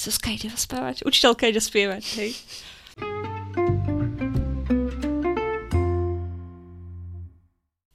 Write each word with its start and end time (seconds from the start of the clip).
Zuzka 0.00 0.32
ide 0.32 0.48
zaspávať, 0.48 1.04
učiteľka 1.04 1.44
ide 1.52 1.60
spievať, 1.60 2.02
hej. 2.16 2.32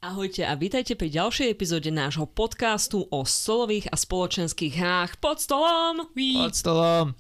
Ahojte 0.05 0.46
a 0.46 0.54
vítajte 0.54 0.94
pri 0.94 1.10
ďalšej 1.10 1.49
epizóde 1.49 1.89
nášho 1.89 2.29
podcastu 2.29 3.10
o 3.10 3.26
stolových 3.26 3.89
a 3.89 3.97
spoločenských 3.97 4.78
hrách 4.78 5.18
pod 5.18 5.41
stolom. 5.41 6.05
Pod 6.13 6.54
stolom. 6.54 7.17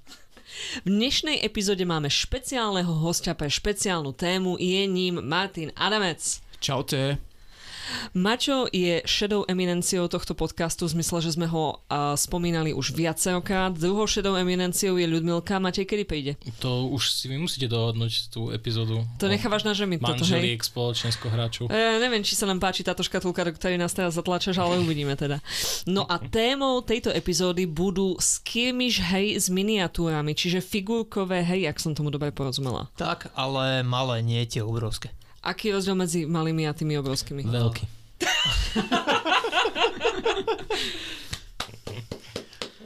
V 0.85 0.87
dnešnej 0.93 1.41
epizóde 1.41 1.81
máme 1.81 2.13
špeciálneho 2.13 3.01
hostia 3.01 3.33
pre 3.33 3.49
špeciálnu 3.49 4.13
tému, 4.13 4.61
je 4.61 4.85
ním 4.85 5.17
Martin 5.17 5.73
Adamec. 5.73 6.45
Čaute. 6.61 7.17
Mačo 8.13 8.69
je 8.71 9.01
šedou 9.05 9.43
eminenciou 9.49 10.07
tohto 10.07 10.33
podcastu 10.37 10.87
v 10.87 10.99
zmysle, 10.99 11.17
že 11.21 11.35
sme 11.35 11.47
ho 11.49 11.77
uh, 11.77 12.15
spomínali 12.15 12.71
už 12.71 12.95
viacerokrát. 12.95 13.75
Druhou 13.75 14.07
šedou 14.07 14.39
eminenciou 14.39 14.95
je 14.95 15.07
Ľudmilka. 15.07 15.59
Matej, 15.59 15.85
kedy 15.85 16.03
príde? 16.07 16.31
To 16.63 16.87
už 16.89 17.11
si 17.11 17.25
vy 17.27 17.37
musíte 17.41 17.67
dohodnúť 17.67 18.31
tú 18.31 18.49
epizódu. 18.53 19.03
To 19.19 19.27
nechávaš 19.27 19.67
na 19.67 19.73
žemi 19.75 19.99
toto, 19.99 20.23
hej? 20.23 20.39
Manželiek 20.39 20.61
spoločensko 20.63 21.27
hráčov. 21.27 21.63
E, 21.69 21.99
neviem, 21.99 22.23
či 22.23 22.37
sa 22.37 22.47
nám 22.47 22.63
páči 22.63 22.85
táto 22.85 23.03
škatulka, 23.03 23.45
do 23.45 23.51
ktorej 23.55 23.77
nás 23.81 23.91
teraz 23.91 24.15
zatlačaš, 24.15 24.57
ale 24.61 24.79
uvidíme 24.79 25.17
teda. 25.19 25.43
No 25.89 26.05
a 26.05 26.21
témou 26.21 26.79
tejto 26.85 27.11
epizódy 27.11 27.67
budú 27.67 28.15
skirmish 28.21 29.01
hej 29.01 29.35
s 29.35 29.51
miniatúrami, 29.51 30.37
čiže 30.37 30.63
figurkové 30.63 31.43
hej, 31.43 31.67
ak 31.67 31.77
som 31.81 31.91
tomu 31.91 32.13
dobre 32.13 32.31
porozumela. 32.31 32.87
Tak, 32.95 33.33
ale 33.35 33.83
malé, 33.83 34.23
nie 34.23 34.41
tie 34.47 34.63
obrovské. 34.63 35.11
Aký 35.45 35.69
je 35.69 35.77
rozdiel 35.77 35.93
medzi 35.93 36.19
malými 36.25 36.65
a 36.65 36.73
tými 36.73 36.97
obrovskými? 36.97 37.45
Veľký. 37.45 37.85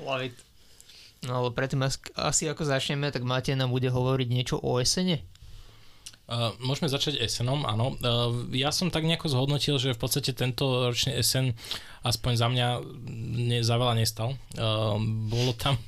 Love 0.03 0.25
it. 0.27 0.35
No 1.23 1.43
ale 1.43 1.49
predtým 1.55 1.83
as- 1.83 1.99
asi 2.15 2.51
ako 2.51 2.67
začneme, 2.67 3.11
tak 3.11 3.23
Matej 3.23 3.55
nám 3.55 3.71
bude 3.71 3.87
hovoriť 3.87 4.27
niečo 4.27 4.55
o 4.59 4.79
esene. 4.79 5.23
Uh, 6.29 6.53
môžeme 6.61 6.85
začať 6.85 7.17
SN-om, 7.25 7.65
áno. 7.65 7.97
Uh, 7.97 8.45
ja 8.53 8.69
som 8.69 8.93
tak 8.93 9.01
nejako 9.01 9.33
zhodnotil, 9.33 9.81
že 9.81 9.97
v 9.97 10.01
podstate 10.01 10.29
tento 10.37 10.85
ročný 10.85 11.17
SN 11.25 11.57
aspoň 12.05 12.31
za 12.37 12.47
mňa 12.53 12.67
ne, 13.49 13.59
za 13.65 13.75
veľa 13.81 13.97
nestal. 13.97 14.37
Uh, 14.53 14.99
bolo 15.25 15.57
tam 15.57 15.81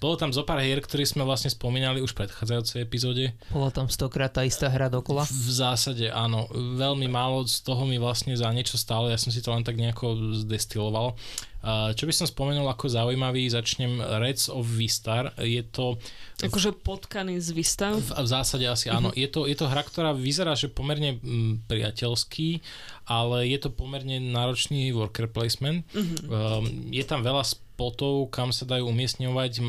bolo 0.00 0.14
tam 0.20 0.30
zo 0.32 0.44
pár 0.44 0.60
hier, 0.60 0.78
ktoré 0.80 1.06
sme 1.06 1.24
vlastne 1.24 1.48
spomínali 1.48 2.02
už 2.04 2.12
v 2.12 2.26
predchádzajúcej 2.26 2.84
epizóde. 2.84 3.32
Bola 3.50 3.70
tam 3.70 3.86
stokrát 3.86 4.32
tá 4.32 4.42
istá 4.44 4.68
hra 4.68 4.90
dokola. 4.92 5.24
V 5.26 5.50
zásade 5.50 6.08
áno, 6.12 6.46
veľmi 6.54 7.06
málo 7.06 7.46
z 7.46 7.62
toho 7.62 7.86
mi 7.86 7.96
vlastne 7.96 8.36
za 8.36 8.50
niečo 8.52 8.78
stále, 8.78 9.12
ja 9.12 9.18
som 9.18 9.34
si 9.34 9.40
to 9.42 9.50
len 9.50 9.64
tak 9.64 9.78
nejako 9.78 10.36
zdestiloval. 10.46 11.18
Čo 11.66 12.06
by 12.06 12.12
som 12.14 12.30
spomenul 12.30 12.70
ako 12.70 12.86
zaujímavý, 12.86 13.50
začnem 13.50 13.98
Reds 14.22 14.46
of 14.46 14.62
Vistar. 14.70 15.34
Je 15.42 15.66
to 15.66 15.98
Akože 16.38 16.70
potkaný 16.70 17.42
z 17.42 17.50
výstav? 17.50 17.98
v, 17.98 18.06
v 18.06 18.28
zásade 18.28 18.62
asi 18.70 18.86
áno. 18.86 19.10
Je 19.10 19.26
to, 19.26 19.50
je 19.50 19.58
to 19.58 19.66
hra, 19.66 19.82
ktorá 19.82 20.14
vyzerá, 20.14 20.54
že 20.54 20.70
pomerne 20.70 21.18
mm, 21.18 21.66
priateľský, 21.66 22.62
ale 23.10 23.50
je 23.50 23.58
to 23.58 23.74
pomerne 23.74 24.14
náročný 24.30 24.94
worker 24.94 25.26
placement. 25.26 25.82
Um, 26.30 26.92
je 26.94 27.02
tam 27.02 27.26
veľa 27.26 27.42
spotov, 27.76 28.32
kam 28.32 28.56
sa 28.56 28.64
dajú 28.64 28.88
umiestňovať 28.88 29.52
e, 29.60 29.62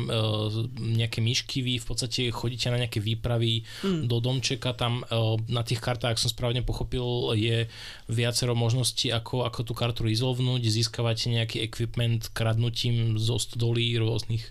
nejaké 0.96 1.20
myšky, 1.20 1.60
vy 1.60 1.76
v 1.76 1.84
podstate 1.84 2.32
chodíte 2.32 2.72
na 2.72 2.80
nejaké 2.80 3.04
výpravy 3.04 3.68
do 3.84 4.16
domčeka, 4.24 4.72
tam 4.72 5.04
e, 5.04 5.36
na 5.52 5.60
tých 5.60 5.84
kartách, 5.84 6.16
ak 6.16 6.22
som 6.24 6.32
správne 6.32 6.64
pochopil, 6.64 7.36
je 7.36 7.68
viacero 8.08 8.56
možností, 8.56 9.12
ako, 9.12 9.44
ako 9.44 9.60
tú 9.60 9.76
kartu 9.76 10.08
resolvnúť, 10.08 10.64
získavate 10.64 11.28
nejaký 11.28 11.60
equipment 11.60 12.32
kradnutím 12.32 13.20
zo 13.20 13.36
stodolí 13.36 13.92
rôznych 14.00 14.48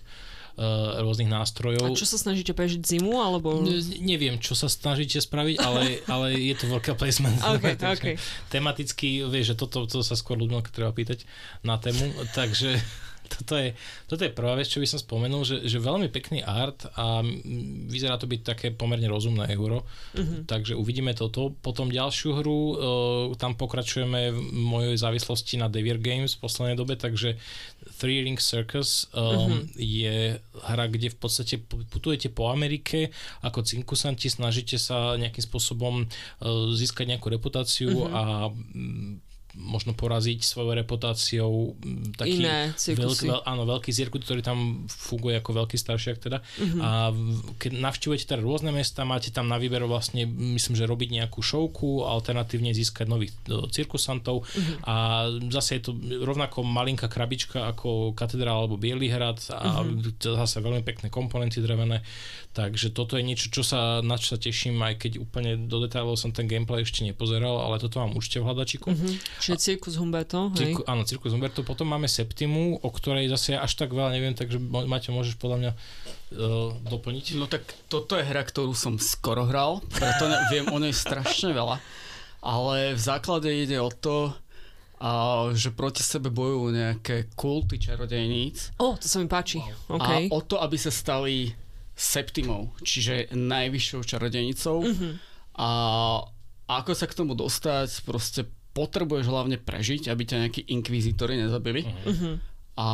e, 0.54 0.62
rôznych 1.02 1.26
nástrojov. 1.26 1.82
A 1.82 1.98
čo 1.98 2.06
sa 2.06 2.14
snažíte 2.14 2.54
prežiť 2.54 2.78
zimu, 2.78 3.18
alebo... 3.18 3.58
Ne- 3.58 3.82
Neviem, 3.98 4.38
čo 4.38 4.54
sa 4.54 4.70
snažíte 4.70 5.18
spraviť, 5.18 5.56
ale, 5.58 5.98
ale 6.14 6.38
je 6.38 6.54
to 6.54 6.70
worker 6.70 6.94
placement. 6.94 7.42
OK, 7.42 7.74
Takže 7.82 7.90
OK. 7.90 8.06
Tematicky, 8.54 9.26
vieš, 9.26 9.58
že 9.58 9.66
toto, 9.66 9.82
toto 9.90 10.06
sa 10.06 10.14
skôr 10.14 10.38
ľuďom 10.38 10.62
treba 10.70 10.94
pýtať 10.94 11.26
na 11.66 11.74
tému, 11.74 12.06
takže 12.38 12.78
toto 13.30 13.54
je, 13.54 13.76
toto 14.04 14.20
je 14.20 14.30
prvá 14.30 14.54
vec, 14.54 14.64
čo 14.64 14.78
by 14.78 14.86
som 14.86 14.96
spomenul, 14.96 15.42
že, 15.42 15.62
že 15.62 15.78
veľmi 15.78 16.08
pekný 16.08 16.40
art 16.40 16.88
a 16.92 17.20
vyzerá 17.86 18.14
to 18.14 18.24
byť 18.24 18.40
také 18.42 18.66
pomerne 18.70 19.06
rozumné 19.06 19.46
euro, 19.50 19.84
Mhm. 20.14 20.44
takže 20.44 20.72
uvidíme 20.72 21.12
toto. 21.12 21.52
Potom 21.54 21.88
ďalšiu 21.88 22.30
hru, 22.34 22.50
uh, 22.50 22.74
tam 23.34 23.54
pokračujeme 23.54 24.30
v 24.30 24.38
mojej 24.50 24.96
závislosti 24.96 25.54
na 25.56 25.66
Devir 25.66 25.98
Games 25.98 26.32
v 26.32 26.40
poslednej 26.40 26.74
dobe, 26.74 26.94
takže 26.94 27.36
Three 27.94 28.22
Ring 28.22 28.36
Circus 28.36 29.06
um, 29.10 29.20
Mhm. 29.20 29.58
je 29.74 30.16
hra, 30.62 30.86
kde 30.86 31.08
v 31.08 31.18
podstate 31.18 31.54
pu- 31.58 31.84
putujete 31.84 32.28
po 32.28 32.48
Amerike 32.48 33.10
ako 33.40 33.62
cinkusanti, 33.62 34.26
snažíte 34.26 34.76
sa 34.76 35.14
nejakým 35.14 35.42
spôsobom 35.42 36.02
uh, 36.02 36.08
získať 36.72 37.04
nejakú 37.08 37.28
reputáciu 37.28 37.92
Mhm. 37.92 38.10
a 38.10 38.22
možno 39.58 39.90
poraziť 39.92 40.38
svojou 40.40 40.72
reputáciou 40.72 41.74
taký 42.14 42.38
Iné 42.38 42.70
veľký, 42.78 43.26
veľ, 43.26 43.42
áno, 43.42 43.66
veľký 43.66 43.90
zirkut, 43.90 44.22
ktorý 44.22 44.40
tam 44.40 44.86
funguje 44.86 45.36
ako 45.36 45.50
veľký 45.58 45.74
staršiak 45.74 46.16
teda. 46.18 46.38
Mhm. 46.56 46.78
A 46.78 47.10
keď 47.58 47.70
navštívujete 47.76 48.24
teda 48.24 48.40
rôzne 48.40 48.70
mesta, 48.70 49.02
máte 49.02 49.28
tam 49.28 49.50
na 49.50 49.58
výber 49.58 49.82
vlastne, 49.82 50.24
myslím, 50.26 50.74
že 50.74 50.86
robiť 50.86 51.08
nejakú 51.12 51.42
šovku, 51.42 52.06
alternatívne 52.06 52.70
získať 52.70 53.06
nových 53.06 53.34
e, 53.46 53.66
cirkusantov 53.68 54.46
Mhm. 54.48 54.74
a 54.84 54.94
zase 55.50 55.78
je 55.78 55.82
to 55.84 55.92
rovnako 56.22 56.62
malinká 56.62 57.10
krabička 57.10 57.66
ako 57.66 58.14
katedrál 58.14 58.64
alebo 58.64 58.78
Bielihrad 58.78 59.42
a 59.50 59.82
Mhm. 59.82 60.16
zase 60.20 60.62
veľmi 60.62 60.82
pekné 60.82 61.10
komponenty 61.10 61.58
drevené, 61.58 62.00
takže 62.52 62.90
toto 62.90 63.18
je 63.18 63.22
niečo, 63.22 63.50
čo 63.50 63.62
sa, 63.62 64.00
na 64.00 64.14
čo 64.14 64.34
sa 64.34 64.38
teším, 64.38 64.78
aj 64.78 64.94
keď 64.98 65.12
úplne 65.18 65.66
do 65.66 65.82
detailov 65.82 66.14
som 66.14 66.30
ten 66.30 66.46
gameplay 66.46 66.82
ešte 66.82 67.02
nepozeral, 67.02 67.58
ale 67.58 67.78
toto 67.78 67.98
mám 67.98 68.14
určite 68.14 68.38
v 68.38 68.46
hľadačiku. 68.46 68.88
Mhm. 68.94 69.08
Čiže 69.48 69.80
Cirkus 69.80 69.96
Humberto, 69.96 70.52
hej? 70.52 70.76
Cirku, 70.76 70.84
áno, 70.84 71.08
Cirkus 71.08 71.32
Humberto. 71.32 71.64
Potom 71.64 71.88
máme 71.88 72.04
Septimu, 72.04 72.84
o 72.84 72.88
ktorej 72.92 73.32
zase 73.32 73.56
až 73.56 73.72
tak 73.80 73.96
veľa 73.96 74.12
neviem, 74.12 74.36
takže 74.36 74.60
Maťo, 74.60 75.16
môžeš 75.16 75.40
podľa 75.40 75.56
mňa 75.56 75.72
uh, 75.72 76.76
doplniť. 76.84 77.40
No 77.40 77.48
tak 77.48 77.64
toto 77.88 78.20
je 78.20 78.28
hra, 78.28 78.44
ktorú 78.44 78.76
som 78.76 79.00
skoro 79.00 79.48
hral, 79.48 79.80
preto 79.88 80.28
ne, 80.28 80.36
viem 80.52 80.68
o 80.68 80.76
nej 80.76 80.92
strašne 80.92 81.56
veľa. 81.56 81.80
Ale 82.44 82.92
v 82.94 83.00
základe 83.00 83.48
ide 83.48 83.80
o 83.80 83.88
to, 83.88 84.36
a, 84.98 85.48
že 85.54 85.70
proti 85.72 86.02
sebe 86.02 86.28
bojujú 86.28 86.74
nejaké 86.74 87.30
kulty 87.38 87.78
čarodejníc 87.78 88.74
O, 88.82 88.98
to 88.98 89.06
sa 89.06 89.22
mi 89.22 89.30
páči. 89.30 89.62
OK. 89.86 90.02
a 90.02 90.26
o 90.34 90.42
to, 90.42 90.58
aby 90.58 90.74
sa 90.74 90.90
stali 90.90 91.54
septimou, 91.98 92.70
čiže 92.82 93.34
najvyššou 93.34 94.00
čarodejnicou. 94.06 94.78
Mhm. 94.86 95.10
A 95.58 95.68
ako 96.68 96.92
sa 96.94 97.10
k 97.10 97.16
tomu 97.16 97.34
dostať, 97.34 98.06
proste 98.06 98.46
potrebuješ 98.78 99.26
hlavne 99.26 99.58
prežiť, 99.58 100.06
aby 100.06 100.22
ťa 100.22 100.36
nejakí 100.46 100.62
inkvizítori 100.70 101.34
nezabili. 101.34 101.82
Mhm. 102.06 102.30
A 102.78 102.88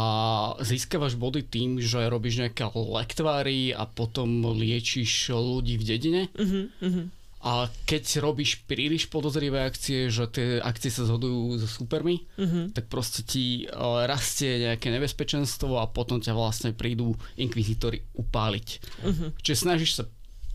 získavaš 0.64 1.20
body 1.20 1.44
tým, 1.44 1.76
že 1.76 2.08
robíš 2.08 2.40
nejaké 2.40 2.64
lektvary 2.72 3.76
a 3.76 3.84
potom 3.84 4.56
liečiš 4.56 5.28
ľudí 5.28 5.76
v 5.76 5.84
dedine. 5.84 6.22
Mhm. 6.32 7.12
A 7.44 7.68
keď 7.84 8.24
robíš 8.24 8.64
príliš 8.64 9.12
podozrivé 9.12 9.68
akcie, 9.68 10.08
že 10.08 10.24
tie 10.32 10.56
akcie 10.64 10.88
sa 10.88 11.04
zhodujú 11.04 11.60
so 11.60 11.68
supermi, 11.68 12.24
Mhm. 12.40 12.72
tak 12.72 12.88
proste 12.88 13.20
ti 13.20 13.68
uh, 13.68 14.08
rastie 14.08 14.64
nejaké 14.64 14.88
nebezpečenstvo 14.88 15.76
a 15.76 15.84
potom 15.84 16.16
ťa 16.24 16.32
vlastne 16.32 16.72
prídu 16.72 17.12
inkvizítori 17.36 18.00
upáliť. 18.16 18.68
Mhm. 19.04 19.24
Čiže 19.44 19.60
snažíš 19.60 19.92
sa 20.00 20.04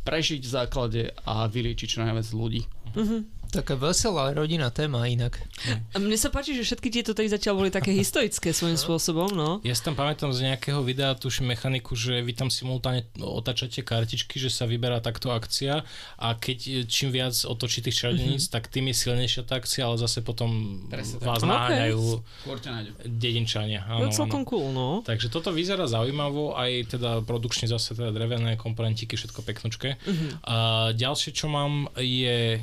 prežiť 0.01 0.41
v 0.41 0.49
základe 0.49 1.01
a 1.29 1.45
vyliečiť 1.45 1.85
čo 1.85 2.01
najviac 2.01 2.25
ľudí. 2.33 2.65
Taká 3.49 3.73
veselá 3.73 4.29
rodinná 4.29 4.69
téma 4.69 5.09
inak. 5.09 5.41
A 5.91 5.97
mne 5.97 6.13
sa 6.13 6.29
páči, 6.29 6.53
že 6.53 6.61
všetky 6.61 6.93
tieto 6.93 7.17
tady 7.17 7.29
zatiaľ 7.29 7.57
boli 7.57 7.69
také 7.69 7.89
historické 7.89 8.53
svojím 8.53 8.77
spôsobom, 8.77 9.33
no. 9.33 9.57
Ja 9.65 9.73
si 9.73 9.81
tam 9.81 9.97
pamätám 9.97 10.29
z 10.29 10.45
nejakého 10.45 10.85
videa, 10.85 11.17
tuším 11.17 11.49
mechaniku, 11.49 11.97
že 11.97 12.21
vy 12.21 12.31
tam 12.31 12.47
simultáne 12.47 13.09
otačate 13.17 13.81
kartičky, 13.81 14.37
že 14.37 14.53
sa 14.53 14.69
vyberá 14.69 15.01
takto 15.01 15.33
akcia 15.33 15.81
a 16.15 16.27
keď 16.33 16.57
e, 16.61 16.71
čím 16.85 17.09
viac 17.09 17.33
otočí 17.41 17.81
tých 17.81 17.97
čarodeníc, 17.97 18.45
mm-hmm. 18.45 18.53
tak 18.53 18.69
tým 18.69 18.85
je 18.85 18.95
silnejšia 18.95 19.41
tá 19.43 19.57
akcia, 19.57 19.81
ale 19.81 19.97
zase 19.97 20.21
potom 20.21 20.49
Presne 20.85 21.17
tak. 21.17 21.27
vás 21.27 21.41
Ok. 21.41 21.49
naháňajú 21.49 22.01
Skôr 22.45 22.57
ťa 22.61 22.69
nájdu. 22.69 22.91
dedinčania. 23.03 23.81
To 23.81 23.97
Áno, 23.97 24.05
je 24.05 24.13
celkom 24.13 24.41
áno. 24.45 24.49
cool, 24.49 24.65
no. 24.69 24.89
Takže 25.01 25.27
toto 25.27 25.49
vyzerá 25.49 25.89
zaujímavo, 25.89 26.53
aj 26.53 26.93
teda 26.93 27.25
produkčne 27.25 27.65
zase 27.65 27.97
teda 27.97 28.13
drevené 28.13 28.55
komponentiky, 28.55 29.17
všetko 29.17 29.41
peknočké. 29.41 29.97
Mhm. 30.05 30.27
A 30.45 30.55
ďalšie, 30.93 31.33
čo 31.33 31.49
mám, 31.49 31.89
je 31.97 32.61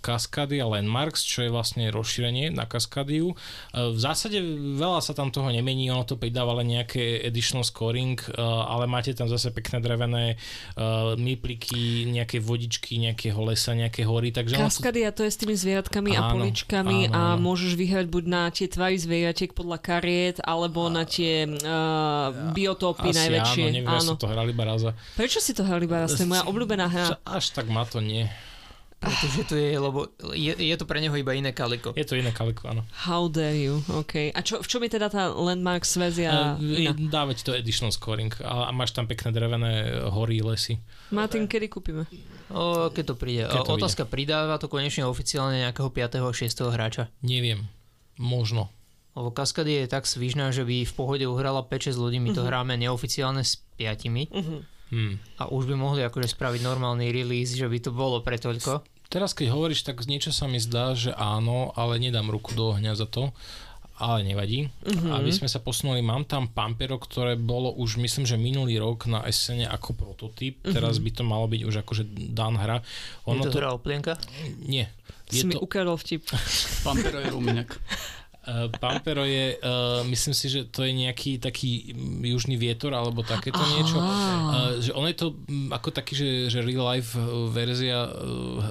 Cascadia 0.00 0.64
Landmarks, 0.64 1.24
čo 1.24 1.44
je 1.44 1.50
vlastne 1.50 1.88
rozšírenie 1.88 2.50
na 2.50 2.64
Cascadiu. 2.64 3.32
Uh, 3.72 3.90
v 3.90 3.98
zásade 3.98 4.36
veľa 4.76 5.00
sa 5.00 5.12
tam 5.12 5.30
toho 5.30 5.48
nemení, 5.48 5.88
ono 5.88 6.02
to 6.02 6.14
pridáva 6.14 6.52
len 6.58 6.76
nejaké 6.76 7.20
additional 7.22 7.62
scoring, 7.62 8.16
uh, 8.32 8.68
ale 8.68 8.84
máte 8.84 9.12
tam 9.12 9.26
zase 9.26 9.48
pekné 9.50 9.80
drevené 9.80 10.36
mypliky, 11.16 12.06
nejaké 12.06 12.38
vodičky, 12.38 12.98
nejakého 12.98 13.38
lesa, 13.42 13.72
nejaké 13.72 14.04
hory. 14.04 14.30
Takže 14.30 14.56
ono 14.56 14.68
to- 14.68 14.82
Kaskadia 14.82 15.10
to 15.12 15.22
je 15.24 15.30
s 15.32 15.38
tými 15.38 15.54
zvieratkami 15.56 16.10
a 16.14 16.20
Áno, 16.28 16.42
poličkami 16.42 17.08
áno, 17.08 17.14
a 17.14 17.20
áno. 17.34 17.42
môžeš 17.42 17.72
vyhrať 17.74 18.06
buď 18.08 18.24
na 18.26 18.42
tie 18.50 18.66
tvary 18.66 18.96
zvieratiek 18.96 19.50
podľa 19.52 19.78
kariet, 19.78 20.36
alebo 20.42 20.86
na 20.88 21.04
tie 21.04 21.46
uh, 21.46 22.52
biotopy 22.52 23.10
Asi 23.10 23.18
najväčšie. 23.22 23.62
áno, 23.62 23.72
neviem, 23.72 23.88
ja 23.88 24.00
som 24.02 24.16
to 24.16 24.28
hral 24.28 24.46
iba 24.46 24.64
raz 24.64 24.82
a 24.84 24.92
Prečo 25.14 25.38
si 25.40 25.52
to 25.52 25.62
hrali 25.64 25.84
iba 25.86 26.04
raz? 26.04 26.14
To 26.14 26.22
je 26.22 26.28
moja 26.28 26.44
obľúbená 26.44 26.86
hra. 26.86 27.18
až 27.24 27.50
tak 27.52 27.66
ma 27.68 27.84
to 27.84 27.98
nie. 27.98 28.28
Pretože 29.06 29.40
to 29.44 29.54
je, 29.54 29.70
lebo 29.72 29.98
je, 30.30 30.52
je 30.52 30.74
to 30.74 30.82
pre 30.82 30.98
neho 30.98 31.12
iba 31.12 31.30
iné 31.30 31.50
kaliko. 31.50 31.90
Je 31.92 32.02
to 32.02 32.14
iné 32.14 32.30
kaliko, 32.30 32.66
áno. 32.66 32.82
How 33.00 33.26
dare 33.26 33.54
you, 33.54 33.78
OK. 33.88 34.30
A 34.30 34.40
čo, 34.40 34.58
v 34.58 34.66
čom 34.66 34.82
je 34.82 34.90
teda 34.92 35.06
tá 35.06 35.30
Landmarks 35.30 35.94
verzia 35.94 36.28
Uh, 36.28 36.58
iná? 36.58 36.92
dáva 36.92 37.30
ti 37.30 37.40
to 37.40 37.52
additional 37.52 37.88
scoring 37.88 38.34
a, 38.40 38.66
a 38.66 38.72
máš 38.72 38.90
tam 38.90 39.04
pekné 39.04 39.30
drevené 39.30 39.72
hory, 40.06 40.40
lesy. 40.40 40.82
Martin, 41.08 41.44
kedy 41.44 41.66
kúpime? 41.66 42.04
O, 42.48 42.90
keď 42.90 43.04
to 43.04 43.14
príde. 43.14 43.42
Keď 43.44 43.62
to 43.62 43.74
otázka, 43.74 44.02
pridáva 44.04 44.56
to 44.56 44.66
konečne 44.66 45.02
oficiálne 45.02 45.62
nejakého 45.62 45.86
5. 45.86 46.18
a 46.18 46.30
6. 46.30 46.46
hráča. 46.68 47.08
Neviem. 47.20 47.70
Možno. 48.16 48.70
Lebo 49.12 49.30
Kaskady 49.30 49.80
je 49.80 49.86
tak 49.88 50.04
svižná, 50.04 50.50
že 50.50 50.60
by 50.60 50.82
v 50.82 50.92
pohode 50.92 51.24
uhrala 51.24 51.62
5-6 51.62 51.96
ľudí, 51.96 52.18
my 52.18 52.30
to 52.32 52.40
Mhm. 52.40 52.48
hráme 52.48 52.74
neoficiálne 52.76 53.40
s 53.40 53.56
5 53.76 54.28
Uh-huh. 54.28 54.60
Hmm. 54.86 55.18
a 55.36 55.50
už 55.50 55.66
by 55.66 55.74
mohli 55.74 56.00
akože 56.00 56.30
spraviť 56.30 56.62
normálny 56.62 57.10
release, 57.10 57.52
že 57.52 57.66
by 57.66 57.78
to 57.80 57.90
bolo 57.90 58.22
pre 58.22 58.38
toľko. 58.38 58.86
Teraz 59.06 59.32
keď 59.32 59.54
hovoríš, 59.54 59.86
tak 59.86 60.02
niečo 60.04 60.34
sa 60.34 60.50
mi 60.50 60.58
zdá, 60.58 60.92
že 60.98 61.14
áno, 61.14 61.70
ale 61.78 62.02
nedám 62.02 62.26
ruku 62.30 62.52
do 62.52 62.74
ohňa 62.74 62.98
za 62.98 63.06
to. 63.06 63.30
Ale 63.96 64.28
nevadí. 64.28 64.68
Mhm. 64.84 65.08
Aby 65.08 65.32
sme 65.32 65.48
sa 65.48 65.56
posunuli, 65.56 66.04
mám 66.04 66.28
tam 66.28 66.52
Pampero, 66.52 67.00
ktoré 67.00 67.32
bolo 67.32 67.72
už 67.72 67.96
myslím, 67.96 68.28
že 68.28 68.36
minulý 68.36 68.76
rok 68.76 69.08
na 69.08 69.24
SN 69.24 69.64
ako 69.64 69.96
prototyp. 69.96 70.60
Teraz 70.60 71.00
by 71.00 71.10
to 71.16 71.24
malo 71.24 71.48
byť 71.48 71.62
už 71.64 71.80
akože 71.80 72.04
dan 72.36 72.60
hra. 72.60 72.84
Ono 73.24 73.40
je 73.40 73.48
to 73.48 73.56
to... 73.56 73.60
hra 73.64 73.72
o 73.72 73.80
plienka? 73.80 74.20
Nie. 74.68 74.92
Si 75.32 75.42
Je 75.42 75.48
mi 75.48 75.56
to, 75.56 75.64
ukradol 75.64 75.96
vtip. 75.96 76.28
Pampero 76.84 77.24
je 77.24 77.32
ruminek. 77.32 77.72
Uh, 78.46 78.70
Pampero 78.78 79.26
je, 79.26 79.58
uh, 79.58 80.06
myslím 80.06 80.30
si, 80.30 80.46
že 80.46 80.70
to 80.70 80.86
je 80.86 80.94
nejaký 80.94 81.42
taký 81.42 81.90
južný 82.22 82.54
vietor 82.54 82.94
alebo 82.94 83.26
takéto 83.26 83.58
Aha. 83.58 83.72
niečo. 83.74 83.98
Uh, 83.98 84.78
že 84.78 84.94
ono 84.94 85.10
je 85.10 85.18
to 85.18 85.28
mm, 85.34 85.74
ako 85.74 85.90
taký, 85.90 86.14
že, 86.14 86.28
že 86.54 86.62
real 86.62 86.86
life 86.86 87.18
uh, 87.18 87.50
verzia 87.50 88.06
uh, 88.06 88.62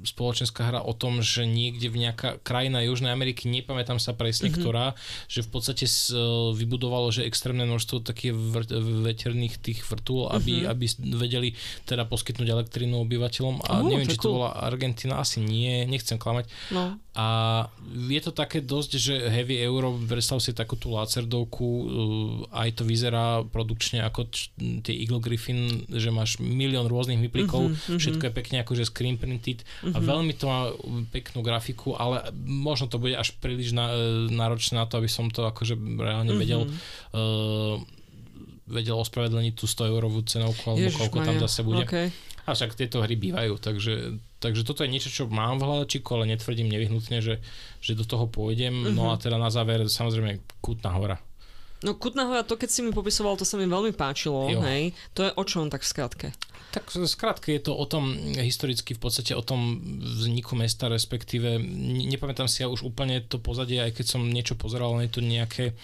spoločenská 0.00 0.64
hra 0.64 0.80
o 0.80 0.96
tom, 0.96 1.20
že 1.20 1.44
niekde 1.44 1.92
v 1.92 2.08
nejaká 2.08 2.40
krajina 2.40 2.80
Južnej 2.80 3.12
Ameriky, 3.12 3.52
nepamätám 3.52 4.00
sa 4.00 4.16
presne 4.16 4.48
mm-hmm. 4.48 4.62
ktorá, 4.62 4.86
že 5.28 5.44
v 5.44 5.48
podstate 5.52 5.84
s, 5.84 6.08
uh, 6.14 6.54
vybudovalo, 6.56 7.12
že 7.12 7.26
extrémne 7.28 7.68
množstvo 7.68 8.00
takých 8.00 8.32
vrt, 8.32 8.70
veterných 9.04 9.60
tých 9.60 9.84
vrtúl, 9.84 10.32
aby, 10.32 10.64
mm-hmm. 10.64 10.72
aby 10.72 10.84
vedeli 11.20 11.48
teda 11.84 12.08
poskytnúť 12.08 12.48
elektrínu 12.48 12.96
obyvateľom 13.04 13.56
a 13.66 13.72
Oh, 13.80 13.88
neviem, 13.88 14.08
či 14.08 14.20
to 14.20 14.28
cool. 14.28 14.44
bola 14.44 14.60
Argentina, 14.60 15.20
asi 15.20 15.40
nie, 15.40 15.84
nechcem 15.88 16.20
klamať, 16.20 16.48
No. 16.70 17.00
A 17.10 17.26
je 18.06 18.20
to 18.22 18.30
také 18.30 18.62
dosť, 18.62 18.90
že 18.94 19.14
Heavy 19.18 19.58
Euro, 19.66 19.98
predstav 19.98 20.38
si 20.38 20.54
takú 20.54 20.78
tú 20.78 20.94
Lacerdovku, 20.94 21.66
uh, 21.66 21.84
aj 22.54 22.78
to 22.78 22.82
vyzerá 22.86 23.42
produkčne 23.42 24.06
ako 24.06 24.30
tie 24.86 24.94
Eagle 24.94 25.18
Griffin, 25.18 25.90
že 25.90 26.14
máš 26.14 26.38
milión 26.38 26.86
rôznych 26.86 27.18
myplikov, 27.18 27.70
Mhm, 27.70 27.74
mm-hmm, 27.74 27.98
všetko 27.98 28.24
je 28.30 28.32
pekne 28.32 28.56
akože 28.62 28.84
screen 28.86 29.18
printed 29.18 29.66
a 29.82 29.98
veľmi 29.98 30.32
to 30.38 30.44
má 30.46 30.70
peknú 31.10 31.42
grafiku, 31.42 31.98
ale 31.98 32.30
možno 32.46 32.86
to 32.86 33.02
bude 33.02 33.18
až 33.18 33.34
príliš 33.42 33.74
na, 33.74 33.90
náročné 34.30 34.78
na 34.78 34.86
to, 34.86 35.02
aby 35.02 35.10
som 35.10 35.26
to 35.28 35.42
akože 35.50 35.74
reálne 35.98 36.30
vedel 36.38 36.70
uh, 36.70 37.76
vedel 38.70 38.94
ospravedlniť 39.02 39.54
tú 39.58 39.66
100 39.66 39.90
eurovú 39.90 40.22
cenovku 40.22 40.62
alebo 40.62 40.88
koľko 40.94 41.18
tam 41.26 41.36
Ježišmaria. 41.36 41.44
zase 41.50 41.60
bude. 41.66 41.84
Okay. 41.84 42.06
A 42.46 42.54
však 42.54 42.78
tieto 42.78 43.02
hry 43.02 43.18
bývajú, 43.18 43.58
takže, 43.58 44.16
takže 44.40 44.64
toto 44.64 44.82
je 44.82 44.90
niečo, 44.90 45.12
čo 45.12 45.28
mám 45.28 45.60
v 45.60 45.68
hľadačiku, 45.68 46.16
ale 46.16 46.32
netvrdím 46.34 46.72
nevyhnutne, 46.72 47.20
že, 47.20 47.38
že 47.78 47.92
do 47.92 48.08
toho 48.08 48.26
pôjdem. 48.26 48.72
Uh-huh. 48.72 48.96
No 48.96 49.02
a 49.12 49.20
teda 49.20 49.36
na 49.36 49.52
záver 49.52 49.84
samozrejme 49.86 50.40
Kutná 50.64 50.96
hora. 50.96 51.20
No 51.84 51.96
Kutná 51.96 52.28
hora, 52.28 52.44
to 52.44 52.56
keď 52.56 52.68
si 52.68 52.80
mi 52.80 52.92
popisoval, 52.92 53.36
to 53.40 53.48
sa 53.48 53.56
mi 53.56 53.64
veľmi 53.64 53.92
páčilo, 53.96 54.48
Jo. 54.52 54.60
hej. 54.64 54.92
To 55.16 55.24
je 55.24 55.30
o 55.32 55.44
čom 55.44 55.68
tak 55.72 55.84
v 55.84 55.88
skratke? 55.88 56.26
Tak 56.70 56.86
skrátke 56.94 57.50
je 57.50 57.66
to 57.66 57.74
o 57.74 57.82
tom, 57.82 58.14
historicky 58.38 58.94
v 58.94 59.02
podstate 59.02 59.34
o 59.34 59.42
tom 59.42 59.82
vzniku 59.98 60.54
mesta, 60.54 60.86
respektíve 60.86 61.58
ne- 61.58 62.06
nepamätám 62.06 62.46
si 62.46 62.62
ja 62.62 62.70
už 62.70 62.86
úplne 62.86 63.18
to 63.20 63.42
pozadie, 63.42 63.82
aj 63.82 63.98
keď 63.98 64.06
som 64.06 64.22
niečo 64.22 64.54
pozeral, 64.54 64.94
ale 64.94 65.10
je 65.10 65.18
to 65.18 65.22
nejaké, 65.22 65.74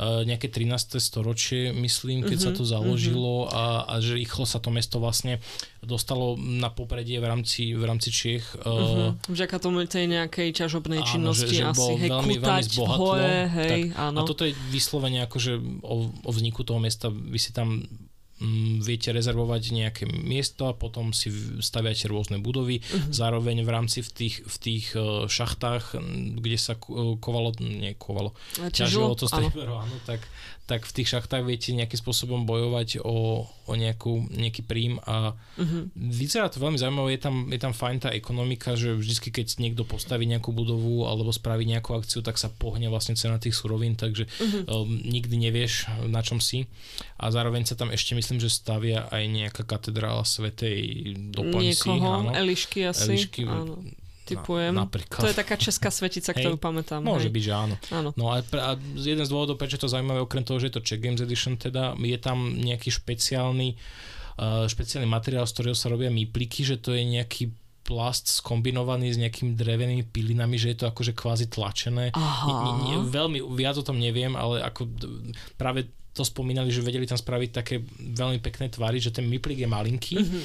uh, 0.00 0.24
nejaké 0.24 0.48
13. 0.48 0.96
storočie, 0.96 1.76
myslím, 1.76 2.24
keď 2.24 2.38
Mhm, 2.38 2.44
sa 2.44 2.52
to 2.52 2.64
založilo 2.64 3.52
a, 3.52 3.84
a 3.84 4.00
že 4.00 4.16
rýchlo 4.16 4.48
sa 4.48 4.56
to 4.56 4.72
mesto 4.72 4.96
vlastne 4.96 5.36
dostalo 5.82 6.38
na 6.38 6.70
popredie 6.70 7.18
v 7.18 7.26
rámci, 7.26 7.74
v 7.74 7.82
rámci 7.82 8.08
Čiech. 8.08 8.54
Uh-huh. 8.62 9.18
Vďaka 9.26 9.58
tomu 9.58 9.82
tej 9.84 10.06
nejakej 10.06 10.54
ťažobnej 10.54 11.02
Áno, 11.02 11.10
činnosti 11.10 11.50
že, 11.50 11.60
že 11.60 11.64
asi, 11.66 11.92
hej, 11.98 12.08
veľmi, 12.08 12.08
veľmi 12.08 12.34
kútať 12.38 12.62
zbohatlo. 12.70 13.02
hore, 13.02 13.34
hej, 13.50 13.68
tak, 13.68 13.80
áno. 13.98 14.18
A 14.18 14.22
toto 14.22 14.46
je 14.46 14.54
vyslovene 14.70 15.26
akože 15.26 15.58
o, 15.82 15.96
o 16.22 16.30
vzniku 16.30 16.62
toho 16.62 16.78
mesta. 16.78 17.10
Vy 17.10 17.36
si 17.36 17.50
tam 17.50 17.82
viete 18.82 19.14
rezervovať 19.14 19.62
nejaké 19.70 20.04
miesto 20.10 20.66
a 20.66 20.74
potom 20.74 21.14
si 21.14 21.30
staviate 21.62 22.10
rôzne 22.10 22.42
budovy. 22.42 22.82
Uh-huh. 22.82 23.14
Zároveň 23.14 23.62
v 23.62 23.70
rámci 23.70 24.02
v 24.02 24.10
tých, 24.10 24.36
v 24.42 24.56
tých 24.58 24.86
eh, 24.98 25.30
šachtách, 25.30 25.96
mm, 25.96 26.42
kde 26.42 26.58
sa 26.58 26.74
ku- 26.74 27.16
kovalo, 27.22 27.54
nie 27.62 27.94
kovalo, 27.94 28.34
ťažilo 28.74 29.14
to 29.14 29.30
striebro, 29.30 29.78
áno, 29.84 29.96
tak, 30.02 30.26
tak 30.66 30.82
v 30.82 30.92
tých 30.92 31.08
šachtách 31.14 31.46
viete 31.46 31.70
nejakým 31.70 31.98
spôsobom 31.98 32.42
bojovať 32.48 33.02
o, 33.02 33.46
o 33.46 33.72
nejakú, 33.72 34.26
nejaký 34.34 34.66
príjm 34.66 34.98
a 35.06 35.34
Uh-huh. 35.52 35.84
Vyzerá 35.92 36.48
to 36.48 36.56
veľmi 36.56 36.80
zaujímavé, 36.80 37.20
je 37.20 37.22
tam, 37.28 37.36
je 37.52 37.60
tam 37.60 37.76
fajn 37.76 38.08
tá 38.08 38.10
ekonomika, 38.16 38.72
že 38.72 38.96
vždy, 38.96 39.28
keď 39.28 39.46
niekto 39.60 39.84
postaví 39.84 40.24
nejakú 40.24 40.48
budovu 40.48 41.04
alebo 41.04 41.28
spraví 41.28 41.68
nejakú 41.68 41.92
akciu, 41.92 42.24
tak 42.24 42.40
sa 42.40 42.48
pohne 42.48 42.88
vlastne 42.88 43.20
cena 43.20 43.36
tých 43.36 43.52
surovín, 43.52 43.92
takže 44.00 44.24
uh-huh. 44.24 44.64
um, 44.72 44.88
nikdy 45.04 45.36
nevieš, 45.36 45.92
na 46.08 46.24
čom 46.24 46.40
si. 46.40 46.72
A 47.20 47.28
zároveň 47.28 47.68
sa 47.68 47.76
tam 47.76 47.92
ešte 47.92 48.16
myslím, 48.16 48.31
že 48.38 48.52
stavia 48.52 49.08
aj 49.10 49.24
nejaká 49.26 49.62
katedrála 49.64 50.22
Svetej 50.22 51.12
doplň 51.32 51.62
si. 51.72 51.88
Niekoho, 51.88 52.06
áno. 52.08 52.30
Elišky 52.32 52.86
asi. 52.86 53.10
Elišky, 53.12 53.42
áno. 53.48 53.82
Typujem. 54.22 54.70
Na, 54.70 54.86
napríklad. 54.86 55.18
To 55.18 55.28
je 55.28 55.36
taká 55.36 55.58
česká 55.58 55.90
svetica, 55.90 56.30
Hej. 56.30 56.46
ktorú 56.46 56.56
pamätám. 56.56 57.02
Môže 57.02 57.26
hej. 57.26 57.34
byť, 57.34 57.42
že 57.42 57.52
áno. 57.52 57.74
Áno. 57.90 58.10
No 58.14 58.30
a, 58.30 58.38
pre, 58.40 58.60
a 58.62 58.78
jeden 58.94 59.26
z 59.26 59.30
dôvodov, 59.30 59.58
prečo 59.58 59.74
je 59.76 59.82
to 59.82 59.90
zaujímavé, 59.90 60.22
okrem 60.22 60.46
toho, 60.46 60.62
že 60.62 60.70
je 60.70 60.74
to 60.78 60.86
Czech 60.86 61.02
Games 61.02 61.18
Edition, 61.18 61.58
teda 61.58 61.98
je 61.98 62.18
tam 62.22 62.54
nejaký 62.54 62.94
špeciálny, 62.94 63.74
uh, 64.38 64.70
špeciálny 64.70 65.10
materiál, 65.10 65.42
z 65.44 65.54
ktorého 65.58 65.76
sa 65.76 65.90
robia 65.90 66.08
mypliky, 66.08 66.62
že 66.62 66.78
to 66.78 66.94
je 66.94 67.02
nejaký 67.02 67.50
plast 67.82 68.30
skombinovaný 68.30 69.10
s 69.10 69.18
nejakými 69.18 69.58
drevenými 69.58 70.06
pilinami, 70.06 70.54
že 70.54 70.70
je 70.70 70.76
to 70.78 70.86
akože 70.86 71.18
kvázi 71.18 71.50
tlačené. 71.50 72.14
Aha. 72.14 72.46
Nie, 72.46 72.72
nie, 72.86 72.96
veľmi 73.10 73.42
viac 73.58 73.74
o 73.74 73.82
tom 73.82 73.98
neviem, 73.98 74.38
ale 74.38 74.62
ako 74.62 74.86
práve 75.58 75.90
to 76.12 76.22
spomínali, 76.22 76.68
že 76.68 76.80
vedeli 76.80 77.04
tam 77.04 77.16
spraviť 77.16 77.50
také 77.50 77.80
veľmi 77.98 78.38
pekné 78.38 78.68
tvary, 78.68 78.98
že 78.98 79.10
ten 79.10 79.24
myplik 79.24 79.58
je 79.58 79.66
malinký, 79.66 80.16
Mhm. 80.18 80.40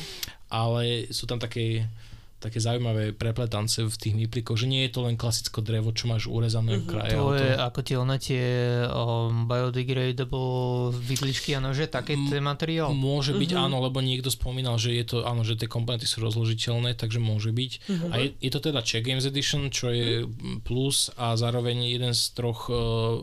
ale 0.49 0.81
sú 1.09 1.23
tam 1.23 1.37
také 1.37 1.87
také 2.37 2.61
zaujímavé 2.61 3.11
prepletance 3.11 3.81
v 3.81 3.97
tých 3.97 4.13
myplikoch, 4.15 4.53
že 4.55 4.69
nie 4.69 4.85
je 4.85 4.93
to 4.93 5.01
len 5.01 5.17
klasicko 5.17 5.57
drevo, 5.59 5.89
čo 5.89 6.05
máš 6.05 6.29
urezané 6.29 6.77
v 6.77 6.85
kraje. 6.85 7.17
To 7.17 7.33
je 7.33 7.49
ako 7.49 7.79
tie 7.81 7.95
ona 7.97 8.15
tie 8.15 8.45
um, 8.85 9.49
biodegradable 9.97 10.45
vidličky 10.93 11.53
a 11.53 11.59
nože, 11.59 11.87
také 11.87 12.13
M- 12.13 12.29
ten 12.29 12.39
materiál. 12.39 12.93
Môže 12.93 13.33
byť 13.33 13.51
Mhm. 13.51 13.59
áno, 13.59 13.81
lebo 13.81 13.99
niekto 13.99 14.29
spomínal, 14.29 14.77
že 14.77 14.93
je 14.93 15.05
to 15.07 15.17
áno, 15.23 15.41
že 15.41 15.55
tie 15.55 15.65
komponenty 15.65 16.05
sú 16.05 16.21
rozložiteľné, 16.21 16.93
takže 16.93 17.17
môže 17.19 17.49
byť. 17.49 17.71
Mhm. 17.89 18.07
A 18.07 18.15
je, 18.19 18.27
je 18.37 18.51
to 18.51 18.59
teda 18.61 18.79
Czech 18.81 19.01
Games 19.01 19.25
Edition, 19.25 19.69
čo 19.69 19.89
je 19.89 20.29
plus 20.61 21.09
a 21.15 21.33
zároveň 21.33 21.89
jeden 21.89 22.13
z 22.13 22.33
troch 22.33 22.69
uh, 22.69 23.17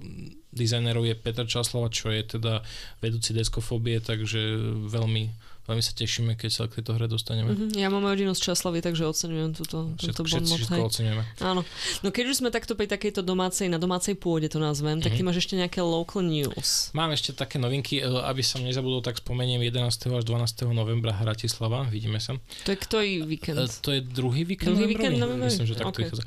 dizajnerov 0.54 1.04
je 1.04 1.14
Petr 1.14 1.44
Časlova, 1.44 1.86
čo 1.88 2.08
je 2.08 2.22
teda 2.30 2.62
vedúci 2.98 3.30
deskofóbie, 3.30 3.98
takže 3.98 4.38
veľmi, 4.86 5.22
veľmi 5.64 5.80
sa 5.80 5.92
tešíme, 5.92 6.34
keď 6.34 6.50
sa 6.50 6.62
k 6.64 6.78
tejto 6.78 6.94
hre 6.94 7.06
dostaneme. 7.06 7.50
Mhm. 7.50 7.74
Ja 7.74 7.88
mám 7.88 8.02
rodinu 8.02 8.30
z 8.30 8.44
Časlavy, 8.44 8.78
takže 8.78 9.02
oceňujem 9.02 9.50
túto, 9.52 9.90
Všetko, 9.94 10.06
túto 10.06 10.22
všetci 10.24 10.52
všetko 10.60 10.82
oceňujeme. 10.84 11.22
Áno. 11.42 11.64
No 12.00 12.08
keď 12.08 12.24
už 12.28 12.36
sme 12.38 12.48
takto 12.48 12.72
pri 12.72 12.86
takejto 12.86 13.20
domácej, 13.20 13.66
na 13.66 13.76
domácej 13.76 14.14
pôde 14.14 14.46
to 14.46 14.58
nazvem, 14.58 14.98
tak 14.98 15.10
ty 15.10 15.20
Mhm. 15.20 15.26
máš 15.26 15.40
ešte 15.40 15.56
nejaké 15.56 15.80
local 15.80 16.20
news. 16.20 16.92
Mám 16.92 17.10
ešte 17.10 17.32
také 17.32 17.56
novinky, 17.56 17.98
e, 17.98 18.04
aby 18.04 18.40
som 18.40 18.60
nezabudol, 18.60 19.00
tak 19.00 19.16
spomeniem 19.16 19.58
11. 19.60 19.88
až 20.12 20.22
12. 20.22 20.70
novembra 20.70 21.10
Bratislava, 21.14 21.82
vidíme 21.84 22.18
sa. 22.18 22.36
To 22.62 22.70
je 22.70 22.78
ktorý 22.78 23.10
víkend? 23.24 23.56
E, 23.56 23.66
To 23.80 23.90
je 23.90 24.00
druhý 24.00 24.44
víkend 24.44 24.70
Druhý 24.70 24.84
novembrový? 24.84 24.92
víkend 24.94 25.14
novembrový? 25.18 25.48
Myslím, 25.48 25.66
že 25.66 25.74
takto 25.74 25.90
Ok. 25.90 25.98
vychádza. 26.04 26.24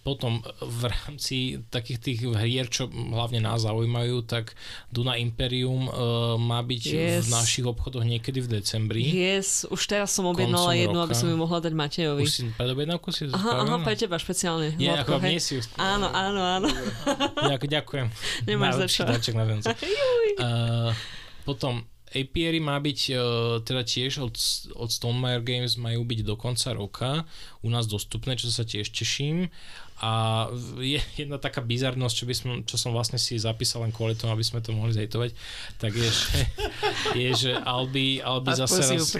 Potom 0.00 0.40
v 0.64 0.82
rámci 0.88 1.60
takých 1.68 1.98
tých 2.00 2.20
hier, 2.24 2.66
čo 2.72 2.88
hlavne 2.88 3.44
nás 3.44 3.68
zaujímajú, 3.68 4.24
tak 4.24 4.56
Duna 4.88 5.20
Imperium 5.20 5.86
uh, 5.86 6.40
má 6.40 6.64
byť 6.64 6.82
yes. 6.88 7.28
v 7.28 7.36
našich 7.36 7.66
obchodoch 7.68 8.08
niekedy 8.08 8.40
v 8.40 8.48
decembri. 8.58 9.04
Yes, 9.04 9.68
už 9.68 9.84
teraz 9.84 10.08
som 10.16 10.24
objednala 10.24 10.72
jednu, 10.72 11.04
roka. 11.04 11.12
aby 11.12 11.14
som 11.14 11.28
ju 11.28 11.36
mohla 11.36 11.60
dať 11.60 11.72
Matejovi. 11.76 12.24
Už 12.24 12.32
si 12.32 12.42
predobjednávku 12.48 13.12
si 13.12 13.28
Aha, 13.28 13.60
aha, 13.60 13.76
pre 13.84 13.92
teba 13.92 14.16
špeciálne. 14.16 14.72
Je, 14.80 14.88
Hladko, 14.88 15.20
ako 15.20 15.28
hej. 15.28 15.36
si 15.36 15.60
Áno, 15.76 16.08
áno, 16.08 16.40
áno. 16.40 16.68
Ďakujem. 17.60 18.08
Nemáš 18.48 18.80
za 18.80 18.86
čo. 18.88 19.02
na 19.04 19.44
uh, 19.44 20.96
potom 21.48 21.84
Apiary 22.10 22.58
má 22.58 22.74
byť 22.82 23.00
uh, 23.14 23.20
teda 23.62 23.86
tiež 23.86 24.18
od, 24.18 24.34
od 24.74 24.90
Stonemaier 24.90 25.42
Games 25.46 25.78
majú 25.78 26.02
byť 26.02 26.20
do 26.26 26.34
konca 26.34 26.74
roka 26.74 27.10
u 27.62 27.70
nás 27.70 27.86
dostupné, 27.86 28.34
čo 28.34 28.50
sa 28.50 28.66
tiež 28.66 28.90
teším. 28.90 29.46
A 30.00 30.48
je 30.80 30.96
jedna 31.20 31.36
taká 31.36 31.60
bizarnosť, 31.60 32.14
čo, 32.16 32.24
by 32.24 32.34
som, 32.34 32.50
čo 32.64 32.76
som 32.80 32.96
vlastne 32.96 33.20
si 33.20 33.36
zapísal 33.36 33.84
len 33.84 33.92
kvôli 33.92 34.16
tomu, 34.16 34.32
aby 34.32 34.40
sme 34.40 34.64
to 34.64 34.72
mohli 34.72 34.96
zajtovať, 34.96 35.36
tak 35.76 35.92
je, 35.92 36.08
že, 36.08 36.38
je, 37.20 37.30
že 37.36 37.52
Albi, 37.52 38.24
Albi 38.24 38.56
zase 38.56 38.80
raz, 38.80 39.12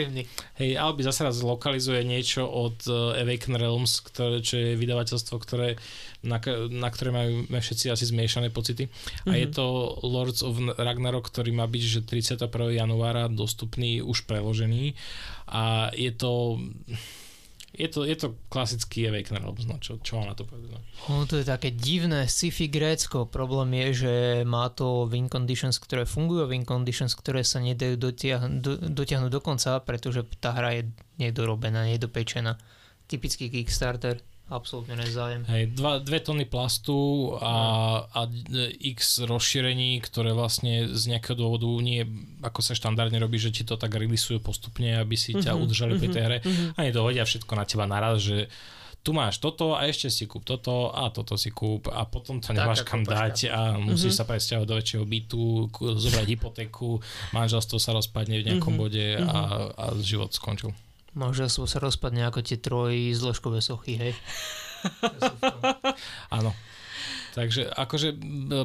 hej, 0.57 0.71
Albi 0.81 1.05
zase 1.05 1.21
raz 1.21 1.37
zlokalizuje 1.37 2.01
niečo 2.01 2.49
od 2.49 2.81
uh, 2.89 3.13
Awaken 3.21 3.61
Realms, 3.61 4.01
ktoré, 4.01 4.41
čo 4.41 4.57
je 4.57 4.81
vydavateľstvo, 4.81 5.37
ktoré 5.37 5.77
na, 6.21 6.37
na 6.69 6.89
ktoré 6.93 7.11
majú 7.13 7.49
všetci 7.49 7.89
asi 7.89 8.05
zmiešané 8.09 8.53
pocity. 8.53 8.89
Mm-hmm. 8.89 9.31
A 9.31 9.33
je 9.37 9.47
mhm. 9.49 9.55
to 9.57 9.67
Lords 10.05 10.41
of 10.45 10.57
Ragnarok, 10.77 11.29
ktorý 11.29 11.53
má 11.53 11.65
byť 11.65 11.83
že 11.85 12.01
31. 12.05 12.49
januára 12.77 13.29
dostupný, 13.29 14.05
už 14.05 14.29
preložený. 14.29 14.93
A 15.51 15.91
je 15.97 16.13
to 16.15 16.61
je 17.71 17.87
to, 17.87 18.03
je 18.03 18.17
to 18.19 18.35
klasický 18.50 19.07
Awakener, 19.07 19.47
no, 19.47 19.79
čo, 19.79 20.03
čo 20.03 20.19
mám 20.19 20.35
na 20.35 20.37
to 20.37 20.43
povedať. 20.43 20.75
No. 20.75 20.79
no 21.07 21.23
to 21.23 21.39
je 21.39 21.47
také 21.47 21.71
divné 21.71 22.27
sci-fi 22.27 22.67
grécko. 22.67 23.31
Problém 23.31 23.79
je, 23.79 23.89
že 24.07 24.12
má 24.43 24.67
to 24.75 25.07
win 25.07 25.31
conditions, 25.31 25.79
ktoré 25.79 26.03
fungujú, 26.03 26.50
win 26.50 26.67
conditions, 26.67 27.15
ktoré 27.15 27.47
sa 27.47 27.62
nedajú 27.62 27.95
dotiahnuť 27.95 28.59
do, 28.59 28.73
dotiahnuť 28.91 29.31
do 29.31 29.41
konca, 29.41 29.79
pretože 29.87 30.27
tá 30.43 30.50
hra 30.50 30.83
je 30.83 30.83
nedorobená, 31.23 31.87
nedopečená. 31.87 32.59
Typický 33.07 33.50
Kickstarter 33.50 34.19
absolútne 34.50 34.99
nezájem. 34.99 35.47
Hej, 35.47 35.78
dva, 35.78 36.02
dve 36.02 36.19
tony 36.19 36.45
plastu 36.45 37.33
a, 37.38 37.54
a 38.11 38.21
x 38.83 39.23
rozšírení, 39.23 40.02
ktoré 40.02 40.35
vlastne 40.35 40.90
z 40.90 41.02
nejakého 41.14 41.38
dôvodu 41.38 41.71
nie, 41.80 42.02
ako 42.42 42.61
sa 42.61 42.75
štandardne 42.75 43.16
robí, 43.23 43.38
že 43.38 43.54
ti 43.54 43.62
to 43.62 43.78
tak 43.78 43.95
releasujú 43.95 44.42
postupne, 44.42 44.99
aby 44.99 45.14
si 45.14 45.38
ťa 45.38 45.54
uh-huh, 45.54 45.62
udržali 45.64 45.95
uh-huh, 45.97 46.02
pri 46.02 46.09
tej 46.11 46.23
hre 46.26 46.38
uh-huh. 46.42 46.76
a 46.76 46.80
nedohodia 46.83 47.23
všetko 47.23 47.52
na 47.54 47.64
teba 47.64 47.87
naraz, 47.87 48.26
že 48.26 48.50
tu 49.00 49.16
máš 49.16 49.40
toto 49.40 49.73
a 49.73 49.88
ešte 49.88 50.12
si 50.12 50.28
kúp 50.28 50.45
toto 50.45 50.92
a 50.92 51.09
toto 51.09 51.33
si 51.40 51.49
kúp 51.49 51.88
a 51.88 52.04
potom 52.04 52.37
to 52.37 52.52
nemáš 52.52 52.85
kam 52.85 53.00
dať 53.00 53.49
a 53.49 53.80
musíš 53.80 54.19
uh-huh. 54.19 54.26
sa 54.26 54.28
presťahovať 54.28 54.66
do 54.69 54.76
väčšieho 54.76 55.04
bytu, 55.09 55.45
zobrať 55.78 56.26
hypotéku, 56.26 57.00
manželstvo 57.33 57.80
sa 57.80 57.97
rozpadne 57.97 58.42
v 58.42 58.47
nejakom 58.52 58.76
uh-huh. 58.76 58.90
bode 58.90 59.07
a, 59.16 59.38
a 59.73 59.85
život 60.04 60.35
skončil. 60.37 60.75
Manželstvo 61.14 61.67
sa 61.67 61.83
rozpadne 61.83 62.26
ako 62.31 62.40
tie 62.47 62.59
troj 62.59 63.14
zložkové 63.19 63.59
sochy, 63.59 63.99
hej? 63.99 64.12
Áno. 66.37 66.55
Takže 67.31 67.71
akože 67.71 68.19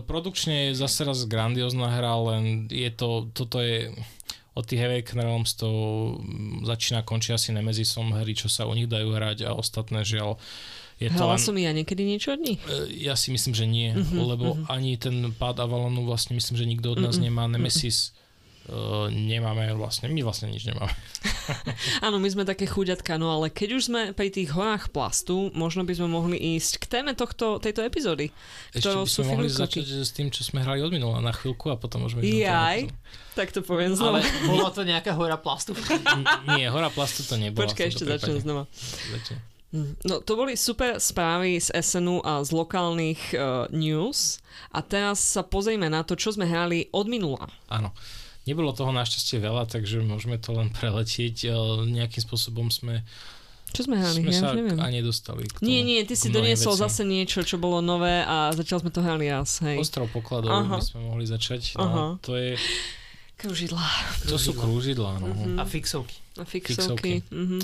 produkčne 0.10 0.70
je 0.70 0.80
zase 0.80 1.06
raz 1.06 1.22
grandiózna 1.30 1.90
hra, 1.90 2.14
len 2.34 2.66
je 2.70 2.90
to, 2.90 3.30
toto 3.30 3.62
je 3.62 3.94
od 4.58 4.64
tých 4.66 4.82
Heavy 4.82 5.06
Realms 5.06 5.54
to 5.54 5.70
začína 6.66 7.06
končiť 7.06 7.32
asi 7.36 7.50
Nemezisom 7.54 8.16
hry, 8.16 8.34
čo 8.34 8.50
sa 8.50 8.66
u 8.66 8.74
nich 8.74 8.90
dajú 8.90 9.14
hrať 9.14 9.46
a 9.46 9.54
ostatné 9.54 10.02
žiaľ 10.02 10.42
je 10.96 11.12
to 11.12 11.28
Hala 11.28 11.36
len... 11.36 11.44
som 11.44 11.56
ja 11.60 11.76
niekedy 11.76 12.08
niečo 12.08 12.40
od 12.40 12.42
nich? 12.42 12.62
E, 12.72 12.88
ja 13.04 13.20
si 13.20 13.28
myslím, 13.28 13.52
že 13.52 13.68
nie, 13.68 13.92
uh-huh, 13.92 14.16
lebo 14.16 14.56
uh-huh. 14.56 14.72
ani 14.72 14.96
ten 14.96 15.28
pád 15.36 15.60
Avalonu 15.60 16.08
vlastne 16.08 16.40
myslím, 16.40 16.56
že 16.56 16.64
nikto 16.64 16.96
od 16.96 17.04
nás 17.04 17.20
uh-uh, 17.20 17.28
nemá. 17.28 17.52
Nemesis 17.52 18.16
uh-uh 18.16 18.25
Uh, 18.66 19.14
nemáme 19.14 19.78
vlastne, 19.78 20.10
my 20.10 20.26
vlastne 20.26 20.50
nič 20.50 20.66
nemáme. 20.66 20.90
Áno, 22.06 22.18
my 22.18 22.26
sme 22.34 22.50
také 22.50 22.66
chuďatka, 22.66 23.22
no 23.22 23.30
ale 23.30 23.54
keď 23.54 23.78
už 23.78 23.94
sme 23.94 24.02
pri 24.10 24.34
tých 24.34 24.58
horách 24.58 24.90
plastu, 24.90 25.54
možno 25.54 25.86
by 25.86 25.94
sme 25.94 26.10
mohli 26.10 26.58
ísť 26.58 26.82
k 26.82 26.86
téme 26.90 27.14
tohto, 27.14 27.62
tejto 27.62 27.86
epizódy. 27.86 28.34
Ešte 28.74 28.90
by 28.90 29.06
sme 29.06 29.26
mohli 29.38 29.54
začať 29.54 29.86
s 29.86 30.10
tým, 30.10 30.34
čo 30.34 30.42
sme 30.42 30.66
hrali 30.66 30.82
od 30.82 30.90
minula 30.90 31.22
na 31.22 31.30
chvíľku 31.30 31.70
a 31.70 31.78
potom 31.78 32.10
môžeme 32.10 32.26
ísť 32.26 32.42
Jaj, 32.42 32.80
tak 33.38 33.54
to 33.54 33.62
poviem 33.62 33.94
znova. 33.94 34.26
Ale 34.26 34.50
bola 34.50 34.74
to 34.74 34.82
nejaká 34.82 35.14
hora 35.14 35.38
plastu? 35.38 35.78
nie, 36.58 36.66
hora 36.66 36.90
plastu 36.90 37.22
to 37.22 37.38
nebola. 37.38 37.70
Počkaj, 37.70 37.86
ešte 37.86 38.10
začnem 38.10 38.42
znova. 38.42 38.66
Hm, 39.78 39.94
no 40.10 40.26
to 40.26 40.34
boli 40.34 40.58
super 40.58 40.98
správy 40.98 41.62
z 41.62 41.70
SNU 41.86 42.26
a 42.26 42.42
z 42.42 42.50
lokálnych 42.50 43.22
uh, 43.38 43.70
news 43.70 44.42
a 44.74 44.82
teraz 44.82 45.22
sa 45.22 45.46
pozrieme 45.46 45.86
na 45.86 46.02
to, 46.02 46.18
čo 46.18 46.34
sme 46.34 46.50
hrali 46.50 46.90
od 46.90 47.06
minula. 47.06 47.46
Áno. 47.70 47.94
Nebolo 48.46 48.72
toho 48.78 48.94
našťastie 48.94 49.42
veľa, 49.42 49.66
takže 49.66 50.06
môžeme 50.06 50.38
to 50.38 50.54
len 50.54 50.70
preletieť. 50.70 51.50
Nejakým 51.90 52.22
spôsobom 52.22 52.70
sme 52.70 53.02
čo 53.76 53.92
sme 53.92 54.00
hrali? 54.00 54.24
Sme 54.24 54.32
ja 54.32 54.40
sa 54.40 54.50
neviem. 54.56 54.80
a 54.80 54.88
nedostali 54.88 55.52
k 55.52 55.60
tomu, 55.60 55.68
Nie, 55.68 55.84
nie, 55.84 56.00
ty 56.08 56.16
si 56.16 56.32
doniesol 56.32 56.80
veci. 56.80 56.84
zase 56.88 57.04
niečo, 57.04 57.44
čo 57.44 57.60
bolo 57.60 57.84
nové 57.84 58.24
a 58.24 58.56
začal 58.56 58.80
sme 58.80 58.88
to 58.88 59.04
hrali 59.04 59.28
jas, 59.28 59.60
hej. 59.68 59.76
Ostrov 59.76 60.08
pokladov 60.16 60.54
Aha. 60.54 60.80
by 60.80 60.86
sme 60.86 61.04
mohli 61.04 61.28
začať. 61.28 61.76
No, 61.76 61.84
Aha. 61.84 62.06
To 62.24 62.40
je... 62.40 62.56
Krúžidla. 63.36 63.84
To 64.32 64.40
sú 64.40 64.56
krúžidla, 64.56 65.20
no. 65.20 65.28
Uh-huh. 65.28 65.60
A 65.60 65.68
fixovky. 65.68 66.16
A 66.40 66.48
fixovky. 66.48 67.20
fixovky. 67.20 67.36
Uh-huh. 67.36 67.60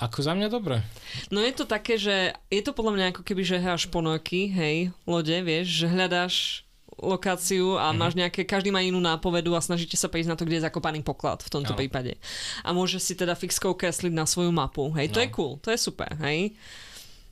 Ako 0.00 0.24
za 0.24 0.32
mňa 0.32 0.48
dobre. 0.48 0.80
No 1.28 1.44
je 1.44 1.52
to 1.52 1.68
také, 1.68 2.00
že 2.00 2.32
je 2.48 2.62
to 2.64 2.72
podľa 2.72 2.96
mňa 2.96 3.06
ako 3.12 3.22
keby, 3.26 3.42
že 3.44 3.60
hráš 3.60 3.84
ponorky, 3.92 4.48
hej, 4.48 4.96
lode, 5.04 5.36
vieš, 5.44 5.84
že 5.84 5.86
hľadáš 5.92 6.64
lokáciu 6.98 7.78
a 7.78 7.90
mm-hmm. 7.90 7.98
máš 7.98 8.14
nejaké, 8.18 8.42
každý 8.44 8.74
má 8.74 8.82
inú 8.82 8.98
nápovedu 8.98 9.54
a 9.54 9.62
snažíte 9.62 9.94
sa 9.94 10.10
prísť 10.10 10.30
na 10.34 10.36
to, 10.36 10.44
kde 10.44 10.58
je 10.58 10.66
zakopaný 10.66 11.00
poklad 11.06 11.40
v 11.40 11.50
tomto 11.50 11.72
no. 11.74 11.78
prípade. 11.78 12.18
A 12.66 12.74
môže 12.74 12.98
si 12.98 13.14
teda 13.14 13.38
fixkou 13.38 13.74
kresliť 13.78 14.12
na 14.12 14.26
svoju 14.26 14.50
mapu. 14.50 14.90
Hej, 14.94 15.14
to 15.14 15.18
no. 15.18 15.24
je 15.24 15.28
cool, 15.30 15.52
to 15.62 15.68
je 15.70 15.78
super, 15.78 16.10
hej. 16.22 16.54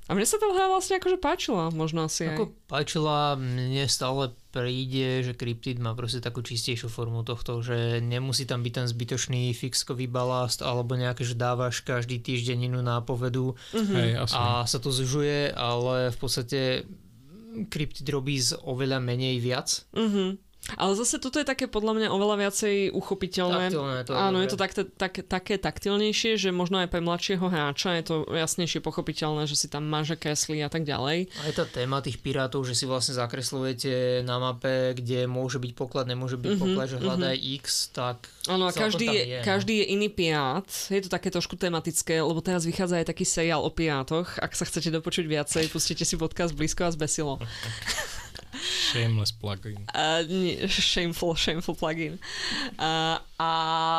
A 0.07 0.15
mne 0.15 0.23
sa 0.23 0.39
tá 0.39 0.47
hra 0.47 0.71
vlastne 0.71 1.03
akože 1.03 1.19
páčila, 1.19 1.75
možno 1.75 2.07
asi 2.07 2.31
Ako 2.31 2.47
aj. 2.47 2.71
páčila, 2.71 3.35
mne 3.35 3.91
stále 3.91 4.31
príde, 4.55 5.27
že 5.27 5.35
Cryptid 5.35 5.83
má 5.83 5.99
proste 5.99 6.23
takú 6.23 6.47
čistejšiu 6.47 6.87
formu 6.87 7.27
tohto, 7.27 7.59
že 7.59 7.99
nemusí 7.99 8.47
tam 8.47 8.63
byť 8.63 8.73
ten 8.73 8.87
zbytočný 8.87 9.51
fixkový 9.51 10.07
balast 10.07 10.63
alebo 10.63 10.95
nejaké, 10.95 11.27
že 11.27 11.35
dávaš 11.35 11.83
každý 11.83 12.23
týždeň 12.23 12.71
inú 12.71 12.87
nápovedu 12.87 13.59
mm-hmm. 13.75 13.97
Hej, 13.99 14.11
a 14.31 14.63
sa 14.63 14.79
to 14.79 14.95
zužuje, 14.95 15.51
ale 15.51 16.15
v 16.15 16.19
podstate 16.23 16.87
Cryptid 17.65 18.05
robí 18.13 18.37
z 18.37 18.61
oveľa 18.61 19.01
menej 19.01 19.41
viac. 19.41 19.89
Mm-hmm. 19.97 20.29
Ale 20.75 20.99
zase 20.99 21.23
toto 21.23 21.39
je 21.39 21.47
také 21.47 21.71
podľa 21.71 21.95
mňa 21.95 22.09
oveľa 22.11 22.37
viacej 22.43 22.91
uchopiteľné. 22.91 23.71
Taktilné, 23.71 23.99
to 24.03 24.13
Áno, 24.19 24.43
je 24.43 24.51
to 24.51 24.59
tak, 24.59 24.75
tak, 24.75 25.15
také 25.23 25.63
taktilnejšie, 25.63 26.35
že 26.35 26.51
možno 26.51 26.83
aj 26.83 26.91
pre 26.91 26.99
mladšieho 26.99 27.47
hráča 27.47 28.03
je 28.03 28.05
to 28.11 28.15
jasnejšie 28.35 28.83
pochopiteľné, 28.83 29.47
že 29.47 29.55
si 29.55 29.71
tam 29.71 29.87
máže 29.87 30.19
kresly 30.19 30.67
a 30.67 30.71
tak 30.71 30.83
ďalej. 30.83 31.31
Aj 31.47 31.53
tá 31.55 31.65
téma 31.71 32.03
tých 32.03 32.19
pirátov, 32.19 32.67
že 32.67 32.75
si 32.75 32.83
vlastne 32.83 33.15
zakreslujete 33.15 34.27
na 34.27 34.43
mape, 34.43 34.99
kde 34.99 35.31
môže 35.31 35.63
byť 35.63 35.73
poklad, 35.79 36.11
nemôže 36.11 36.35
byť 36.35 36.51
mm-hmm, 36.51 36.63
poklad, 36.67 36.91
že 36.91 36.99
hľadaj 36.99 37.37
mm-hmm. 37.39 37.57
X, 37.63 37.65
tak 37.95 38.27
Áno, 38.51 38.67
a 38.67 38.73
každý 38.75 39.07
je, 39.07 39.23
je, 39.23 39.39
no. 39.39 39.47
každý 39.47 39.75
je 39.83 39.87
iný 39.95 40.09
pirát. 40.11 40.67
Je 40.91 41.03
to 41.03 41.11
také 41.11 41.31
trošku 41.31 41.59
tematické, 41.59 42.19
lebo 42.23 42.39
teraz 42.43 42.63
vychádza 42.67 43.03
aj 43.03 43.11
taký 43.11 43.27
seriál 43.27 43.63
o 43.63 43.71
pirátoch. 43.71 44.39
Ak 44.39 44.55
sa 44.55 44.67
chcete 44.67 44.91
dopočuť 44.95 45.27
viacej, 45.27 45.71
pustite 45.71 46.07
si 46.07 46.15
podcast 46.15 46.55
Blízko 46.55 46.87
a 46.87 46.95
zbesilo. 46.95 47.39
Shameless 48.63 49.33
plugin. 49.33 49.85
Uh, 49.93 50.25
nie, 50.29 50.69
shameful, 50.69 51.35
shameful 51.37 51.75
plugin. 51.75 52.19
Uh, 52.79 53.21
a 53.37 53.51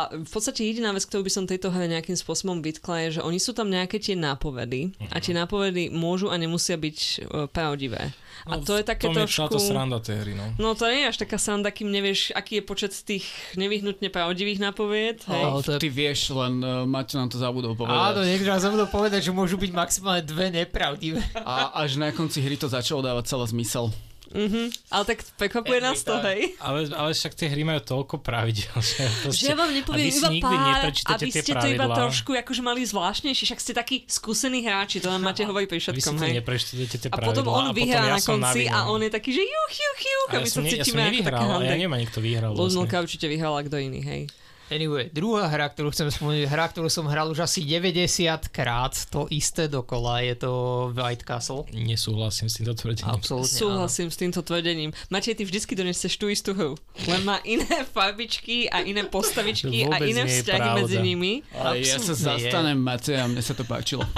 v 0.09 0.29
podstate 0.33 0.65
jediná 0.65 0.89
vec, 0.89 1.05
ktorú 1.05 1.21
by 1.21 1.31
som 1.33 1.45
tejto 1.45 1.69
hre 1.69 1.85
nejakým 1.85 2.17
spôsobom 2.17 2.57
vytkla, 2.65 3.05
je, 3.07 3.09
že 3.19 3.21
oni 3.21 3.37
sú 3.37 3.53
tam 3.53 3.69
nejaké 3.69 4.01
tie 4.01 4.17
nápovedy 4.17 4.97
uh-huh. 4.97 5.13
a 5.13 5.21
tie 5.21 5.37
mhm. 5.37 5.39
nápovedy 5.45 5.83
môžu 5.93 6.33
a 6.33 6.35
nemusia 6.41 6.73
byť 6.73 6.97
uh, 6.97 7.45
pravdivé. 7.45 8.13
No, 8.45 8.57
a 8.57 8.61
to 8.61 8.77
je 8.77 8.85
také 8.85 9.09
to 9.09 9.17
trošku... 9.17 9.49
to 9.49 9.61
sranda 9.61 9.97
tej 9.97 10.21
hry, 10.21 10.33
no. 10.37 10.53
No 10.61 10.77
to 10.77 10.85
nie 10.89 11.05
je 11.05 11.09
až 11.09 11.17
taká 11.25 11.41
sranda, 11.41 11.73
kým 11.73 11.89
nevieš, 11.89 12.33
aký 12.37 12.61
je 12.61 12.63
počet 12.63 12.93
tých 12.93 13.25
nevyhnutne 13.57 14.13
pravdivých 14.13 14.61
nápovied. 14.61 15.25
Hej. 15.25 15.41
Ale 15.41 15.61
to 15.65 15.71
ty 15.81 15.89
vieš, 15.89 16.33
len 16.33 16.61
uh, 16.61 16.85
Maťo 16.85 17.17
nám 17.17 17.29
to 17.33 17.41
zabudol 17.41 17.73
povedať. 17.73 17.97
Áno, 18.13 18.21
niekto 18.21 18.47
nám 18.47 18.61
zabudol 18.61 18.87
povedať, 18.89 19.25
že 19.25 19.31
môžu 19.33 19.57
byť 19.57 19.71
maximálne 19.73 20.23
dve 20.25 20.53
nepravdivé. 20.53 21.21
A 21.41 21.81
až 21.81 21.97
na 21.97 22.13
konci 22.13 22.41
hry 22.41 22.55
to 22.57 22.69
začalo 22.69 23.01
dávať 23.01 23.33
celý 23.33 23.45
zmysel. 23.49 23.89
Mm-hmm. 24.31 24.65
Ale 24.91 25.03
tak 25.07 25.17
prekvapuje 25.39 25.79
nás 25.79 26.00
to, 26.03 26.15
hej. 26.27 26.53
Ale, 26.60 26.88
ale 26.91 27.10
však 27.15 27.34
tie 27.34 27.48
hry 27.48 27.63
majú 27.63 27.81
toľko 27.84 28.19
pravidel, 28.19 28.72
že, 28.79 29.07
proste, 29.24 29.43
že 29.43 29.51
ja 29.51 29.55
vám 29.55 29.72
nepoviem 29.72 30.12
iba 30.12 30.29
pár, 30.43 30.91
aby 30.91 31.29
ste 31.31 31.53
to 31.55 31.67
iba 31.67 31.86
trošku 31.88 32.36
akože 32.36 32.62
mali 32.62 32.84
zvláštnejšie, 32.84 33.43
však 33.48 33.60
ste 33.63 33.74
takí 33.74 33.96
skúsení 34.07 34.63
hráči, 34.67 35.00
to 35.00 35.07
nám 35.07 35.24
máte 35.24 35.48
hovoriť 35.48 35.67
pri 35.67 35.79
všetkom, 35.79 36.13
Vy 36.15 36.19
si 36.19 36.27
to 36.27 36.38
nepreštudujete 36.43 36.96
tie 37.01 37.10
pravidlá. 37.10 37.27
A 37.27 37.29
potom 37.31 37.46
on 37.48 37.65
vyhrá 37.72 38.03
na 38.07 38.19
konci 38.19 38.67
a 38.67 38.88
on 38.91 39.00
je 39.00 39.12
taký, 39.12 39.29
že 39.31 39.43
juch, 39.43 39.74
juch, 39.74 40.00
juch, 40.03 40.29
a 40.29 40.38
my 40.43 40.50
sa 40.50 40.62
cítime 40.63 40.75
ako 40.75 40.77
taká 40.77 40.84
Ja 40.84 40.88
som 40.88 41.00
nevyhral, 41.07 41.60
ja 41.63 41.75
neviem, 41.75 41.96
ani 41.96 42.05
kto 42.07 42.19
vyhral. 42.19 42.51
Vlastne. 42.55 42.86
určite 42.88 43.25
vyhral 43.31 43.53
a 43.55 43.62
kto 43.63 43.77
iný, 43.79 44.01
hej. 44.03 44.22
Anyway, 44.67 45.07
druhá 45.09 45.47
hra, 45.47 45.67
ktorú 45.67 45.89
chcem 45.89 46.07
spomenúť, 46.07 46.43
hra, 46.45 46.67
ktorú 46.67 46.88
som 46.88 47.05
hral 47.05 47.27
už 47.27 47.39
asi 47.39 47.63
90 47.63 48.03
krát, 48.47 48.91
to 49.07 49.24
isté 49.29 49.65
dokola, 49.65 50.19
je 50.21 50.36
to 50.38 50.51
White 50.91 51.24
Castle. 51.24 51.63
Nesúhlasím 51.71 52.45
s 52.45 52.59
týmto 52.59 52.74
tvrdením. 52.74 53.07
Absolútne 53.09 53.47
Súhlasím 53.50 54.07
s 54.07 54.17
týmto 54.17 54.39
tvrdením. 54.41 54.91
Matej, 55.07 55.33
ty 55.33 55.43
vždycky 55.43 55.71
doneseš 55.71 56.13
tú 56.13 56.27
istú 56.27 56.51
hru. 56.51 56.75
Len 57.05 57.24
má 57.24 57.39
iné 57.43 57.63
farbičky 57.95 58.67
a 58.67 58.81
iné 58.81 59.03
postavičky 59.03 59.86
a 59.86 60.00
iné 60.00 60.24
vzťahy 60.24 60.59
pravda. 60.62 60.77
medzi 60.77 60.97
nimi. 61.00 61.31
Ale 61.53 61.79
ja 61.79 61.95
sa 61.95 62.12
zastanem 62.12 62.75
Mateja, 62.75 63.24
mne 63.24 63.39
sa 63.39 63.51
to 63.51 63.63
páčilo. 63.63 64.03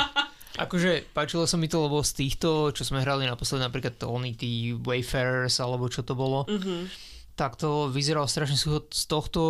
Akože 0.60 1.08
páčilo 1.12 1.46
sa 1.46 1.56
mi 1.56 1.66
to, 1.66 1.80
lebo 1.80 2.02
z 2.02 2.12
týchto, 2.18 2.74
čo 2.74 2.84
sme 2.84 3.00
hrali 3.00 3.24
naposledy, 3.24 3.64
napríklad 3.64 3.96
Tony, 3.96 4.34
tí 4.34 4.76
Wayfarers, 4.76 5.56
alebo 5.58 5.88
čo 5.88 6.02
to 6.02 6.12
bolo, 6.14 6.44
Mhm. 6.46 6.90
tak 7.32 7.56
to 7.56 7.88
vyzeralo 7.88 8.26
strašne. 8.26 8.60
Z 8.60 9.04
tohto 9.06 9.42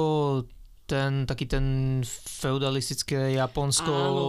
ten 0.90 1.24
taký 1.24 1.46
ten 1.46 1.66
feudalistické 2.42 3.32
Japonsko, 3.32 3.88
Áno. 3.88 4.24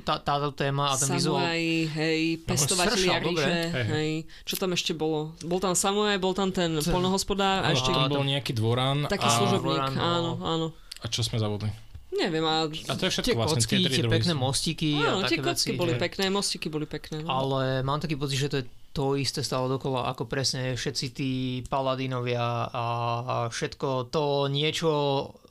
tá, 0.00 0.16
táto 0.18 0.50
téma 0.50 0.88
a 0.88 0.96
ten 0.96 1.12
vizuál. 1.12 1.44
Samuraj, 1.44 1.62
hej, 1.92 2.20
pestovateľi 2.42 3.04
strašne 3.04 3.20
dobre. 3.20 3.44
ríše, 3.44 3.52
Hej, 3.52 3.68
hej. 3.68 3.84
hej. 3.86 4.10
Čo 4.42 4.54
tam 4.56 4.70
ešte 4.72 4.92
bolo? 4.92 5.18
Bol 5.42 5.58
tam 5.58 5.74
samuraj, 5.74 6.16
bol 6.16 6.32
tam 6.32 6.48
ten 6.48 6.72
Ten- 6.74 6.88
polnohospodár 6.88 7.60
a 7.60 7.68
Áno, 7.68 7.76
ešte 7.76 7.90
tam 7.90 8.08
bol 8.08 8.24
nejaký 8.24 8.52
dvorán 8.52 9.04
taký 9.06 9.28
a, 9.28 9.34
služobník. 9.34 9.76
Voran, 9.76 9.92
no. 9.92 10.00
Áno, 10.00 10.30
áno. 10.40 10.66
a 10.98 11.06
čo 11.06 11.20
sme 11.20 11.36
zabudli? 11.36 11.68
Neviem, 12.10 12.42
a... 12.42 12.64
A 12.64 12.92
to 12.94 13.04
je 13.04 13.12
Tie 13.12 13.22
všetko 13.22 13.36
vlastne. 13.36 13.60
kocky, 13.60 13.76
tie 13.78 14.00
druhy 14.00 14.10
pekné 14.10 14.32
sú. 14.32 14.40
mostíky 14.40 14.90
Áno, 14.96 15.20
a 15.20 15.28
tie 15.28 15.36
také 15.36 15.44
kocky 15.44 15.70
veci. 15.70 15.78
boli 15.78 15.92
že- 15.92 16.00
pekné, 16.00 16.24
mostiky 16.28 16.66
boli 16.66 16.86
pekné. 16.86 17.16
No. 17.20 17.30
Ale 17.30 17.84
mám 17.84 18.00
taký 18.00 18.16
pocit, 18.16 18.38
že 18.38 18.48
to 18.48 18.56
je 18.58 18.64
to 18.98 19.14
isté 19.14 19.46
stále 19.46 19.70
dokola, 19.70 20.10
ako 20.10 20.26
presne 20.26 20.74
všetci 20.74 21.06
tí 21.14 21.30
paladinovia 21.70 22.66
a 22.66 22.86
a 23.28 23.36
všetko 23.46 24.10
to 24.10 24.50
niečo, 24.50 24.90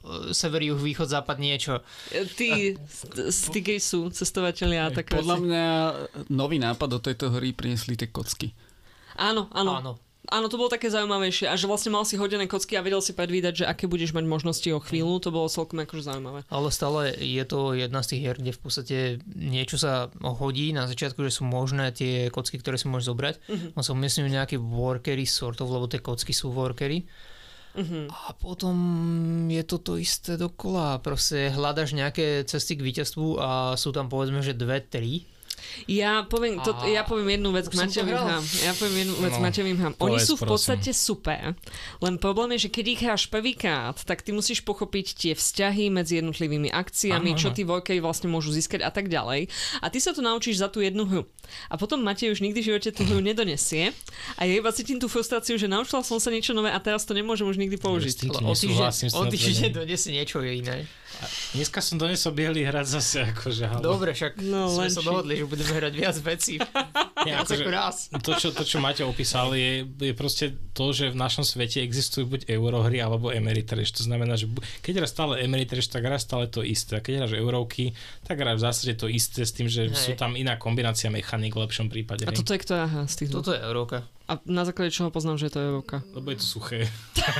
e, 0.04 0.36
sever, 0.36 0.68
juh, 0.68 0.76
východ, 0.76 1.08
západ, 1.08 1.40
niečo. 1.40 1.80
Tí 2.36 2.76
stigy 3.32 3.80
sú 3.80 4.12
cestovateľia 4.12 4.92
a 4.92 4.94
také 4.94 5.16
Podľa 5.16 5.38
mňa 5.40 5.66
nový 6.28 6.60
nápad 6.60 6.90
do 6.92 7.00
tejto 7.00 7.32
hry 7.32 7.56
priniesli 7.56 7.96
tie 7.96 8.12
kocky. 8.12 8.52
Áno, 9.16 9.48
áno. 9.56 9.72
Áno. 9.80 9.94
Áno, 10.28 10.52
to 10.52 10.60
bolo 10.60 10.68
také 10.68 10.92
zaujímavejšie 10.92 11.48
a 11.48 11.56
že 11.56 11.72
vlastne 11.72 11.96
mal 11.96 12.04
si 12.04 12.20
hodené 12.20 12.52
kocky 12.52 12.76
a 12.76 12.84
vedel 12.84 13.00
si 13.00 13.16
predvídať, 13.16 13.64
že 13.64 13.66
aké 13.66 13.88
budeš 13.88 14.12
mať 14.12 14.28
možnosti 14.28 14.70
o 14.76 14.84
chvíľu, 14.84 15.24
to 15.24 15.32
bolo 15.32 15.48
celkom 15.48 15.80
akože 15.80 16.04
zaujímavé. 16.04 16.44
Ale 16.52 16.68
stále 16.68 17.16
je 17.16 17.44
to 17.48 17.72
jedna 17.72 18.04
z 18.04 18.08
tých 18.12 18.22
hier, 18.28 18.36
kde 18.36 18.52
v 18.52 18.62
podstate 18.62 18.98
niečo 19.32 19.80
sa 19.80 20.12
hodí 20.20 20.76
na 20.76 20.84
začiatku, 20.84 21.24
že 21.24 21.32
sú 21.32 21.48
možné 21.48 21.96
tie 21.96 22.28
kocky, 22.28 22.60
ktoré 22.60 22.76
si 22.76 22.92
môžeš 22.92 23.08
zobrať. 23.08 23.36
Mhm. 23.48 23.68
On 23.80 23.84
sa 23.84 23.96
umiestňujú 23.96 24.28
nejaké 24.28 24.56
workery 24.60 25.24
sort 25.24 25.64
of, 25.64 25.72
lebo 25.72 25.88
tie 25.88 26.04
kocky 26.04 26.36
sú 26.36 26.52
workery. 26.52 27.08
Mhm. 27.78 28.10
A 28.10 28.34
potom 28.34 28.76
je 29.54 29.62
to 29.62 29.78
to 29.78 30.02
isté 30.02 30.34
dokola. 30.34 30.98
Proste 31.00 31.54
hľadaš 31.54 31.94
nejaké 31.94 32.42
cesty 32.50 32.74
k 32.74 32.84
víťazstvu 32.84 33.38
a 33.38 33.50
sú 33.78 33.94
tam 33.94 34.10
povedzme, 34.10 34.42
že 34.42 34.58
dve, 34.58 34.82
tri. 34.82 35.30
Ja 35.88 36.24
poviem, 36.24 36.60
to, 36.60 36.72
ja 36.86 37.04
poviem 37.04 37.40
jednu 37.40 37.50
vec 37.52 37.66
k 37.68 37.76
hral. 37.78 38.26
hrám. 38.26 38.44
Ja 38.62 38.74
poviem 38.74 38.96
jednu 39.06 39.16
vec 39.20 39.34
k 39.34 39.40
No, 39.40 39.46
Matevým 39.46 39.78
hrám. 39.78 39.94
Oni 40.00 40.18
sú 40.18 40.36
v 40.36 40.44
prosím. 40.44 40.52
podstate 40.52 40.92
super, 40.92 41.54
len 42.00 42.16
problém 42.18 42.56
je, 42.58 42.68
že 42.68 42.70
keď 42.74 42.86
ich 42.88 43.02
hráš 43.02 43.24
prvýkrát, 43.28 43.96
tak 44.04 44.22
ty 44.22 44.32
musíš 44.32 44.62
pochopiť 44.62 45.06
tie 45.16 45.34
vzťahy 45.34 45.90
medzi 45.90 46.20
jednotlivými 46.20 46.68
akciami, 46.70 47.32
Áno, 47.34 47.40
čo 47.40 47.50
áno. 47.50 47.56
tí 47.56 47.64
workery 47.64 48.00
vlastne 48.00 48.28
môžu 48.28 48.52
získať 48.52 48.84
a 48.84 48.92
tak 48.92 49.08
ďalej. 49.08 49.48
A 49.80 49.88
ty 49.88 49.98
sa 49.98 50.12
to 50.12 50.20
naučíš 50.20 50.60
za 50.60 50.68
tú 50.68 50.82
jednu 50.82 51.06
hru. 51.06 51.24
A 51.70 51.76
potom 51.76 52.04
Matej 52.04 52.32
už 52.32 52.44
nikdy 52.44 52.60
v 52.60 52.68
živote 52.76 52.90
tú 52.92 53.08
hru 53.08 53.24
nedonesie 53.24 53.96
a 54.36 54.44
ja 54.44 54.54
iba 54.54 54.68
cítim 54.72 54.98
tú 54.98 55.08
frustráciu, 55.08 55.56
že 55.56 55.66
naučila 55.66 56.04
som 56.04 56.20
sa 56.20 56.28
niečo 56.28 56.52
nové 56.52 56.68
a 56.74 56.80
teraz 56.80 57.08
to 57.08 57.16
nemôžem 57.16 57.48
už 57.48 57.56
nikdy 57.56 57.80
použiť. 57.80 58.28
Ale 58.28 58.52
o 59.16 59.24
týždeň, 59.24 59.72
donesie 59.72 60.12
niečo 60.12 60.44
iné. 60.44 60.84
Dneska 61.50 61.80
som 61.80 61.96
donesol 61.96 62.32
biely 62.32 62.62
hrad 62.62 62.84
zase, 62.84 63.26
akože, 63.28 63.64
ale... 63.66 63.82
Dobre, 63.82 64.12
však 64.12 64.38
No, 64.40 64.68
sme 64.68 64.86
len 64.86 64.90
sa 64.90 65.02
či- 65.02 65.08
dohodli, 65.08 65.34
že 65.34 65.46
budeme 65.46 65.74
hrať 65.74 65.94
viac 65.94 66.16
vecí. 66.18 66.54
Viac 67.28 67.44
akože- 67.44 67.58
ako 67.58 67.70
raz. 67.70 67.96
To 68.14 68.32
čo, 68.34 68.48
to, 68.50 68.62
čo 68.62 68.78
Maťo 68.78 69.04
opísal, 69.04 69.52
je, 69.52 69.84
je 69.84 70.14
proste 70.14 70.46
to, 70.72 70.92
že 70.92 71.10
v 71.10 71.18
našom 71.18 71.42
svete 71.42 71.82
existujú 71.82 72.30
buď 72.30 72.42
eurohry 72.48 72.98
alebo 72.98 73.28
Ameritrash. 73.28 73.90
To 73.94 74.04
znamená, 74.04 74.36
že 74.36 74.46
bu- 74.46 74.62
keď 74.80 75.02
hráš 75.02 75.12
stále 75.12 75.40
Ameritrash, 75.40 75.88
tak 75.88 76.04
hráš 76.04 76.24
stále 76.24 76.46
to 76.46 76.62
isté. 76.62 76.94
A 76.94 77.02
keď 77.02 77.14
hráš 77.20 77.34
eurovky, 77.36 77.98
tak 78.22 78.38
hráš 78.38 78.58
v 78.58 78.66
zásade 78.66 78.94
to 78.96 79.08
isté 79.08 79.42
s 79.42 79.52
tým, 79.52 79.66
že 79.66 79.88
Hej. 79.88 79.98
sú 79.98 80.12
tam 80.14 80.34
iná 80.34 80.56
kombinácia 80.56 81.08
mechanik 81.08 81.52
v 81.52 81.64
lepšom 81.64 81.88
prípade. 81.88 82.24
A 82.24 82.32
toto 82.32 82.52
je 82.52 82.60
ktorá 82.60 82.86
hra 82.86 83.04
z 83.06 83.16
tých? 83.18 83.30
Toto 83.30 83.50
je 83.50 83.60
Euróka. 83.60 84.06
A 84.28 84.40
na 84.44 84.62
základe 84.62 84.90
čoho 84.90 85.08
poznám, 85.08 85.38
že 85.38 85.48
to 85.48 85.58
je 85.58 85.66
Euróka? 85.66 86.04
Lebo 86.12 86.28
je 86.30 86.38
to 86.38 86.48
suché. 86.50 86.80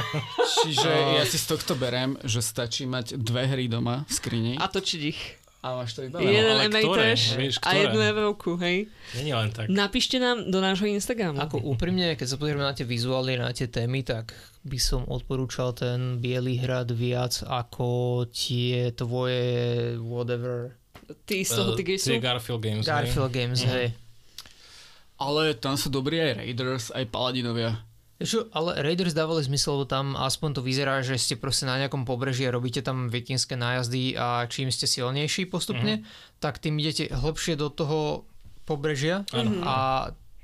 Čiže 0.58 0.88
ja 1.18 1.24
si 1.24 1.36
z 1.36 1.46
tohto 1.48 1.74
berem, 1.74 2.16
že 2.22 2.40
stačí 2.40 2.84
mať 2.84 3.16
dve 3.16 3.44
hry 3.46 3.66
doma 3.66 4.04
v 4.04 4.12
skrini 4.12 4.54
A 4.56 4.66
točiť 4.66 5.02
ich. 5.04 5.20
a 5.60 5.76
máš 5.76 5.94
to 5.94 6.06
iba. 6.06 6.18
Jeden 6.18 6.48
ale 6.48 6.64
ktoré? 6.66 7.12
Ameritrash 7.12 7.24
Vieš, 7.36 7.56
a 7.60 7.70
jednu 7.74 8.00
Európku, 8.00 8.56
hej? 8.58 8.88
Není 9.14 9.32
len 9.32 9.50
tak. 9.50 9.68
Napíšte 9.68 10.16
nám 10.16 10.48
do 10.48 10.58
nášho 10.58 10.88
Instagramu. 10.88 11.36
Ako 11.38 11.60
úprimne, 11.62 12.14
keď 12.14 12.24
sa 12.26 12.38
pozrieme 12.38 12.62
na 12.62 12.72
tie 12.72 12.86
vizuály, 12.86 13.36
na 13.36 13.52
tie 13.52 13.68
témy, 13.68 14.02
tak 14.02 14.32
by 14.64 14.78
som 14.78 15.04
odporúčal 15.04 15.74
ten 15.74 16.18
Bielý 16.18 16.56
hrad 16.58 16.88
viac 16.90 17.42
ako 17.42 17.88
tie 18.30 18.94
tvoje 18.94 19.44
whatever 20.00 20.72
Ty 21.26 21.40
z 21.40 21.52
toho 21.54 21.72
Eh, 21.72 21.78
Tigrisu? 21.78 22.08
tie 22.10 22.20
Garfield 22.22 22.62
Games. 22.62 22.82
hej. 22.82 22.90
Garfield 22.90 23.32
Games, 23.34 23.60
Mhm. 23.60 23.70
hej. 23.70 23.88
Ale 25.18 25.58
tam 25.58 25.74
sú 25.74 25.90
dobrí 25.90 26.22
aj 26.22 26.34
Raiders, 26.38 26.86
aj 26.94 27.10
Paladinovia. 27.10 27.82
Čo, 28.18 28.50
ale 28.50 28.82
Raiders 28.82 29.14
dávali 29.14 29.46
zmysel, 29.46 29.78
lebo 29.78 29.86
tam 29.86 30.18
aspoň 30.18 30.58
to 30.58 30.62
vyzerá, 30.66 31.06
že 31.06 31.22
ste 31.22 31.38
proste 31.38 31.70
na 31.70 31.78
nejakom 31.78 32.02
pobreží 32.02 32.50
a 32.50 32.54
robíte 32.54 32.82
tam 32.82 33.14
vikingské 33.14 33.54
nájazdy 33.54 34.18
a 34.18 34.50
čím 34.50 34.74
ste 34.74 34.90
silnejší 34.90 35.46
postupne, 35.46 36.02
tak 36.42 36.58
tým 36.58 36.82
idete 36.82 37.14
hlbšie 37.14 37.54
do 37.54 37.70
toho 37.70 38.26
pobrežia 38.66 39.22
Áno. 39.30 39.62
a 39.62 39.76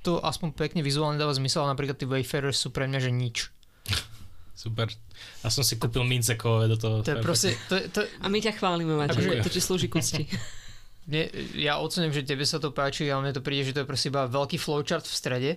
to 0.06 0.22
aspoň 0.22 0.54
pekne 0.54 0.86
vizuálne 0.86 1.18
dáva 1.18 1.34
zmysel, 1.34 1.66
ale 1.66 1.74
napríklad 1.74 1.98
tí 1.98 2.06
Wayfarers 2.06 2.62
sú 2.62 2.70
pre 2.70 2.86
mňa, 2.86 3.00
že 3.02 3.10
nič. 3.10 3.50
Super. 4.54 4.94
Ja 5.42 5.50
som 5.50 5.66
si 5.66 5.82
kúpil 5.82 6.06
mince 6.06 6.38
do 6.38 6.78
toho. 6.78 7.02
To 7.02 7.10
je 7.10 7.26
proste, 7.26 7.58
to, 7.74 7.82
to, 7.90 8.06
A 8.22 8.30
my 8.30 8.38
ťa 8.38 8.54
chválime, 8.54 8.94
Matej, 8.94 9.42
to 9.42 9.50
ti 9.50 9.58
slúži 9.58 9.90
k 9.90 9.98
úcti. 9.98 10.24
mne, 11.10 11.30
ja 11.58 11.80
ocením, 11.80 12.16
že 12.16 12.24
tebe 12.24 12.48
sa 12.48 12.58
to 12.58 12.72
páči, 12.72 13.12
ale 13.12 13.28
mne 13.28 13.36
to 13.36 13.46
príde, 13.46 13.68
že 13.68 13.76
to 13.76 13.82
je 13.84 13.90
proste 13.90 14.10
iba 14.12 14.28
veľký 14.28 14.58
flowchart 14.60 15.04
v 15.04 15.16
strede, 15.16 15.52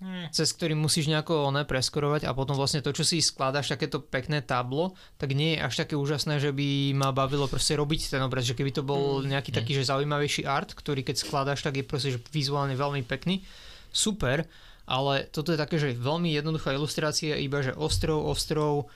Hm. 0.00 0.32
cez 0.32 0.56
ktorý 0.56 0.72
musíš 0.72 1.12
nejako 1.12 1.52
oné 1.52 1.68
preskorovať 1.68 2.24
a 2.24 2.32
potom 2.32 2.56
vlastne 2.56 2.80
to, 2.80 2.88
čo 2.88 3.04
si 3.04 3.20
skladáš, 3.20 3.68
takéto 3.68 4.00
pekné 4.00 4.40
tablo, 4.40 4.96
tak 5.20 5.36
nie 5.36 5.52
je 5.52 5.60
až 5.60 5.84
také 5.84 5.92
úžasné, 5.92 6.40
že 6.40 6.56
by 6.56 6.96
ma 6.96 7.12
bavilo 7.12 7.44
proste 7.44 7.76
robiť 7.76 8.16
ten 8.16 8.24
obraz, 8.24 8.48
že 8.48 8.56
keby 8.56 8.72
to 8.72 8.80
bol 8.80 9.20
nejaký 9.20 9.52
taký, 9.52 9.76
že 9.76 9.92
zaujímavejší 9.92 10.48
art, 10.48 10.72
ktorý 10.72 11.04
keď 11.04 11.20
skladáš, 11.20 11.60
tak 11.60 11.76
je 11.76 11.84
proste 11.84 12.16
že 12.16 12.20
vizuálne 12.32 12.72
veľmi 12.80 13.04
pekný, 13.04 13.44
super, 13.92 14.48
ale 14.88 15.28
toto 15.28 15.52
je 15.52 15.60
také, 15.60 15.76
že 15.76 15.92
veľmi 15.92 16.32
jednoduchá 16.32 16.72
ilustrácia, 16.72 17.36
iba 17.36 17.60
že 17.60 17.76
ostrov, 17.76 18.24
ostrov, 18.24 18.88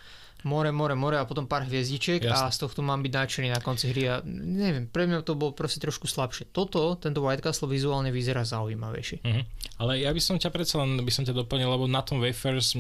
more, 0.45 0.71
more, 0.71 0.95
more 0.95 1.17
a 1.17 1.25
potom 1.25 1.49
pár 1.49 1.65
hviezdičiek 1.65 2.21
a 2.29 2.47
Jasne. 2.47 2.53
z 2.53 2.59
tohto 2.61 2.81
mám 2.85 3.01
byť 3.01 3.13
nadšený 3.13 3.49
na 3.49 3.61
konci 3.65 3.91
hry 3.91 4.03
a 4.13 4.15
neviem, 4.25 4.85
pre 4.87 5.09
mňa 5.09 5.25
to 5.25 5.33
bolo 5.35 5.57
proste 5.57 5.81
trošku 5.81 6.05
slabšie. 6.05 6.53
Toto, 6.53 7.01
tento 7.01 7.25
White 7.25 7.41
Castle 7.41 7.73
vizuálne 7.73 8.13
vyzerá 8.13 8.45
zaujímavejšie. 8.45 9.25
Mhm. 9.25 9.43
Ale 9.81 10.05
ja 10.05 10.13
by 10.13 10.21
som 10.23 10.37
ťa 10.37 10.55
predsa 10.55 10.85
len 10.85 11.01
by 11.01 11.11
som 11.11 11.25
ťa 11.25 11.35
doplnil, 11.35 11.67
lebo 11.67 11.89
na 11.89 12.05
tom 12.05 12.21
Wafers, 12.23 12.77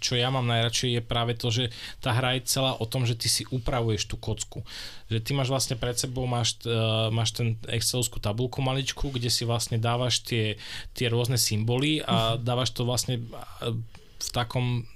čo 0.00 0.16
ja 0.16 0.32
mám 0.32 0.48
najradšej, 0.48 0.96
je 0.96 1.02
práve 1.04 1.36
to, 1.36 1.52
že 1.52 1.68
tá 2.00 2.14
hra 2.14 2.38
je 2.38 2.48
celá 2.48 2.78
o 2.78 2.86
tom, 2.88 3.04
že 3.04 3.18
ty 3.18 3.28
si 3.28 3.44
upravuješ 3.50 4.08
tú 4.08 4.16
kocku. 4.16 4.64
Že 5.12 5.18
ty 5.20 5.30
máš 5.36 5.52
vlastne 5.52 5.76
pred 5.76 5.98
sebou, 5.98 6.24
máš, 6.24 6.56
uh, 6.64 7.12
máš 7.12 7.36
ten 7.36 7.60
excelovskú 7.68 8.22
tabulku 8.22 8.64
maličku, 8.64 9.10
kde 9.12 9.28
si 9.28 9.42
vlastne 9.44 9.76
dávaš 9.76 10.24
tie, 10.24 10.56
tie 10.96 11.10
rôzne 11.10 11.36
symboly 11.36 12.00
a 12.00 12.38
dávaš 12.40 12.72
to 12.72 12.86
vlastne 12.86 13.20
uh, 13.20 13.74
v 14.18 14.28
takom 14.32 14.88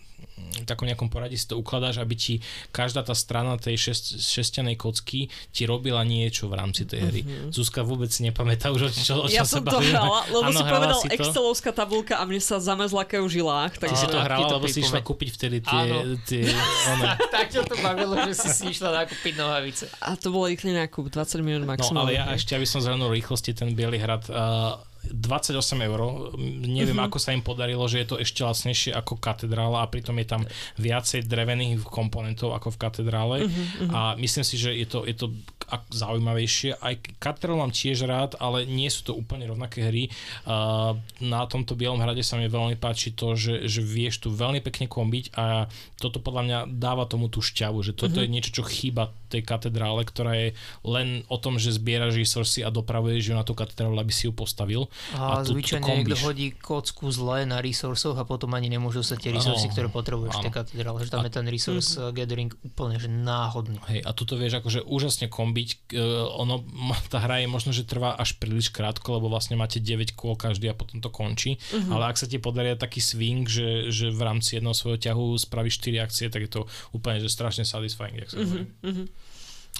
takom 0.64 0.87
nejakom 0.87 1.09
poradí 1.09 1.35
si 1.35 1.49
to 1.49 1.59
ukladáš, 1.59 1.99
aby 1.99 2.14
ti 2.14 2.35
každá 2.71 3.03
tá 3.03 3.12
strana 3.12 3.57
tej 3.59 3.79
šest, 3.79 4.21
šestianej 4.21 4.77
kocky 4.77 5.27
ti 5.51 5.62
robila 5.64 6.03
niečo 6.05 6.47
v 6.47 6.55
rámci 6.57 6.85
tej 6.85 7.01
hry. 7.09 7.21
Mm-hmm. 7.23 7.51
Zuzka 7.51 7.83
vôbec 7.83 8.11
nepamätá 8.21 8.71
už 8.71 8.88
o 8.88 8.90
čo, 8.92 9.14
o 9.23 9.27
čo 9.27 9.35
Ja 9.35 9.45
sa 9.45 9.59
som 9.59 9.64
to 9.64 9.79
bavíme. 9.81 9.97
hrala, 9.97 10.21
lebo 10.31 10.49
Áno, 10.49 10.59
si 10.59 10.64
hrala 10.64 10.77
povedal 10.79 10.99
si 10.99 11.09
to? 11.09 11.14
Excelovská 11.18 11.71
tabulka 11.73 12.14
a 12.18 12.23
mne 12.25 12.40
sa 12.40 12.57
zamezla 12.62 13.03
krv 13.05 13.25
v 13.27 13.33
žilách. 13.40 13.73
Ty 13.77 13.83
Takže 13.88 13.97
si 13.99 14.07
to 14.09 14.18
hrala, 14.21 14.47
to 14.49 14.55
lebo 14.61 14.66
si 14.68 14.79
išla 14.81 15.01
kúpiť 15.03 15.29
vtedy 15.35 15.59
tie... 15.62 15.81
Áno. 15.88 15.97
tie 16.27 16.42
one. 16.92 17.05
tak 17.31 17.47
ťa 17.51 17.62
to 17.66 17.77
bavilo, 17.81 18.14
že 18.29 18.35
si 18.37 18.49
si 18.53 18.64
išla 18.73 19.05
nakúpiť 19.05 19.35
nohavice. 19.37 19.85
A 20.05 20.14
to 20.14 20.31
bolo 20.31 20.47
rýchly 20.47 20.73
nákup, 20.73 21.09
20 21.09 21.42
minút 21.42 21.62
No 21.64 21.71
maximálne. 21.73 22.12
ale 22.14 22.18
ja 22.18 22.25
ešte, 22.33 22.55
aby 22.55 22.66
som 22.68 22.79
zhrnul 22.83 23.11
rýchlosti 23.11 23.53
ten 23.53 23.73
Bielý 23.73 23.99
hrad, 23.99 24.27
uh, 24.29 24.77
28 25.11 25.59
eur, 25.83 26.01
neviem 26.62 26.95
Mhm. 26.95 27.07
ako 27.11 27.19
sa 27.19 27.35
im 27.35 27.43
podarilo, 27.43 27.83
že 27.91 28.03
je 28.03 28.07
to 28.07 28.17
ešte 28.17 28.41
lacnejšie 28.41 28.95
ako 28.95 29.19
katedrála 29.19 29.83
a 29.83 29.91
pritom 29.91 30.15
je 30.19 30.27
tam 30.27 30.43
viacej 30.79 31.27
drevených 31.27 31.83
komponentov 31.83 32.55
ako 32.55 32.71
v 32.71 32.79
katedrále. 32.79 33.37
Mhm, 33.45 33.91
a 33.91 34.15
myslím 34.15 34.45
si, 34.45 34.55
že 34.55 34.71
je 34.71 34.87
to, 34.87 35.03
je 35.03 35.15
to 35.15 35.27
zaujímavejšie. 35.89 36.77
Aj 36.77 36.95
Caterham 37.17 37.65
mám 37.65 37.73
tiež 37.73 38.05
rád, 38.05 38.37
ale 38.37 38.69
nie 38.69 38.93
sú 38.93 39.09
to 39.09 39.13
úplne 39.17 39.49
rovnaké 39.49 39.89
hry. 39.89 40.13
Uh, 40.45 40.99
na 41.25 41.49
tomto 41.49 41.73
Bielom 41.79 42.01
hrade 42.01 42.21
sa 42.21 42.37
mi 42.37 42.51
veľmi 42.51 42.77
páči 42.77 43.17
to, 43.17 43.33
že, 43.39 43.65
že 43.65 43.81
vieš 43.81 44.25
tu 44.25 44.29
veľmi 44.29 44.61
pekne 44.61 44.91
kombiť 44.91 45.33
a 45.39 45.71
toto 45.97 46.19
podľa 46.19 46.43
mňa 46.45 46.59
dáva 46.77 47.07
tomu 47.07 47.31
tú 47.31 47.41
šťavu, 47.41 47.81
že 47.81 47.93
toto 47.95 48.19
mm-hmm. 48.19 48.29
je 48.29 48.35
niečo, 48.35 48.51
čo 48.51 48.63
chýba 48.67 49.15
tej 49.33 49.41
katedrále, 49.49 50.05
ktorá 50.05 50.37
je 50.37 50.49
len 50.85 51.25
o 51.33 51.41
tom, 51.41 51.57
že 51.57 51.73
zbieraš 51.73 52.21
resursy 52.21 52.61
a 52.61 52.69
dopravuješ 52.69 53.33
ju 53.33 53.35
na 53.39 53.47
tú 53.47 53.57
katedrálu, 53.57 53.97
aby 53.97 54.13
si 54.13 54.29
ju 54.29 54.37
postavil. 54.37 54.93
A, 55.17 55.41
a 55.41 55.47
zvyčajne 55.47 56.05
niekto 56.05 56.21
hodí 56.21 56.53
kocku 56.53 57.09
zle 57.09 57.49
na 57.49 57.65
resursoch 57.65 58.19
a 58.21 58.29
potom 58.29 58.53
ani 58.53 58.69
nemôžu 58.69 59.01
sa 59.01 59.17
tie 59.17 59.33
resursy, 59.33 59.73
ktoré 59.73 59.89
potrebuješ 59.89 60.37
v 60.37 60.45
tej 60.51 60.53
katedrále. 60.53 61.01
Že 61.01 61.11
tam 61.17 61.25
a, 61.25 61.27
je 61.31 61.33
ten 61.33 61.47
resource 61.49 61.97
mm-hmm. 61.97 62.13
gathering 62.13 62.51
úplne 62.61 62.97
že 63.01 63.09
náhodný. 63.09 63.81
Hej, 63.89 64.05
a 64.05 64.11
tuto 64.13 64.37
vieš 64.37 64.61
akože 64.61 64.85
úžasne 64.85 65.33
kombiť. 65.33 65.62
Uh, 65.92 66.29
ono, 66.38 66.62
tá 67.12 67.22
hra 67.22 67.42
je 67.42 67.48
možno, 67.48 67.70
že 67.70 67.88
trvá 67.88 68.14
až 68.16 68.37
príliš 68.37 68.70
krátko, 68.70 69.18
lebo 69.18 69.33
vlastne 69.33 69.59
máte 69.59 69.83
9 69.83 70.14
kôl 70.14 70.35
každý 70.37 70.70
a 70.70 70.77
potom 70.77 71.01
to 71.03 71.09
končí. 71.09 71.59
Mm-hmm. 71.59 71.92
Ale 71.92 72.12
ak 72.12 72.20
sa 72.20 72.27
ti 72.27 72.38
podarí 72.38 72.75
taký 72.75 73.01
swing, 73.03 73.46
že, 73.46 73.90
že 73.90 74.11
v 74.12 74.20
rámci 74.22 74.59
jedného 74.59 74.77
svojho 74.77 74.98
ťahu 75.01 75.38
spravíš 75.38 75.81
4 75.83 76.05
akcie, 76.05 76.27
tak 76.29 76.46
je 76.46 76.51
to 76.51 76.61
úplne 76.92 77.22
že 77.22 77.31
strašne 77.31 77.66
satisfying, 77.66 78.18
jak 78.18 78.31
sa 78.31 78.40
mm-hmm. 78.42 78.64
Mm-hmm. 78.83 79.07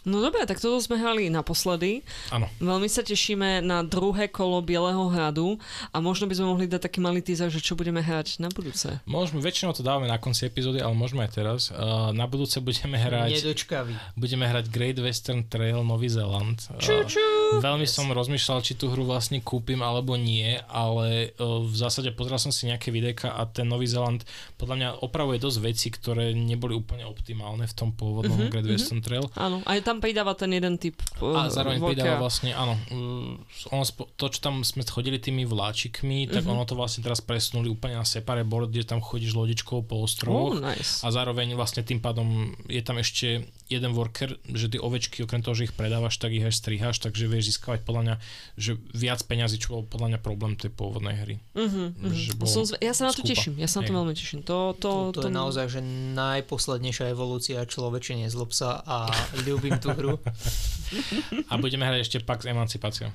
No 0.03 0.19
dobre, 0.19 0.43
tak 0.51 0.59
toto 0.59 0.83
sme 0.83 0.99
hrali 0.99 1.31
naposledy. 1.31 2.03
Áno. 2.35 2.51
Veľmi 2.59 2.91
sa 2.91 3.07
tešíme 3.07 3.63
na 3.63 3.87
druhé 3.87 4.27
kolo 4.27 4.59
Bieleho 4.59 5.07
hradu 5.07 5.63
a 5.95 6.03
možno 6.03 6.27
by 6.27 6.35
sme 6.35 6.51
mohli 6.51 6.67
dať 6.67 6.91
taký 6.91 6.99
malý 6.99 7.23
teaser, 7.23 7.55
že 7.55 7.63
čo 7.63 7.79
budeme 7.79 8.03
hrať 8.03 8.43
na 8.43 8.51
budúce. 8.51 8.99
Môžeme, 9.07 9.39
väčšinou 9.39 9.71
to 9.71 9.87
dávame 9.87 10.11
na 10.11 10.19
konci 10.19 10.51
epizódy, 10.51 10.83
ale 10.83 10.99
môžeme 10.99 11.23
aj 11.23 11.31
teraz. 11.39 11.61
Uh, 11.71 12.11
na 12.11 12.27
budúce 12.27 12.59
budeme 12.59 12.99
hrať... 12.99 13.47
Nedočkavý. 13.47 13.95
Budeme 14.19 14.51
hrať 14.51 14.75
Great 14.75 14.99
Western 14.99 15.47
Trail 15.47 15.79
Nový 15.87 16.11
Zeland. 16.11 16.59
Ču, 16.83 17.07
ču. 17.07 17.23
Uh, 17.23 17.63
veľmi 17.63 17.87
yes. 17.87 17.95
som 17.95 18.11
rozmýšľal, 18.11 18.59
či 18.67 18.75
tú 18.75 18.91
hru 18.91 19.07
vlastne 19.07 19.39
kúpim 19.39 19.79
alebo 19.87 20.19
nie, 20.19 20.59
ale 20.67 21.31
uh, 21.39 21.63
v 21.63 21.75
zásade 21.79 22.11
pozrel 22.11 22.43
som 22.43 22.51
si 22.51 22.67
nejaké 22.67 22.91
videjka 22.91 23.39
a 23.39 23.47
ten 23.47 23.71
Nový 23.71 23.87
Zeland 23.87 24.27
podľa 24.59 24.75
mňa 24.83 24.89
opravuje 25.07 25.39
dosť 25.39 25.59
veci, 25.63 25.95
ktoré 25.95 26.35
neboli 26.35 26.75
úplne 26.75 27.07
optimálne 27.07 27.71
v 27.71 27.75
tom 27.79 27.95
pôvodnom 27.95 28.35
uh-huh, 28.35 28.51
Great 28.51 28.67
uh-huh. 28.67 28.75
Western 28.75 28.99
Trail. 28.99 29.31
Áno, 29.39 29.63
aj 29.63 29.79
tam 29.83 29.99
pridáva 30.01 30.33
ten 30.39 30.51
jeden 30.55 30.79
typ 30.79 30.99
uh, 31.21 31.47
A 31.47 31.51
zároveň 31.51 31.79
voľka. 31.83 31.99
pridáva 31.99 32.17
vlastne, 32.23 32.51
áno, 32.55 32.75
uh, 32.79 33.75
ono, 33.75 33.85
to, 34.17 34.27
čo 34.31 34.39
tam 34.41 34.63
sme 34.63 34.87
chodili 34.87 35.19
tými 35.19 35.45
vláčikmi, 35.45 36.31
tak 36.31 36.47
uh-huh. 36.47 36.55
ono 36.55 36.63
to 36.65 36.79
vlastne 36.79 37.03
teraz 37.03 37.21
presunuli 37.21 37.69
úplne 37.69 37.99
na 37.99 38.07
separate 38.07 38.47
board, 38.47 38.71
kde 38.71 38.87
tam 38.87 39.03
chodíš 39.03 39.35
lodičkou 39.35 39.85
po 39.85 40.07
ostrovoch. 40.07 40.57
Oh, 40.57 40.63
nice. 40.63 41.03
A 41.03 41.11
zároveň 41.11 41.59
vlastne 41.59 41.83
tým 41.83 41.99
pádom 41.99 42.55
je 42.71 42.83
tam 42.83 42.97
ešte 42.97 43.51
jeden 43.73 43.93
worker, 43.97 44.37
že 44.53 44.69
ty 44.69 44.77
ovečky, 44.77 45.25
okrem 45.25 45.41
toho, 45.41 45.57
že 45.57 45.73
ich 45.73 45.75
predávaš, 45.75 46.21
tak 46.21 46.37
ich 46.37 46.45
aj 46.45 46.53
striháš, 46.53 47.01
takže 47.01 47.25
vieš 47.25 47.57
získavať 47.57 47.89
podľa 47.89 48.03
mňa, 48.05 48.15
že 48.61 48.77
viac 48.93 49.25
peňazí, 49.25 49.57
čo 49.57 49.81
bol 49.81 49.83
podľa 49.89 50.15
mňa 50.15 50.19
problém 50.21 50.53
tej 50.61 50.71
pôvodnej 50.77 51.17
hry. 51.17 51.37
Uh-huh, 51.57 51.89
uh-huh. 51.97 52.45
Som 52.45 52.69
zve- 52.69 52.81
ja 52.85 52.93
sa 52.93 53.09
na 53.09 53.17
to 53.17 53.25
skúpa. 53.25 53.33
teším, 53.33 53.55
ja 53.57 53.69
sa 53.69 53.81
na 53.81 53.89
to 53.89 53.93
veľmi 53.97 54.15
teším. 54.15 54.41
To, 54.45 54.77
to, 54.77 55.17
to, 55.17 55.17
to, 55.17 55.21
to 55.25 55.29
je 55.33 55.35
naozaj, 55.35 55.67
že 55.73 55.81
najposlednejšia 56.13 57.17
evolúcia 57.17 57.65
človečenie 57.65 58.29
z 58.29 58.37
lobsa 58.37 58.85
a 58.85 59.09
ľúbim 59.49 59.72
tú 59.79 59.95
hru. 59.95 60.21
A 61.49 61.57
budeme 61.57 61.89
hrať 61.89 62.01
ešte 62.05 62.19
pak 62.21 62.45
s 62.45 62.51
emancipáciou. 62.51 63.11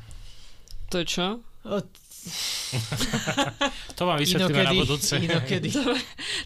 To 0.89 1.03
je 1.03 1.05
čo? 1.05 1.27
to 3.95 4.01
vám 4.03 4.17
vysvetlíme 4.19 4.63
na 4.63 4.73
budúce. 4.75 5.13
Inokedy. 5.19 5.69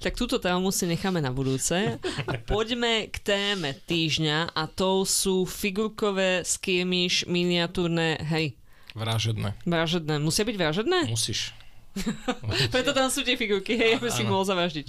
tak 0.04 0.14
túto 0.18 0.38
tému 0.38 0.70
si 0.70 0.86
necháme 0.90 1.22
na 1.22 1.34
budúce. 1.34 1.98
A 2.28 2.32
poďme 2.42 3.10
k 3.10 3.18
téme 3.22 3.74
týždňa 3.74 4.54
a 4.54 4.64
to 4.70 5.06
sú 5.06 5.46
figurkové 5.46 6.46
skirmish 6.46 7.26
miniatúrne, 7.26 8.18
hej. 8.30 8.58
Vražedné. 8.98 9.56
Vražedné. 9.64 10.20
Musia 10.20 10.44
byť 10.44 10.56
vražedné? 10.58 11.00
Musíš. 11.08 11.56
Preto 12.74 12.96
tam 12.96 13.12
sú 13.12 13.24
tie 13.24 13.36
figurky, 13.36 13.76
hej, 13.76 14.00
aby 14.00 14.08
si 14.12 14.24
mohol 14.24 14.48
zavraždiť. 14.48 14.88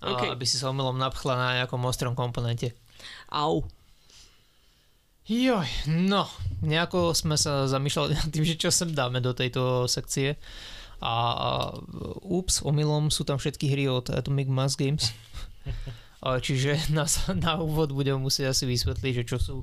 Okay. 0.00 0.28
Aby 0.32 0.44
si 0.44 0.60
sa 0.60 0.68
omylom 0.72 0.96
napchla 0.96 1.34
na 1.36 1.48
nejakom 1.62 1.80
ostrom 1.88 2.12
komponente. 2.12 2.76
Au. 3.32 3.64
Joj, 5.24 5.64
no, 5.88 6.28
nejako 6.60 7.16
sme 7.16 7.40
sa 7.40 7.64
zamýšľali 7.64 8.12
nad 8.12 8.28
tým, 8.28 8.44
že 8.44 8.60
čo 8.60 8.68
sem 8.68 8.92
dáme 8.92 9.24
do 9.24 9.32
tejto 9.32 9.88
sekcie. 9.88 10.36
A, 11.00 11.08
a 11.08 11.48
ups, 12.20 12.60
omylom 12.60 13.08
sú 13.08 13.24
tam 13.24 13.40
všetky 13.40 13.72
hry 13.72 13.88
od 13.88 14.12
Atomic 14.12 14.52
Mass 14.52 14.76
Games. 14.76 15.16
Čiže 16.24 16.92
na, 16.92 17.08
na 17.36 17.56
úvod 17.56 17.96
budem 17.96 18.20
musieť 18.20 18.52
asi 18.52 18.64
vysvetliť, 18.68 19.12
že 19.20 19.24
čo 19.24 19.38
sú 19.40 19.56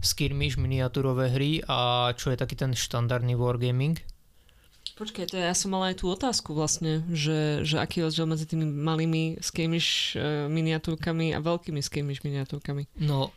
skirmish 0.00 0.60
miniatúrové 0.60 1.32
hry 1.32 1.64
a 1.68 2.12
čo 2.16 2.32
je 2.32 2.40
taký 2.40 2.56
ten 2.56 2.72
štandardný 2.76 3.36
wargaming. 3.36 4.00
Počkaj, 4.96 5.28
to 5.28 5.36
ja 5.36 5.52
som 5.52 5.76
mala 5.76 5.92
aj 5.92 6.00
tú 6.00 6.08
otázku 6.08 6.56
vlastne, 6.56 7.04
že, 7.12 7.60
že 7.68 7.76
aký 7.76 8.00
je 8.00 8.04
rozdiel 8.08 8.28
medzi 8.28 8.48
tými 8.48 8.64
malými 8.64 9.44
skirmish 9.44 10.16
e, 10.16 10.48
miniatúrkami 10.48 11.36
a 11.36 11.40
veľkými 11.44 11.84
skirmish 11.84 12.24
miniatúrkami. 12.24 12.88
No, 13.04 13.28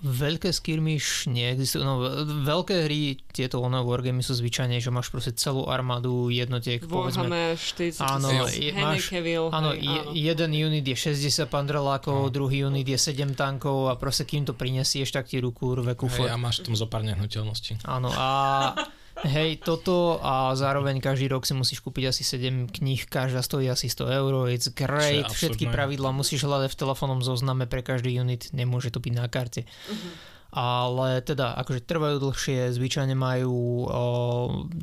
Veľké 0.00 0.50
skirmish 0.56 1.28
neexistujú. 1.28 1.84
No, 1.84 2.00
veľké 2.42 2.88
hry, 2.88 3.20
tieto 3.28 3.60
ono 3.60 3.84
wargamy 3.84 4.24
sú 4.24 4.32
zvyčajne, 4.32 4.80
že 4.80 4.88
máš 4.88 5.12
proste 5.12 5.36
celú 5.36 5.68
armádu 5.68 6.32
jednotiek. 6.32 6.80
Warhammer 6.80 7.60
40 7.60 8.00
áno, 8.00 8.28
je, 8.48 8.72
máš, 8.72 9.12
Cavill, 9.12 9.52
áno, 9.52 9.76
hej, 9.76 9.84
áno. 9.84 10.10
jeden 10.16 10.50
unit 10.56 10.84
je 10.88 10.96
60 11.12 11.44
pandrelákov, 11.52 12.18
no. 12.18 12.32
druhý 12.32 12.64
unit 12.64 12.88
je 12.88 12.96
7 12.96 13.36
tankov 13.36 13.92
a 13.92 14.00
proste 14.00 14.24
kým 14.24 14.48
to 14.48 14.56
prinesieš, 14.56 15.12
tak 15.12 15.28
ti 15.28 15.38
ruku 15.38 15.76
rve 15.76 15.92
kufot. 15.92 16.24
Hej, 16.24 16.32
a 16.32 16.40
máš 16.40 16.64
tam 16.64 16.72
zo 16.72 16.88
pár 16.88 17.04
nehnuteľností. 17.04 17.84
Áno, 17.84 18.08
a 18.16 18.72
Hej, 19.22 19.62
toto 19.62 20.18
a 20.18 20.50
zároveň 20.58 20.98
každý 20.98 21.30
rok 21.30 21.46
si 21.46 21.54
musíš 21.54 21.78
kúpiť 21.78 22.10
asi 22.10 22.26
7 22.26 22.66
kníh, 22.66 23.06
každá 23.06 23.38
stojí 23.38 23.70
asi 23.70 23.86
100 23.86 24.18
eur, 24.18 24.32
it's 24.50 24.66
great, 24.74 25.30
všetky 25.30 25.70
pravidla 25.70 26.10
musíš 26.10 26.42
hľadať 26.42 26.74
v 26.74 26.80
telefónnom 26.82 27.22
zozname 27.22 27.70
pre 27.70 27.86
každý 27.86 28.18
unit, 28.18 28.50
nemôže 28.50 28.90
to 28.90 28.98
byť 28.98 29.14
na 29.14 29.30
karte. 29.30 29.62
Uh-huh. 29.62 30.12
Ale 30.52 31.22
teda, 31.22 31.54
akože 31.54 31.86
trvajú 31.86 32.18
dlhšie, 32.18 32.74
zvyčajne 32.74 33.14
majú 33.14 33.86
o, 33.86 34.04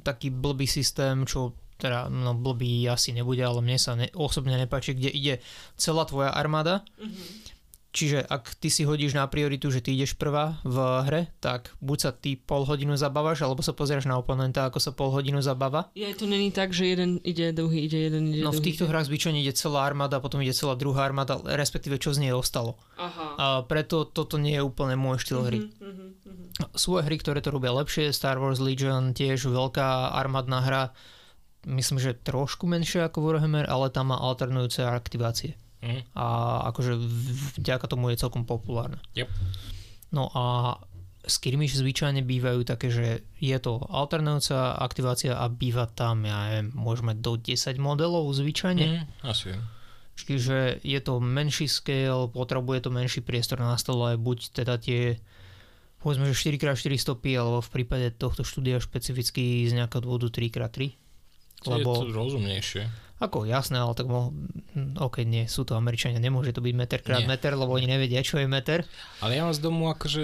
taký 0.02 0.32
blbý 0.32 0.65
systém, 0.65 1.28
čo 1.28 1.54
teda 1.75 2.08
no 2.08 2.32
blbý 2.36 2.88
asi 2.88 3.12
nebude, 3.12 3.43
ale 3.43 3.60
mne 3.60 3.78
sa 3.80 3.95
ne, 3.95 4.08
osobne 4.15 4.56
nepáči, 4.56 4.95
kde 4.95 5.12
ide 5.12 5.36
celá 5.75 6.08
tvoja 6.08 6.32
armáda. 6.32 6.88
Uh-huh 6.95 7.58
Čiže 7.99 8.23
ak 8.31 8.55
ty 8.63 8.71
si 8.71 8.88
hodíš 8.88 9.12
na 9.12 9.27
prioritu, 9.27 9.67
že 9.67 9.83
ty 9.83 9.91
ideš 9.91 10.15
prvá 10.15 10.55
v 10.63 11.03
hre, 11.03 11.21
tak 11.43 11.75
buď 11.83 11.97
sa 11.99 12.12
ty 12.15 12.39
pol 12.39 12.63
hodinu 12.63 12.95
zabávaš, 12.95 13.43
alebo 13.43 13.59
sa 13.59 13.75
pozrieš 13.75 14.07
na 14.07 14.15
oponenta, 14.15 14.63
ako 14.63 14.79
sa 14.79 14.95
pol 14.95 15.12
hodinu 15.12 15.43
zabáva. 15.43 15.91
Je 15.99 16.07
to 16.15 16.23
není 16.23 16.47
tak, 16.55 16.71
že 16.71 16.95
jeden 16.95 17.19
ide, 17.27 17.51
druhý 17.51 17.91
ide, 17.91 18.07
jeden 18.07 18.31
ide, 18.31 18.39
No 18.39 18.55
v 18.55 18.63
týchto 18.63 18.88
hrách 18.88 19.12
zvyčajne 19.12 19.43
ide 19.43 19.51
celá 19.51 19.83
armáda, 19.83 20.23
potom 20.23 20.39
ide 20.39 20.55
celá 20.55 20.79
druhá 20.79 21.03
armáda, 21.03 21.43
respektíve 21.43 21.99
čo 21.99 22.15
z 22.15 22.23
nej 22.23 22.31
ostalo. 22.31 22.79
Aha. 22.95 23.27
A 23.35 23.45
preto 23.67 24.07
toto 24.07 24.39
nie 24.39 24.55
je 24.55 24.63
úplne 24.63 24.95
môj 24.95 25.19
štýl 25.19 25.43
hry. 25.43 25.59
Uh-huh, 25.59 26.15
uh-huh. 26.23 26.71
Sú 26.79 26.95
hry, 26.95 27.19
ktoré 27.19 27.43
to 27.43 27.51
robia 27.51 27.75
lepšie, 27.75 28.15
Star 28.15 28.39
Wars 28.39 28.63
Legion 28.63 29.12
tiež 29.12 29.43
veľká 29.51 30.15
armádna 30.15 30.63
hra, 30.63 30.83
myslím, 31.67 31.99
že 31.99 32.15
trošku 32.15 32.63
menšia 32.63 33.12
ako 33.12 33.27
Warhammer, 33.27 33.67
ale 33.67 33.91
tam 33.91 34.15
má 34.15 34.23
alternujúce 34.23 34.88
aktivácie. 34.88 35.59
Mm. 35.79 36.03
A 36.15 36.25
akože 36.71 36.99
vďaka 37.59 37.85
tomu 37.87 38.11
je 38.11 38.19
celkom 38.19 38.43
populárne. 38.43 38.99
Yep. 39.15 39.29
No 40.11 40.27
a 40.33 40.75
skirmish 41.23 41.77
zvyčajne 41.77 42.25
bývajú 42.25 42.65
také, 42.65 42.89
že 42.89 43.23
je 43.37 43.57
to 43.61 43.79
alternujúca 43.87 44.75
aktivácia 44.79 45.37
a 45.37 45.45
býva 45.47 45.85
tam, 45.87 46.25
ja 46.25 46.49
neviem, 46.49 46.69
môžeme 46.73 47.13
do 47.15 47.37
10 47.37 47.77
modelov 47.79 48.31
zvyčajne. 48.33 48.85
Mm, 48.85 49.05
asi. 49.23 49.55
Čiže 50.19 50.83
je 50.83 50.99
to 50.99 51.23
menší 51.23 51.71
scale, 51.71 52.27
potrebuje 52.27 52.87
to 52.87 52.89
menší 52.91 53.21
priestor 53.23 53.63
na 53.63 53.79
stole, 53.79 54.19
buď 54.19 54.51
teda 54.51 54.75
tie 54.75 55.19
povedzme, 55.99 56.31
že 56.31 56.35
4x4 56.35 56.95
stopy, 56.95 57.35
alebo 57.35 57.59
v 57.59 57.69
prípade 57.71 58.07
tohto 58.15 58.47
štúdia 58.47 58.79
špecificky 58.79 59.67
z 59.67 59.75
nejakého 59.75 60.03
dôvodu 60.03 60.31
3x3. 60.31 60.95
Lebo... 61.67 61.89
Je 61.91 62.07
to 62.07 62.15
rozumnejšie. 62.15 62.83
Ako 63.19 63.43
jasné, 63.43 63.75
ale 63.75 63.91
tak 63.99 64.08
mohol, 64.08 64.32
ok, 64.95 65.27
nie, 65.27 65.43
sú 65.43 65.67
to 65.67 65.75
Američania, 65.75 66.23
nemôže 66.23 66.55
to 66.55 66.63
byť 66.63 66.71
meter 66.71 66.99
krát 67.03 67.19
nie. 67.19 67.27
meter, 67.27 67.51
lebo 67.51 67.75
oni 67.75 67.84
nevedia, 67.84 68.23
čo 68.23 68.39
je 68.39 68.47
meter. 68.47 68.88
Ale 69.19 69.36
ja 69.36 69.43
mám 69.43 69.51
z 69.51 69.60
domu, 69.60 69.91
akože 69.91 70.23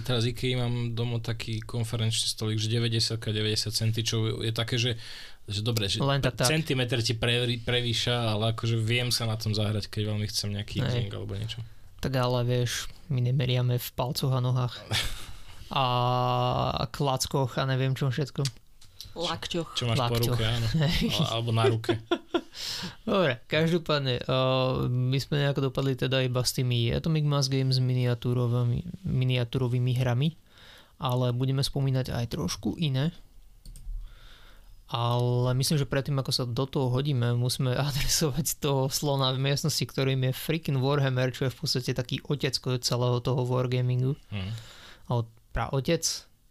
teraz 0.00 0.24
IKEA 0.24 0.56
mám 0.56 0.96
domu 0.96 1.20
taký 1.20 1.60
konferenčný 1.60 2.32
stolík, 2.32 2.56
že 2.56 2.72
90 2.72 3.20
90 3.20 3.76
cm, 3.76 3.90
čo 4.00 4.40
je 4.40 4.52
také, 4.56 4.80
že 4.80 4.96
že 5.50 5.66
dobre, 5.66 5.90
že 5.90 5.98
Len 5.98 6.22
tak, 6.22 6.46
centimetr 6.46 7.02
ti 7.02 7.18
pre, 7.18 7.42
prevýša, 7.58 8.38
ale 8.38 8.54
akože 8.54 8.78
viem 8.78 9.10
sa 9.10 9.26
na 9.26 9.34
tom 9.34 9.50
zahrať, 9.50 9.90
keď 9.90 10.14
veľmi 10.14 10.26
chcem 10.30 10.54
nejaký 10.54 10.78
drink 10.78 11.10
alebo 11.10 11.34
niečo. 11.34 11.58
Tak 11.98 12.14
ale 12.14 12.46
vieš, 12.46 12.86
my 13.10 13.18
nemeriame 13.18 13.76
v 13.76 13.88
palcoch 13.98 14.30
a 14.30 14.38
nohách. 14.38 14.78
a 15.74 16.86
klackoch 16.90 17.58
a 17.58 17.66
neviem 17.66 17.98
čo 17.98 18.10
všetko. 18.10 18.42
Lakťoch. 19.26 19.68
Čo 19.76 19.84
máš 19.90 19.98
Lakťoch. 20.00 20.36
po 20.36 20.40
ruke, 20.40 20.44
áno. 20.46 20.66
Alebo 21.34 21.50
na 21.52 21.64
ruke. 21.68 21.92
Dobre, 23.04 23.40
každopádne, 23.46 24.24
uh, 24.24 24.88
my 24.88 25.18
sme 25.20 25.44
nejako 25.44 25.68
dopadli 25.68 25.94
teda 25.94 26.24
iba 26.24 26.40
s 26.40 26.56
tými 26.56 26.90
Atomic 26.94 27.24
Mass 27.28 27.52
Games 27.52 27.76
miniatúrovými, 27.78 29.06
miniatúrovými 29.06 29.92
hrami 30.00 30.34
ale 31.00 31.32
budeme 31.32 31.64
spomínať 31.64 32.12
aj 32.12 32.36
trošku 32.36 32.76
iné. 32.76 33.16
Ale 34.90 35.54
myslím, 35.54 35.78
že 35.78 35.88
predtým, 35.88 36.18
ako 36.18 36.32
sa 36.34 36.44
do 36.44 36.66
toho 36.68 36.92
hodíme, 36.92 37.32
musíme 37.32 37.72
adresovať 37.88 38.60
toho 38.60 38.92
slona 38.92 39.32
v 39.32 39.40
miestnosti, 39.40 39.82
ktorým 39.82 40.28
je 40.28 40.36
freaking 40.36 40.78
Warhammer, 40.78 41.32
čo 41.32 41.48
je 41.48 41.54
v 41.56 41.58
podstate 41.58 41.96
taký 41.96 42.20
otecko 42.20 42.76
celého 42.76 43.18
toho 43.24 43.48
wargamingu. 43.48 44.12
Hm. 44.28 44.52
Ale 45.08 45.22
pra 45.56 45.72
otec? 45.72 46.04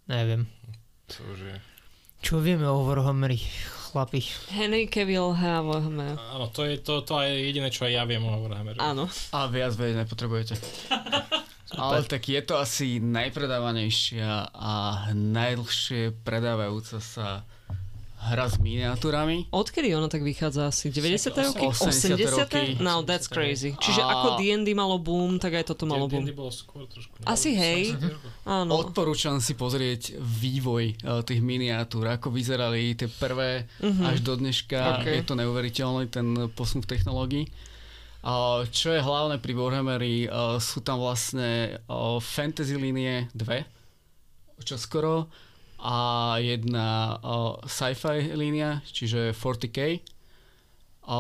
Neviem. 0.09 0.49
To 1.13 1.21
už 1.29 1.39
je... 1.45 1.55
Čo 2.19 2.43
vieme 2.43 2.67
o 2.67 2.83
Warhammeri, 2.83 3.39
chlapi? 3.89 4.21
Henry 4.51 4.91
Cavill 4.91 5.33
hrá 5.33 5.63
Warhammer. 5.63 6.19
Áno, 6.19 6.51
to 6.51 6.67
je 6.67 6.77
to, 6.83 7.01
to 7.07 7.17
je 7.23 7.49
jediné, 7.49 7.71
čo 7.71 7.87
aj 7.87 7.93
ja 7.95 8.03
viem 8.03 8.21
o 8.21 8.31
Warhammeru. 8.35 8.77
Áno. 8.77 9.07
A 9.31 9.47
viac 9.47 9.73
vedieť 9.73 10.03
nepotrebujete. 10.03 10.55
Ale 11.79 12.01
tak 12.03 12.25
je 12.25 12.41
to 12.41 12.57
asi 12.57 12.97
najpredávanejšia 12.97 14.51
a 14.51 14.73
najdlhšie 15.13 16.17
predávajúca 16.25 16.97
sa 16.97 17.45
hra 18.21 18.45
s 18.45 18.57
miniatúrami. 18.57 19.47
Odkedy 19.49 19.89
ono 19.91 20.05
tak 20.05 20.21
vychádza 20.21 20.67
asi? 20.67 20.87
90. 20.87 21.31
roky? 21.47 21.63
80. 21.63 22.19
80. 22.19 22.35
roky. 22.35 22.63
No, 22.77 22.99
that's 23.01 23.25
crazy. 23.25 23.71
Čiže 23.73 23.99
A- 23.99 24.11
ako 24.11 24.27
D&D 24.37 24.71
malo 24.71 24.97
boom, 24.97 25.35
tak 25.35 25.55
aj 25.55 25.65
toto 25.65 25.83
malo 25.83 26.05
boom. 26.05 26.21
D&D 26.21 26.33
bolo 26.33 26.49
skôr 26.49 26.83
trošku. 26.85 27.15
Asi 27.23 27.53
hej. 27.53 27.95
Áno. 28.43 28.75
Odporúčam 28.77 29.37
si 29.37 29.53
pozrieť 29.53 30.19
vývoj 30.19 30.83
eh, 30.91 31.21
tých 31.21 31.39
miniatúr, 31.39 32.05
ako 32.09 32.27
vyzerali 32.29 32.91
tie 32.93 33.07
prvé 33.07 33.65
Mhm. 33.79 34.03
až 34.05 34.17
do 34.19 34.35
dneška. 34.35 34.99
Ok. 34.99 35.07
Je 35.09 35.23
to 35.23 35.33
neuveriteľné, 35.33 36.07
ten 36.07 36.27
posun 36.49 36.79
v 36.79 36.89
technológii. 36.89 37.45
A 38.19 38.67
čo 38.67 38.91
je 38.91 38.99
hlavné 38.99 39.37
pri 39.37 39.53
Warhammeri, 39.53 40.15
eh, 40.21 40.31
sú 40.57 40.79
tam 40.79 40.99
vlastne 40.99 41.49
eh, 41.73 42.17
fantasy 42.19 42.75
línie 42.75 43.31
dve, 43.31 43.63
čo 44.59 44.75
skoro, 44.75 45.31
a 45.79 46.35
jedna 46.43 47.15
eh, 47.15 47.67
sci-fi 47.67 48.35
línia, 48.35 48.83
čiže 48.83 49.31
40k. 49.31 50.03
A 51.09 51.17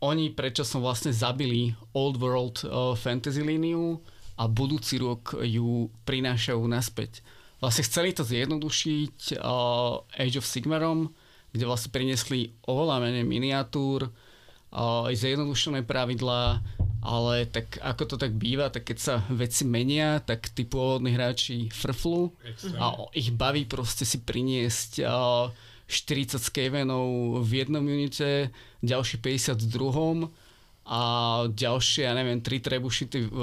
oni 0.00 0.32
predčasom 0.32 0.80
vlastne 0.80 1.12
zabili 1.12 1.76
Old 1.92 2.16
World 2.16 2.64
uh, 2.64 2.96
fantasy 2.96 3.44
líniu 3.44 4.00
a 4.40 4.48
budúci 4.48 4.96
rok 4.96 5.36
ju 5.44 5.92
prinášajú 6.08 6.60
naspäť. 6.64 7.20
Vlastne 7.60 7.84
chceli 7.84 8.16
to 8.16 8.24
zjednodušiť 8.24 9.36
uh, 9.36 10.00
Age 10.16 10.40
of 10.40 10.48
Sigmarom, 10.48 11.12
kde 11.52 11.68
vlastne 11.68 11.92
priniesli 11.92 12.56
oveľa 12.64 13.04
menej 13.04 13.28
miniatúr, 13.28 14.08
uh, 14.08 15.08
zjednodušené 15.12 15.84
pravidlá, 15.84 16.64
ale 17.00 17.48
tak 17.48 17.80
ako 17.80 18.02
to 18.04 18.16
tak 18.20 18.36
býva, 18.36 18.68
tak 18.68 18.84
keď 18.92 18.98
sa 19.00 19.14
veci 19.32 19.64
menia, 19.64 20.20
tak 20.20 20.52
tí 20.52 20.68
pôvodní 20.68 21.16
hráči 21.16 21.72
frflu 21.72 22.28
a 22.76 23.08
ich 23.16 23.32
baví 23.32 23.64
proste 23.64 24.04
si 24.04 24.20
priniesť 24.20 25.00
uh, 25.00 25.48
40 25.90 26.38
skavenov 26.38 27.40
v 27.42 27.64
jednom 27.64 27.82
unite, 27.82 28.52
ďalší 28.84 29.18
50 29.18 29.64
v 29.64 29.68
druhom 29.68 30.18
a 30.86 31.02
ďalšie, 31.50 32.06
ja 32.06 32.12
neviem, 32.14 32.38
3 32.38 32.62
trebušity 32.62 33.18
v, 33.26 33.38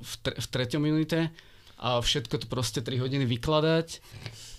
v, 0.00 0.12
tre, 0.24 0.34
v 0.34 0.46
treťom 0.48 0.82
unite 0.82 1.30
a 1.78 2.00
všetko 2.00 2.42
to 2.42 2.46
proste 2.50 2.80
3 2.80 2.96
hodiny 2.96 3.28
vykladať, 3.28 4.00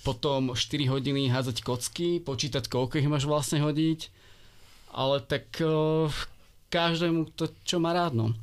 potom 0.05 0.53
4 0.53 0.93
hodiny 0.93 1.27
hádzať 1.33 1.65
kocky, 1.65 2.21
počítať 2.21 2.69
koľko 2.69 3.01
ich 3.01 3.11
máš 3.11 3.25
vlastne 3.25 3.59
hodiť, 3.59 4.07
ale 4.93 5.19
tak 5.25 5.49
uh, 5.59 6.07
každému 6.73 7.37
to, 7.37 7.53
čo 7.61 7.77
má 7.77 7.93
rád, 7.93 8.17
no. 8.17 8.33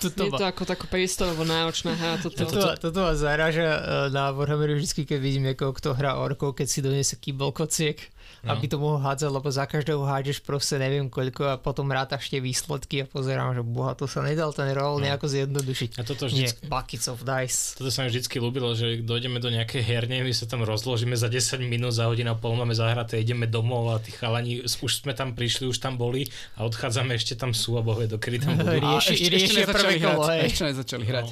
Toto 0.00 0.24
Je 0.24 0.30
to 0.32 0.46
ako 0.46 0.62
takú 0.64 0.86
prístorovo 0.86 1.42
náročná 1.42 1.92
hra. 1.92 2.22
Toto. 2.22 2.46
Toto, 2.46 2.72
toto 2.78 2.98
ma 3.02 3.12
zaráža 3.12 3.66
e, 3.66 3.80
na 4.14 4.30
Warhammeru 4.32 4.78
vždy, 4.78 5.04
keď 5.04 5.18
vidím 5.18 5.44
niekoho, 5.50 5.74
kto 5.76 5.92
hrá 5.92 6.16
orkov, 6.16 6.56
keď 6.56 6.66
si 6.70 6.78
donese 6.80 7.18
kýbol 7.20 7.52
kociek, 7.52 7.98
No. 8.40 8.52
aby 8.52 8.66
to 8.66 8.76
mohol 8.76 8.96
hádzať, 8.98 9.28
lebo 9.28 9.48
za 9.48 9.64
každého 9.64 10.00
hádžeš 10.00 10.40
proste 10.40 10.74
neviem 10.74 11.06
koľko 11.06 11.42
a 11.46 11.56
potom 11.56 11.84
rátaš 11.86 12.26
tie 12.26 12.38
výsledky 12.38 13.02
a 13.02 13.06
pozerám, 13.06 13.52
že 13.52 13.60
boha, 13.60 13.92
to 13.92 14.04
sa 14.04 14.20
nedal 14.20 14.48
ten 14.50 14.70
roll 14.70 14.96
No. 14.96 15.04
nejako 15.04 15.26
zjednodušiť. 15.26 15.90
A 15.94 16.02
toto 16.02 16.24
Nie, 16.24 16.48
vždycky, 16.48 16.64
buckets 16.64 17.06
of 17.06 17.20
dice. 17.20 17.74
toto 17.74 17.88
sa 17.88 18.00
mi 18.00 18.08
vždycky 18.08 18.36
ľúbilo, 18.36 18.72
že 18.72 18.98
dojdeme 18.98 19.36
do 19.36 19.48
nejakej 19.48 19.82
herne, 19.82 20.20
my 20.20 20.32
sa 20.32 20.44
tam 20.44 20.62
rozložíme 20.62 21.12
za 21.12 21.26
10 21.26 21.36
minút, 21.62 21.92
za 21.92 22.06
hodinu 22.06 22.30
a 22.30 22.34
pol 22.34 22.54
máme 22.54 22.72
zahraté, 22.72 23.18
ideme 23.18 23.44
domov 23.44 23.90
a 23.90 23.98
tí 23.98 24.10
chalani, 24.10 24.60
už 24.62 24.92
sme 24.96 25.12
tam 25.12 25.32
prišli, 25.32 25.66
už 25.66 25.76
tam 25.76 25.94
boli 25.94 26.24
a 26.54 26.64
odchádzame, 26.64 27.12
ešte 27.12 27.34
tam 27.34 27.52
sú 27.52 27.76
a 27.76 27.82
bohvie, 27.82 28.06
dokedy 28.06 28.38
tam 28.38 28.56
budú. 28.56 28.72
Rieši- 28.80 28.88
A 28.88 29.14
ešte, 29.14 29.36
ešte 29.36 29.52
nezačali 29.58 29.68
prvé 29.68 29.92
hrať, 29.94 30.06
kolo, 30.08 30.24
hej. 30.26 30.40
ešte 30.46 30.64
nezačali 30.66 31.04
hrať. 31.04 31.28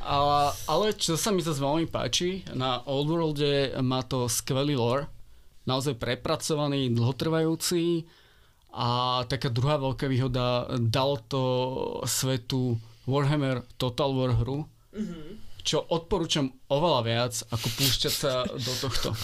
Ale, 0.00 0.38
ale 0.64 0.86
čo 0.94 1.14
sa 1.14 1.28
mi 1.28 1.40
zase 1.40 1.58
veľmi 1.58 1.86
páči, 1.86 2.46
na 2.52 2.82
Old 2.84 3.08
Worlde 3.08 3.52
má 3.80 4.02
to 4.02 4.26
skvelý 4.26 4.74
lore, 4.74 5.10
naozaj 5.64 5.98
prepracovaný, 5.98 6.90
dlhotrvajúci 6.92 8.06
a 8.72 9.22
taká 9.28 9.52
druhá 9.52 9.76
veľká 9.76 10.08
výhoda, 10.08 10.64
dal 10.80 11.20
to 11.28 11.42
svetu 12.08 12.80
Warhammer 13.04 13.66
Total 13.76 14.10
War 14.14 14.32
hru, 14.38 14.64
čo 15.62 15.84
odporúčam 15.86 16.50
oveľa 16.66 17.00
viac, 17.04 17.34
ako 17.52 17.66
púšťať 17.78 18.12
sa 18.12 18.46
do 18.46 18.72
tohto. 18.80 19.12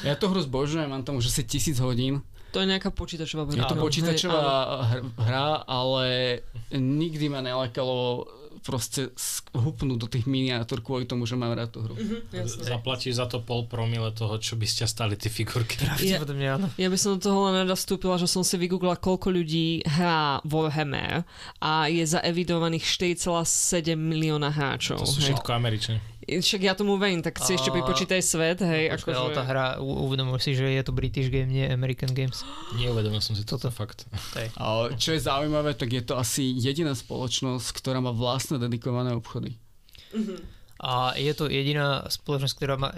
Ja 0.00 0.16
to 0.16 0.32
hru 0.32 0.40
zbožňujem, 0.40 0.88
mám 0.88 1.04
tam 1.04 1.20
už 1.20 1.28
asi 1.28 1.44
tisíc 1.44 1.76
hodín. 1.76 2.24
To 2.54 2.62
je 2.62 2.66
nejaká 2.66 2.88
počítačová 2.88 3.42
Je 3.44 3.58
hra. 3.58 3.66
to 3.66 3.74
Áno, 3.74 3.74
hej, 3.74 3.76
áno. 3.76 3.84
počítačová 3.84 4.42
hr- 4.86 5.10
hra, 5.18 5.46
ale 5.64 6.04
nikdy 6.70 7.26
ma 7.26 7.42
nelakalo 7.42 8.24
proste 8.62 9.12
hupnúť 9.52 9.98
do 9.98 10.08
tých 10.08 10.24
miniatúr 10.24 10.80
kvôli 10.80 11.04
tomu, 11.04 11.28
že 11.28 11.36
mám 11.36 11.52
rád 11.52 11.68
tú 11.68 11.84
hru. 11.84 11.92
Jasné. 12.32 12.64
Zaplatíš 12.64 13.20
za 13.20 13.28
to 13.28 13.36
pol 13.38 13.68
promile 13.68 14.08
toho, 14.10 14.40
čo 14.40 14.56
by 14.56 14.64
ste 14.64 14.88
stali 14.88 15.14
tie 15.14 15.28
figurky. 15.28 15.76
Pravdepodobne 15.76 16.46
áno. 16.48 16.66
Ja 16.74 16.88
by 16.88 16.96
som 16.96 17.12
do 17.12 17.20
toho 17.20 17.44
len 17.44 17.60
rada 17.60 17.76
vstúpila, 17.76 18.16
že 18.16 18.24
som 18.24 18.40
si 18.40 18.56
vygooglila, 18.56 18.96
koľko 18.96 19.28
ľudí 19.28 19.84
hrá 19.84 20.40
Warhammer 20.44 21.28
a 21.60 21.92
je 21.92 22.08
zaevidovaných 22.08 22.88
4,7 23.20 23.44
milióna 23.92 24.48
hráčov. 24.48 24.96
To 24.96 25.04
sú 25.04 25.20
všetko 25.20 25.50
Američania. 25.50 26.00
Však 26.24 26.60
ja 26.64 26.72
tomu 26.72 26.96
verím, 26.96 27.20
tak 27.20 27.36
si 27.40 27.54
ešte 27.54 27.68
A- 27.70 27.74
pripočítaj 27.76 28.20
svet, 28.24 28.58
hej. 28.64 28.90
Počkaj, 28.92 29.14
ale 29.14 29.30
Akože... 29.30 29.38
tá 29.38 29.42
hra, 29.44 29.66
u- 29.78 30.08
uvedomuješ 30.08 30.42
si, 30.42 30.52
že 30.56 30.66
je 30.68 30.82
to 30.82 30.92
British 30.96 31.28
game, 31.28 31.52
nie 31.52 31.68
American 31.68 32.10
Games. 32.10 32.42
Neuvedomil 32.80 33.20
som 33.20 33.36
si 33.36 33.44
toto 33.46 33.68
fakt. 33.68 34.08
A 34.56 34.92
čo 34.96 35.12
je 35.12 35.20
zaujímavé, 35.20 35.76
tak 35.76 35.92
je 35.92 36.02
to 36.02 36.16
asi 36.16 36.56
jediná 36.56 36.96
spoločnosť, 36.96 37.70
ktorá 37.76 38.00
má 38.00 38.10
vlastné 38.10 38.58
dedikované 38.58 39.12
obchody. 39.12 39.56
A 40.84 41.16
je 41.16 41.32
to 41.32 41.46
jediná 41.48 42.04
spoločnosť, 42.10 42.54
ktorá 42.58 42.74
má, 42.76 42.90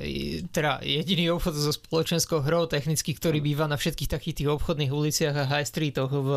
teda 0.51 0.81
jediný 0.83 1.37
obchod 1.37 1.55
so 1.55 1.71
spoločenskou 1.71 2.43
hrou 2.43 2.67
technicky, 2.67 3.13
ktorý 3.15 3.39
býva 3.45 3.69
na 3.69 3.77
všetkých 3.77 4.11
takých 4.11 4.43
tých 4.43 4.49
obchodných 4.49 4.91
uliciach 4.91 5.37
a 5.37 5.45
high 5.47 5.69
streetoch 5.69 6.11
v, 6.11 6.31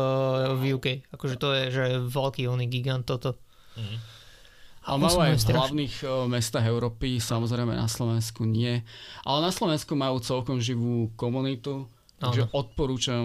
v 0.54 0.62
UK. 0.76 0.86
Akože 1.10 1.36
to 1.40 1.48
je, 1.56 1.62
že 1.72 1.84
veľký 2.06 2.46
oný 2.46 2.68
gigant 2.70 3.02
toto. 3.08 3.40
Ale 4.80 4.96
To 4.96 5.04
majú 5.04 5.18
aj 5.20 5.32
v 5.32 5.40
strašné. 5.40 5.56
hlavných 5.60 5.94
o, 6.02 6.08
mestách 6.24 6.64
Európy, 6.64 7.20
samozrejme 7.20 7.76
na 7.76 7.84
Slovensku 7.84 8.48
nie. 8.48 8.80
Ale 9.22 9.38
na 9.44 9.52
Slovensku 9.52 9.92
majú 9.92 10.18
celkom 10.18 10.56
živú 10.56 11.12
komunitu, 11.20 11.84
takže 12.16 12.48
Áno. 12.48 12.52
odporúčam 12.52 13.24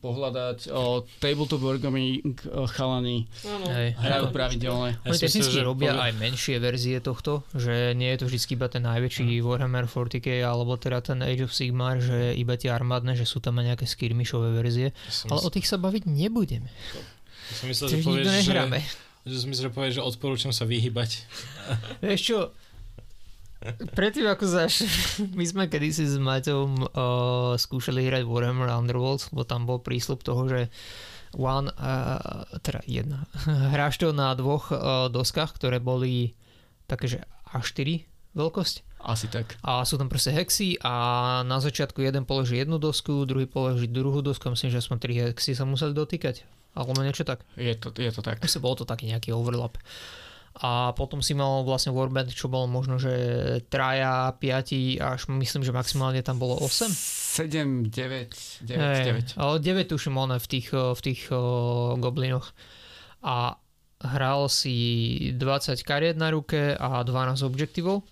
pohľadať 0.00 0.68
o, 0.68 1.04
Tabletop 1.20 1.60
Wargaming 1.60 2.24
o, 2.48 2.64
chalani 2.68 3.24
hrajú 3.96 4.32
pravidelne. 4.32 4.96
Oni 5.00 5.16
technicky 5.16 5.60
robia 5.60 5.92
aj 5.92 6.12
menšie 6.16 6.56
verzie 6.56 7.00
tohto, 7.00 7.44
že 7.52 7.92
nie 7.92 8.08
je 8.12 8.18
to 8.20 8.28
vždy 8.28 8.40
iba 8.52 8.66
ten 8.68 8.84
najväčší 8.84 9.40
Warhammer 9.40 9.84
40k 9.84 10.40
alebo 10.40 10.76
teda 10.76 11.00
ten 11.00 11.20
Age 11.20 11.44
of 11.44 11.52
Sigmar, 11.52 12.00
že 12.00 12.32
iba 12.32 12.56
tie 12.56 12.68
armádne, 12.68 13.12
že 13.12 13.24
sú 13.24 13.40
tam 13.40 13.60
aj 13.60 13.76
nejaké 13.76 13.86
skirmishové 13.88 14.52
verzie, 14.52 14.92
ale 15.28 15.40
o 15.40 15.48
tých 15.48 15.64
sa 15.64 15.76
baviť 15.76 16.04
nebudeme. 16.04 16.68
ja 17.48 17.54
som 17.56 17.68
myslel, 17.68 17.88
že 17.92 17.96
povieš, 18.00 18.24
že, 18.24 18.32
nehráme. 18.44 18.80
Že 19.24 19.40
som 19.40 19.48
myslel, 19.48 19.72
že 19.72 19.76
povieš, 19.76 19.94
že 20.00 20.06
odporúčam 20.06 20.52
sa 20.52 20.68
vyhybať. 20.68 21.10
Vieš 22.04 22.20
čo, 22.20 22.38
predtým 23.96 24.28
ako 24.28 24.44
zaš, 24.44 24.84
my 25.38 25.44
sme 25.44 25.64
kedysi 25.66 26.04
s 26.04 26.20
Maťom 26.20 26.70
uh, 26.84 26.88
skúšali 27.56 28.04
hrať 28.04 28.28
Warhammer 28.28 28.68
Underworld, 28.68 29.32
lebo 29.32 29.42
tam 29.48 29.64
bol 29.64 29.80
prísľub 29.80 30.20
toho, 30.20 30.44
že 30.48 30.60
one, 31.34 31.72
uh, 31.72 32.44
teda 32.60 32.84
jedna, 32.84 33.24
hráš 33.74 33.98
to 33.98 34.12
na 34.12 34.36
dvoch 34.36 34.68
uh, 34.70 35.08
doskách, 35.08 35.56
ktoré 35.56 35.80
boli 35.80 36.36
také, 36.84 37.08
že 37.08 37.18
A4 37.56 38.04
veľkosť 38.34 38.98
Asi 38.98 39.30
tak. 39.30 39.54
a 39.62 39.86
sú 39.86 39.94
tam 39.94 40.10
proste 40.10 40.34
hexy 40.34 40.74
a 40.82 40.92
na 41.46 41.62
začiatku 41.62 42.02
jeden 42.02 42.26
položí 42.26 42.58
jednu 42.58 42.82
dosku, 42.82 43.24
druhý 43.24 43.46
položí 43.46 43.86
druhú 43.86 44.20
dosku, 44.20 44.50
myslím, 44.50 44.74
že 44.74 44.82
aspoň 44.82 44.98
tri 44.98 45.14
hexy 45.22 45.54
sa 45.54 45.62
museli 45.62 45.94
dotýkať, 45.94 46.42
alebo 46.74 46.98
niečo 47.00 47.22
tak. 47.22 47.46
Je 47.54 47.74
to, 47.78 47.94
je 47.94 48.10
to 48.10 48.20
tak. 48.20 48.42
Myslím, 48.42 48.62
bol 48.62 48.74
to 48.74 48.84
taký 48.84 49.06
nejaký 49.08 49.30
overlap. 49.30 49.78
A 50.54 50.94
potom 50.94 51.18
si 51.18 51.34
mal 51.34 51.66
vlastne 51.66 51.90
Warband, 51.90 52.30
čo 52.30 52.46
bolo 52.46 52.70
možno, 52.70 52.94
že 52.94 53.10
traja, 53.66 54.30
piati, 54.38 55.02
až 55.02 55.26
myslím, 55.26 55.66
že 55.66 55.74
maximálne 55.74 56.22
tam 56.22 56.38
bolo 56.38 56.54
8. 56.62 56.86
7, 56.94 57.90
9, 57.90 58.62
9, 58.62 58.78
Hej, 58.78 59.34
9. 59.34 59.42
ale 59.42 59.54
9 59.58 59.90
tuším 59.90 60.14
one 60.14 60.38
v 60.38 60.46
tých, 60.46 60.70
v 60.70 61.00
tých 61.02 61.26
uh, 61.34 61.98
goblinoch. 61.98 62.54
A 63.26 63.58
hral 63.98 64.46
si 64.46 65.34
20 65.34 65.74
kariet 65.82 66.14
na 66.14 66.30
ruke 66.30 66.78
a 66.78 67.02
12 67.02 67.42
objektívov. 67.42 68.06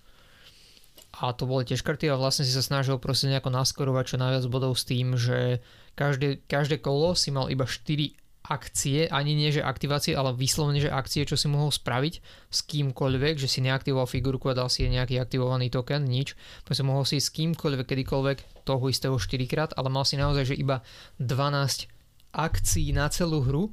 a 1.23 1.31
to 1.37 1.47
boli 1.47 1.63
tiež 1.63 1.85
karty 1.85 2.11
a 2.11 2.19
vlastne 2.19 2.43
si 2.43 2.51
sa 2.51 2.65
snažil 2.65 2.99
proste 2.99 3.31
nejako 3.31 3.53
naskorovať 3.55 4.05
čo 4.11 4.17
najviac 4.19 4.45
bodov 4.51 4.75
s 4.75 4.89
tým, 4.89 5.15
že 5.15 5.61
každé, 5.95 6.49
každé 6.49 6.81
kolo 6.81 7.13
si 7.15 7.31
mal 7.31 7.53
iba 7.53 7.69
4 7.69 8.22
akcie, 8.43 9.07
ani 9.07 9.39
nie 9.39 9.55
že 9.55 9.63
aktivácie, 9.63 10.19
ale 10.19 10.35
vyslovene, 10.35 10.83
že 10.83 10.91
akcie, 10.91 11.23
čo 11.23 11.39
si 11.39 11.47
mohol 11.47 11.71
spraviť 11.71 12.15
s 12.51 12.59
kýmkoľvek, 12.67 13.39
že 13.39 13.47
si 13.47 13.63
neaktivoval 13.63 14.11
figurku 14.11 14.51
a 14.51 14.59
dal 14.59 14.67
si 14.67 14.87
nejaký 14.91 15.23
aktivovaný 15.23 15.71
token, 15.71 16.03
nič. 16.03 16.35
Proste 16.67 16.83
mohol 16.83 17.07
si 17.07 17.23
s 17.23 17.31
kýmkoľvek, 17.31 17.87
kedykoľvek 17.87 18.67
toho 18.67 18.85
istého 18.91 19.15
4 19.15 19.47
krát, 19.47 19.71
ale 19.79 19.89
mal 19.95 20.03
si 20.03 20.19
naozaj, 20.19 20.55
že 20.55 20.59
iba 20.59 20.83
12 21.23 21.87
akcií 22.35 22.91
na 22.91 23.07
celú 23.13 23.47
hru 23.47 23.71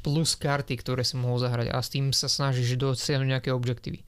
plus 0.00 0.36
karty, 0.36 0.80
ktoré 0.80 1.04
si 1.04 1.16
mohol 1.16 1.40
zahrať 1.40 1.72
a 1.72 1.78
s 1.80 1.92
tým 1.92 2.12
sa 2.12 2.28
snažíš 2.28 2.76
dosiahnuť 2.80 3.28
nejaké 3.28 3.50
objektívy. 3.52 4.04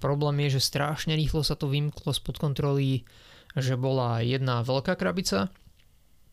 Problém 0.00 0.48
je, 0.48 0.56
že 0.56 0.72
strašne 0.72 1.12
rýchlo 1.12 1.44
sa 1.44 1.56
to 1.56 1.68
vymklo 1.68 2.12
spod 2.16 2.40
kontroly, 2.40 3.04
že 3.52 3.76
bola 3.76 4.24
jedna 4.24 4.64
veľká 4.64 4.96
krabica, 4.96 5.52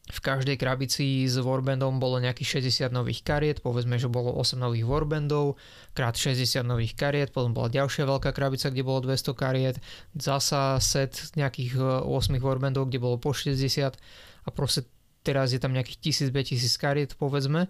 v 0.07 0.19
každej 0.23 0.55
krabici 0.55 1.27
s 1.27 1.35
Warbandom 1.35 1.99
bolo 1.99 2.23
nejakých 2.23 2.63
60 2.63 2.95
nových 2.95 3.27
kariet, 3.27 3.59
povedzme, 3.59 3.99
že 3.99 4.07
bolo 4.07 4.31
8 4.39 4.55
nových 4.55 4.87
Warbandov, 4.87 5.59
krát 5.91 6.15
60 6.15 6.63
nových 6.63 6.95
kariet, 6.95 7.35
potom 7.35 7.51
bola 7.51 7.67
ďalšia 7.67 8.07
veľká 8.07 8.31
krabica, 8.31 8.71
kde 8.71 8.87
bolo 8.87 9.03
200 9.03 9.35
kariet, 9.35 9.75
zasa 10.15 10.79
set 10.79 11.35
nejakých 11.35 12.07
8 12.07 12.07
e, 12.07 12.39
Warbandov, 12.39 12.87
kde 12.87 13.03
bolo 13.03 13.19
po 13.19 13.35
60 13.35 13.59
a 14.47 14.49
proste 14.55 14.87
teraz 15.27 15.51
je 15.51 15.59
tam 15.59 15.75
nejakých 15.75 16.31
1000-2000 16.31 16.79
kariet, 16.79 17.11
povedzme. 17.19 17.67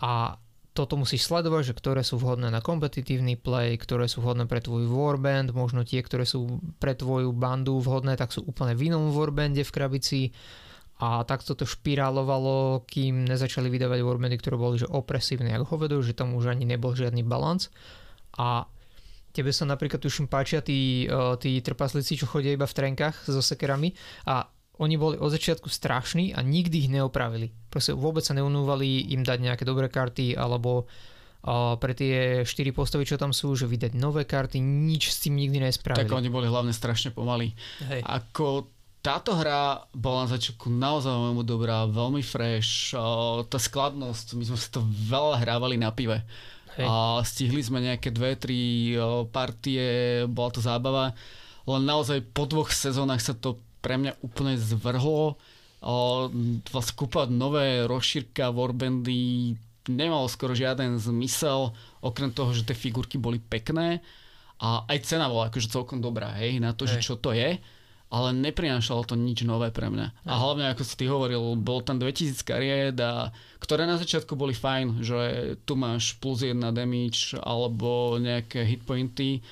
A 0.00 0.40
toto 0.72 0.96
musíš 0.96 1.28
sledovať, 1.28 1.74
že 1.74 1.76
ktoré 1.76 2.00
sú 2.00 2.16
vhodné 2.16 2.48
na 2.48 2.64
kompetitívny 2.64 3.36
play, 3.36 3.76
ktoré 3.76 4.08
sú 4.08 4.24
vhodné 4.24 4.48
pre 4.48 4.64
tvoj 4.64 4.88
warband, 4.88 5.52
možno 5.52 5.84
tie, 5.84 6.00
ktoré 6.00 6.24
sú 6.24 6.62
pre 6.80 6.96
tvoju 6.96 7.34
bandu 7.34 7.76
vhodné, 7.82 8.16
tak 8.16 8.32
sú 8.32 8.46
úplne 8.46 8.72
v 8.72 8.88
inom 8.88 9.12
warbande 9.12 9.66
v 9.66 9.74
krabici 9.74 10.20
a 10.98 11.22
takto 11.22 11.54
to 11.54 11.62
špirálovalo, 11.62 12.82
kým 12.90 13.22
nezačali 13.22 13.70
vydávať 13.70 14.02
warbandy, 14.02 14.34
ktoré 14.34 14.58
boli 14.58 14.82
že 14.82 14.90
opresívne 14.90 15.54
ako 15.54 15.78
hovedu, 15.78 16.02
že 16.02 16.14
tam 16.14 16.34
už 16.34 16.50
ani 16.50 16.66
nebol 16.66 16.90
žiadny 16.90 17.22
balans 17.22 17.70
a 18.34 18.66
tebe 19.30 19.54
sa 19.54 19.62
napríklad 19.62 20.02
tuším 20.02 20.26
páčia 20.26 20.58
tí, 20.58 21.06
e, 21.06 21.14
tí 21.38 21.62
trpaslíci, 21.62 22.18
čo 22.18 22.26
chodia 22.26 22.50
iba 22.50 22.66
v 22.66 22.74
trenkách 22.74 23.30
so 23.30 23.38
sekerami 23.38 23.94
a 24.26 24.50
oni 24.78 24.94
boli 24.94 25.18
od 25.18 25.30
začiatku 25.30 25.70
strašní 25.70 26.34
a 26.34 26.42
nikdy 26.42 26.86
ich 26.86 26.90
neopravili. 26.90 27.50
Proste 27.70 27.94
vôbec 27.94 28.22
sa 28.22 28.34
neunúvali 28.34 29.10
im 29.10 29.26
dať 29.26 29.38
nejaké 29.42 29.64
dobré 29.66 29.90
karty 29.90 30.38
alebo 30.38 30.86
uh, 30.86 31.74
pre 31.82 31.98
tie 31.98 32.46
4 32.46 32.70
postavy, 32.70 33.02
čo 33.02 33.18
tam 33.18 33.34
sú, 33.34 33.58
že 33.58 33.66
vydať 33.66 33.98
nové 33.98 34.22
karty, 34.22 34.62
nič 34.62 35.10
s 35.10 35.26
tým 35.26 35.34
nikdy 35.34 35.66
nespravili. 35.66 36.06
Tak 36.06 36.14
oni 36.14 36.30
boli 36.30 36.46
hlavne 36.46 36.70
strašne 36.70 37.10
pomalí. 37.10 37.58
Hej. 37.90 38.06
Ako 38.06 38.70
táto 39.08 39.32
hra 39.32 39.88
bola 39.96 40.28
na 40.28 40.36
začiatku 40.36 40.68
naozaj 40.68 41.08
veľmi 41.08 41.40
dobrá, 41.40 41.88
veľmi 41.88 42.20
fresh, 42.20 42.92
tá 43.48 43.56
skladnosť, 43.56 44.36
my 44.36 44.44
sme 44.44 44.58
sa 44.60 44.68
to 44.68 44.84
veľa 44.84 45.40
hrávali 45.40 45.80
na 45.80 45.88
pive. 45.88 46.20
Hej. 46.76 46.84
A 46.84 47.24
stihli 47.24 47.64
sme 47.64 47.80
nejaké 47.80 48.12
dve, 48.12 48.36
tri 48.36 48.92
partie, 49.32 50.28
bola 50.28 50.52
to 50.52 50.60
zábava, 50.60 51.16
len 51.64 51.88
naozaj 51.88 52.20
po 52.36 52.44
dvoch 52.44 52.68
sezónach 52.68 53.24
sa 53.24 53.32
to 53.32 53.56
pre 53.80 53.96
mňa 53.96 54.20
úplne 54.20 54.60
zvrhlo. 54.60 55.40
Vlastne 56.68 56.94
kúpať 57.00 57.32
nové 57.32 57.88
rozšírka 57.88 58.52
Warbandy 58.52 59.56
nemalo 59.88 60.28
skoro 60.28 60.52
žiaden 60.52 61.00
zmysel, 61.00 61.72
okrem 62.04 62.28
toho, 62.28 62.52
že 62.52 62.68
tie 62.68 62.76
figurky 62.76 63.16
boli 63.16 63.40
pekné 63.40 64.04
a 64.60 64.84
aj 64.84 65.00
cena 65.00 65.32
bola 65.32 65.48
akože 65.48 65.72
celkom 65.72 66.04
dobrá, 66.04 66.36
hej, 66.36 66.60
na 66.60 66.76
to, 66.76 66.84
hej. 66.84 67.00
že 67.00 67.08
čo 67.08 67.16
to 67.16 67.32
je 67.32 67.56
ale 68.08 68.32
neprinášalo 68.32 69.04
to 69.04 69.14
nič 69.14 69.44
nové 69.44 69.68
pre 69.68 69.92
mňa. 69.92 70.24
A 70.24 70.32
hlavne, 70.40 70.72
ako 70.72 70.82
si 70.84 70.94
ty 70.96 71.04
hovoril, 71.08 71.56
bol 71.60 71.84
tam 71.84 72.00
2000 72.00 72.40
kariet, 72.40 72.96
a, 73.00 73.28
ktoré 73.60 73.84
na 73.84 74.00
začiatku 74.00 74.32
boli 74.32 74.56
fajn, 74.56 75.04
že 75.04 75.18
tu 75.68 75.76
máš 75.76 76.16
plus 76.16 76.40
1 76.40 76.56
damage 76.72 77.36
alebo 77.36 78.16
nejaké 78.16 78.64
hitpointy 78.64 79.44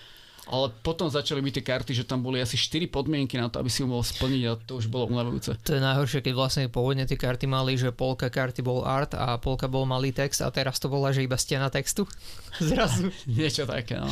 ale 0.46 0.70
potom 0.70 1.10
začali 1.10 1.42
byť 1.42 1.52
tie 1.58 1.64
karty, 1.66 1.92
že 1.92 2.04
tam 2.06 2.22
boli 2.22 2.38
asi 2.38 2.54
4 2.54 2.86
podmienky 2.86 3.34
na 3.34 3.50
to, 3.50 3.58
aby 3.58 3.66
si 3.66 3.82
ho 3.82 3.90
mohol 3.90 4.06
splniť 4.06 4.42
a 4.46 4.52
to 4.54 4.78
už 4.78 4.86
bolo 4.86 5.10
unavujúce. 5.10 5.58
To 5.58 5.74
je 5.74 5.82
najhoršie, 5.82 6.22
keď 6.22 6.34
vlastne 6.38 6.70
pôvodne 6.70 7.02
tie 7.02 7.18
karty 7.18 7.50
mali, 7.50 7.74
že 7.74 7.90
polka 7.90 8.30
karty 8.30 8.62
bol 8.62 8.86
art 8.86 9.18
a 9.18 9.42
polka 9.42 9.66
bol 9.66 9.82
malý 9.82 10.14
text 10.14 10.46
a 10.46 10.48
teraz 10.54 10.78
to 10.78 10.86
bola, 10.86 11.10
že 11.10 11.26
iba 11.26 11.34
stena 11.34 11.66
textu. 11.66 12.06
Zrazu. 12.62 13.10
Niečo 13.26 13.66
také, 13.66 13.98
no. 13.98 14.06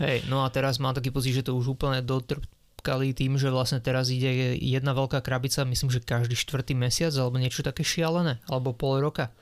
Hej, 0.00 0.24
no 0.32 0.40
a 0.40 0.48
teraz 0.48 0.80
mám 0.80 0.96
taký 0.96 1.12
pocit, 1.12 1.36
že 1.36 1.44
to 1.44 1.52
už 1.52 1.76
úplne 1.76 2.00
dotrpkali 2.84 3.16
tým, 3.16 3.40
že 3.40 3.48
vlastne 3.48 3.80
teraz 3.80 4.12
ide 4.12 4.60
jedna 4.60 4.92
veľká 4.92 5.24
krabica, 5.24 5.64
myslím, 5.64 5.88
že 5.88 6.04
každý 6.04 6.36
štvrtý 6.36 6.76
mesiac 6.76 7.16
alebo 7.16 7.40
niečo 7.40 7.64
také 7.64 7.80
šialené, 7.80 8.44
alebo 8.44 8.76
pol 8.76 9.00
roka 9.00 9.32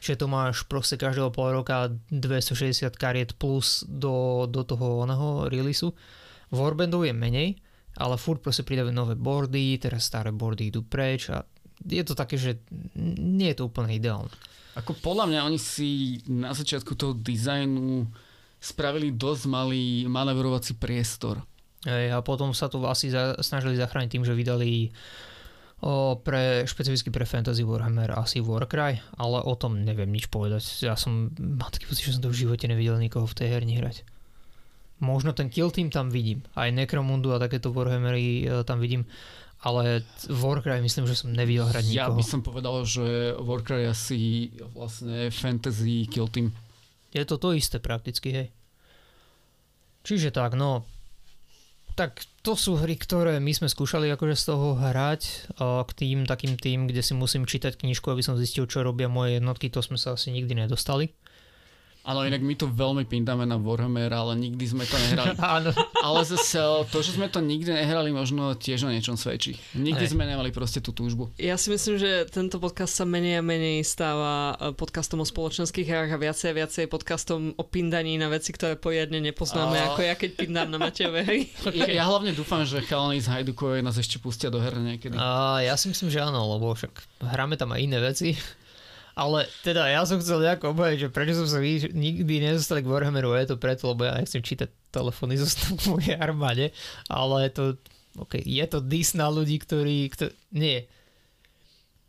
že 0.00 0.16
to 0.16 0.32
máš 0.32 0.64
proste 0.64 0.96
každého 0.96 1.28
pol 1.28 1.52
roka 1.60 1.92
260 2.08 2.88
kariet 2.96 3.36
plus 3.36 3.84
do, 3.84 4.48
do 4.48 4.64
toho 4.64 5.04
oného 5.04 5.44
releaseu. 5.44 5.92
Warbandov 6.48 7.04
je 7.04 7.12
menej, 7.12 7.60
ale 8.00 8.16
furt 8.16 8.40
proste 8.40 8.64
pridávajú 8.64 8.96
nové 8.96 9.12
boardy, 9.12 9.76
teraz 9.76 10.08
staré 10.08 10.32
boardy 10.32 10.72
idú 10.72 10.80
preč 10.80 11.28
a 11.28 11.44
je 11.84 12.00
to 12.00 12.16
také, 12.16 12.40
že 12.40 12.64
nie 12.96 13.52
je 13.52 13.60
to 13.60 13.68
úplne 13.68 13.92
ideálne. 13.92 14.32
Ako 14.80 14.96
podľa 15.04 15.28
mňa 15.28 15.40
oni 15.52 15.60
si 15.60 16.16
na 16.32 16.56
začiatku 16.56 16.96
toho 16.96 17.12
dizajnu 17.12 18.08
spravili 18.56 19.12
dosť 19.12 19.44
malý 19.52 20.08
manevrovací 20.08 20.80
priestor. 20.80 21.44
Ej, 21.88 22.12
a 22.12 22.20
potom 22.20 22.52
sa 22.52 22.68
to 22.68 22.84
asi 22.84 23.08
za, 23.08 23.40
snažili 23.40 23.78
zachrániť 23.80 24.10
tým, 24.12 24.24
že 24.26 24.36
vydali 24.36 24.92
O, 25.80 26.20
pre, 26.20 26.68
špecificky 26.68 27.08
pre 27.08 27.24
Fantasy 27.24 27.64
Warhammer 27.64 28.12
asi 28.12 28.44
Warcry, 28.44 29.00
ale 29.16 29.40
o 29.40 29.56
tom 29.56 29.80
neviem 29.80 30.12
nič 30.12 30.28
povedať. 30.28 30.60
Ja 30.84 30.92
som, 30.92 31.32
mám 31.40 31.72
taký 31.72 31.88
pocit, 31.88 32.04
že 32.04 32.20
som 32.20 32.24
to 32.28 32.28
v 32.28 32.44
živote 32.44 32.68
nevidel 32.68 33.00
nikoho 33.00 33.24
v 33.24 33.32
tej 33.32 33.48
herni 33.48 33.80
hrať. 33.80 34.04
Možno 35.00 35.32
ten 35.32 35.48
Kill 35.48 35.72
Team 35.72 35.88
tam 35.88 36.12
vidím, 36.12 36.44
aj 36.52 36.76
Necromundu 36.76 37.32
a 37.32 37.40
takéto 37.40 37.72
Warhammery 37.72 38.44
e, 38.44 38.60
tam 38.68 38.76
vidím, 38.76 39.08
ale 39.64 40.04
Warcry 40.28 40.84
myslím, 40.84 41.08
že 41.08 41.16
som 41.16 41.32
nevidel 41.32 41.64
hrať 41.64 41.96
nikoho. 41.96 41.96
Ja 41.96 42.12
by 42.12 42.24
som 42.28 42.44
povedal, 42.44 42.84
že 42.84 43.32
Warcry 43.40 43.88
asi 43.88 44.52
vlastne 44.76 45.32
Fantasy 45.32 46.04
Kill 46.12 46.28
Team. 46.28 46.52
Je 47.16 47.24
to 47.24 47.40
to 47.40 47.56
isté 47.56 47.80
prakticky, 47.80 48.28
hej. 48.36 48.48
Čiže 50.04 50.28
tak, 50.28 50.60
no, 50.60 50.84
tak 51.94 52.24
to 52.40 52.56
sú 52.56 52.80
hry, 52.80 52.96
ktoré 52.96 53.36
my 53.36 53.52
sme 53.52 53.68
skúšali 53.68 54.08
akože 54.16 54.36
z 54.36 54.44
toho 54.48 54.78
hrať 54.80 55.52
k 55.60 55.90
tým 55.92 56.24
takým 56.24 56.56
tým, 56.56 56.88
kde 56.88 57.04
si 57.04 57.12
musím 57.12 57.44
čítať 57.44 57.76
knižku, 57.76 58.08
aby 58.08 58.24
som 58.24 58.40
zistil, 58.40 58.64
čo 58.64 58.80
robia 58.80 59.12
moje 59.12 59.36
jednotky, 59.36 59.68
to 59.68 59.84
sme 59.84 60.00
sa 60.00 60.16
asi 60.16 60.32
nikdy 60.32 60.56
nedostali. 60.56 61.12
Áno, 62.00 62.24
inak 62.24 62.40
my 62.40 62.56
to 62.56 62.64
veľmi 62.64 63.04
pindáme 63.04 63.44
na 63.44 63.60
Warhammer, 63.60 64.08
ale 64.08 64.32
nikdy 64.32 64.64
sme 64.64 64.88
to 64.88 64.96
nehrali. 64.96 65.36
Ale 66.06 66.24
zase 66.24 66.56
to, 66.88 67.04
že 67.04 67.20
sme 67.20 67.28
to 67.28 67.44
nikdy 67.44 67.76
nehrali, 67.76 68.08
možno 68.08 68.56
tiež 68.56 68.88
o 68.88 68.90
niečom 68.90 69.20
svedčí. 69.20 69.60
Nikdy 69.76 70.08
Aj. 70.08 70.12
sme 70.16 70.24
nemali 70.24 70.48
proste 70.48 70.80
tú 70.80 70.96
túžbu. 70.96 71.28
Ja 71.36 71.60
si 71.60 71.68
myslím, 71.68 72.00
že 72.00 72.24
tento 72.32 72.56
podcast 72.56 72.96
sa 72.96 73.04
menej 73.04 73.40
a 73.40 73.42
menej 73.44 73.84
stáva 73.84 74.56
e, 74.56 74.72
podcastom 74.72 75.20
o 75.20 75.26
spoločenských 75.28 75.84
hrách 75.84 76.16
a 76.16 76.18
viacej 76.18 76.48
a 76.48 76.54
viacej 76.64 76.84
podcastom 76.88 77.52
o 77.60 77.64
pindaní 77.68 78.16
na 78.16 78.32
veci, 78.32 78.56
ktoré 78.56 78.80
poriadne 78.80 79.20
nepoznáme, 79.20 79.76
a... 79.76 79.92
ako 79.92 80.00
ja 80.00 80.14
keď 80.16 80.30
pindám 80.40 80.72
na 80.72 80.80
Matejové 80.80 81.20
hry. 81.20 81.40
ja, 81.84 82.00
ja 82.00 82.04
hlavne 82.08 82.32
dúfam, 82.32 82.64
že 82.64 82.80
chalani 82.80 83.20
z 83.20 83.28
Hajdukovej 83.28 83.84
nás 83.84 84.00
ešte 84.00 84.16
pustia 84.16 84.48
do 84.48 84.56
her 84.56 84.72
niekedy. 84.72 85.20
A 85.20 85.60
ja 85.60 85.76
si 85.76 85.92
myslím, 85.92 86.08
že 86.08 86.24
áno, 86.24 86.48
lebo 86.56 86.72
však 86.72 87.20
hráme 87.28 87.60
tam 87.60 87.76
aj 87.76 87.80
iné 87.84 88.00
veci. 88.00 88.32
Ale 89.20 89.44
teda 89.60 89.84
ja 89.84 90.00
som 90.08 90.16
chcel 90.16 90.40
nejako 90.40 90.72
obhajiť, 90.72 90.98
že 91.04 91.08
prečo 91.12 91.36
som 91.44 91.44
sa 91.44 91.60
nikdy 91.60 92.40
nezostal 92.40 92.80
k 92.80 92.88
Warhammeru, 92.88 93.36
je 93.36 93.52
to 93.52 93.60
preto, 93.60 93.92
lebo 93.92 94.08
ja 94.08 94.16
nechcem 94.16 94.40
čítať 94.40 94.72
telefóny 94.88 95.36
zo 95.36 95.44
mojej 95.92 96.16
armáde, 96.16 96.72
ale 97.12 97.52
to, 97.52 97.76
okay, 98.16 98.40
je 98.40 98.64
to 98.64 98.80
dis 98.80 99.12
na 99.12 99.28
ľudí, 99.28 99.60
ktorí, 99.60 100.08
ktorí 100.08 100.32
nie, 100.56 100.88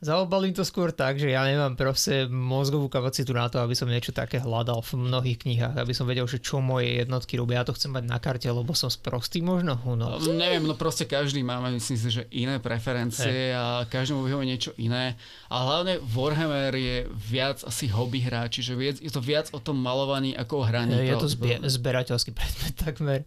Zaobalím 0.02 0.50
to 0.50 0.66
skôr 0.66 0.90
tak, 0.90 1.22
že 1.22 1.30
ja 1.30 1.46
nemám 1.46 1.78
proste 1.78 2.26
mozgovú 2.26 2.90
kapacitu 2.90 3.38
na 3.38 3.46
to, 3.54 3.62
aby 3.62 3.78
som 3.78 3.86
niečo 3.86 4.10
také 4.10 4.42
hľadal 4.42 4.82
v 4.82 4.98
mnohých 4.98 5.46
knihách, 5.46 5.78
aby 5.78 5.94
som 5.94 6.10
vedel, 6.10 6.26
že 6.26 6.42
čo 6.42 6.58
moje 6.58 7.06
jednotky 7.06 7.38
robia. 7.38 7.62
Ja 7.62 7.70
to 7.70 7.78
chcem 7.78 7.94
mať 7.94 8.10
na 8.10 8.18
karte, 8.18 8.50
lebo 8.50 8.74
som 8.74 8.90
sprostý 8.90 9.46
možno. 9.46 9.78
No. 9.86 10.18
Neviem, 10.18 10.66
no 10.66 10.74
proste 10.74 11.06
každý 11.06 11.46
máme, 11.46 11.70
myslím 11.78 12.02
si, 12.02 12.10
že 12.10 12.26
iné 12.34 12.58
preferencie 12.58 13.54
hey. 13.54 13.58
a 13.58 13.86
každému 13.86 14.26
vyhovuje 14.26 14.50
niečo 14.50 14.72
iné. 14.82 15.22
A 15.54 15.70
hlavne 15.70 16.02
Warhammer 16.02 16.74
je 16.74 17.06
viac 17.14 17.62
asi 17.62 17.86
hobby 17.86 18.26
hra, 18.26 18.50
čiže 18.50 18.74
je 18.82 19.12
to 19.14 19.22
viac 19.22 19.54
o 19.54 19.62
tom 19.62 19.78
malovaní 19.78 20.34
ako 20.34 20.62
o 20.62 20.64
hraní. 20.66 20.98
Je 20.98 21.14
to 21.14 21.30
zbie- 21.30 21.62
zberateľský 21.62 22.34
predmet 22.34 22.74
takmer. 22.74 23.22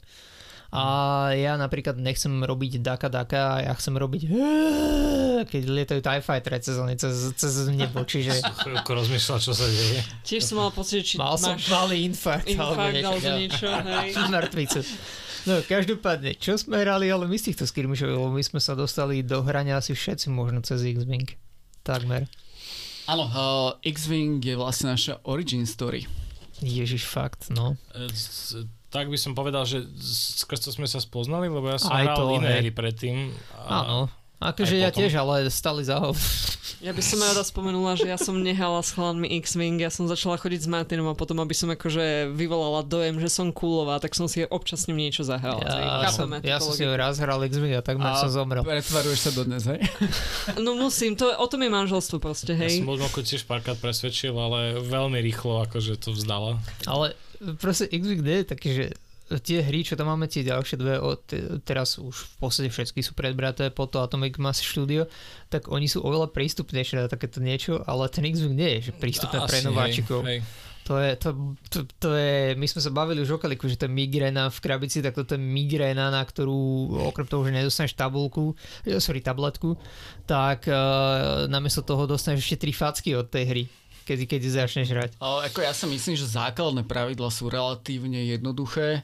A 0.75 1.31
ja 1.39 1.55
napríklad 1.55 1.95
nechcem 2.03 2.43
robiť 2.43 2.83
daka 2.83 3.07
daka, 3.07 3.63
ja 3.63 3.73
chcem 3.79 3.95
robiť 3.95 4.23
keď 5.45 5.63
lietajú 5.67 6.01
TIE 6.01 6.23
Fighter 6.23 6.53
cez, 6.59 6.77
cez, 6.97 7.15
cez 7.37 7.55
nebo, 7.71 8.03
čiže... 8.07 8.33
Chvíľku 8.65 8.91
rozmýšľal, 8.95 9.39
čo 9.43 9.53
sa 9.53 9.67
deje. 9.67 10.01
Tiež 10.25 10.43
som 10.47 10.63
mal 10.63 10.71
pocit, 10.71 11.05
či 11.05 11.21
Mal 11.21 11.37
som 11.37 11.55
máš 11.55 11.69
malý 11.69 12.07
infarkt, 12.09 12.49
infarkt 12.49 13.03
alebo 13.03 13.29
no. 13.29 13.37
niečo, 13.39 13.67
hej. 14.01 14.11
Mŕtvicu. 14.31 14.81
No, 15.45 15.61
každopádne, 15.61 16.41
čo 16.41 16.57
sme 16.57 16.81
hrali, 16.81 17.13
ale 17.13 17.29
my 17.29 17.37
z 17.37 17.53
týchto 17.53 17.69
skirmishov, 17.69 18.09
lebo 18.09 18.33
my 18.33 18.41
sme 18.41 18.65
sa 18.65 18.73
dostali 18.73 19.21
do 19.21 19.45
hrania 19.45 19.77
asi 19.77 19.93
všetci 19.93 20.33
možno 20.33 20.65
cez 20.65 20.81
X-Wing. 20.81 21.37
Takmer. 21.85 22.25
Áno, 23.05 23.29
uh, 23.29 23.71
X-Wing 23.85 24.41
je 24.41 24.57
vlastne 24.57 24.97
naša 24.97 25.21
origin 25.29 25.69
story. 25.69 26.09
Ježiš, 26.65 27.05
fakt, 27.05 27.53
no. 27.53 27.77
E, 27.93 28.09
z- 28.09 28.65
Tak 28.95 29.07
by 29.07 29.19
som 29.19 29.35
povedal, 29.35 29.67
že 29.67 29.83
skrz 30.39 30.61
to 30.61 30.71
sme 30.71 30.87
sa 30.87 30.97
spoznali, 30.97 31.51
lebo 31.51 31.67
ja 31.67 31.77
som 31.77 31.91
Aj 31.91 32.07
hral 32.07 32.15
to, 32.15 32.39
iné 32.39 32.63
hry 32.63 32.71
predtým. 32.71 33.35
a- 33.59 33.83
Áno. 33.83 33.99
Akože 34.37 34.77
ja 34.77 34.89
potom. 34.89 34.99
tiež, 35.01 35.13
ale 35.17 35.49
stali 35.49 35.83
za 35.83 35.99
ho. 35.99 36.15
Ja 36.81 36.93
by 36.93 37.01
som 37.01 37.17
rada 37.17 37.41
spomenula, 37.41 37.97
že 37.97 38.05
ja 38.05 38.21
som 38.21 38.37
nehala 38.37 38.85
s 38.85 38.93
chalánmi 38.93 39.25
X-Wing, 39.41 39.81
ja 39.81 39.89
som 39.89 40.05
začala 40.05 40.37
chodiť 40.37 40.61
s 40.61 40.69
Martinom 40.69 41.09
a 41.09 41.17
potom, 41.17 41.41
aby 41.41 41.57
som 41.57 41.73
akože 41.73 42.29
vyvolala 42.29 42.85
dojem, 42.85 43.17
že 43.17 43.33
som 43.33 43.49
coolová, 43.49 43.97
tak 43.97 44.13
som 44.13 44.29
si 44.29 44.45
občas 44.45 44.85
s 44.85 44.93
ním 44.93 45.01
niečo 45.01 45.25
zahrala. 45.25 45.65
Ja, 45.65 46.13
som, 46.13 46.29
ja 46.37 46.61
som 46.61 46.77
si 46.77 46.85
raz 46.85 47.17
hral 47.17 47.41
X-Wing 47.41 47.73
a 47.73 47.81
takmer 47.81 48.13
som 48.19 48.29
zomrel. 48.29 48.61
pretvaruješ 48.61 49.17
sa 49.19 49.31
dodnes, 49.33 49.65
hej? 49.65 49.81
No 50.61 50.77
musím, 50.77 51.17
to, 51.17 51.33
o 51.33 51.47
tom 51.49 51.65
je 51.65 51.73
manželstvo 51.73 52.21
proste, 52.21 52.53
Ja 52.53 52.69
hej. 52.69 52.77
som 52.77 52.85
Ludmilku 52.87 53.25
tiež 53.25 53.49
párkrát 53.49 53.81
presvedčil, 53.81 54.37
ale 54.37 54.77
veľmi 54.79 55.25
rýchlo 55.25 55.65
akože 55.65 55.97
to 55.97 56.13
vzdala. 56.13 56.61
Ale 56.85 57.17
proste 57.61 57.91
X-Wing 57.91 58.25
je 58.25 58.45
taký, 58.45 58.69
že 58.73 58.85
tie 59.41 59.65
hry, 59.65 59.81
čo 59.81 59.97
tam 59.97 60.13
máme, 60.13 60.29
tie 60.29 60.45
ďalšie 60.45 60.77
dve, 60.77 61.01
od, 61.01 61.25
teraz 61.65 61.97
už 61.97 62.13
v 62.13 62.37
podstate 62.37 62.69
všetky 62.69 63.01
sú 63.01 63.17
predbraté 63.17 63.73
po 63.73 63.89
to 63.89 64.05
Atomic 64.05 64.37
Mass 64.37 64.61
Studio, 64.61 65.09
tak 65.49 65.73
oni 65.73 65.89
sú 65.89 66.05
oveľa 66.05 66.29
prístupnejšie 66.29 67.01
na 67.01 67.09
takéto 67.09 67.41
niečo, 67.41 67.81
ale 67.89 68.13
ten 68.13 68.29
X-Wing 68.29 68.53
nie 68.53 68.71
je 68.81 68.91
že 68.91 68.93
prístupné 68.93 69.49
pre 69.49 69.59
Asi, 69.65 69.67
nováčikov. 69.67 70.21
Hej, 70.29 70.45
hej. 70.45 70.73
To 70.85 71.01
je, 71.01 71.17
to, 71.17 71.57
to, 71.73 71.79
to 71.97 72.13
je, 72.13 72.53
my 72.61 72.69
sme 72.69 72.81
sa 72.85 72.93
bavili 72.93 73.25
už 73.25 73.33
o 73.33 73.39
kaliku, 73.41 73.65
že 73.65 73.81
to 73.81 73.89
je 73.89 73.97
migréna 73.97 74.53
v 74.53 74.59
krabici, 74.61 75.01
tak 75.01 75.17
toto 75.17 75.33
je 75.33 75.41
migréna, 75.41 76.13
na 76.13 76.21
ktorú 76.21 76.93
okrem 77.09 77.25
toho, 77.25 77.41
že 77.49 77.57
nedostaneš 77.57 77.97
tabulku, 77.97 78.53
eh, 78.85 79.01
sorry, 79.01 79.25
tabletku, 79.25 79.81
tak 80.29 80.69
uh, 80.69 81.49
namiesto 81.49 81.81
toho 81.81 82.05
dostaneš 82.05 82.45
ešte 82.45 82.69
tri 82.69 82.77
facky 82.77 83.17
od 83.17 83.33
tej 83.33 83.45
hry, 83.49 83.65
keď, 84.05 84.19
keď 84.29 84.41
začneš 84.47 84.89
hrať. 84.93 85.11
Ale 85.19 85.49
ako 85.49 85.59
ja 85.61 85.73
si 85.73 85.89
myslím, 85.89 86.15
že 86.15 86.29
základné 86.29 86.85
pravidla 86.85 87.29
sú 87.29 87.49
relatívne 87.49 88.29
jednoduché. 88.29 89.03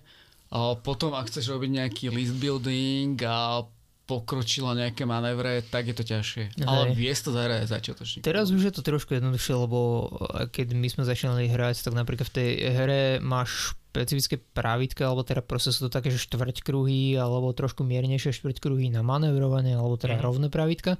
A 0.50 0.74
potom, 0.74 1.14
ak 1.14 1.30
chceš 1.30 1.50
robiť 1.50 1.70
nejaký 1.78 2.04
list 2.10 2.34
building 2.36 3.14
a 3.22 3.62
pokročila 4.04 4.74
nejaké 4.74 5.06
manévre, 5.06 5.62
tak 5.62 5.86
je 5.86 5.94
to 5.94 6.02
ťažšie. 6.02 6.58
Hej. 6.58 6.66
Ale 6.66 6.90
vie 6.98 7.14
to 7.14 7.30
zahrať 7.30 7.70
začiatočník. 7.70 8.26
Teraz 8.26 8.50
už 8.50 8.66
je 8.66 8.74
to 8.74 8.82
trošku 8.82 9.14
jednoduchšie, 9.14 9.54
lebo 9.54 9.78
eh, 10.34 10.50
keď 10.50 10.74
my 10.74 10.88
sme 10.90 11.02
začínali 11.06 11.46
hrať, 11.46 11.86
tak 11.86 11.94
napríklad 11.94 12.26
v 12.26 12.34
tej 12.34 12.48
hre 12.74 13.02
máš 13.22 13.78
špecifické 13.90 14.38
pravidka, 14.38 15.06
alebo 15.06 15.22
teda 15.22 15.42
proste 15.42 15.70
sú 15.70 15.86
to 15.86 15.90
také, 15.90 16.10
že 16.10 16.18
štvrť 16.22 16.62
kruhy, 16.62 17.14
alebo 17.14 17.54
trošku 17.54 17.86
miernejšie 17.86 18.34
štvrť 18.34 18.58
kruhy 18.58 18.90
na 18.90 19.06
manevrovanie, 19.06 19.78
alebo 19.78 19.94
teda 19.94 20.18
Mhm. 20.18 20.22
rovné 20.22 20.46
pravidka. 20.50 20.98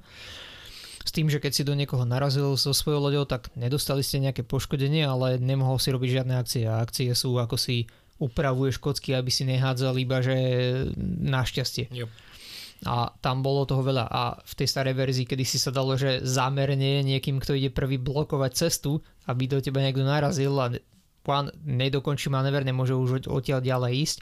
S 1.01 1.11
tým, 1.11 1.27
že 1.27 1.41
keď 1.41 1.51
si 1.51 1.67
do 1.67 1.73
niekoho 1.73 2.05
narazil 2.05 2.53
so 2.57 2.71
svojou 2.71 3.01
loďou, 3.01 3.25
tak 3.25 3.49
nedostali 3.57 4.05
ste 4.05 4.21
nejaké 4.21 4.45
poškodenie, 4.45 5.05
ale 5.05 5.41
nemohol 5.41 5.81
si 5.81 5.89
robiť 5.89 6.21
žiadne 6.21 6.35
akcie. 6.37 6.63
A 6.69 6.81
akcie 6.81 7.09
sú 7.17 7.37
ako 7.41 7.57
si 7.57 7.89
upravuješ 8.21 8.77
kocky, 8.77 9.17
aby 9.17 9.33
si 9.33 9.49
nehádzal 9.49 9.97
iba, 9.97 10.21
že 10.21 10.35
našťastie. 11.25 11.89
Jo. 11.89 12.05
A 12.85 13.13
tam 13.21 13.45
bolo 13.45 13.65
toho 13.65 13.81
veľa. 13.85 14.05
A 14.09 14.41
v 14.41 14.53
tej 14.57 14.67
starej 14.69 14.97
verzii, 14.97 15.25
kedy 15.25 15.45
si 15.45 15.57
sa 15.61 15.69
dalo, 15.69 15.93
že 15.97 16.21
zámerne 16.25 17.05
niekým, 17.05 17.37
kto 17.37 17.57
ide 17.57 17.69
prvý 17.73 18.01
blokovať 18.01 18.51
cestu, 18.57 19.01
aby 19.29 19.45
do 19.45 19.61
teba 19.61 19.81
niekto 19.81 20.01
narazil 20.01 20.53
a 20.57 20.73
plán 21.21 21.53
nedokončí 21.61 22.33
manéver, 22.33 22.65
nemôže 22.65 22.97
už 22.97 23.29
odtiaľ 23.29 23.61
ďalej 23.61 23.91
ísť 24.05 24.19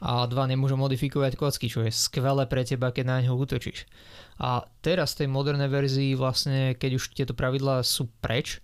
a 0.00 0.28
dva 0.28 0.44
nemôže 0.44 0.76
modifikovať 0.76 1.32
kocky, 1.40 1.66
čo 1.72 1.84
je 1.84 1.92
skvelé 1.92 2.44
pre 2.44 2.62
teba, 2.68 2.92
keď 2.92 3.04
na 3.04 3.16
ňo 3.24 3.40
útočíš. 3.40 3.88
A 4.36 4.68
teraz 4.84 5.16
v 5.16 5.24
tej 5.24 5.28
modernej 5.32 5.72
verzii 5.72 6.12
vlastne, 6.12 6.76
keď 6.76 6.90
už 7.00 7.04
tieto 7.16 7.32
pravidlá 7.32 7.80
sú 7.80 8.12
preč, 8.20 8.60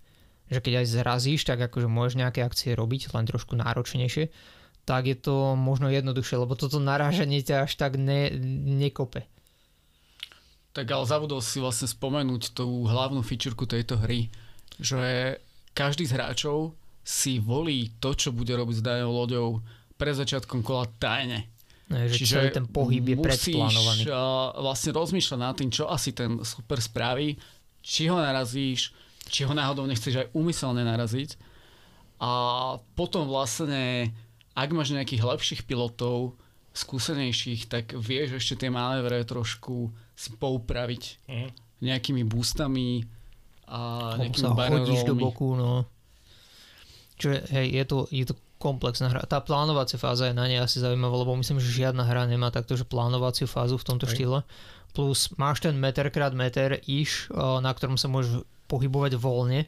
že 0.53 0.61
keď 0.61 0.85
aj 0.85 0.87
zrazíš, 0.93 1.41
tak 1.49 1.57
akože 1.57 1.89
môžeš 1.89 2.19
nejaké 2.21 2.45
akcie 2.45 2.77
robiť, 2.77 3.09
len 3.17 3.25
trošku 3.25 3.57
náročnejšie, 3.57 4.29
tak 4.85 5.07
je 5.09 5.17
to 5.17 5.55
možno 5.55 5.87
jednoduchšie, 5.89 6.37
lebo 6.37 6.53
toto 6.59 6.77
narážanie 6.77 7.41
ťa 7.41 7.65
až 7.65 7.79
tak 7.79 7.95
ne, 7.95 8.29
nekope. 8.67 9.25
Tak 10.73 10.89
ale 10.89 11.05
zabudol 11.05 11.39
si 11.39 11.61
vlastne 11.61 11.85
spomenúť 11.85 12.57
tú 12.57 12.85
hlavnú 12.89 13.21
fičurku 13.21 13.69
tejto 13.69 14.01
hry, 14.01 14.33
že 14.81 15.37
každý 15.77 16.05
z 16.09 16.17
hráčov 16.17 16.73
si 17.05 17.37
volí 17.37 17.93
to, 17.99 18.15
čo 18.15 18.33
bude 18.33 18.51
robiť 18.53 18.79
s 18.79 18.85
danou 18.85 19.11
loďou 19.13 19.61
pred 19.95 20.13
začiatkom 20.13 20.61
kola 20.61 20.85
tajne. 20.97 21.49
Ne, 21.91 22.09
že 22.09 22.25
celý 22.25 22.49
ten 22.49 22.65
pohyb 22.65 23.03
je 23.03 23.17
predplánovaný. 23.19 24.01
Musíš 24.01 24.09
uh, 24.09 24.55
vlastne 24.57 24.91
rozmýšľať 24.95 25.39
nad 25.39 25.53
tým, 25.53 25.69
čo 25.69 25.83
asi 25.85 26.09
ten 26.15 26.41
super 26.41 26.79
spraví, 26.79 27.37
či 27.83 28.07
ho 28.09 28.17
narazíš, 28.17 28.95
či 29.27 29.43
ho 29.45 29.53
náhodou 29.53 29.85
nechceš 29.85 30.25
aj 30.25 30.27
úmyselne 30.33 30.81
naraziť. 30.81 31.37
A 32.23 32.31
potom 32.95 33.27
vlastne, 33.27 34.09
ak 34.55 34.69
máš 34.71 34.95
nejakých 34.95 35.27
lepších 35.27 35.61
pilotov, 35.67 36.39
skúsenejších, 36.73 37.69
tak 37.69 37.93
vieš 37.93 38.41
ešte 38.41 38.65
tie 38.65 38.69
manévre 38.73 39.21
trošku 39.27 39.93
si 40.17 40.29
poupraviť 40.33 41.03
Mhm. 41.29 41.47
nejakými 41.83 42.23
boostami 42.25 43.05
a 43.67 44.13
Kom 44.17 44.23
nejakými 44.25 44.41
sa 44.41 44.71
hodíš 44.71 45.01
do 45.05 45.13
boku, 45.13 45.53
no. 45.53 45.85
Čiže 47.19 47.37
hej, 47.53 47.67
je 47.77 47.83
to, 47.85 47.97
je 48.09 48.25
to 48.25 48.35
komplexná 48.63 49.11
hra. 49.11 49.27
Tá 49.27 49.43
plánovacia 49.43 49.99
fáza 49.99 50.31
je 50.31 50.35
na 50.35 50.47
nej 50.47 50.63
asi 50.63 50.79
zaujímavá, 50.79 51.27
lebo 51.27 51.35
myslím, 51.35 51.59
že 51.59 51.83
žiadna 51.83 52.07
hra 52.07 52.23
nemá 52.31 52.47
takto, 52.47 52.79
že 52.79 52.87
plánovaciu 52.87 53.43
fázu 53.43 53.75
v 53.75 53.83
tomto 53.83 54.07
Hej. 54.07 54.15
štýle. 54.15 54.39
Plus 54.95 55.35
máš 55.35 55.59
ten 55.59 55.75
meter 55.75 56.07
krát 56.07 56.31
meter 56.31 56.79
iš, 56.87 57.27
eh, 57.27 57.35
na 57.35 57.75
ktorom 57.75 57.99
sa 57.99 58.07
môžeš 58.07 58.47
pohybovať 58.71 59.19
voľne. 59.19 59.67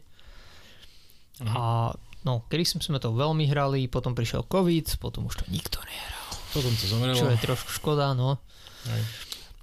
Mhm. 1.43 1.51
A 1.51 1.91
no, 2.23 2.47
kedy 2.47 2.63
sme 2.79 3.03
to 3.03 3.11
veľmi 3.11 3.43
hrali, 3.51 3.91
potom 3.91 4.15
prišiel 4.15 4.47
COVID, 4.47 4.95
potom 5.03 5.27
už 5.27 5.43
to 5.43 5.45
nikto 5.51 5.83
nehral. 5.83 6.31
Potom 6.55 6.71
to 6.71 6.85
zomrelo. 6.87 7.19
Čo 7.19 7.27
je 7.35 7.43
trošku 7.43 7.69
škoda, 7.83 8.15
no. 8.15 8.39
Hej. 8.87 9.03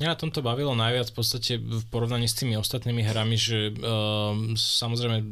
Mňa 0.02 0.08
na 0.12 0.18
tomto 0.18 0.44
bavilo 0.44 0.76
najviac 0.76 1.08
v 1.08 1.16
podstate 1.16 1.52
v 1.56 1.84
porovnaní 1.88 2.26
s 2.26 2.36
tými 2.36 2.58
ostatnými 2.58 3.06
hrami, 3.06 3.38
že 3.38 3.70
um, 3.70 4.58
samozrejme 4.58 5.24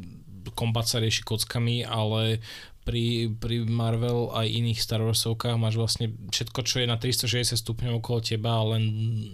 kombat 0.54 0.88
sa 0.88 1.02
rieši 1.02 1.26
kockami, 1.26 1.84
ale 1.84 2.40
pri, 2.82 3.28
pri 3.36 3.68
Marvel 3.68 4.32
aj 4.32 4.48
iných 4.48 4.80
Star 4.80 5.04
Warsovkách 5.04 5.60
máš 5.60 5.76
vlastne 5.76 6.10
všetko, 6.32 6.60
čo 6.64 6.80
je 6.82 6.86
na 6.88 6.96
360 6.96 7.54
stupňov 7.54 8.00
okolo 8.00 8.18
teba 8.24 8.56
a 8.56 8.76
len 8.76 8.82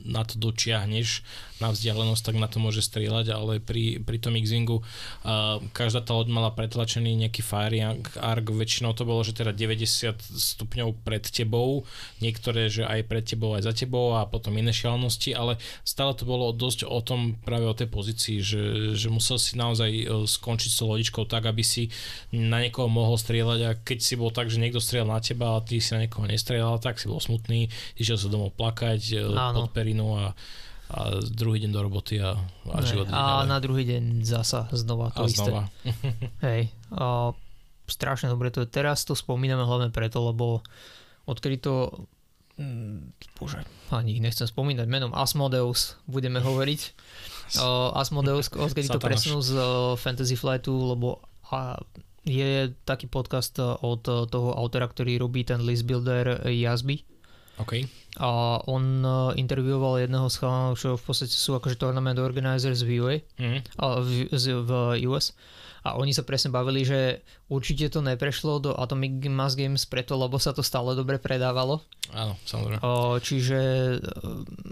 na 0.04 0.26
to 0.26 0.36
dočiahneš 0.36 1.22
na 1.56 1.72
vzdialenosť, 1.72 2.22
tak 2.26 2.36
na 2.36 2.48
to 2.52 2.60
môže 2.60 2.84
strieľať, 2.84 3.32
ale 3.32 3.64
pri, 3.64 4.02
pri 4.04 4.18
tom 4.20 4.36
X-Wingu 4.36 4.84
uh, 4.84 5.56
každá 5.72 6.04
tá 6.04 6.12
loď 6.12 6.28
mala 6.28 6.52
pretlačený 6.52 7.16
nejaký 7.16 7.40
firing 7.40 8.04
arc, 8.20 8.44
väčšinou 8.44 8.92
to 8.92 9.08
bolo, 9.08 9.24
že 9.24 9.32
teda 9.32 9.56
90 9.56 10.20
stupňov 10.20 11.00
pred 11.00 11.24
tebou, 11.24 11.88
niektoré, 12.20 12.68
že 12.68 12.84
aj 12.84 13.08
pred 13.08 13.24
tebou, 13.24 13.56
aj 13.56 13.64
za 13.64 13.72
tebou 13.72 14.12
a 14.20 14.28
potom 14.28 14.52
iné 14.60 14.68
šialenosti, 14.74 15.32
ale 15.32 15.56
stále 15.80 16.12
to 16.12 16.28
bolo 16.28 16.52
dosť 16.52 16.84
o 16.84 17.00
tom 17.00 17.40
práve 17.40 17.64
o 17.64 17.78
tej 17.78 17.88
pozícii, 17.88 18.36
že, 18.44 18.62
že 18.92 19.08
musel 19.08 19.40
si 19.40 19.56
naozaj 19.56 19.90
e, 19.90 20.04
skončiť 20.28 20.70
s 20.70 20.84
lodičkou 20.84 21.24
tak, 21.24 21.48
aby 21.48 21.64
si 21.64 21.88
na 22.36 22.60
niekoho 22.60 22.92
mohol 22.92 23.16
strieľať 23.16 23.45
a 23.54 23.76
keď 23.78 23.98
si 24.02 24.14
bol 24.18 24.34
tak, 24.34 24.50
že 24.50 24.58
niekto 24.58 24.82
strieľal 24.82 25.18
na 25.18 25.20
teba 25.22 25.56
a 25.56 25.62
ty 25.62 25.78
si 25.78 25.94
na 25.94 26.02
niekoho 26.02 26.26
nestrieľal, 26.26 26.82
tak 26.82 26.98
si 26.98 27.06
bol 27.06 27.22
smutný, 27.22 27.70
išiel 27.94 28.18
sa 28.18 28.26
domov 28.26 28.56
plakať 28.58 29.00
e, 29.14 29.22
Áno. 29.30 29.66
pod 29.66 29.76
perinu 29.76 30.18
a, 30.18 30.34
a 30.90 30.98
druhý 31.22 31.62
deň 31.62 31.70
do 31.70 31.80
roboty 31.82 32.18
a, 32.18 32.34
a 32.70 32.76
život 32.82 33.06
ide 33.06 33.14
a 33.14 33.46
ďalej. 33.46 33.50
na 33.50 33.58
druhý 33.62 33.84
deň 33.86 34.02
zasa 34.22 34.70
znova 34.74 35.14
to 35.14 35.22
a 35.22 35.30
isté. 35.30 35.42
znova. 35.42 35.62
Hej, 36.46 36.72
a 36.94 37.32
strašne 37.86 38.30
dobre 38.30 38.50
to 38.50 38.66
je. 38.66 38.68
Teraz 38.68 39.06
to 39.06 39.14
spomíname 39.14 39.62
hlavne 39.62 39.94
preto, 39.94 40.22
lebo 40.26 40.62
odkedy 41.26 41.62
to 41.62 42.06
mm, 42.58 43.14
bože, 43.38 43.62
ani 43.92 44.18
ich 44.18 44.22
nechcem 44.22 44.46
spomínať 44.46 44.86
menom 44.90 45.12
Asmodeus 45.14 45.98
budeme 46.06 46.42
hovoriť. 46.42 46.82
Uh, 47.46 47.94
Asmodeus, 47.94 48.50
odkedy 48.50 48.90
to 48.90 48.98
presunú 48.98 49.38
z 49.38 49.54
uh, 49.54 49.94
Fantasy 49.94 50.34
Flightu, 50.34 50.74
lebo 50.74 51.22
a, 51.46 51.78
je 52.26 52.50
taký 52.82 53.06
podcast 53.06 53.54
uh, 53.56 53.78
od 53.78 54.02
uh, 54.04 54.26
toho 54.26 54.52
autora, 54.52 54.84
ktorý 54.84 55.16
robí 55.16 55.42
ten 55.42 55.62
list 55.62 55.82
builder 55.82 56.42
Jazby. 56.44 57.06
OK. 57.56 57.88
A 58.18 58.28
on 58.62 59.00
intervjuoval 59.32 60.02
jedného 60.02 60.26
z 60.26 60.36
chalanov, 60.36 60.74
čo 60.74 60.92
v 60.92 61.02
podstate 61.02 61.30
sú 61.30 61.54
akože 61.54 61.76
tournament 61.76 62.18
organizers 62.18 62.80
v 62.80 62.98
UA, 62.98 63.14
Mm. 63.36 63.60
a 63.76 63.84
v, 63.98 64.08
z- 64.30 64.56
v 64.58 64.70
US. 65.06 65.32
A 65.80 65.94
oni 65.94 66.10
sa 66.10 66.20
presne 66.20 66.50
bavili, 66.50 66.82
že 66.82 67.22
určite 67.46 67.86
to 67.88 68.02
neprešlo 68.02 68.58
do 68.58 68.70
Atomic 68.74 69.22
Mass 69.26 69.54
Games 69.54 69.86
preto, 69.86 70.16
lebo 70.16 70.34
sa 70.34 70.50
to 70.50 70.60
stále 70.60 70.92
dobre 70.92 71.16
predávalo. 71.16 71.80
Áno, 72.10 72.34
samozrejme. 72.42 72.82
O, 72.82 72.92
čiže 73.18 73.58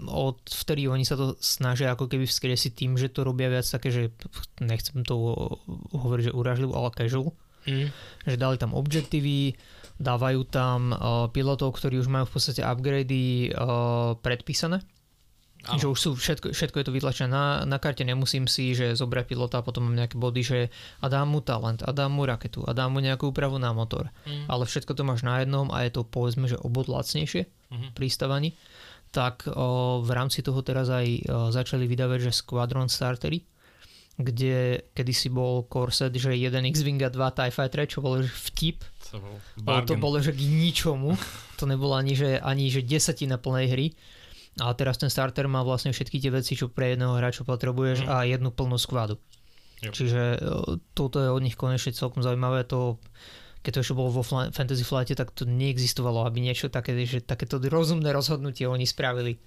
od 0.05 0.37
vtedy 0.45 0.85
oni 0.85 1.01
sa 1.01 1.15
to 1.15 1.33
snažia 1.39 1.89
ako 1.89 2.05
keby 2.05 2.25
vzkriesiť 2.25 2.71
tým, 2.75 2.91
že 2.95 3.07
to 3.07 3.23
robia 3.23 3.47
viac 3.47 3.63
také, 3.63 3.89
že 3.89 4.11
nechcem 4.59 5.01
to 5.01 5.15
hovoriť, 5.89 6.23
že 6.25 6.33
uražlivo, 6.33 6.75
ale 6.75 6.91
casual. 6.91 7.31
Mm. 7.65 7.89
Že 8.25 8.35
dali 8.37 8.55
tam 8.57 8.71
objektívy, 8.73 9.57
dávajú 9.97 10.41
tam 10.47 10.91
uh, 10.91 11.27
pilotov, 11.29 11.75
ktorí 11.75 11.97
už 11.97 12.07
majú 12.07 12.25
v 12.25 12.33
podstate 12.33 12.61
upgrady 12.61 13.49
uh, 13.51 14.13
predpísané. 14.17 14.81
Áno. 15.65 15.81
Že 15.81 15.87
už 15.89 15.97
sú, 15.97 16.09
všetko, 16.13 16.47
všetko 16.53 16.77
je 16.77 16.85
to 16.85 16.93
vytlačené 16.93 17.25
na, 17.25 17.65
na 17.65 17.81
karte, 17.81 18.05
nemusím 18.05 18.45
si, 18.45 18.77
že 18.77 18.93
zobrať 18.93 19.25
pilota 19.25 19.55
a 19.57 19.65
potom 19.65 19.89
mám 19.89 19.97
nejaké 19.97 20.13
body, 20.13 20.41
že 20.45 20.59
a 21.01 21.09
dám 21.09 21.33
mu 21.33 21.41
talent, 21.41 21.81
a 21.81 21.89
dám 21.89 22.13
mu 22.13 22.21
raketu, 22.21 22.61
a 22.61 22.77
dám 22.77 22.93
mu 22.93 23.01
nejakú 23.01 23.33
úpravu 23.33 23.57
na 23.57 23.73
motor. 23.73 24.13
Mm. 24.29 24.45
Ale 24.45 24.69
všetko 24.69 24.93
to 24.93 25.01
máš 25.01 25.25
na 25.25 25.41
jednom 25.41 25.73
a 25.73 25.81
je 25.81 25.89
to 25.89 26.05
povedzme, 26.05 26.45
že 26.45 26.61
obod 26.61 26.85
lacnejšie 26.85 27.49
Mhm. 27.65 27.97
pri 27.97 28.07
stavaní. 28.13 28.53
Tak 29.09 29.49
o, 29.49 30.05
v 30.05 30.09
rámci 30.13 30.45
toho 30.45 30.61
teraz 30.61 30.85
aj 30.85 31.07
o, 31.07 31.09
začali 31.49 31.89
vydávať, 31.89 32.29
že 32.29 32.37
Squadron 32.45 32.85
Startery, 32.85 33.41
kde 34.15 34.79
kedysi 34.95 35.27
bol 35.27 35.67
core 35.67 35.91
set, 35.91 36.15
že 36.15 36.31
jeden 36.31 36.63
X-Wing 36.71 37.03
a 37.03 37.11
dva 37.11 37.35
TIE 37.35 37.51
Fighter, 37.51 37.83
čo 37.83 37.99
bolo 37.99 38.23
že 38.23 38.31
vtip, 38.31 38.79
To 39.11 39.19
bol 39.19 39.35
ale 39.67 39.83
to 39.83 39.95
bolo, 39.99 40.17
že 40.23 40.31
k 40.31 40.39
ničomu. 40.39 41.19
To 41.59 41.63
nebolo 41.63 41.95
ani, 41.95 42.19
že, 42.19 42.35
ani 42.35 42.67
že 42.67 42.83
desatina 42.83 43.39
plnej 43.39 43.67
hry. 43.71 43.87
A 44.59 44.75
teraz 44.75 44.99
ten 44.99 45.07
starter 45.07 45.47
má 45.47 45.63
vlastne 45.63 45.95
všetky 45.95 46.19
tie 46.19 46.31
veci, 46.31 46.55
čo 46.55 46.67
pre 46.67 46.95
jedného 46.95 47.15
hráča 47.15 47.47
potrebuješ 47.47 48.03
Mm. 48.03 48.07
a 48.11 48.15
jednu 48.27 48.51
plnú 48.51 48.75
skvadu. 48.75 49.15
Jo. 49.83 49.91
Čiže 49.91 50.21
e, 50.35 50.39
toto 50.91 51.19
je 51.19 51.27
od 51.31 51.39
nich 51.43 51.55
konečne 51.55 51.91
celkom 51.91 52.23
zaujímavé. 52.23 52.63
To, 52.71 52.99
keď 53.63 53.71
to 53.71 53.79
ešte 53.83 53.95
bolo 53.95 54.15
vo 54.15 54.23
Fantasy 54.23 54.83
Flighte, 54.83 55.15
tak 55.15 55.31
to 55.31 55.43
neexistovalo, 55.43 56.23
aby 56.27 56.39
niečo 56.39 56.67
také, 56.67 56.95
že 57.03 57.23
takéto 57.23 57.59
rozumné 57.59 58.11
rozhodnutie 58.11 58.67
oni 58.67 58.83
spravili. 58.83 59.39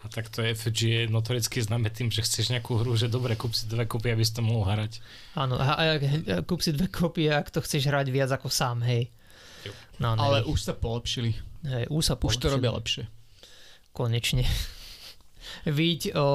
A 0.00 0.08
tak 0.08 0.28
to 0.28 0.44
FG 0.44 0.78
je 0.78 1.02
notoricky 1.08 1.58
známe 1.58 1.88
tým, 1.88 2.12
že 2.12 2.22
chceš 2.22 2.52
nejakú 2.52 2.78
hru, 2.78 2.94
že 2.94 3.08
dobre, 3.08 3.34
kúp 3.34 3.50
si 3.52 3.66
dve 3.66 3.84
kopie, 3.84 4.12
aby 4.12 4.22
si 4.22 4.32
to 4.32 4.42
mohol 4.42 4.62
hrať. 4.62 5.00
Áno, 5.34 5.56
a, 5.56 5.74
a, 5.74 5.84
a 5.98 6.36
kúp 6.44 6.60
si 6.60 6.70
dve 6.70 6.86
kopie, 6.86 7.26
ak 7.28 7.50
to 7.50 7.58
chceš 7.58 7.88
hrať 7.88 8.06
viac 8.08 8.30
ako 8.30 8.46
sám, 8.46 8.84
hej. 8.84 9.08
Jo. 9.64 9.72
No, 9.98 10.14
Ale 10.14 10.44
už 10.44 10.62
sa 10.62 10.74
polepšili. 10.76 11.32
hej, 11.64 11.84
už 11.88 12.02
sa 12.04 12.14
Už 12.14 12.38
to 12.38 12.46
polepšili. 12.46 12.54
robia 12.54 12.70
lepšie. 12.72 13.02
Konečne. 13.90 14.44
Vidť 15.66 16.12
o, 16.12 16.26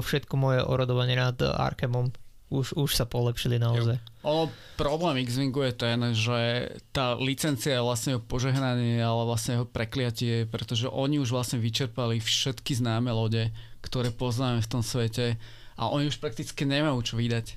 všetko 0.00 0.34
moje 0.34 0.60
orodovanie 0.62 1.14
nad 1.14 1.36
Arkemom. 1.36 2.14
Už, 2.48 2.72
už 2.72 2.90
sa 2.90 3.04
polepšili 3.04 3.58
naozaj. 3.58 4.00
Ono, 4.20 4.52
problém 4.76 5.24
X-Wingu 5.24 5.64
je 5.64 5.72
ten, 5.72 5.98
že 6.12 6.68
tá 6.92 7.16
licencia 7.16 7.80
je 7.80 7.86
vlastne 7.86 8.16
jeho 8.16 8.24
požehnanie, 8.24 9.00
ale 9.00 9.24
vlastne 9.24 9.56
jeho 9.56 9.66
prekliatie, 9.68 10.44
pretože 10.44 10.92
oni 10.92 11.16
už 11.16 11.32
vlastne 11.32 11.56
vyčerpali 11.56 12.20
všetky 12.20 12.76
známe 12.76 13.08
lode, 13.08 13.48
ktoré 13.80 14.12
poznáme 14.12 14.60
v 14.60 14.70
tom 14.70 14.84
svete 14.84 15.40
a 15.80 15.88
oni 15.88 16.12
už 16.12 16.20
prakticky 16.20 16.68
nemajú 16.68 17.00
čo 17.00 17.14
vydať. 17.16 17.56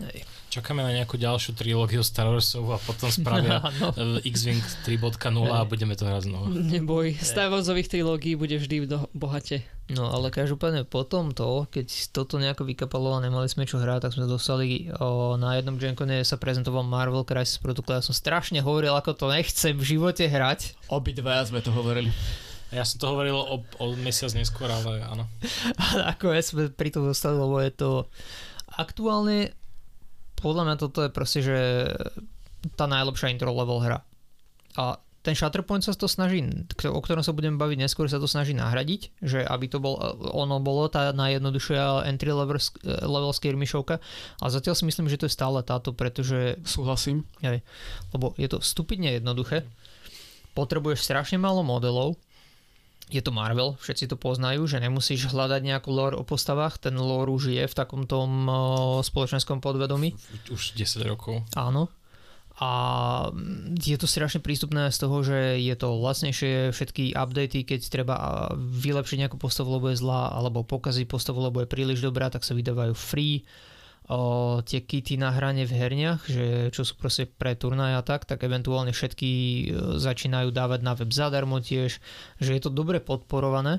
Hej. 0.00 0.24
Čakáme 0.50 0.82
na 0.82 0.90
nejakú 0.90 1.14
ďalšiu 1.14 1.54
trilógiu 1.54 2.02
Star 2.02 2.26
Warsov 2.26 2.66
a 2.74 2.78
potom 2.82 3.06
spravia 3.06 3.62
Áno. 3.62 3.94
e, 4.18 4.32
X-Wing 4.32 4.58
3.0 4.82 5.46
a 5.46 5.62
budeme 5.62 5.94
to 5.94 6.08
hrať 6.08 6.26
znova. 6.26 6.50
Neboj, 6.50 7.20
Star 7.20 7.52
Warsových 7.52 7.86
trilógií 7.86 8.34
bude 8.34 8.58
vždy 8.58 8.88
do, 8.88 9.06
bohate. 9.14 9.62
No 9.92 10.10
ale 10.10 10.34
každopádne 10.34 10.88
po 10.88 11.06
tomto, 11.06 11.70
keď 11.70 11.86
toto 12.10 12.40
nejako 12.42 12.66
vykapalo 12.66 13.14
a 13.14 13.22
nemali 13.22 13.46
sme 13.46 13.68
čo 13.68 13.78
hrať, 13.78 14.08
tak 14.08 14.14
sme 14.16 14.26
dostali 14.26 14.90
o, 14.98 15.38
na 15.38 15.60
jednom 15.60 15.76
Gencone 15.78 16.24
sa 16.26 16.40
prezentoval 16.40 16.82
Marvel 16.82 17.22
Crisis 17.22 17.60
Protocol. 17.62 17.98
Ja 17.98 18.06
som 18.06 18.16
strašne 18.16 18.58
hovoril, 18.64 18.96
ako 18.96 19.14
to 19.14 19.26
nechcem 19.28 19.76
v 19.76 19.84
živote 19.84 20.26
hrať. 20.26 20.78
Obidvaja 20.90 21.46
sme 21.46 21.60
to 21.62 21.70
hovorili. 21.70 22.10
Ja 22.70 22.86
som 22.86 23.02
to 23.02 23.06
hovoril 23.10 23.34
o, 23.34 23.66
o 23.82 23.84
mesiac 23.98 24.30
neskôr, 24.30 24.70
ale 24.70 25.02
áno. 25.02 25.26
Ale 25.90 26.14
ako 26.14 26.24
ja 26.30 26.42
sme 26.42 26.70
pri 26.70 26.94
tom 26.94 27.02
dostali, 27.02 27.34
lebo 27.34 27.58
je 27.58 27.72
to 27.74 27.90
aktuálne 28.78 29.50
podľa 30.40 30.64
mňa 30.66 30.76
toto 30.80 31.04
je 31.04 31.10
proste, 31.12 31.40
že 31.44 31.58
tá 32.76 32.88
najlepšia 32.88 33.32
intro 33.32 33.52
level 33.52 33.80
hra. 33.80 34.04
A 34.76 35.00
ten 35.20 35.36
Shatterpoint 35.36 35.84
sa 35.84 35.92
to 35.92 36.08
snaží, 36.08 36.40
o 36.88 37.00
ktorom 37.04 37.20
sa 37.20 37.36
budem 37.36 37.60
baviť 37.60 37.76
neskôr, 37.76 38.08
sa 38.08 38.16
to 38.16 38.24
snaží 38.24 38.56
nahradiť, 38.56 39.20
že 39.20 39.44
aby 39.44 39.68
to 39.68 39.76
bol, 39.76 40.00
ono 40.32 40.64
bolo 40.64 40.88
tá 40.88 41.12
najjednoduchšia 41.12 42.08
entry 42.08 42.32
level, 42.32 42.56
level 43.04 43.32
skirmishovka 43.36 44.00
a 44.40 44.44
zatiaľ 44.48 44.80
si 44.80 44.88
myslím, 44.88 45.12
že 45.12 45.20
to 45.20 45.28
je 45.28 45.36
stále 45.36 45.60
táto, 45.60 45.92
pretože 45.92 46.56
Súhlasím. 46.64 47.28
Hej. 47.44 47.60
Lebo 48.16 48.32
je 48.40 48.48
to 48.48 48.64
stupidne 48.64 49.12
jednoduché. 49.20 49.68
Potrebuješ 50.56 51.04
strašne 51.04 51.36
málo 51.36 51.60
modelov. 51.60 52.16
Je 53.10 53.22
to 53.22 53.34
Marvel, 53.34 53.74
všetci 53.82 54.10
to 54.10 54.16
poznajú, 54.16 54.70
že 54.70 54.78
nemusíš 54.78 55.34
hľadať 55.34 55.60
nejakú 55.66 55.90
lore 55.90 56.14
o 56.14 56.24
postavách, 56.24 56.78
ten 56.78 56.94
lore 56.94 57.30
už 57.30 57.50
je 57.50 57.64
v 57.66 57.74
takom 57.74 58.06
tom 58.06 58.46
spoločenskom 59.02 59.58
podvedomí. 59.58 60.14
Už 60.48 60.78
10 60.78 61.10
rokov. 61.10 61.42
Áno. 61.58 61.90
A 62.60 62.70
mm, 63.32 63.80
je 63.80 63.96
to 63.96 64.04
strašne 64.04 64.44
prístupné 64.44 64.92
z 64.92 64.98
toho, 65.00 65.24
že 65.24 65.56
je 65.64 65.74
to 65.80 65.96
lacnejšie 65.96 66.76
všetky 66.76 67.16
updaty, 67.16 67.64
keď 67.64 67.80
treba 67.88 68.16
vylepšiť 68.54 69.16
nejakú 69.26 69.40
postavu, 69.40 69.80
lebo 69.80 69.88
je 69.88 69.96
zlá, 69.96 70.28
alebo 70.36 70.60
pokaziť 70.60 71.08
postavu, 71.08 71.40
lebo 71.40 71.64
je 71.64 71.72
príliš 71.72 72.04
dobrá, 72.04 72.28
tak 72.28 72.44
sa 72.44 72.52
vydávajú 72.52 72.92
free. 72.92 73.48
O, 74.10 74.58
tie 74.66 74.82
kity 74.82 75.22
na 75.22 75.30
hranie 75.30 75.62
v 75.62 75.76
herniach, 75.78 76.26
že 76.26 76.74
čo 76.74 76.82
sú 76.82 76.98
proste 76.98 77.30
pre 77.30 77.54
turnaj 77.54 77.94
a 77.94 78.02
tak, 78.02 78.26
tak 78.26 78.42
eventuálne 78.42 78.90
všetky 78.90 79.30
e, 79.30 79.64
začínajú 80.02 80.50
dávať 80.50 80.82
na 80.82 80.98
web 80.98 81.14
zadarmo 81.14 81.62
tiež, 81.62 82.02
že 82.42 82.50
je 82.50 82.58
to 82.58 82.74
dobre 82.74 82.98
podporované 82.98 83.78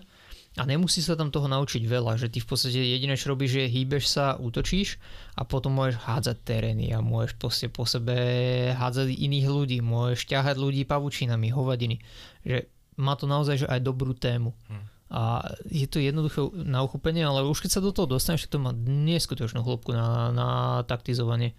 a 0.56 0.64
nemusí 0.64 1.04
sa 1.04 1.20
tam 1.20 1.36
toho 1.36 1.52
naučiť 1.52 1.84
veľa, 1.84 2.16
že 2.16 2.32
ty 2.32 2.40
v 2.40 2.48
podstate 2.48 2.80
jediné 2.80 3.20
čo 3.20 3.36
robíš 3.36 3.60
je 3.60 3.68
hýbeš 3.72 4.08
sa, 4.08 4.40
útočíš 4.40 5.04
a 5.36 5.44
potom 5.44 5.76
môžeš 5.76 6.00
hádzať 6.00 6.38
terény 6.48 6.96
a 6.96 7.04
môžeš 7.04 7.36
proste 7.36 7.68
po 7.68 7.84
sebe 7.84 8.16
hádzať 8.72 9.12
iných 9.12 9.48
ľudí, 9.52 9.78
môžeš 9.84 10.32
ťahať 10.32 10.56
ľudí 10.56 10.88
pavučinami, 10.88 11.52
hovadiny, 11.52 12.00
že 12.48 12.72
má 13.00 13.20
to 13.20 13.28
naozaj 13.28 13.64
že 13.64 13.68
aj 13.68 13.80
dobrú 13.80 14.16
tému. 14.16 14.56
Hm. 14.72 15.01
A 15.12 15.44
je 15.68 15.86
to 15.92 16.00
jednoduché 16.00 16.40
na 16.64 16.88
uchopenie, 16.88 17.28
ale 17.28 17.44
už 17.44 17.68
keď 17.68 17.72
sa 17.76 17.84
do 17.84 17.92
toho 17.92 18.08
dostaneš, 18.08 18.48
to 18.48 18.64
má 18.64 18.72
neskutočnú 18.88 19.60
hĺbku 19.60 19.92
na, 19.92 20.32
na 20.32 20.50
taktizovanie. 20.88 21.52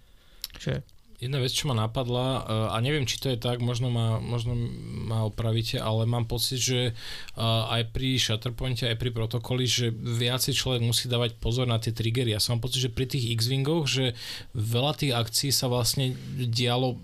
Že 0.57 0.81
Jedna 1.23 1.39
vec, 1.39 1.55
čo 1.55 1.71
ma 1.71 1.75
napadla, 1.77 2.27
eh, 2.27 2.75
a 2.75 2.75
neviem, 2.83 3.07
či 3.07 3.15
to 3.15 3.31
je 3.31 3.39
tak, 3.39 3.63
možno 3.63 3.87
ma, 3.87 4.19
možno 4.19 4.59
ma 5.07 5.23
opravíte, 5.23 5.79
ale 5.79 6.03
mám 6.03 6.27
pocit, 6.27 6.59
že 6.59 6.79
eh, 6.91 6.93
aj 7.39 7.95
pri 7.95 8.19
Shatterpointe, 8.19 8.83
aj 8.83 8.99
pri 8.99 9.15
protokoli, 9.15 9.63
že 9.63 9.95
viacej 9.95 10.51
človek 10.51 10.83
musí 10.83 11.07
dávať 11.07 11.39
pozor 11.39 11.63
na 11.63 11.79
tie 11.79 11.95
triggery. 11.95 12.35
Ja 12.35 12.43
som 12.43 12.59
mám 12.59 12.67
pocit, 12.67 12.83
že 12.83 12.91
pri 12.91 13.07
tých 13.07 13.39
X-Wingoch, 13.39 13.87
že 13.87 14.19
veľa 14.51 14.99
tých 14.99 15.15
akcií 15.15 15.55
sa 15.55 15.71
vlastne 15.71 16.11
dialo 16.35 16.99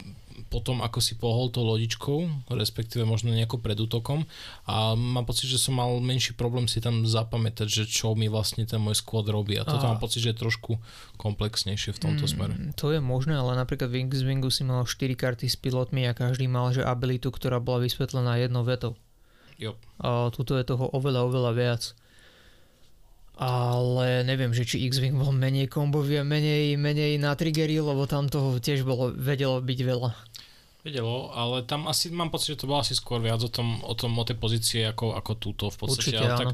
potom, 0.49 0.81
ako 0.81 0.97
si 0.97 1.13
pohol 1.13 1.47
to 1.47 1.61
lodičkou, 1.61 2.49
respektíve 2.49 3.05
možno 3.05 3.29
nejako 3.29 3.61
pred 3.61 3.77
útokom 3.77 4.25
a 4.65 4.97
mám 4.97 5.23
pocit, 5.23 5.45
že 5.45 5.61
som 5.61 5.77
mal 5.77 5.93
menší 6.01 6.33
problém 6.33 6.65
si 6.65 6.81
tam 6.81 7.05
zapamätať, 7.05 7.69
že 7.69 7.83
čo 7.85 8.17
mi 8.17 8.25
vlastne 8.25 8.65
ten 8.65 8.81
môj 8.81 8.97
squad 8.97 9.29
robí 9.29 9.55
a 9.55 9.63
toto 9.63 9.85
A- 9.85 9.93
mám 9.93 10.01
pocit, 10.01 10.25
že 10.25 10.33
je 10.33 10.41
trošku 10.41 10.81
komplexnejšie 11.15 11.93
v 11.93 11.99
tomto 12.01 12.25
smere. 12.25 12.57
Mm, 12.57 12.73
To 12.75 12.89
je 12.89 12.97
možné, 12.97 13.37
ale 13.37 13.53
napríklad 13.53 13.93
v 13.93 14.09
X-Wingu 14.09 14.49
si 14.49 14.65
mal 14.65 14.83
4 14.83 15.13
karty 15.13 15.45
s 15.45 15.55
pilotmi 15.55 16.09
a 16.09 16.17
každý 16.17 16.49
mal 16.49 16.73
že 16.73 16.81
abilitu, 16.81 17.29
ktorá 17.29 17.61
bola 17.61 17.85
vysvetlená 17.85 18.41
jednou 18.41 18.65
vetou. 18.65 18.97
Jo. 19.61 19.77
A 20.01 20.33
tuto 20.33 20.57
je 20.57 20.65
toho 20.65 20.89
oveľa, 20.89 21.29
oveľa 21.29 21.51
viac. 21.53 21.83
Ale 23.39 24.27
neviem, 24.27 24.51
že 24.51 24.67
či 24.67 24.83
X-Wing 24.91 25.15
bol 25.15 25.31
menej 25.31 25.71
kombový 25.71 26.19
a 26.19 26.27
menej, 26.27 26.75
menej 26.75 27.15
na 27.15 27.31
triggery, 27.39 27.79
lebo 27.79 28.03
tam 28.03 28.27
toho 28.27 28.59
tiež 28.59 28.83
bolo, 28.83 29.15
vedelo 29.15 29.63
byť 29.63 29.79
veľa. 29.79 30.09
Vedelo, 30.89 31.29
ale 31.31 31.61
tam 31.69 31.85
asi 31.85 32.09
mám 32.09 32.33
pocit, 32.33 32.57
že 32.57 32.65
to 32.65 32.69
bolo 32.69 32.81
asi 32.81 32.97
skôr 32.97 33.21
viac 33.21 33.37
o 33.45 33.51
tom, 33.53 33.79
o, 33.85 33.93
tom, 33.93 34.17
o 34.17 34.25
tej 34.25 34.37
pozície 34.41 34.81
ako, 34.89 35.13
ako 35.13 35.31
túto 35.37 35.69
v 35.69 35.77
podstate. 35.77 36.17
Určite 36.17 36.17
ale 36.17 36.33
áno. 36.33 36.41
tak 36.41 36.49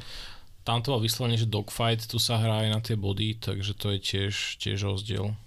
tam 0.66 0.82
to 0.82 0.98
bolo 0.98 1.06
vyslovene, 1.06 1.38
že 1.38 1.46
dogfight, 1.46 2.10
tu 2.10 2.18
sa 2.18 2.42
hrá 2.42 2.66
aj 2.66 2.70
na 2.74 2.80
tie 2.82 2.98
body, 2.98 3.38
takže 3.38 3.78
to 3.78 3.94
je 3.96 4.00
tiež, 4.02 4.58
tiež 4.58 4.82
rozdiel. 4.82 5.38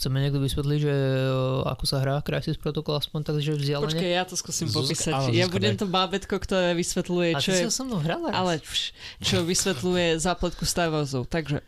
Chceme 0.00 0.16
niekto 0.16 0.40
vysvetliť, 0.40 0.78
že 0.80 0.94
o, 1.28 1.60
ako 1.68 1.84
sa 1.84 2.00
hrá 2.00 2.24
Crisis 2.24 2.56
Protocol 2.56 2.96
aspoň 2.96 3.20
tak, 3.20 3.36
že 3.44 3.52
vzdialene? 3.52 3.84
Počkaj, 3.84 4.08
ja 4.08 4.24
to 4.24 4.32
skúsim 4.32 4.64
Zuzka- 4.64 4.96
popísať. 4.96 5.12
áno, 5.12 5.28
ja 5.28 5.44
budem 5.44 5.76
to 5.76 5.84
bábetko, 5.84 6.40
ktoré 6.40 6.72
vysvetľuje, 6.72 7.36
a 7.36 7.40
čo 7.44 7.52
je... 7.52 7.68
so 7.68 7.84
mnou 7.84 8.00
hrala? 8.00 8.32
Ale 8.32 8.64
čo 9.20 9.44
vysvetľuje 9.44 10.16
zápletku 10.16 10.64
Star 10.64 10.88
Warsov. 10.88 11.28
Takže 11.28 11.60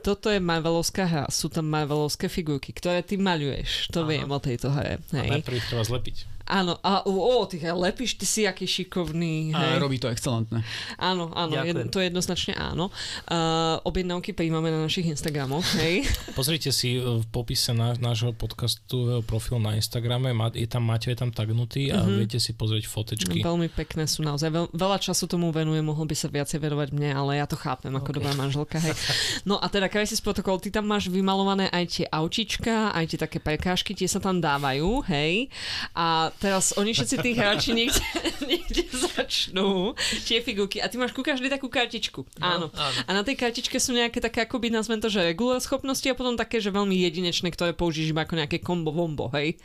toto 0.00 0.32
je 0.32 0.40
Marvelovská 0.40 1.04
hra. 1.04 1.24
Sú 1.28 1.52
tam 1.52 1.68
Marvelovské 1.68 2.32
figurky, 2.32 2.72
ktoré 2.72 3.04
ty 3.04 3.20
maľuješ. 3.20 3.92
To 3.92 4.02
Áno. 4.02 4.08
viem 4.08 4.28
o 4.32 4.40
tejto 4.40 4.72
hre. 4.72 5.04
A 5.12 5.20
Hej. 5.20 5.28
najprv 5.28 5.54
ich 5.60 5.68
treba 5.68 5.84
zlepiť. 5.84 6.16
Áno, 6.44 6.76
a 6.78 7.00
o, 7.02 7.14
ty 7.44 7.56
lepíš, 7.58 8.14
ty 8.14 8.24
si 8.24 8.44
aký 8.44 8.64
šikovný. 8.64 9.50
Hej. 9.50 9.56
A 9.56 9.78
robí 9.78 9.96
to 9.96 10.06
excelentne. 10.06 10.60
Áno, 10.96 11.32
áno, 11.32 11.52
jed, 11.58 11.88
to 11.88 11.98
je 11.98 12.08
jednoznačne 12.08 12.52
áno. 12.52 12.92
Uh, 13.24 13.80
objednávky 13.82 14.30
príjmame 14.30 14.68
na 14.68 14.84
našich 14.84 15.06
Instagramoch, 15.06 15.64
hej. 15.78 16.04
Pozrite 16.38 16.68
si 16.68 16.96
e, 16.96 17.00
v 17.00 17.26
popise 17.26 17.70
na, 17.70 17.94
nášho 17.94 18.30
podcastového 18.30 19.20
profilu 19.20 19.56
na 19.56 19.72
Instagrame, 19.72 20.30
má- 20.30 20.52
je 20.52 20.66
tam, 20.66 20.84
Maťo 20.84 21.08
je 21.08 21.16
tam 21.16 21.30
tagnutý 21.30 21.88
a 21.88 22.04
Mhm. 22.04 22.16
viete 22.18 22.36
si 22.36 22.52
pozrieť 22.52 22.84
fotečky. 22.84 23.40
Veľmi 23.40 23.68
pekné 23.68 24.04
sú 24.04 24.20
naozaj. 24.20 24.48
Veľ, 24.48 24.66
veľa 24.70 24.98
času 24.98 25.24
tomu 25.24 25.48
venuje, 25.48 25.80
mohol 25.80 26.04
by 26.04 26.12
sa 26.12 26.28
viacej 26.28 26.60
venovať 26.60 26.88
mne, 26.90 27.10
ale 27.10 27.30
ja 27.36 27.46
to 27.46 27.56
chápem 27.56 27.88
ako 27.90 28.04
Ok. 28.06 28.14
dobrá 28.14 28.32
manželka. 28.34 28.76
Hej. 28.76 28.92
No 29.44 29.56
a 29.56 29.66
teda 29.66 29.86
Crisis 29.86 30.18
Protocol, 30.18 30.56
ty 30.58 30.68
tam 30.68 30.84
máš 30.84 31.06
vymalované 31.06 31.68
aj 31.68 31.84
tie 31.90 32.06
aučička, 32.06 32.90
aj 32.90 33.04
tie 33.06 33.18
také 33.18 33.38
prekážky, 33.38 33.92
tie 33.92 34.04
sa 34.04 34.18
tam 34.18 34.36
dávajú, 34.36 35.04
hej. 35.06 35.48
A 35.92 36.33
teraz 36.38 36.74
oni 36.74 36.94
všetci 36.94 37.16
tí 37.20 37.30
hráči 37.34 37.70
niekde, 37.74 38.02
niekde 38.50 38.82
začnú 38.90 39.94
tie 40.26 40.40
figurky 40.40 40.78
a 40.82 40.90
ty 40.90 40.98
máš 40.98 41.14
ku 41.14 41.22
každej 41.22 41.50
takú 41.50 41.70
kartičku. 41.70 42.26
Áno. 42.40 42.70
áno. 42.74 42.98
A 43.06 43.10
na 43.10 43.22
tej 43.22 43.38
kartičke 43.38 43.78
sú 43.78 43.94
nejaké 43.94 44.22
také, 44.22 44.46
akoby 44.46 44.70
nazvem 44.70 44.98
to, 45.02 45.10
že 45.10 45.22
regular 45.22 45.58
schopnosti 45.62 46.06
a 46.06 46.18
potom 46.18 46.38
také, 46.38 46.58
že 46.58 46.74
veľmi 46.74 46.94
jedinečné, 46.94 47.50
ktoré 47.54 47.74
použiješ 47.74 48.14
iba 48.14 48.22
ako 48.24 48.38
nejaké 48.40 48.58
kombo 48.62 48.90
vombo, 48.94 49.30
hej. 49.34 49.58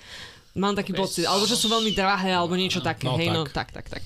Mám 0.52 0.74
taký 0.74 0.92
pocit, 0.92 1.24
alebo 1.24 1.46
že 1.46 1.54
sú 1.54 1.68
veľmi 1.68 1.92
drahé, 1.92 2.32
alebo 2.32 2.54
niečo 2.54 2.80
také, 2.80 3.06
No, 3.06 3.16
hej, 3.16 3.28
tak. 3.28 3.36
no 3.36 3.42
tak, 3.46 3.70
tak, 3.70 3.86
tak. 3.88 4.04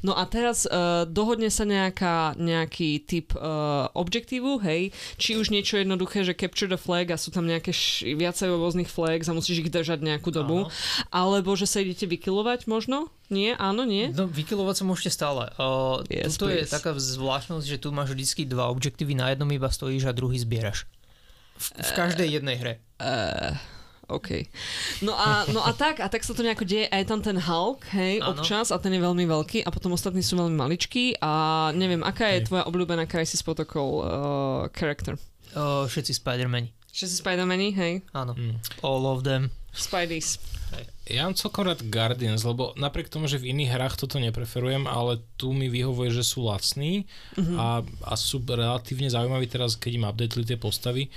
No 0.00 0.12
a 0.12 0.24
teraz 0.24 0.64
uh, 0.64 1.04
dohodne 1.04 1.46
sa 1.46 1.62
nejaká, 1.62 2.32
nejaký 2.34 3.02
typ 3.02 3.34
uh, 3.34 3.92
objektívu, 3.92 4.56
hej, 4.60 4.88
či 5.14 5.34
už 5.34 5.48
niečo 5.48 5.76
jednoduché, 5.76 6.22
že 6.22 6.32
capture 6.32 6.66
the 6.66 6.76
flag 6.76 7.08
a 7.08 7.16
sú 7.16 7.28
tam 7.28 7.44
nejaké 7.44 7.70
š- 7.70 8.08
viacero 8.10 8.56
rôznych 8.56 8.86
flags 8.86 9.28
a 9.28 9.32
musíš 9.32 9.60
ich 9.60 9.70
držať 9.70 10.00
nejakú 10.00 10.28
dobu, 10.28 10.64
Áno. 10.64 10.72
alebo 11.08 11.52
že 11.52 11.68
sa 11.68 11.78
idete 11.78 12.04
vykilovať 12.04 12.64
možno? 12.64 13.12
Nie? 13.28 13.52
Áno, 13.54 13.84
nie? 13.84 14.08
No, 14.08 14.24
vykilovať 14.24 14.80
sa 14.80 14.84
môžete 14.84 15.10
stále. 15.10 15.52
Uh, 15.54 16.00
Yes, 16.06 16.34
tuto 16.34 16.48
je 16.48 16.64
please. 16.64 16.72
taká 16.72 16.92
zvláštnosť, 16.92 17.64
že 17.64 17.76
tu 17.76 17.88
máš 17.88 18.10
vždy 18.10 18.44
dva 18.44 18.68
objektívy, 18.68 19.12
na 19.12 19.28
jednom 19.28 19.48
iba 19.48 19.68
stojíš 19.68 20.04
a 20.04 20.12
druhý 20.12 20.36
zbieraš. 20.36 20.88
V, 21.54 21.68
v 21.78 21.90
každej 21.92 22.28
jednej 22.32 22.56
hre. 22.56 22.72
Uh, 22.96 23.54
OK. 24.08 24.44
No 25.00 25.14
a, 25.14 25.46
no 25.48 25.62
a 25.62 25.70
tak, 25.72 25.98
a 25.98 26.06
tak 26.06 26.22
sa 26.22 26.32
to 26.32 26.42
nejako 26.42 26.64
deje, 26.64 26.86
a 26.86 26.98
je 26.98 27.06
tam 27.06 27.20
ten 27.20 27.38
Hulk, 27.38 27.86
hej, 27.92 28.18
Áno. 28.18 28.34
občas, 28.34 28.68
a 28.68 28.76
ten 28.76 28.90
je 28.90 29.00
veľmi 29.00 29.24
veľký, 29.24 29.62
a 29.62 29.70
potom 29.70 29.94
ostatní 29.94 30.20
sú 30.20 30.34
veľmi 30.34 30.54
maličkí, 30.54 31.18
a 31.18 31.32
neviem, 31.72 32.02
aká 32.02 32.28
je 32.30 32.42
Hej. 32.42 32.46
tvoja 32.50 32.64
obľúbená 32.66 33.06
Crisis 33.06 33.40
Protocol 33.40 33.88
uh, 33.98 34.04
character? 34.70 35.14
Uh, 35.52 35.86
všetci 35.86 36.16
Spider-Mani. 36.16 36.72
Všetci 36.92 37.24
Spider-Mani, 37.24 37.68
hej? 37.72 37.92
Áno. 38.12 38.36
Mm. 38.36 38.56
All 38.80 39.04
of 39.04 39.22
them. 39.22 39.48
Spideys. 39.72 40.36
Ja 41.04 41.24
mám 41.24 41.36
celkom 41.36 41.64
rád 41.64 41.84
Guardians, 41.84 42.44
lebo 42.44 42.72
napriek 42.74 43.08
tomu, 43.08 43.28
že 43.28 43.36
v 43.36 43.52
iných 43.52 43.72
hrách 43.72 43.94
toto 43.96 44.16
nepreferujem, 44.16 44.84
ale 44.84 45.20
tu 45.36 45.52
mi 45.52 45.68
vyhovuje, 45.68 46.12
že 46.12 46.24
sú 46.24 46.44
lacní 46.44 47.04
Mhm. 47.36 47.54
a, 47.56 47.68
a 48.06 48.12
sú 48.14 48.40
relatívne 48.40 49.08
zaujímaví 49.08 49.44
teraz, 49.46 49.74
keď 49.74 49.92
im 49.94 50.04
updateli 50.06 50.44
tie 50.44 50.56
postavy. 50.56 51.08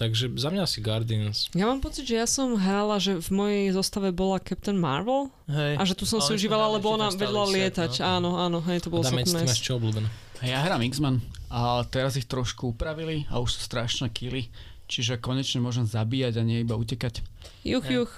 Takže 0.00 0.32
za 0.40 0.48
mňa 0.48 0.64
asi 0.64 0.80
Guardians. 0.80 1.52
Ja 1.52 1.68
mám 1.68 1.84
pocit, 1.84 2.08
že 2.08 2.16
ja 2.16 2.24
som 2.24 2.56
hrala, 2.56 2.96
že 2.96 3.20
v 3.20 3.28
mojej 3.36 3.66
zostave 3.76 4.08
bola 4.16 4.40
Captain 4.40 4.80
Marvel 4.80 5.28
Hej. 5.44 5.76
a 5.76 5.82
že 5.84 5.92
tu 5.92 6.08
som 6.08 6.24
si 6.24 6.32
užívala, 6.32 6.72
lebo 6.72 6.96
ona 6.96 7.12
vedela 7.12 7.44
lietať. 7.44 8.00
no. 8.00 8.08
Áno, 8.08 8.30
áno, 8.40 8.58
hej, 8.64 8.80
to 8.80 8.88
bolo 8.88 9.04
ty 9.04 9.12
celkom 9.12 9.44
máš 9.44 9.52
nice. 9.52 9.60
čo 9.60 9.76
obľúbené? 9.76 10.08
Ja 10.40 10.64
hrám 10.64 10.80
X-Men 10.88 11.20
a 11.52 11.84
teraz 11.84 12.16
ich 12.16 12.24
trošku 12.24 12.72
upravili 12.72 13.28
a 13.28 13.44
už 13.44 13.60
sú 13.60 13.60
strašné 13.60 14.08
killy, 14.08 14.48
čiže 14.88 15.20
konečne 15.20 15.60
môžem 15.60 15.84
zabíjať 15.84 16.40
a 16.40 16.42
nie 16.48 16.64
iba 16.64 16.80
utekať. 16.80 17.20
Juch, 17.60 17.84
Hej. 17.84 18.08
juch. 18.08 18.12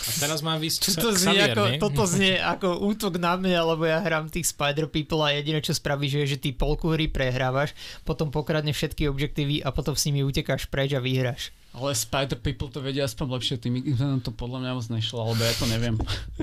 A 0.00 0.10
teraz 0.16 0.40
má 0.40 0.56
vysť 0.56 0.96
Toto 0.96 1.12
znie, 1.12 1.36
Xavier, 1.36 1.52
ako, 1.52 1.64
nie? 1.68 1.78
toto 1.78 2.02
znie 2.08 2.34
ako 2.56 2.68
útok 2.88 3.20
na 3.20 3.36
mňa, 3.36 3.60
lebo 3.76 3.84
ja 3.84 4.00
hrám 4.00 4.32
tých 4.32 4.48
Spider 4.48 4.88
People 4.88 5.20
a 5.20 5.36
jediné 5.36 5.60
čo 5.60 5.76
spravíš 5.76 6.24
je, 6.24 6.36
že 6.36 6.38
ty 6.40 6.56
polku 6.56 6.88
hry 6.96 7.12
prehrávaš, 7.12 7.76
potom 8.08 8.32
pokradne 8.32 8.72
všetky 8.72 9.06
objektívy 9.12 9.60
a 9.60 9.68
potom 9.70 9.92
s 9.92 10.08
nimi 10.08 10.24
utekáš 10.24 10.64
preč 10.72 10.96
a 10.96 11.00
vyhráš. 11.04 11.52
Ale 11.76 11.92
Spider 11.92 12.40
People 12.40 12.72
to 12.72 12.80
vedia 12.80 13.04
aspoň 13.04 13.26
lepšie, 13.36 13.56
tým 13.60 13.76
to 14.24 14.32
podľa 14.32 14.58
mňa 14.64 14.70
moc 14.74 14.86
nešlo, 14.88 15.18
alebo 15.22 15.42
ja 15.44 15.54
to 15.54 15.66
neviem. 15.68 15.96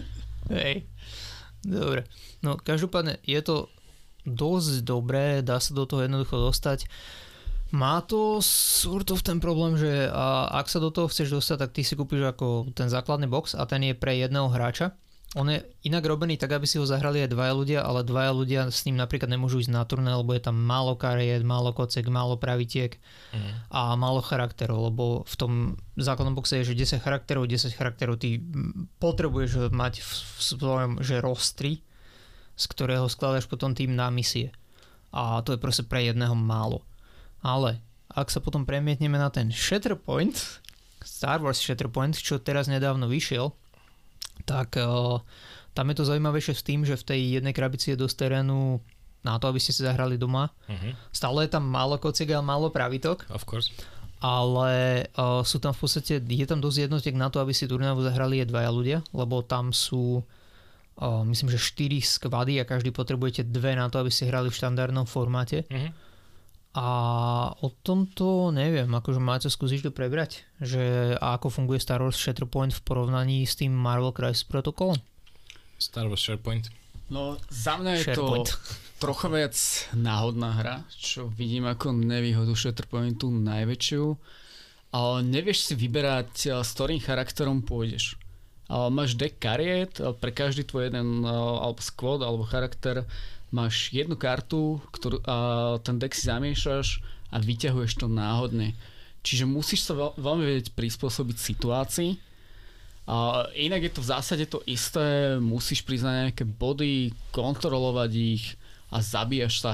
Hej. 0.54 0.88
Dobre. 1.66 2.08
No 2.40 2.56
každopádne 2.56 3.20
je 3.26 3.42
to 3.44 3.68
dosť 4.28 4.84
dobré, 4.84 5.40
dá 5.42 5.60
sa 5.60 5.72
do 5.72 5.88
toho 5.88 6.04
jednoducho 6.06 6.38
dostať. 6.38 6.88
Má 7.72 8.00
to 8.02 8.40
sort 8.40 9.12
of 9.12 9.20
ten 9.20 9.44
problém, 9.44 9.76
že 9.76 10.08
a, 10.08 10.48
ak 10.56 10.68
sa 10.68 10.80
do 10.80 10.88
toho 10.88 11.12
chceš 11.12 11.36
dostať, 11.36 11.58
tak 11.68 11.72
ty 11.76 11.82
si 11.84 11.94
kúpiš 11.94 12.24
ako 12.24 12.72
ten 12.72 12.88
základný 12.88 13.28
box 13.28 13.54
a 13.54 13.68
ten 13.68 13.84
je 13.84 13.92
pre 13.92 14.16
jedného 14.16 14.48
hráča. 14.48 14.96
On 15.36 15.44
je 15.44 15.60
inak 15.84 16.08
robený 16.08 16.40
tak, 16.40 16.56
aby 16.56 16.64
si 16.64 16.80
ho 16.80 16.88
zahrali 16.88 17.20
aj 17.20 17.36
dvaja 17.36 17.52
ľudia, 17.52 17.80
ale 17.84 18.08
dvaja 18.08 18.32
ľudia 18.32 18.62
s 18.72 18.88
ním 18.88 18.96
napríklad 18.96 19.28
nemôžu 19.28 19.60
ísť 19.60 19.76
na 19.76 19.84
turné, 19.84 20.16
lebo 20.16 20.32
je 20.32 20.40
tam 20.40 20.56
málo 20.56 20.96
kariet, 20.96 21.44
málo 21.44 21.76
kocek, 21.76 22.08
málo 22.08 22.40
pravitiek 22.40 22.96
Mhm. 23.36 23.52
a 23.68 23.92
málo 24.00 24.24
charakterov, 24.24 24.88
lebo 24.88 25.28
v 25.28 25.36
tom 25.36 25.52
základnom 26.00 26.32
boxe 26.32 26.64
je, 26.64 26.72
že 26.72 26.96
10 26.96 27.04
charakterov, 27.04 27.44
10 27.44 27.76
charakterov 27.76 28.16
ty 28.16 28.40
mm, 28.40 28.96
potrebuješ 29.04 29.68
mať 29.68 30.00
v, 30.00 30.12
v 30.16 30.40
svojom, 30.40 30.92
že 31.04 31.20
rostri, 31.20 31.84
z 32.56 32.64
ktorého 32.72 33.12
skladáš 33.12 33.52
potom 33.52 33.76
tým 33.76 33.94
na 33.94 34.08
misie. 34.08 34.56
A 35.12 35.44
to 35.44 35.52
je 35.54 35.60
proste 35.60 35.84
pre 35.84 36.08
jedného 36.08 36.34
málo. 36.34 36.88
Ale 37.42 37.80
ak 38.10 38.30
sa 38.30 38.40
potom 38.40 38.66
premietneme 38.66 39.16
na 39.16 39.30
ten 39.30 39.50
Shatterpoint, 39.50 40.34
Star 41.02 41.40
Wars 41.40 41.62
Shatterpoint, 41.62 42.18
čo 42.18 42.38
teraz 42.38 42.66
nedávno 42.66 43.06
vyšiel, 43.06 43.54
tak 44.44 44.78
uh, 44.78 45.22
tam 45.74 45.86
je 45.90 45.96
to 45.96 46.08
zaujímavejšie 46.08 46.54
s 46.54 46.66
tým, 46.66 46.82
že 46.82 46.98
v 46.98 47.06
tej 47.06 47.22
jednej 47.38 47.54
krabici 47.54 47.94
je 47.94 48.02
dosť 48.02 48.16
terénu 48.18 48.82
na 49.22 49.38
to, 49.38 49.50
aby 49.50 49.60
ste 49.60 49.72
si 49.72 49.82
zahrali 49.82 50.16
doma. 50.16 50.50
Mhm, 50.68 50.94
Stále 51.12 51.46
je 51.46 51.54
tam 51.54 51.66
málo 51.66 51.98
kociek 51.98 52.32
a 52.32 52.42
málo 52.42 52.70
pravitok, 52.70 53.26
Of 53.30 53.44
course. 53.44 53.70
ale 54.18 55.06
uh, 55.14 55.42
sú 55.44 55.60
tam 55.60 55.74
v 55.74 55.80
podstate, 55.80 56.18
je 56.18 56.46
tam 56.48 56.58
dosť 56.58 56.90
jednotiek 56.90 57.14
na 57.14 57.30
to, 57.30 57.38
aby 57.38 57.54
si 57.54 57.70
turnajovo 57.70 58.02
zahrali 58.02 58.42
je 58.42 58.50
dvaja 58.50 58.72
ľudia, 58.72 58.98
lebo 59.12 59.42
tam 59.42 59.70
sú 59.70 60.22
uh, 60.22 61.22
myslím, 61.24 61.50
že 61.50 61.60
4 61.60 62.02
skvady 62.02 62.58
a 62.58 62.66
každý 62.66 62.90
potrebujete 62.90 63.46
dve 63.46 63.78
na 63.78 63.90
to, 63.90 64.00
aby 64.00 64.10
ste 64.10 64.26
hrali 64.26 64.50
v 64.50 64.58
štandardnom 64.58 65.06
formáte. 65.06 65.66
Mhm. 65.70 66.07
A 66.76 66.88
o 67.64 67.72
tomto 67.72 68.52
neviem, 68.54 68.90
akože 68.92 69.22
máte 69.24 69.48
skúsiť 69.50 69.90
to 69.90 69.92
prebrať, 69.96 70.46
že 70.62 71.16
ako 71.18 71.50
funguje 71.50 71.82
Star 71.82 72.04
Wars 72.04 72.20
Shatterpoint 72.20 72.76
v 72.76 72.84
porovnaní 72.86 73.48
s 73.48 73.58
tým 73.58 73.74
Marvel 73.74 74.14
Crisis 74.14 74.46
Protocolom? 74.46 75.00
Star 75.78 76.10
Wars 76.10 76.22
SharePoint. 76.22 76.70
No 77.08 77.40
za 77.48 77.78
mňa 77.78 77.92
je 77.98 78.02
SharePoint. 78.04 78.48
to 78.50 78.58
trocha 79.02 79.28
viac 79.30 79.56
náhodná 79.96 80.50
hra, 80.58 80.76
čo 80.92 81.30
vidím 81.32 81.70
ako 81.70 81.94
nevýhodu 81.94 82.52
Shatterpointu 82.58 83.30
najväčšiu. 83.32 84.06
Ale 84.88 85.16
nevieš 85.24 85.72
si 85.72 85.74
vyberať, 85.78 86.34
eh, 86.50 86.62
s 86.62 86.70
ktorým 86.76 87.02
charakterom 87.02 87.62
pôjdeš. 87.62 88.18
Ale 88.68 88.92
máš 88.92 89.16
deck 89.16 89.40
kariet, 89.40 90.04
a 90.04 90.12
pre 90.12 90.36
každý 90.36 90.68
tvoj 90.68 90.92
jeden 90.92 91.24
alebo 91.24 91.80
squad 91.80 92.20
alebo 92.20 92.44
charakter 92.44 93.08
máš 93.54 93.90
jednu 93.96 94.20
kartu, 94.20 94.84
ktorú, 94.92 95.24
a 95.24 95.36
ten 95.84 95.96
deck 95.98 96.12
si 96.12 96.28
zamiešaš 96.28 97.00
a 97.32 97.40
vyťahuješ 97.40 98.00
to 98.00 98.08
náhodne. 98.12 98.76
Čiže 99.24 99.48
musíš 99.48 99.88
sa 99.88 99.96
veľ, 99.96 100.20
veľmi 100.20 100.44
vedieť 100.44 100.76
prispôsobiť 100.76 101.38
situácii. 101.40 102.12
A 103.08 103.48
inak 103.56 103.88
je 103.88 103.92
to 103.96 104.04
v 104.04 104.12
zásade 104.12 104.46
to 104.52 104.60
isté, 104.68 105.40
musíš 105.40 105.80
priznať 105.84 106.14
nejaké 106.28 106.44
body, 106.44 107.16
kontrolovať 107.32 108.12
ich 108.16 108.60
a 108.92 109.00
zabíjaš 109.00 109.64
sa. 109.64 109.74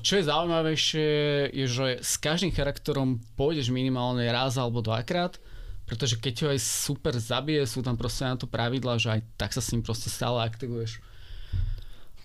Čo 0.00 0.12
je 0.20 0.28
zaujímavejšie, 0.28 1.08
je, 1.52 1.66
že 1.68 1.86
s 2.00 2.16
každým 2.16 2.52
charakterom 2.52 3.20
pôjdeš 3.36 3.68
minimálne 3.72 4.24
raz 4.28 4.56
alebo 4.56 4.84
dvakrát, 4.84 5.36
pretože 5.84 6.16
keď 6.16 6.34
ho 6.44 6.48
aj 6.56 6.60
super 6.64 7.12
zabije, 7.12 7.64
sú 7.68 7.84
tam 7.84 7.96
proste 7.96 8.24
na 8.24 8.40
to 8.40 8.48
pravidla, 8.48 8.96
že 8.96 9.08
aj 9.08 9.20
tak 9.36 9.52
sa 9.52 9.60
s 9.60 9.68
ním 9.72 9.84
proste 9.84 10.08
stále 10.08 10.40
aktivuješ. 10.40 11.00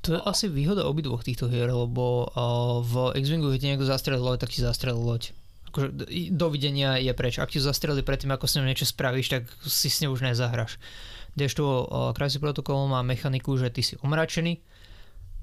To 0.09 0.17
je 0.17 0.25
asi 0.25 0.49
výhoda 0.49 0.89
obidvoch 0.89 1.21
týchto 1.21 1.45
hier, 1.45 1.69
lebo 1.69 2.33
uh, 2.33 2.81
v 2.81 3.13
X-Wingu, 3.21 3.53
keď 3.53 3.61
niekto 3.61 3.85
zastrelil 3.85 4.25
loď, 4.25 4.41
tak 4.41 4.49
ti 4.49 4.65
zastrelil 4.65 5.05
loď. 5.05 5.37
Akože 5.69 5.93
dovidenia 6.33 6.97
je 6.97 7.13
preč. 7.13 7.37
Ak 7.37 7.53
ti 7.53 7.61
zastrelili 7.61 8.01
predtým, 8.01 8.33
ako 8.33 8.49
s 8.49 8.57
ňou 8.57 8.65
niečo 8.65 8.89
spravíš, 8.89 9.29
tak 9.29 9.45
si 9.69 9.85
s 9.85 10.01
ňou 10.01 10.17
už 10.17 10.25
nezahraš. 10.25 10.81
Kdežto 11.37 11.61
uh, 11.61 12.09
Crisis 12.17 12.41
Protocol 12.41 12.89
má 12.89 13.05
mechaniku, 13.05 13.53
že 13.53 13.69
ty 13.69 13.85
si 13.85 14.01
omračený, 14.01 14.57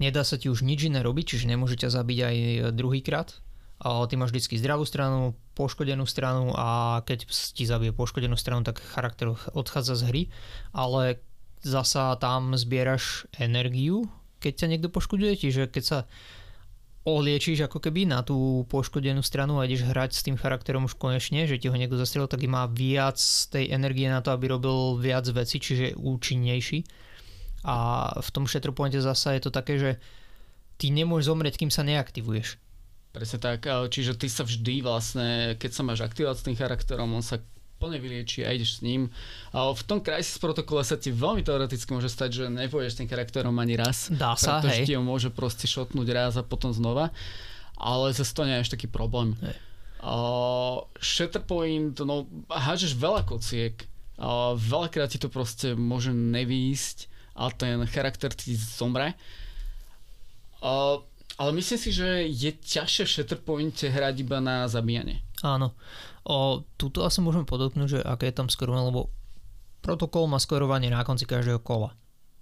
nedá 0.03 0.27
sa 0.27 0.35
ti 0.35 0.51
už 0.51 0.67
nič 0.67 0.91
iné 0.91 0.99
robiť, 0.99 1.39
čiže 1.39 1.47
nemôže 1.47 1.79
ťa 1.79 2.03
zabiť 2.03 2.19
aj 2.27 2.37
druhýkrát. 2.75 3.39
Uh, 3.79 4.03
ty 4.11 4.19
máš 4.19 4.35
vždy 4.35 4.59
zdravú 4.67 4.83
stranu, 4.83 5.39
poškodenú 5.55 6.11
stranu 6.11 6.51
a 6.59 7.07
keď 7.07 7.23
ti 7.55 7.71
zabije 7.71 7.95
poškodenú 7.95 8.35
stranu, 8.35 8.67
tak 8.67 8.83
charakter 8.83 9.31
odchádza 9.55 9.95
z 9.95 10.03
hry, 10.11 10.23
ale 10.75 11.23
zasa 11.63 12.19
tam 12.19 12.59
zbieraš 12.59 13.31
energiu, 13.39 14.11
keď 14.41 14.53
ťa 14.65 14.71
niekto 14.71 14.89
poškoduje, 14.89 15.37
čiže 15.37 15.69
keď 15.69 15.85
sa 15.85 15.99
oliečíš 17.07 17.71
ako 17.71 17.79
keby 17.79 18.11
na 18.11 18.27
tú 18.27 18.67
poškodenú 18.67 19.23
stranu 19.23 19.63
a 19.63 19.67
ideš 19.71 19.87
hrať 19.87 20.11
s 20.11 20.25
tým 20.27 20.35
charakterom 20.35 20.91
už 20.91 20.99
konečne, 20.99 21.47
že 21.47 21.55
ti 21.55 21.71
ho 21.71 21.79
niekto 21.79 21.95
zastrelil, 21.95 22.27
tak 22.27 22.43
má 22.51 22.67
viac 22.67 23.17
tej 23.23 23.71
energie 23.71 24.11
na 24.11 24.19
to, 24.19 24.35
aby 24.35 24.51
robil 24.51 24.99
viac 24.99 25.23
veci, 25.31 25.63
čiže 25.63 25.95
účinnejší. 25.95 26.83
A 27.63 28.11
v 28.19 28.29
tom 28.35 28.51
Shatterpointe 28.51 28.99
zasa 28.99 29.39
je 29.39 29.47
to 29.47 29.55
také, 29.55 29.79
že 29.79 29.91
ty 30.83 30.91
nemôžeš 30.91 31.31
zomrieť, 31.31 31.55
kým 31.63 31.71
sa 31.71 31.87
neaktivuješ. 31.87 32.59
Presne 33.15 33.39
tak, 33.39 33.65
čiže 33.65 34.19
ty 34.19 34.27
sa 34.27 34.43
vždy 34.43 34.83
vlastne, 34.83 35.55
keď 35.57 35.71
sa 35.73 35.83
máš 35.87 36.03
aktivovať 36.03 36.37
s 36.37 36.47
tým 36.47 36.59
charakterom, 36.59 37.15
on 37.15 37.25
sa 37.25 37.39
plne 37.77 38.01
vylieči 38.01 38.45
a 38.45 38.53
ideš 38.53 38.81
s 38.81 38.81
ním. 38.81 39.13
A 39.53 39.73
v 39.73 39.83
tom 39.85 40.01
Crisis 40.01 40.41
protokole 40.41 40.83
sa 40.83 40.97
ti 40.97 41.13
veľmi 41.13 41.45
teoreticky 41.45 41.93
môže 41.93 42.09
stať, 42.09 42.31
že 42.33 42.45
nepôjdeš 42.49 42.97
s 42.97 42.99
tým 43.01 43.09
charakterom 43.09 43.57
ani 43.61 43.77
raz. 43.77 44.09
Dá 44.09 44.33
sa, 44.35 44.61
pretože 44.61 44.83
hej. 44.83 44.87
ti 44.89 44.97
ho 44.97 45.05
môže 45.05 45.29
proste 45.29 45.69
šotnúť 45.69 46.09
raz 46.13 46.33
a 46.41 46.43
potom 46.45 46.73
znova. 46.73 47.13
Ale 47.77 48.17
zase 48.17 48.33
to 48.33 48.49
nie 48.49 48.57
je 48.57 48.63
až 48.65 48.71
taký 48.73 48.89
problém. 48.89 49.37
Hej. 49.45 49.57
Uh, 50.01 50.85
Shatterpoint, 51.01 51.99
no 52.05 52.29
hážeš 52.53 52.95
veľa 52.95 53.25
kociek, 53.27 53.85
uh, 54.21 54.55
veľakrát 54.55 55.11
ti 55.13 55.19
to 55.19 55.33
proste 55.33 55.75
môže 55.75 56.13
nevýjsť 56.13 57.11
a 57.37 57.53
ten 57.53 57.85
charakter 57.89 58.33
ti 58.33 58.57
zomre. 58.57 59.17
Uh, 60.61 61.05
ale 61.37 61.53
myslím 61.53 61.79
si, 61.81 61.91
že 61.93 62.25
je 62.33 62.51
ťažšie 62.55 63.05
v 63.05 63.13
Shatterpointe 63.13 63.87
hrať 63.93 64.25
iba 64.25 64.41
na 64.41 64.65
zabíjanie. 64.71 65.21
Áno. 65.45 65.77
O, 66.27 66.67
tuto 66.75 67.07
asi 67.07 67.23
môžeme 67.23 67.47
podotknúť, 67.47 67.89
že 67.89 68.01
aké 68.03 68.35
je 68.35 68.43
tam 68.43 68.51
skorovanie, 68.51 68.91
lebo 68.91 69.15
protokol 69.79 70.27
má 70.27 70.43
skorovanie 70.43 70.91
na 70.91 71.07
konci 71.07 71.23
každého 71.23 71.63
kola. 71.63 71.95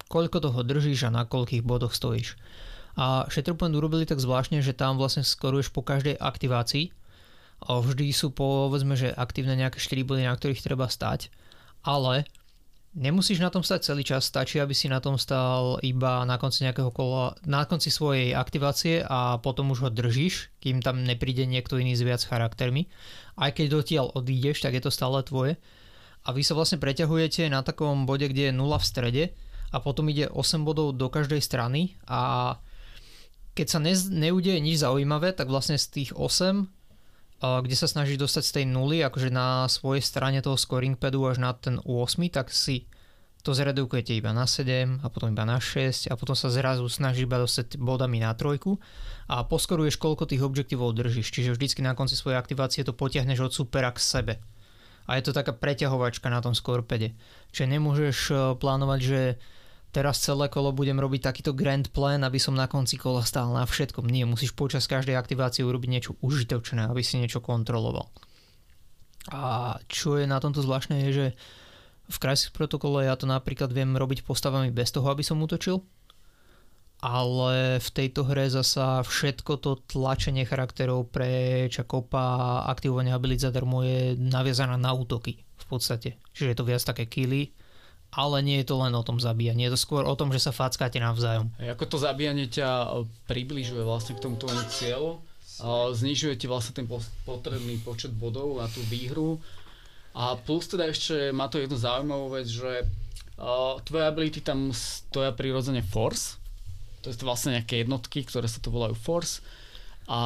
Koľko 0.08 0.40
toho 0.40 0.64
držíš 0.64 1.08
a 1.08 1.12
na 1.12 1.28
koľkých 1.28 1.60
bodoch 1.60 1.92
stojíš. 1.92 2.40
A 2.96 3.28
Shatterpoint 3.28 3.76
urobili 3.76 4.08
tak 4.08 4.24
zvláštne, 4.24 4.64
že 4.64 4.72
tam 4.72 4.96
vlastne 4.96 5.20
skoruješ 5.20 5.68
po 5.68 5.84
každej 5.84 6.16
aktivácii. 6.16 6.96
A 7.68 7.84
vždy 7.84 8.08
sú 8.16 8.32
povedzme, 8.32 8.96
že 8.96 9.12
aktívne 9.12 9.52
nejaké 9.52 9.76
4 9.76 10.00
body, 10.00 10.24
na 10.24 10.32
ktorých 10.32 10.64
treba 10.64 10.88
stať. 10.88 11.28
Ale 11.84 12.24
Nemusíš 12.94 13.42
na 13.42 13.50
tom 13.50 13.66
stať 13.66 13.90
celý 13.90 14.06
čas, 14.06 14.22
stačí, 14.22 14.62
aby 14.62 14.70
si 14.70 14.86
na 14.86 15.02
tom 15.02 15.18
stal 15.18 15.82
iba 15.82 16.22
na 16.22 16.38
konci 16.38 16.62
nejakého 16.62 16.94
kola, 16.94 17.34
na 17.42 17.66
konci 17.66 17.90
svojej 17.90 18.38
aktivácie 18.38 19.02
a 19.02 19.42
potom 19.42 19.74
už 19.74 19.82
ho 19.82 19.90
držíš, 19.90 20.54
kým 20.62 20.78
tam 20.78 21.02
nepríde 21.02 21.42
niekto 21.42 21.74
iný 21.74 21.98
s 21.98 22.06
viac 22.06 22.22
charaktermi. 22.22 22.86
Aj 23.34 23.50
keď 23.50 23.80
dotiaľ 23.80 24.06
odídeš, 24.14 24.62
tak 24.62 24.78
je 24.78 24.82
to 24.84 24.94
stále 24.94 25.18
tvoje. 25.26 25.58
A 26.24 26.32
vy 26.32 26.40
sa 26.40 26.56
vlastne 26.56 26.80
preťahujete 26.80 27.50
na 27.52 27.60
takom 27.60 28.08
bode, 28.08 28.30
kde 28.30 28.48
je 28.48 28.54
0 28.56 28.64
v 28.80 28.84
strede 28.84 29.24
a 29.74 29.82
potom 29.82 30.08
ide 30.08 30.30
8 30.30 30.64
bodov 30.64 30.96
do 30.96 31.10
každej 31.10 31.42
strany 31.42 31.98
a 32.06 32.54
keď 33.54 33.66
sa 33.70 33.78
ne, 33.78 33.94
neudeje 33.94 34.58
nič 34.58 34.82
zaujímavé, 34.82 35.30
tak 35.30 35.46
vlastne 35.46 35.78
z 35.78 35.86
tých 35.90 36.10
8 36.16 36.66
kde 37.44 37.76
sa 37.76 37.90
snažíš 37.90 38.24
dostať 38.24 38.42
z 38.44 38.54
tej 38.56 38.64
nuly, 38.72 39.04
akože 39.04 39.28
na 39.28 39.68
svojej 39.68 40.00
strane 40.00 40.40
toho 40.40 40.56
scoring 40.56 40.96
padu 40.96 41.28
až 41.28 41.42
na 41.42 41.52
ten 41.52 41.76
8, 41.82 42.16
tak 42.32 42.48
si 42.48 42.88
to 43.44 43.52
zredukujete 43.52 44.16
iba 44.16 44.32
na 44.32 44.48
7 44.48 45.04
a 45.04 45.06
potom 45.12 45.28
iba 45.28 45.44
na 45.44 45.60
6 45.60 46.08
a 46.08 46.16
potom 46.16 46.32
sa 46.32 46.48
zrazu 46.48 46.88
snažíš 46.88 47.28
iba 47.28 47.36
dostať 47.36 47.76
bodami 47.76 48.24
na 48.24 48.32
trojku 48.32 48.80
a 49.28 49.44
poskoruješ 49.44 50.00
koľko 50.00 50.24
tých 50.24 50.40
objektívov 50.40 50.96
držíš, 50.96 51.28
čiže 51.28 51.52
vždycky 51.52 51.84
na 51.84 51.92
konci 51.92 52.16
svojej 52.16 52.40
aktivácie 52.40 52.80
to 52.88 52.96
potiahneš 52.96 53.44
od 53.44 53.52
supera 53.52 53.92
k 53.92 54.00
sebe. 54.00 54.34
A 55.04 55.20
je 55.20 55.28
to 55.28 55.36
taká 55.36 55.52
preťahovačka 55.52 56.32
na 56.32 56.40
tom 56.40 56.56
scorepade. 56.56 57.12
Čiže 57.52 57.76
nemôžeš 57.76 58.16
e, 58.32 58.34
plánovať, 58.56 59.00
že 59.04 59.20
teraz 59.92 60.24
celé 60.24 60.48
kolo 60.48 60.72
budem 60.72 60.96
robiť 60.96 61.28
takýto 61.28 61.52
grand 61.52 61.84
plan, 61.92 62.24
aby 62.24 62.40
som 62.40 62.56
na 62.56 62.64
konci 62.64 62.96
kola 62.96 63.20
stál 63.20 63.52
na 63.52 63.68
všetkom. 63.68 64.08
Nie, 64.08 64.24
musíš 64.24 64.56
počas 64.56 64.88
každej 64.88 65.20
aktivácie 65.20 65.60
urobiť 65.60 65.90
niečo 65.92 66.12
užitočné, 66.24 66.88
aby 66.88 67.04
si 67.04 67.20
niečo 67.20 67.44
kontroloval. 67.44 68.08
A 69.28 69.76
čo 69.92 70.16
je 70.16 70.24
na 70.24 70.40
tomto 70.40 70.64
zvláštne 70.64 71.04
je, 71.04 71.10
že 71.12 71.26
v 72.04 72.16
Crisis 72.20 72.52
protokole 72.52 73.08
ja 73.08 73.16
to 73.16 73.24
napríklad 73.24 73.72
viem 73.72 73.96
robiť 73.96 74.24
postavami 74.24 74.68
bez 74.68 74.92
toho, 74.92 75.08
aby 75.08 75.24
som 75.24 75.40
útočil, 75.40 75.80
ale 77.04 77.80
v 77.80 77.88
tejto 77.92 78.24
hre 78.24 78.48
zasa 78.48 79.04
všetko 79.04 79.52
to 79.60 79.80
tlačenie 79.88 80.48
charakterov 80.48 81.12
pre 81.12 81.64
Čakopa, 81.68 82.64
aktivovanie 82.68 83.12
abilit 83.12 83.44
zadarmo 83.44 83.84
je 83.84 84.16
naviazané 84.16 84.80
na 84.80 84.92
útoky 84.96 85.44
v 85.44 85.64
podstate. 85.68 86.16
Čiže 86.32 86.50
je 86.52 86.56
to 86.56 86.68
viac 86.68 86.82
také 86.84 87.04
killy, 87.08 87.52
ale 88.16 88.40
nie 88.40 88.62
je 88.62 88.72
to 88.72 88.80
len 88.80 88.94
o 88.96 89.04
tom 89.04 89.20
zabíjaní, 89.20 89.68
je 89.68 89.74
to 89.74 89.80
skôr 89.80 90.06
o 90.06 90.14
tom, 90.16 90.32
že 90.32 90.40
sa 90.40 90.52
fackáte 90.54 90.96
navzájom. 90.96 91.50
Ako 91.60 91.84
to 91.88 91.98
zabíjanie 91.98 92.46
ťa 92.46 92.68
e, 92.68 92.86
približuje 93.26 93.82
vlastne 93.82 94.14
k 94.16 94.22
tomu 94.22 94.38
tvojmu 94.38 94.64
cieľu, 94.70 95.20
a 95.62 95.94
znižuje 95.94 96.34
ti 96.34 96.46
vlastne 96.50 96.74
ten 96.74 96.86
potrebný 97.22 97.78
počet 97.86 98.10
bodov 98.10 98.58
na 98.58 98.66
tú 98.66 98.82
výhru 98.90 99.38
a 100.14 100.38
plus 100.38 100.70
teda 100.70 100.88
ešte 100.88 101.34
má 101.34 101.50
to 101.50 101.58
jednu 101.58 101.74
zaujímavú 101.74 102.38
vec, 102.38 102.46
že 102.46 102.86
uh, 102.86 103.76
tvoje 103.82 104.04
ability 104.06 104.40
tam 104.40 104.70
stoja 104.70 105.34
prirodzene 105.34 105.82
force, 105.82 106.38
to 107.02 107.10
je 107.10 107.18
to 107.18 107.26
vlastne 107.26 107.58
nejaké 107.58 107.82
jednotky, 107.82 108.24
ktoré 108.24 108.48
sa 108.48 108.62
to 108.62 108.72
volajú 108.72 108.94
force 108.96 109.42
a 110.08 110.20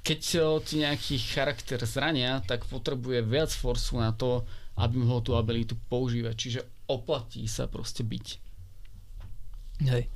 keď 0.00 0.18
ti 0.64 0.80
nejaký 0.80 1.14
charakter 1.20 1.76
zrania, 1.84 2.40
tak 2.48 2.64
potrebuje 2.66 3.20
viac 3.20 3.52
forsu 3.52 4.00
na 4.00 4.16
to, 4.16 4.48
aby 4.80 4.96
mohol 4.96 5.20
tú 5.20 5.36
abilitu 5.36 5.76
používať. 5.92 6.34
Čiže 6.34 6.60
oplatí 6.88 7.44
sa 7.44 7.68
proste 7.68 8.00
byť. 8.00 8.26
Hej. 9.84 10.08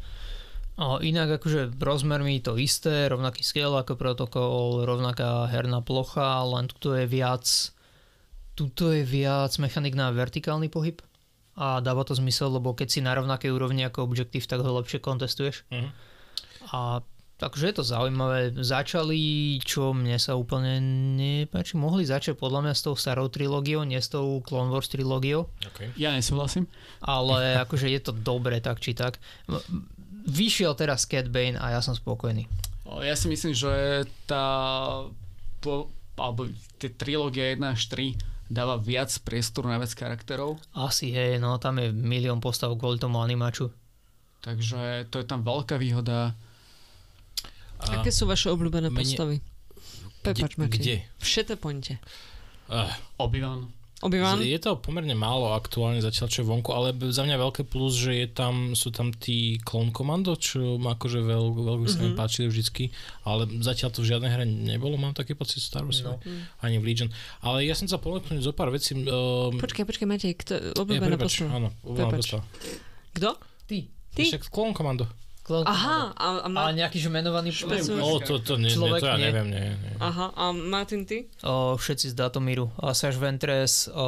O, 0.74 0.98
inak 0.98 1.38
akože 1.38 1.78
rozmermi 1.78 2.42
to 2.42 2.58
isté, 2.58 3.06
rovnaký 3.06 3.46
scale 3.46 3.78
ako 3.78 3.94
protokol, 3.94 4.82
rovnaká 4.82 5.46
herná 5.46 5.78
plocha, 5.84 6.42
len 6.42 6.66
tu 6.66 6.90
je 6.90 7.06
viac 7.06 7.46
tuto 8.54 8.94
je 8.94 9.02
viac 9.02 9.50
mechanik 9.58 9.98
na 9.98 10.14
vertikálny 10.14 10.70
pohyb 10.70 11.02
a 11.54 11.78
dáva 11.78 12.02
to 12.02 12.18
zmysel, 12.18 12.50
lebo 12.50 12.74
keď 12.74 12.88
si 12.90 13.00
na 13.02 13.14
rovnakej 13.14 13.54
úrovni 13.54 13.86
ako 13.86 14.06
objektív, 14.06 14.46
tak 14.46 14.62
ho 14.62 14.70
lepšie 14.82 14.98
kontestuješ. 14.98 15.66
Mhm. 15.70 15.88
A 16.74 17.02
takže 17.38 17.70
je 17.70 17.74
to 17.76 17.84
zaujímavé. 17.84 18.54
Začali, 18.58 19.58
čo 19.62 19.94
mne 19.94 20.18
sa 20.18 20.34
úplne 20.34 20.80
nepáči, 21.14 21.78
mohli 21.78 22.06
začať 22.06 22.38
podľa 22.38 22.70
mňa 22.70 22.74
s 22.74 22.82
tou 22.82 22.94
starou 22.98 23.30
trilógiou, 23.30 23.86
nie 23.86 23.98
s 23.98 24.10
tou 24.10 24.42
Clone 24.42 24.70
Wars 24.70 24.90
trilógiou. 24.90 25.50
Okay. 25.74 25.94
Ja 25.98 26.14
nesúhlasím. 26.14 26.66
Ale 27.02 27.54
akože 27.68 27.90
je 27.90 28.00
to 28.02 28.12
dobre 28.14 28.58
tak 28.58 28.82
či 28.82 28.94
tak. 28.94 29.22
Vyšiel 30.24 30.72
teraz 30.74 31.04
Cat 31.04 31.28
Bane 31.28 31.60
a 31.60 31.74
ja 31.74 31.80
som 31.84 31.94
spokojný. 31.94 32.48
Ja 33.04 33.14
si 33.18 33.26
myslím, 33.28 33.52
že 33.52 34.04
tá 34.24 34.46
po, 35.58 35.88
alebo 36.14 36.46
tie 36.78 36.92
trilógie 36.92 37.56
1 37.56 37.60
až 37.64 37.90
3 37.90 38.33
dáva 38.48 38.76
viac 38.76 39.10
priestoru 39.20 39.68
na 39.68 39.80
viac 39.80 39.92
charakterov. 39.92 40.60
Asi 40.72 41.10
hej, 41.10 41.40
no 41.40 41.56
tam 41.56 41.80
je 41.80 41.90
milión 41.90 42.38
postav 42.38 42.72
kvôli 42.76 43.00
tomu 43.00 43.20
animaču. 43.20 43.72
Takže 44.44 45.08
to 45.08 45.20
je 45.20 45.26
tam 45.26 45.40
veľká 45.40 45.80
výhoda. 45.80 46.36
A 47.80 48.00
Aké 48.00 48.12
sú 48.12 48.28
vaše 48.28 48.52
obľúbené 48.52 48.92
mene- 48.92 49.00
postavy? 49.00 49.36
Prepač, 50.24 50.56
Kde-? 50.56 51.04
V 51.20 51.24
Shatterpointe. 51.24 52.00
Uh, 52.68 52.88
Obi-Wan. 53.20 53.68
Obi-Wan? 54.00 54.36
je 54.38 54.58
to 54.58 54.74
pomerne 54.76 55.12
málo 55.12 55.52
aktuálne 55.52 55.96
zatiaľ, 55.98 56.26
čo 56.26 56.42
je 56.42 56.46
vonku, 56.46 56.70
ale 56.70 56.90
za 57.06 57.22
mňa 57.22 57.36
veľké 57.36 57.62
plus, 57.62 57.94
že 57.94 58.12
je 58.16 58.28
tam, 58.28 58.54
sú 58.72 58.90
tam 58.90 59.10
tí 59.10 59.56
Clone 59.60 59.90
Commando, 59.90 60.34
čo 60.34 60.76
ma 60.76 60.92
akože 60.92 61.20
veľ, 61.20 61.44
veľmi 61.54 61.86
sa 61.86 61.98
mi 61.98 62.10
Mhm. 62.10 62.16
páčili 62.16 62.46
vždycky, 62.46 62.90
ale 63.22 63.46
zatiaľ 63.58 63.90
to 63.90 64.00
v 64.00 64.10
žiadnej 64.10 64.30
hre 64.30 64.44
nebolo, 64.44 64.96
mám 64.96 65.12
taký 65.12 65.32
pocit 65.32 65.58
Star 65.58 65.82
Wars, 65.82 66.02
No. 66.02 66.18
ani 66.58 66.76
v 66.76 66.84
Legion. 66.84 67.08
Ale 67.40 67.62
ja 67.62 67.72
som 67.72 67.86
sa 67.86 67.96
ponúknuť 67.96 68.40
zo 68.40 68.50
pár 68.50 68.68
vecí. 68.68 68.92
Um, 68.94 69.56
Počkaj, 69.56 69.84
počkaj, 69.84 70.06
Matej, 70.06 70.34
kto, 70.36 70.52
ja, 70.52 70.72
obľúbená 70.74 71.08
prepač, 71.10 71.32
postava? 71.38 71.50
áno, 71.54 71.68
obľúbená 71.80 72.08
Prepač. 72.10 72.20
postava. 72.20 72.42
Kto? 73.10 73.30
Ty. 73.64 73.78
Ty? 74.10 74.22
Však 74.26 74.42
Clone 74.46 74.72
Commando. 74.72 75.06
Klon. 75.44 75.60
Aha, 75.62 76.16
a, 76.16 76.26
a 76.40 76.48
Ma- 76.48 76.64
Ale 76.64 76.80
nejaký 76.80 76.96
že 76.96 77.12
menovaný 77.12 77.52
Špeciálny. 77.52 78.00
O, 78.00 78.16
to, 78.16 78.40
to, 78.40 78.56
nie, 78.56 78.72
Človek 78.72 78.96
nie, 78.96 79.04
to 79.04 79.06
ja 79.06 79.14
nie. 79.14 79.24
neviem, 79.28 79.48
nie, 79.52 79.64
nie. 79.76 79.92
Aha, 80.00 80.32
a 80.32 80.44
Martin, 80.50 81.04
ty? 81.04 81.28
o, 81.44 81.76
všetci 81.76 82.10
z 82.10 82.14
Datomíru. 82.16 82.72
Saš 82.90 83.20
Ventres, 83.20 83.92
o, 83.92 84.06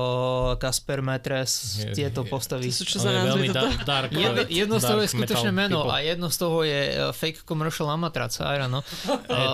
Kasper 0.56 1.04
Metres, 1.04 1.52
Je- 1.76 1.92
tieto 1.92 2.24
je- 2.24 2.32
postavy. 2.32 2.72
To 2.72 2.80
sú 2.80 2.88
čo 2.88 2.98
za 2.98 3.12
je 3.12 3.20
názvy 3.20 3.28
veľmi 3.28 3.48
toto? 3.52 3.68
da- 3.68 3.84
dark, 3.84 4.10
Jedno, 4.10 4.32
dark 4.34 4.48
jedno 4.48 4.76
z 4.80 4.84
toho 4.86 5.00
je 5.04 5.08
skutočné 5.12 5.50
meno 5.52 5.76
people. 5.78 5.92
a 5.92 5.98
jedno 6.00 6.26
z 6.26 6.36
toho 6.40 6.58
je 6.64 6.80
uh, 6.88 7.12
fake 7.12 7.44
commercial 7.44 7.86
Amatraca, 7.92 8.44
no. 8.66 8.80
Je 9.28 9.46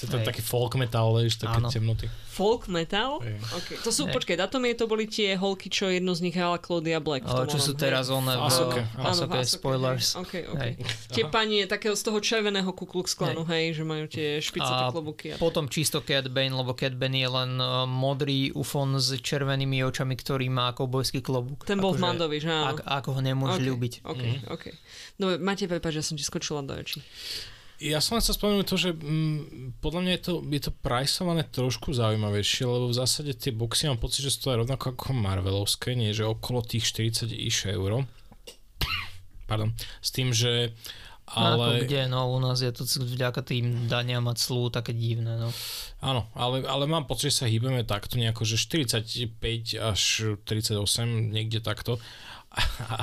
to, 0.00 0.08
to, 0.08 0.16
taký 0.24 0.40
folk 0.40 0.72
metal, 0.74 1.12
vieš, 1.12 1.36
také 1.36 1.60
Áno. 1.60 1.68
temnoty. 1.68 2.08
Folk 2.26 2.68
metal? 2.68 3.24
Okay. 3.56 3.80
To 3.80 3.88
sú, 3.88 4.08
počkaj, 4.08 4.36
Datomie 4.36 4.76
to 4.76 4.84
boli 4.84 5.08
tie 5.08 5.36
holky, 5.36 5.72
čo 5.72 5.88
jednu 5.88 6.12
z 6.12 6.20
nich 6.20 6.36
hrala 6.36 6.60
Claudia 6.60 7.00
Black. 7.00 7.24
v 7.24 7.32
O, 7.32 7.44
tom 7.44 7.48
čo 7.48 7.56
sú 7.56 7.72
teraz 7.72 8.08
one 8.08 8.28
v 8.28 8.40
Asoke, 8.44 8.84
Áno, 8.92 9.40
spoilers. 9.42 10.20
Okay, 10.20 10.44
okay. 10.44 10.76
Hej. 11.26 11.30
Tie 11.30 11.34
pani 11.34 11.56
takého 11.66 11.92
z 11.92 12.02
toho 12.02 12.18
červeného 12.18 12.70
Ku 12.70 12.86
Klux 12.86 13.10
Klanu, 13.12 13.42
hej. 13.50 13.74
že 13.74 13.82
majú 13.82 14.06
tie 14.06 14.38
špicaté 14.38 14.82
A 14.86 14.94
klobúky. 14.94 15.34
A... 15.34 15.36
Potom 15.36 15.66
čisto 15.66 16.00
Cat 16.00 16.30
Bane, 16.30 16.54
lebo 16.54 16.72
Cat 16.72 16.94
Bane 16.94 17.18
je 17.18 17.26
len 17.26 17.58
uh, 17.58 17.84
modrý 17.84 18.54
ufon 18.54 18.96
s 18.96 19.18
červenými 19.18 19.82
očami, 19.82 20.14
ktorý 20.14 20.46
má 20.46 20.70
koubojský 20.70 21.20
klobúk. 21.20 21.66
Ten 21.66 21.82
bol 21.82 21.92
v 21.92 21.98
Akože, 21.98 22.06
Mandovi, 22.06 22.36
že 22.38 22.50
áno? 22.50 22.66
Ak, 22.72 22.78
ako 22.86 23.08
ho 23.14 23.20
nemôžeš 23.20 23.58
Ok, 23.58 23.66
ľúbiť. 23.66 23.92
OK, 24.06 24.22
Mhm. 24.22 24.38
OK. 24.48 24.64
Dobre, 25.16 25.34
máte 25.36 25.66
prepáč, 25.66 25.98
že 25.98 26.06
som 26.06 26.14
ti 26.14 26.22
skočila 26.22 26.62
do 26.62 26.72
očí. 26.72 27.02
Ja 27.76 28.00
som 28.00 28.16
len 28.16 28.24
chcel 28.24 28.40
spomenúť 28.40 28.66
to, 28.66 28.76
že 28.80 28.90
mm, 28.96 29.76
podľa 29.84 30.00
mňa 30.00 30.12
je 30.16 30.22
to, 30.24 30.32
je 30.48 30.62
to 30.64 30.72
priceované 30.72 31.44
trošku 31.44 31.92
zaujímavejšie, 31.92 32.64
lebo 32.64 32.88
v 32.88 32.96
zásade 32.96 33.36
tie 33.36 33.52
boxy 33.52 33.92
mám 33.92 34.00
pocit, 34.00 34.24
že 34.24 34.32
sú 34.32 34.48
to 34.48 34.64
rovnako 34.64 34.96
ako 34.96 35.12
Marvelovské, 35.12 35.92
nie 35.92 36.16
že 36.16 36.24
okolo 36.24 36.64
tých 36.64 36.88
40 36.88 37.28
iš 37.36 37.68
eur. 37.68 38.08
Pardon. 39.44 39.76
S 40.00 40.08
tým, 40.08 40.32
že 40.32 40.72
Ale... 41.26 41.58
ale... 41.58 41.66
Ako 41.66 41.84
kde, 41.90 42.02
no 42.06 42.30
u 42.30 42.38
nás 42.38 42.62
je 42.62 42.70
to 42.70 42.86
vďaka 42.86 43.42
tým 43.42 43.90
daniam 43.90 44.22
a 44.30 44.38
clú 44.38 44.70
také 44.70 44.94
divné, 44.94 45.34
no. 45.42 45.50
Áno, 45.98 46.30
ale, 46.38 46.62
ale 46.62 46.86
mám 46.86 47.10
pocit, 47.10 47.34
že 47.34 47.42
sa 47.42 47.50
hýbeme 47.50 47.82
takto 47.82 48.14
nejako, 48.14 48.46
že 48.46 48.62
45 48.62 49.34
až 49.82 50.00
38, 50.46 50.78
niekde 51.34 51.58
takto. 51.58 51.98
A, 52.56 52.96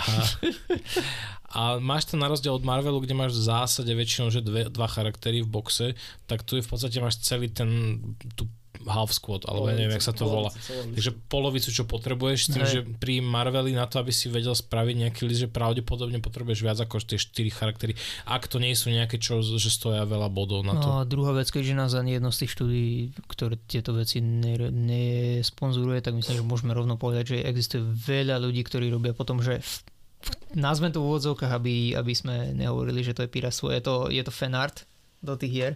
a 1.54 1.62
máš 1.78 2.10
to 2.10 2.18
na 2.18 2.26
rozdiel 2.26 2.58
od 2.58 2.66
Marvelu, 2.66 2.98
kde 3.04 3.14
máš 3.14 3.38
v 3.38 3.46
zásade 3.54 3.92
väčšinou, 3.94 4.34
že 4.34 4.42
dve, 4.42 4.72
dva 4.72 4.90
charaktery 4.90 5.46
v 5.46 5.52
boxe, 5.52 5.88
tak 6.26 6.42
tu 6.42 6.58
je 6.58 6.66
v 6.66 6.70
podstate 6.70 6.98
máš 6.98 7.22
celý 7.22 7.52
ten, 7.54 8.02
tú 8.34 8.50
half 8.88 9.12
squad, 9.16 9.48
alebo 9.48 9.72
ja 9.72 9.76
neviem, 9.76 9.96
jak 9.96 10.06
sa 10.06 10.16
to 10.16 10.28
volá. 10.28 10.50
Takže 10.94 11.12
polovicu, 11.28 11.70
čo 11.70 11.84
potrebuješ, 11.84 12.40
s 12.46 12.50
tým, 12.52 12.64
Hej. 12.66 12.72
že 12.72 12.80
pri 13.00 13.24
Marveli 13.24 13.74
na 13.76 13.88
to, 13.88 14.00
aby 14.00 14.12
si 14.12 14.28
vedel 14.28 14.54
spraviť 14.54 14.96
nejaký 15.08 15.22
list, 15.28 15.48
že 15.48 15.50
pravdepodobne 15.50 16.20
potrebuješ 16.20 16.60
viac 16.64 16.80
ako 16.80 17.04
tie 17.04 17.20
4 17.20 17.50
charaktery, 17.52 17.94
ak 18.28 18.48
to 18.48 18.60
nie 18.60 18.76
sú 18.76 18.92
nejaké, 18.92 19.20
čo, 19.20 19.40
že 19.42 19.70
stoja 19.70 20.04
veľa 20.04 20.30
bodov 20.32 20.64
na 20.64 20.78
to. 20.78 20.88
No 20.88 20.94
a 21.02 21.08
druhá 21.08 21.34
vec, 21.36 21.50
keďže 21.50 21.74
nás 21.76 21.92
ani 21.96 22.18
jedno 22.18 22.30
z 22.30 22.46
tých 22.46 22.54
štúdí, 22.56 22.86
ktoré 23.28 23.56
tieto 23.68 23.96
veci 23.96 24.20
ne- 24.24 24.72
nesponzoruje, 24.72 26.04
tak 26.04 26.16
myslím, 26.16 26.40
že 26.40 26.46
môžeme 26.46 26.72
rovno 26.72 26.96
povedať, 26.96 27.38
že 27.38 27.48
existuje 27.48 27.82
veľa 27.84 28.40
ľudí, 28.40 28.62
ktorí 28.64 28.92
robia 28.92 29.12
potom, 29.16 29.40
že 29.40 29.60
nazvem 30.56 30.94
to 30.94 31.04
v 31.04 31.08
úvodzovkách, 31.12 31.52
aby, 31.52 31.98
aby 32.00 32.14
sme 32.16 32.56
nehovorili, 32.56 33.04
že 33.04 33.16
to 33.16 33.28
je 33.28 33.34
piratstvo, 33.34 33.74
je 33.76 33.82
to, 33.84 33.96
je 34.08 34.24
to 34.24 34.32
fanart 34.32 34.88
do 35.24 35.40
tých 35.40 35.52
hier. 35.56 35.74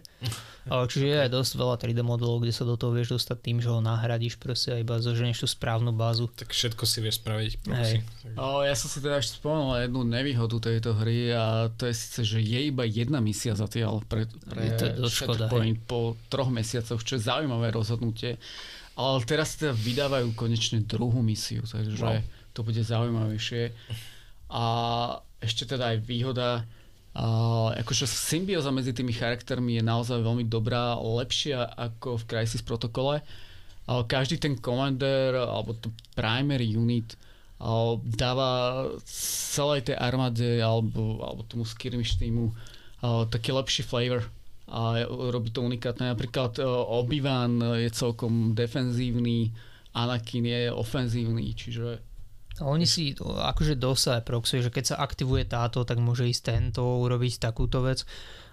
Ale 0.67 0.83
Čiže 0.91 1.05
je 1.07 1.17
aj 1.23 1.31
dosť 1.31 1.51
veľa 1.55 1.75
3D 1.79 2.03
modelov, 2.03 2.43
kde 2.43 2.51
sa 2.51 2.67
do 2.67 2.75
toho 2.75 2.91
vieš 2.91 3.15
dostať 3.15 3.37
tým, 3.39 3.57
že 3.63 3.71
ho 3.71 3.79
nahradíš 3.79 4.35
proste 4.35 4.75
a 4.75 4.83
iba 4.83 4.99
zoženieš 4.99 5.43
tú 5.43 5.47
správnu 5.47 5.95
bázu. 5.95 6.27
Tak 6.27 6.51
všetko 6.51 6.83
si 6.83 6.99
vieš 6.99 7.23
spraviť. 7.23 7.51
Hej. 7.71 8.03
O, 8.35 8.67
ja 8.67 8.75
som 8.75 8.91
si 8.91 8.99
teda 8.99 9.23
ešte 9.23 9.39
spomenul 9.39 9.79
jednu 9.79 10.03
nevýhodu 10.03 10.59
tejto 10.59 10.91
hry 10.99 11.31
a 11.31 11.71
to 11.71 11.87
je 11.87 11.95
síce, 11.95 12.19
že 12.27 12.43
je 12.43 12.67
iba 12.67 12.83
jedna 12.83 13.23
misia 13.23 13.55
zatiaľ 13.55 14.03
pre, 14.03 14.27
pre 14.27 14.59
Je 14.67 14.71
to 14.75 15.07
škoda, 15.07 15.47
Shatterpoint 15.47 15.79
po 15.87 16.19
troch 16.27 16.51
mesiacoch, 16.51 16.99
čo 16.99 17.15
je 17.15 17.23
zaujímavé 17.23 17.71
rozhodnutie. 17.71 18.35
Ale 18.99 19.23
teraz 19.23 19.55
teda 19.55 19.71
vydávajú 19.71 20.35
konečne 20.35 20.83
druhú 20.83 21.23
misiu, 21.23 21.63
takže 21.63 21.95
Wow. 21.95 22.19
to 22.51 22.59
bude 22.67 22.81
zaujímavejšie. 22.83 23.71
A 24.51 24.65
ešte 25.39 25.69
teda 25.69 25.95
aj 25.95 25.97
výhoda, 26.03 26.65
a 27.13 27.27
akože 27.81 28.05
symbióza 28.05 28.69
medzi 28.69 28.93
tými 28.93 29.15
charaktermi 29.15 29.79
je 29.79 29.83
naozaj 29.83 30.21
veľmi 30.21 30.45
dobrá, 30.45 30.97
lepšia 30.97 31.65
ako 31.77 32.21
v 32.21 32.27
Crisis 32.29 32.61
protokole. 32.61 33.23
A 33.87 34.03
každý 34.03 34.35
ten 34.37 34.59
commander 34.59 35.33
alebo 35.39 35.71
to 35.73 35.87
primary 36.13 36.75
unit 36.75 37.15
a 37.57 37.97
dáva 37.97 38.49
celej 39.07 39.89
tej 39.89 39.97
armáde 39.97 40.61
alebo, 40.61 41.23
alebo 41.25 41.41
tomu 41.47 41.65
skirmish 41.65 42.19
týmu 42.21 42.53
a, 43.01 43.25
taký 43.25 43.49
lepší 43.49 43.81
flavor 43.81 44.29
a 44.67 45.07
robí 45.07 45.49
to 45.49 45.63
unikátne. 45.63 46.11
Napríklad 46.11 46.59
e, 46.59 46.67
Obi-Wan 46.67 47.81
je 47.81 47.89
celkom 47.89 48.51
defenzívny, 48.53 49.55
Anakin 49.95 50.45
je 50.45 50.69
ofenzívny, 50.69 51.55
čiže 51.55 52.03
A 52.57 52.65
oni 52.65 52.89
si 52.89 53.13
akože 53.21 53.77
dosah 53.77 54.25
proxy, 54.25 54.65
že 54.65 54.73
keď 54.73 54.83
sa 54.93 54.95
aktivuje 54.97 55.45
táto, 55.45 55.85
tak 55.85 56.01
môže 56.01 56.25
ísť 56.25 56.41
tento, 56.41 56.81
urobiť 56.81 57.37
takúto 57.37 57.85
vec. 57.85 58.01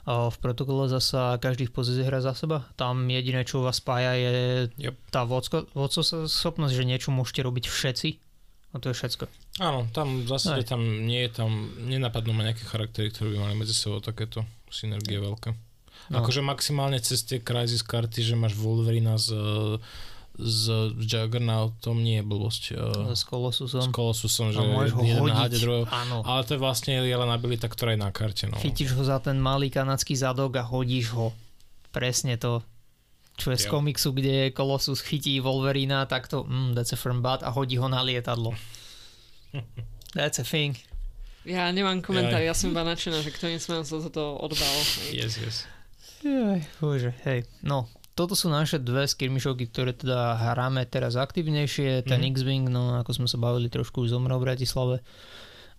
A 0.04 0.28
v 0.28 0.36
protokole 0.36 0.92
zasa 0.92 1.40
každý 1.40 1.72
v 1.72 1.80
pozícii 1.80 2.04
hra 2.04 2.20
za 2.20 2.36
seba. 2.36 2.68
Tam 2.76 3.08
jediné, 3.08 3.48
čo 3.48 3.64
vás 3.64 3.80
spája, 3.80 4.12
je 4.12 4.32
Yep. 4.76 4.94
tá 5.08 5.24
vodcovská 5.24 6.28
schopnosť, 6.28 6.76
že 6.76 6.84
niečo 6.84 7.08
môžete 7.08 7.40
robiť 7.40 7.64
všetci. 7.72 8.08
A 8.74 8.82
to 8.82 8.90
je 8.90 8.98
všetko. 9.00 9.24
Áno, 9.62 9.86
tam 9.94 10.26
v 10.26 10.28
zásade 10.28 10.66
Aj. 10.66 10.76
tam 10.76 10.82
nie 11.06 11.24
je 11.24 11.30
tam, 11.30 11.72
nenapadnú 11.78 12.34
ma 12.34 12.42
nejaké 12.44 12.66
charaktery, 12.66 13.14
ktoré 13.14 13.32
by 13.32 13.38
mali 13.48 13.54
medzi 13.54 13.72
sebou 13.72 14.02
takéto 14.02 14.42
synergie 14.66 15.16
veľké. 15.22 15.54
No. 16.10 16.20
Akože 16.20 16.44
maximálne 16.44 17.00
cez 17.00 17.24
tie 17.24 17.40
Crysis 17.40 17.80
karty, 17.80 18.20
že 18.20 18.36
máš 18.36 18.58
Wolverina 18.58 19.16
s, 19.16 19.32
s 20.34 20.66
Juggernautom, 20.98 22.02
nie 22.02 22.18
je 22.18 22.24
blbosť. 22.24 22.62
eh, 22.72 23.14
S 23.14 23.22
Colossusom. 23.22 23.86
S 23.86 23.88
Colossusom, 23.88 24.50
že 24.50 24.58
môžeš 24.60 24.92
ho 24.92 25.02
jeden 25.02 25.22
hodiť. 25.30 25.60
druhého. 25.62 25.86
Áno. 25.86 26.26
Ale 26.26 26.42
to 26.42 26.54
je 26.54 26.60
vlastne 26.60 26.92
je 26.98 27.14
len 27.14 27.30
abilita, 27.30 27.70
ktorá 27.70 27.94
je 27.94 28.00
na 28.00 28.10
karte. 28.10 28.50
No. 28.50 28.58
Chytíš 28.58 28.94
ho 28.94 29.02
za 29.02 29.22
ten 29.22 29.38
malý 29.38 29.70
kanadský 29.70 30.18
zadok 30.18 30.58
a 30.58 30.66
hodíš 30.66 31.14
ho. 31.14 31.30
Presne 31.94 32.34
to. 32.34 32.66
Čo 33.34 33.50
je 33.50 33.58
z 33.62 33.66
Jo. 33.66 33.70
komiksu, 33.74 34.14
kde 34.14 34.54
Colossus 34.54 35.02
chytí 35.02 35.38
Wolverina, 35.38 36.06
tak 36.06 36.30
to 36.30 36.46
mm, 36.46 36.74
that's 36.74 36.94
a 36.94 36.98
firm 36.98 37.18
butt 37.18 37.42
a 37.42 37.50
hodí 37.50 37.74
ho 37.78 37.86
na 37.90 37.98
lietadlo. 38.02 38.54
That's 40.14 40.38
a 40.38 40.46
thing. 40.46 40.78
Ja 41.44 41.66
nemám 41.70 41.98
komentár, 42.00 42.40
ja 42.40 42.54
som 42.54 42.70
iba 42.70 42.86
nadšená, 42.86 43.20
že 43.20 43.34
kto 43.34 43.50
smerom 43.58 43.82
sa 43.84 43.98
toto 44.00 44.38
odbal. 44.38 44.74
Yes, 45.10 45.36
yes. 45.36 45.66
Jaj, 46.22 46.62
bože, 46.80 47.12
hej. 47.26 47.44
No, 47.60 47.84
toto 48.14 48.32
sú 48.32 48.46
naše 48.46 48.78
dve 48.78 49.04
skirmishovky, 49.04 49.66
ktoré 49.68 49.92
teda 49.92 50.38
hráme 50.38 50.86
teraz 50.86 51.14
aktivnejšie. 51.14 52.06
Ten 52.06 52.22
Mhm. 52.22 52.28
X-Wing, 52.30 52.64
no 52.70 52.96
ako 52.96 53.10
sme 53.12 53.26
sa 53.26 53.36
bavili, 53.36 53.66
trošku 53.66 54.06
už 54.06 54.14
zomrel 54.14 54.38
v 54.38 54.46
Bratislave. 54.46 54.96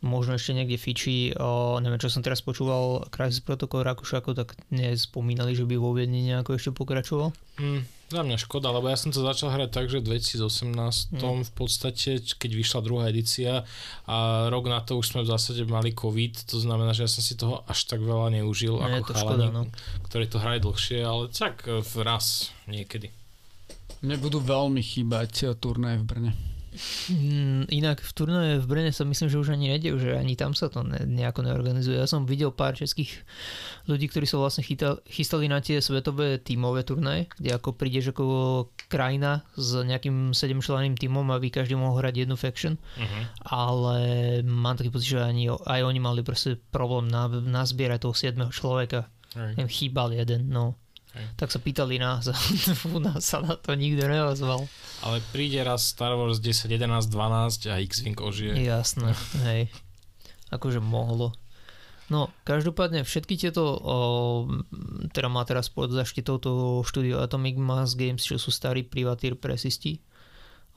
Možno 0.03 0.35
ešte 0.35 0.51
niekde 0.51 0.75
fičí, 0.75 1.31
o, 1.33 1.79
neviem 1.79 1.97
čo 1.97 2.11
som 2.11 2.21
teraz 2.21 2.43
počúval, 2.43 3.07
Crisis 3.09 3.39
Protocol 3.41 3.87
Rakúšako, 3.87 4.35
tak 4.35 4.53
nespomínali, 4.69 5.55
že 5.55 5.63
by 5.63 5.79
vo 5.79 5.95
Viedni 5.95 6.27
nejako 6.27 6.59
ešte 6.59 6.75
pokračoval. 6.75 7.31
Mm, 7.57 7.81
za 8.05 8.21
mňa 8.21 8.37
škoda, 8.37 8.69
lebo 8.69 8.85
ja 8.85 8.93
som 8.93 9.09
to 9.09 9.19
začal 9.19 9.49
hrať 9.49 9.69
tak, 9.69 9.89
že 9.89 9.97
v 9.97 10.13
2018 10.13 11.09
Mm. 11.11 11.41
v 11.41 11.51
podstate, 11.51 12.11
keď 12.21 12.51
vyšla 12.53 12.79
druhá 12.79 13.09
edícia 13.09 13.65
a 14.05 14.15
rok 14.47 14.69
na 14.69 14.77
to 14.79 14.95
už 14.95 15.09
sme 15.09 15.25
v 15.25 15.31
zásade 15.31 15.65
mali 15.65 15.89
COVID, 15.89 16.45
to 16.45 16.57
znamená, 16.57 16.93
že 16.93 17.03
ja 17.03 17.11
som 17.11 17.19
si 17.19 17.33
toho 17.33 17.65
až 17.65 17.79
tak 17.85 17.99
veľa 17.99 18.29
neužil 18.31 18.77
Nie, 18.77 18.89
je 18.89 18.95
ako 18.99 19.09
to 19.09 19.13
škoda, 19.17 19.45
chalani, 19.49 19.57
no. 19.57 19.63
ktorí 20.05 20.25
to 20.29 20.37
hrali 20.37 20.59
dlhšie, 20.61 20.99
ale 21.01 21.23
tak 21.29 21.65
e, 21.65 21.81
v 21.81 21.93
raz 22.01 22.53
niekedy. 22.65 23.09
mne 24.01 24.15
budú 24.17 24.37
veľmi 24.37 24.79
chýbať 24.79 25.31
eh, 25.43 25.55
turnaje 25.57 25.97
v 25.97 26.05
Brne. 26.05 26.31
Mm, 27.09 27.71
Inak 27.71 28.03
v 28.03 28.11
turnaje 28.11 28.53
v 28.59 28.65
Brne 28.67 28.91
sa 28.91 29.07
myslím, 29.07 29.27
že 29.31 29.39
už 29.39 29.55
ani 29.55 29.71
nedejú, 29.75 29.95
že 29.97 30.15
ani 30.15 30.35
tam 30.35 30.51
sa 30.51 30.67
to 30.67 30.83
ne, 30.83 31.01
nejako 31.07 31.47
neorganizuje. 31.47 31.95
Ja 31.95 32.07
som 32.07 32.27
videl 32.27 32.51
pár 32.51 32.75
českých 32.75 33.23
ľudí, 33.87 34.11
ktorí 34.11 34.27
sa 34.27 34.37
vlastne 34.37 34.61
chytal, 34.61 34.99
chystali 35.07 35.47
na 35.47 35.63
tie 35.63 35.79
svetové 35.79 36.37
tímové 36.39 36.83
turnaje, 36.83 37.31
kde 37.39 37.55
ako 37.55 37.75
prídeš 37.75 38.11
ako 38.11 38.23
krajina 38.87 39.47
s 39.55 39.79
nejakým 39.79 40.35
7 40.35 40.59
členným 40.59 40.95
tímom 40.95 41.25
a 41.31 41.39
vy 41.39 41.49
každý 41.49 41.79
mohol 41.79 41.99
hrať 42.03 42.27
jednu 42.27 42.35
faction, 42.35 42.77
Uh-huh. 42.95 43.23
ale 43.43 43.97
mám 44.43 44.75
taký 44.75 44.91
pocit, 44.91 45.15
že 45.15 45.19
ani, 45.19 45.47
aj 45.47 45.81
oni 45.83 45.99
mali 45.99 46.21
proste 46.23 46.55
problém 46.71 47.07
na, 47.07 47.27
nazbierať 47.27 47.99
toho 48.03 48.15
7 48.15 48.51
človeka. 48.51 49.07
Im 49.59 49.67
chýbal 49.67 50.15
jeden, 50.15 50.47
no. 50.47 50.79
Hej. 51.15 51.25
Tak 51.39 51.49
sa 51.49 51.59
pýtali 51.63 51.95
nás 51.95 52.27
a 52.27 52.35
u 52.91 52.99
nás 52.99 53.23
sa 53.23 53.39
na 53.39 53.55
to 53.55 53.71
nikto 53.71 54.03
neozval. 54.03 54.67
Ale 54.99 55.23
príde 55.31 55.63
raz 55.63 55.87
Star 55.87 56.11
Wars 56.19 56.43
10, 56.43 56.67
11, 56.67 57.07
12 57.07 57.71
a 57.71 57.79
X-Wing 57.79 58.19
ožije. 58.19 58.59
Jasné, 58.59 59.15
hej. 59.47 59.71
Akože 60.51 60.83
mohlo. 60.83 61.31
No, 62.05 62.29
každopádne 62.45 63.01
všetky 63.01 63.33
tieto, 63.33 63.65
o, 63.65 63.97
teda 65.09 65.25
má 65.25 65.41
teraz 65.41 65.73
pod 65.73 65.89
zaštitou 65.89 66.37
to 66.37 66.51
štúdio 66.85 67.17
Atomic 67.17 67.57
Mass 67.57 67.97
Games, 67.97 68.21
čo 68.21 68.37
sú 68.37 68.53
starí 68.53 68.85
privatír 68.85 69.33
presisti. 69.33 70.05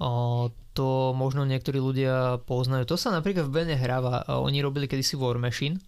O, 0.01 0.49
to 0.73 1.13
možno 1.13 1.45
niektorí 1.45 1.83
ľudia 1.83 2.41
poznajú. 2.49 2.89
To 2.89 2.97
sa 2.97 3.13
napríklad 3.13 3.45
v 3.45 3.55
Bene 3.61 3.77
hráva. 3.77 4.25
Oni 4.41 4.65
robili 4.65 4.89
kedysi 4.89 5.21
War 5.21 5.37
Machine. 5.37 5.83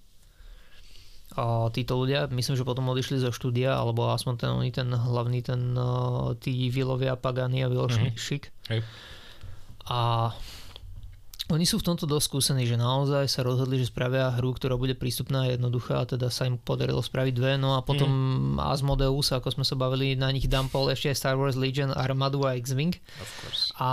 O, 1.38 1.70
títo 1.70 1.94
ľudia, 1.94 2.26
myslím, 2.26 2.58
že 2.58 2.66
potom 2.66 2.90
odišli 2.90 3.22
zo 3.22 3.30
štúdia, 3.30 3.78
alebo 3.78 4.10
aspoň 4.10 4.34
ten, 4.34 4.50
oni 4.50 4.70
ten 4.74 4.88
hlavný, 4.90 5.46
ten, 5.46 5.78
o, 5.78 6.34
tí 6.34 6.66
Vilovia 6.74 7.14
Pagani 7.14 7.62
a 7.62 7.70
Vilošik. 7.70 8.50
Mhm. 8.50 8.74
Hej. 8.74 8.80
A 9.90 10.30
oni 11.50 11.66
sú 11.66 11.82
v 11.82 11.86
tomto 11.90 12.06
dosť 12.06 12.26
skúsení, 12.30 12.62
že 12.62 12.78
naozaj 12.78 13.26
sa 13.26 13.42
rozhodli, 13.42 13.82
že 13.82 13.90
spravia 13.90 14.30
hru, 14.38 14.54
ktorá 14.54 14.78
bude 14.78 14.94
prístupná 14.94 15.46
a 15.46 15.50
jednoduchá 15.50 16.02
a 16.02 16.08
teda 16.08 16.30
sa 16.30 16.46
im 16.46 16.56
podarilo 16.56 17.02
spraviť 17.02 17.34
dve. 17.34 17.52
No 17.58 17.74
a 17.74 17.82
potom 17.82 18.06
mm. 18.54 18.62
Asmodeus, 18.62 19.34
ako 19.34 19.50
sme 19.58 19.64
sa 19.66 19.74
bavili, 19.74 20.14
na 20.14 20.30
nich 20.30 20.46
dumpol 20.46 20.94
ešte 20.94 21.10
aj 21.10 21.18
Star 21.18 21.36
Wars 21.36 21.58
Legion, 21.58 21.90
Armadu 21.90 22.46
a 22.46 22.54
X-Wing 22.54 22.94
a 23.82 23.90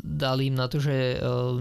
dali 0.00 0.48
im 0.48 0.56
na 0.56 0.66
to, 0.72 0.80
že 0.80 1.20
uh, 1.20 1.60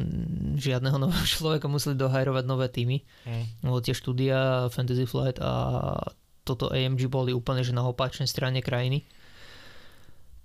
žiadneho 0.55 0.95
nového 1.03 1.27
človeka 1.27 1.67
museli 1.67 1.99
dohajrovať 1.99 2.43
nové 2.47 2.71
týmy. 2.71 3.03
Mm. 3.27 3.43
Lebo 3.67 3.77
tie 3.84 3.91
štúdia 3.91 4.71
Fantasy 4.71 5.03
Flight 5.03 5.43
a 5.43 5.51
toto 6.47 6.73
AMG 6.73 7.05
boli 7.05 7.36
úplne 7.36 7.61
že 7.61 7.75
na 7.75 7.86
opačnej 7.86 8.25
strane 8.25 8.63
krajiny. 8.65 9.05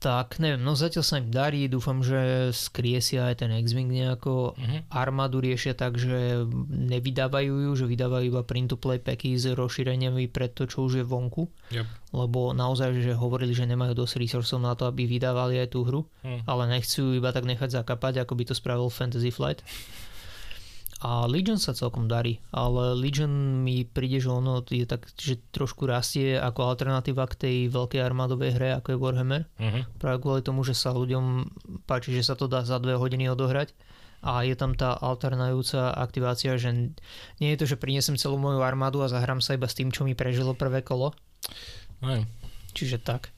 Tak 0.06 0.38
neviem, 0.38 0.62
no 0.62 0.78
zatiaľ 0.78 1.02
sa 1.02 1.18
im 1.18 1.34
darí, 1.34 1.66
dúfam, 1.66 1.98
že 1.98 2.54
skrie 2.54 3.02
si 3.02 3.18
aj 3.18 3.42
ten 3.42 3.50
X-Wing 3.50 3.90
nejako. 3.90 4.54
Mhm. 4.54 4.86
Armádu 4.86 5.42
riešia 5.42 5.74
tak, 5.74 5.98
že 5.98 6.46
nevydávajú 6.70 7.66
ju, 7.66 7.70
že 7.74 7.90
vydávajú 7.90 8.30
iba 8.30 8.46
print-to-play 8.46 9.02
packy 9.02 9.34
s 9.34 9.50
rozšíreniami 9.50 10.30
pre 10.30 10.46
to, 10.46 10.70
čo 10.70 10.86
už 10.86 11.02
je 11.02 11.04
vonku. 11.04 11.50
Yep. 11.74 11.86
Lebo 12.14 12.54
naozaj, 12.54 13.02
že 13.02 13.18
hovorili, 13.18 13.50
že 13.50 13.66
nemajú 13.66 13.98
dosť 13.98 14.22
resursov 14.22 14.62
na 14.62 14.78
to, 14.78 14.86
aby 14.86 15.10
vydávali 15.10 15.58
aj 15.58 15.74
tú 15.74 15.82
hru, 15.82 16.06
Hm. 16.22 16.46
ale 16.46 16.62
nechcú 16.70 17.02
ju 17.02 17.18
iba 17.18 17.34
tak 17.34 17.42
nechať 17.42 17.74
zakapať, 17.74 18.22
ako 18.22 18.32
by 18.38 18.44
to 18.46 18.54
spravil 18.54 18.86
Fantasy 18.86 19.34
Flight. 19.34 19.66
A 21.04 21.28
Legion 21.28 21.60
sa 21.60 21.76
celkom 21.76 22.08
darí, 22.08 22.40
ale 22.56 22.96
Legion 22.96 23.60
mi 23.60 23.84
príde, 23.84 24.16
že 24.16 24.32
ono 24.32 24.64
je 24.64 24.88
tak, 24.88 25.04
že 25.20 25.36
trošku 25.52 25.84
rastie 25.84 26.40
ako 26.40 26.72
alternatíva 26.72 27.28
k 27.28 27.36
tej 27.36 27.56
veľkej 27.68 28.00
armádovej 28.00 28.56
hre, 28.56 28.68
ako 28.80 28.96
je 28.96 29.00
Warhammer. 29.00 29.42
Mhm. 29.60 29.80
Práve 30.00 30.24
kvôli 30.24 30.40
tomu, 30.40 30.64
že 30.64 30.72
sa 30.72 30.96
ľuďom 30.96 31.52
páči, 31.84 32.16
že 32.16 32.24
sa 32.24 32.32
to 32.32 32.48
dá 32.48 32.64
za 32.64 32.80
dve 32.80 32.96
hodiny 32.96 33.28
odohrať 33.28 33.76
a 34.24 34.40
je 34.48 34.56
tam 34.56 34.72
tá 34.72 34.96
alternujúca 34.96 35.92
aktivácia, 35.92 36.56
že 36.56 36.96
nie 37.38 37.50
je 37.52 37.58
to, 37.60 37.66
že 37.68 37.76
prinesem 37.76 38.16
celú 38.16 38.40
moju 38.40 38.64
armádu 38.64 39.04
a 39.04 39.12
zahrám 39.12 39.44
sa 39.44 39.54
iba 39.54 39.68
s 39.68 39.76
tým, 39.76 39.92
čo 39.92 40.08
mi 40.08 40.16
prežilo 40.16 40.56
prvé 40.56 40.80
kolo. 40.80 41.12
Aj. 42.00 42.24
Čiže 42.72 43.04
tak. 43.04 43.36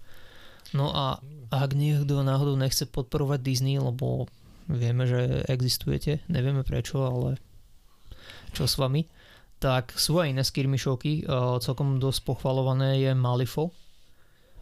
No 0.70 0.94
a 0.94 1.18
ak 1.50 1.74
niekto 1.74 2.22
náhodou 2.22 2.54
nechce 2.54 2.86
podporovať 2.86 3.40
Disney, 3.42 3.80
lebo 3.80 4.30
vieme, 4.68 5.08
že 5.08 5.42
existujete, 5.48 6.22
nevieme 6.28 6.62
prečo, 6.62 7.02
ale 7.02 7.40
čo 8.58 8.66
s 8.66 8.74
vami, 8.74 9.06
tak 9.62 9.94
sú 9.94 10.18
aj 10.18 10.34
iné 10.34 10.42
skirmišovky, 10.42 11.26
uh, 11.26 11.58
celkom 11.62 12.02
dosť 12.02 12.20
pochvalované 12.26 13.06
je 13.06 13.10
Malifo. 13.14 13.70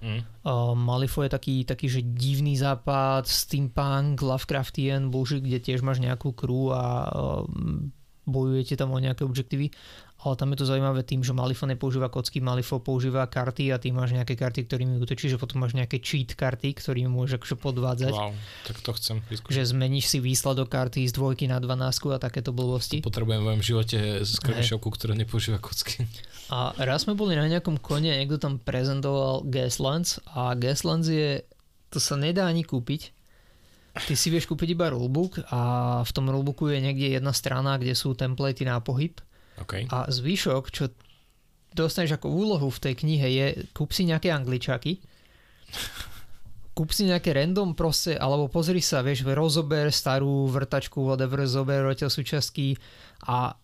Hm. 0.05 0.21
Uh, 0.45 0.77
Malifo 0.77 1.25
je 1.25 1.33
taký, 1.33 1.65
taký, 1.65 1.89
že 1.89 2.05
divný 2.05 2.57
západ, 2.61 3.25
steampunk, 3.25 4.21
Lovecraftian 4.21 5.09
bullshit, 5.09 5.41
kde 5.41 5.61
tiež 5.61 5.81
máš 5.81 6.05
nejakú 6.05 6.37
crew 6.37 6.73
a 6.77 6.85
uh, 7.09 7.45
bojujete 8.29 8.77
tam 8.77 8.93
o 8.93 9.01
nejaké 9.01 9.25
objektívy. 9.25 9.73
Ale 10.17 10.33
tam 10.33 10.49
je 10.57 10.65
to 10.65 10.67
zaujímavé 10.67 11.05
tým, 11.05 11.21
že 11.21 11.37
Malifo 11.37 11.69
nepoužíva 11.69 12.09
kocky, 12.09 12.41
Malifo 12.41 12.81
používa 12.81 13.29
karty 13.29 13.69
a 13.69 13.77
ty 13.77 13.93
máš 13.93 14.17
nejaké 14.17 14.33
karty, 14.33 14.65
ktorými 14.65 14.97
útočíš, 14.97 15.37
že 15.37 15.39
potom 15.39 15.61
máš 15.61 15.77
nejaké 15.77 16.01
cheat 16.01 16.33
karty, 16.33 16.73
ktorými 16.73 17.13
môžeš 17.13 17.37
akože 17.37 17.57
podvádzať. 17.61 18.15
Wow, 18.17 18.33
tak 18.65 18.77
to 18.81 18.91
chcem 18.97 19.17
vyskúšať. 19.29 19.53
Že 19.61 19.63
zmeníš 19.77 20.09
si 20.09 20.19
výsledok 20.25 20.73
karty 20.73 21.05
z 21.05 21.13
dvojky 21.13 21.45
na 21.53 21.61
12 21.61 22.17
a 22.17 22.19
takéto 22.19 22.57
blbosti. 22.57 23.05
Potrebujem 23.05 23.45
v 23.45 23.47
mojom 23.53 23.63
živote 23.63 23.99
skirmishovku, 24.25 24.89
ktorá 24.89 25.13
nepoužíva 25.13 25.61
kocky. 25.61 26.09
A 26.49 26.73
raz 26.81 27.05
sme 27.05 27.13
boli 27.13 27.37
na 27.37 27.45
nejakom 27.45 27.77
kone 27.77 28.09
a 28.09 28.17
niekto 28.17 28.41
tam 28.41 28.57
prezentoval 28.57 29.45
Gaslands 29.45 30.23
a 30.33 30.57
Gaslands 30.57 31.13
je, 31.13 31.45
to 31.93 32.01
sa 32.01 32.17
nedá 32.17 32.49
ani 32.49 32.65
kúpiť. 32.65 33.13
Ty 33.97 34.13
si 34.13 34.29
vieš 34.29 34.49
kúpiť 34.49 34.77
iba 34.77 34.93
rulebook 34.93 35.45
a 35.49 35.61
v 36.05 36.11
tom 36.13 36.29
rulebooku 36.29 36.69
je 36.69 36.85
niekde 36.85 37.17
jedna 37.17 37.33
strana, 37.33 37.81
kde 37.81 37.97
sú 37.97 38.13
templatey 38.13 38.69
na 38.69 38.81
pohyb 38.81 39.17
OK. 39.61 39.89
a 39.89 39.99
zvyšok, 40.09 40.65
čo 40.69 40.93
dostaneš 41.77 42.17
ako 42.17 42.29
úlohu 42.33 42.69
v 42.73 42.83
tej 42.83 42.95
knihe 43.05 43.29
je 43.29 43.47
kúp 43.77 43.93
si 43.93 44.09
nejaké 44.09 44.33
angličaky, 44.33 45.01
kúp 46.77 46.93
si 46.93 47.09
nejaké 47.09 47.33
random 47.37 47.73
proste, 47.73 48.17
alebo 48.17 48.49
pozri 48.53 48.85
sa, 48.85 49.01
vieš, 49.01 49.25
rozober 49.25 49.89
starú 49.93 50.49
vrtačku, 50.49 51.01
whatever, 51.05 51.45
zober 51.49 51.89
odtiaľ 51.89 52.13
súčiastky 52.13 52.77
a 53.29 53.57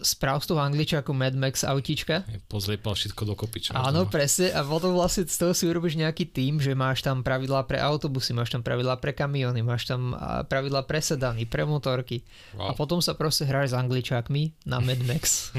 správ 0.00 0.40
z 0.40 0.50
toho 0.50 0.60
angličaku 0.60 1.10
Mad 1.10 1.32
Max 1.32 1.62
autička. 1.62 2.24
Pozliepal 2.46 2.92
všetko 2.92 3.22
dokopy. 3.26 3.58
Čo 3.60 3.70
Áno, 3.74 4.04
presne. 4.04 4.50
A 4.50 4.60
potom 4.60 4.92
vlastne 4.92 5.24
z 5.24 5.36
toho 5.36 5.52
si 5.52 5.64
urobíš 5.64 5.94
nejaký 5.94 6.26
tým, 6.26 6.58
že 6.58 6.72
máš 6.72 7.00
tam 7.00 7.20
pravidlá 7.20 7.64
pre 7.64 7.76
autobusy, 7.76 8.32
máš 8.32 8.50
tam 8.50 8.60
pravidlá 8.60 8.96
pre 8.96 9.12
kamiony, 9.12 9.60
máš 9.60 9.86
tam 9.86 10.12
a, 10.12 10.42
pravidlá 10.42 10.82
pre 10.84 10.98
sedany, 10.98 11.46
pre 11.46 11.62
motorky. 11.62 12.26
A 12.56 12.72
Wow. 12.72 12.74
potom 12.74 12.98
sa 12.98 13.12
proste 13.12 13.44
hráš 13.44 13.70
s 13.70 13.78
angličákmi 13.78 14.64
na 14.64 14.80
Mad 14.80 14.98
Max. 15.04 15.52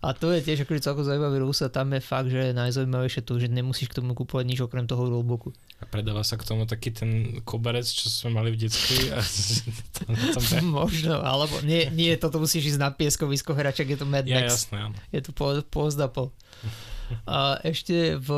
a 0.00 0.14
to 0.14 0.30
je 0.30 0.40
tiež 0.40 0.64
akože 0.64 0.80
celkom 0.80 1.04
zaujímavý 1.04 1.42
rús 1.42 1.60
a 1.60 1.68
tam 1.68 1.90
je 1.90 2.00
fakt, 2.00 2.30
že 2.30 2.50
je 2.50 2.54
najzaujímavejšie 2.54 3.20
to, 3.20 3.36
že 3.36 3.50
nemusíš 3.50 3.90
k 3.90 3.98
tomu 3.98 4.14
kupovať 4.14 4.44
nič 4.46 4.58
okrem 4.62 4.86
toho 4.86 5.04
rulebooku. 5.04 5.52
A 5.78 5.90
predáva 5.90 6.24
sa 6.24 6.38
k 6.38 6.46
tomu 6.46 6.64
taký 6.64 6.94
ten 6.94 7.10
koberec, 7.42 7.84
čo 7.84 8.08
sme 8.08 8.40
mali 8.40 8.54
v 8.54 8.64
detskej. 8.64 9.02
A 9.14 9.20
tam, 9.92 10.12
tam, 10.32 10.42
tam, 10.42 10.64
Možno, 10.64 11.20
alebo 11.20 11.60
nie, 11.60 11.90
nie, 11.90 12.14
toto 12.16 12.40
musíš 12.40 12.72
ísť 12.72 12.80
na 12.80 12.88
pieskovisko 12.88 13.43
hračak, 13.52 13.84
je 13.92 13.98
to 14.00 14.08
Mad 14.08 14.24
ja, 14.24 14.40
Max. 14.40 14.64
jasné, 14.64 14.88
áno. 14.88 14.96
Je 15.12 15.20
to 15.20 15.36
po. 15.36 15.52
A 17.28 17.60
ešte 17.60 18.16
v 18.16 18.28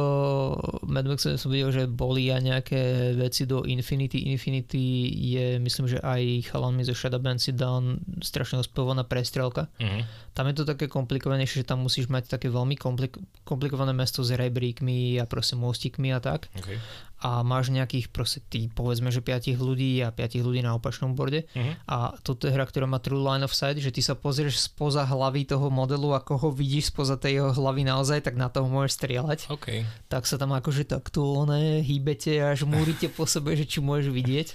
Mad 0.90 1.07
Maxe 1.07 1.38
som 1.38 1.50
videl, 1.54 1.70
že 1.70 1.82
boli 1.86 2.28
aj 2.34 2.42
nejaké 2.42 2.80
veci 3.14 3.46
do 3.46 3.62
Infinity. 3.62 4.26
Infinity 4.26 5.07
je, 5.38 5.46
myslím, 5.62 5.86
že 5.86 6.02
aj 6.02 6.50
chalanmi 6.50 6.82
zo 6.82 6.94
Shadowband 6.94 7.38
si 7.38 7.54
dal 7.54 8.02
strašne 8.20 8.59
ospevovaná 8.59 9.07
prestrelka. 9.07 9.70
Mhm. 9.78 10.00
Tam 10.34 10.44
je 10.50 10.54
to 10.59 10.64
také 10.68 10.90
komplikovanejšie, 10.90 11.64
že 11.64 11.68
tam 11.70 11.86
musíš 11.86 12.12
mať 12.12 12.36
také 12.36 12.52
veľmi 12.52 12.76
komplik- 12.76 13.16
komplikované 13.46 13.96
mesto 13.96 14.20
s 14.20 14.34
rebríkmi 14.34 15.16
a 15.16 15.24
proste 15.24 15.57
mostíkmi 15.57 16.12
a 16.12 16.20
tak. 16.20 16.52
Okay. 16.59 16.76
A 17.16 17.40
máš 17.40 17.72
nejakých 17.72 18.12
proste 18.12 18.44
tý, 18.44 18.68
povedzme, 18.68 19.08
že 19.08 19.24
5 19.24 19.56
ľudí 19.56 20.04
a 20.04 20.12
5 20.12 20.36
ľudí 20.44 20.60
na 20.60 20.76
opačnom 20.76 21.16
borde. 21.16 21.48
Mhm. 21.56 21.72
A 21.88 22.12
toto 22.20 22.44
je 22.44 22.52
hra, 22.52 22.68
ktorá 22.68 22.84
má 22.84 23.00
true 23.00 23.24
line 23.24 23.40
of 23.40 23.56
sight, 23.56 23.80
že 23.80 23.88
ty 23.88 24.04
sa 24.04 24.12
pozrieš 24.12 24.60
spoza 24.68 25.00
hlavy 25.08 25.48
toho 25.48 25.72
modelu, 25.72 26.12
ako 26.12 26.32
ho 26.36 26.48
vidíš 26.52 26.92
spoza 26.92 27.16
tej 27.16 27.40
jeho 27.40 27.50
hlavy 27.56 27.88
naozaj, 27.88 28.20
tak 28.20 28.36
na 28.36 28.52
toho 28.52 28.68
môžeš 28.68 29.00
strieľať. 29.00 29.38
OK, 29.48 29.88
Tak 30.12 30.28
sa 30.28 30.36
tam 30.36 30.52
akože 30.52 30.84
takto 30.84 31.24
one, 31.40 31.80
hýbete 31.80 32.36
až 32.36 32.68
múrite 32.68 33.08
po 33.08 33.24
sebe, 33.24 33.56
že 33.56 33.64
či 33.64 33.80
môžeš 33.80 34.12
vidieť. 34.12 34.48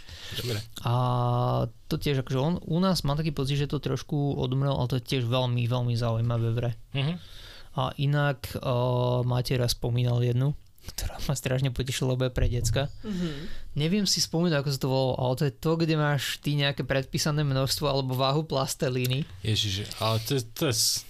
dobre. 0.46 0.62
A 0.86 0.94
to 1.90 1.98
tiež 1.98 2.22
akože 2.22 2.40
on 2.40 2.56
u 2.62 2.78
nás 2.78 3.02
mám 3.02 3.18
taký 3.18 3.34
pocit, 3.34 3.58
že 3.58 3.68
to 3.68 3.82
trošku 3.82 4.38
odumrel, 4.38 4.78
ale 4.78 4.88
to 4.88 4.98
je 5.02 5.18
tiež 5.18 5.26
veľmi, 5.26 5.66
veľmi 5.66 5.98
zaujímavé 5.98 6.50
v. 6.54 6.60
Mhm. 6.94 7.14
A 7.72 7.96
inak 7.98 8.52
uh, 8.60 9.24
máte 9.24 9.56
raz 9.56 9.72
spomínal 9.72 10.20
jednu, 10.20 10.52
ktorá 10.82 11.22
ma 11.30 11.34
strašne 11.38 11.70
potešila, 11.70 12.18
lebo 12.18 12.26
je 12.28 12.34
pre 12.34 12.50
decka. 12.50 12.90
Mhm. 13.06 13.30
Neviem 13.78 14.06
si 14.10 14.20
spomínať, 14.20 14.58
ako 14.60 14.70
sa 14.74 14.80
to 14.82 14.88
volalo, 14.90 15.14
ale 15.22 15.34
to 15.38 15.44
je 15.48 15.54
to, 15.54 15.72
kde 15.78 15.96
máš 15.96 16.42
ty 16.42 16.58
nejaké 16.58 16.82
predpísané 16.84 17.46
množstvo 17.46 17.86
alebo 17.86 18.18
váhu 18.18 18.44
plastelíny. 18.44 19.24
Ježiže, 19.46 19.88
ale 20.02 20.18
to, 20.26 20.42
to 20.42 20.74
je... 20.74 21.06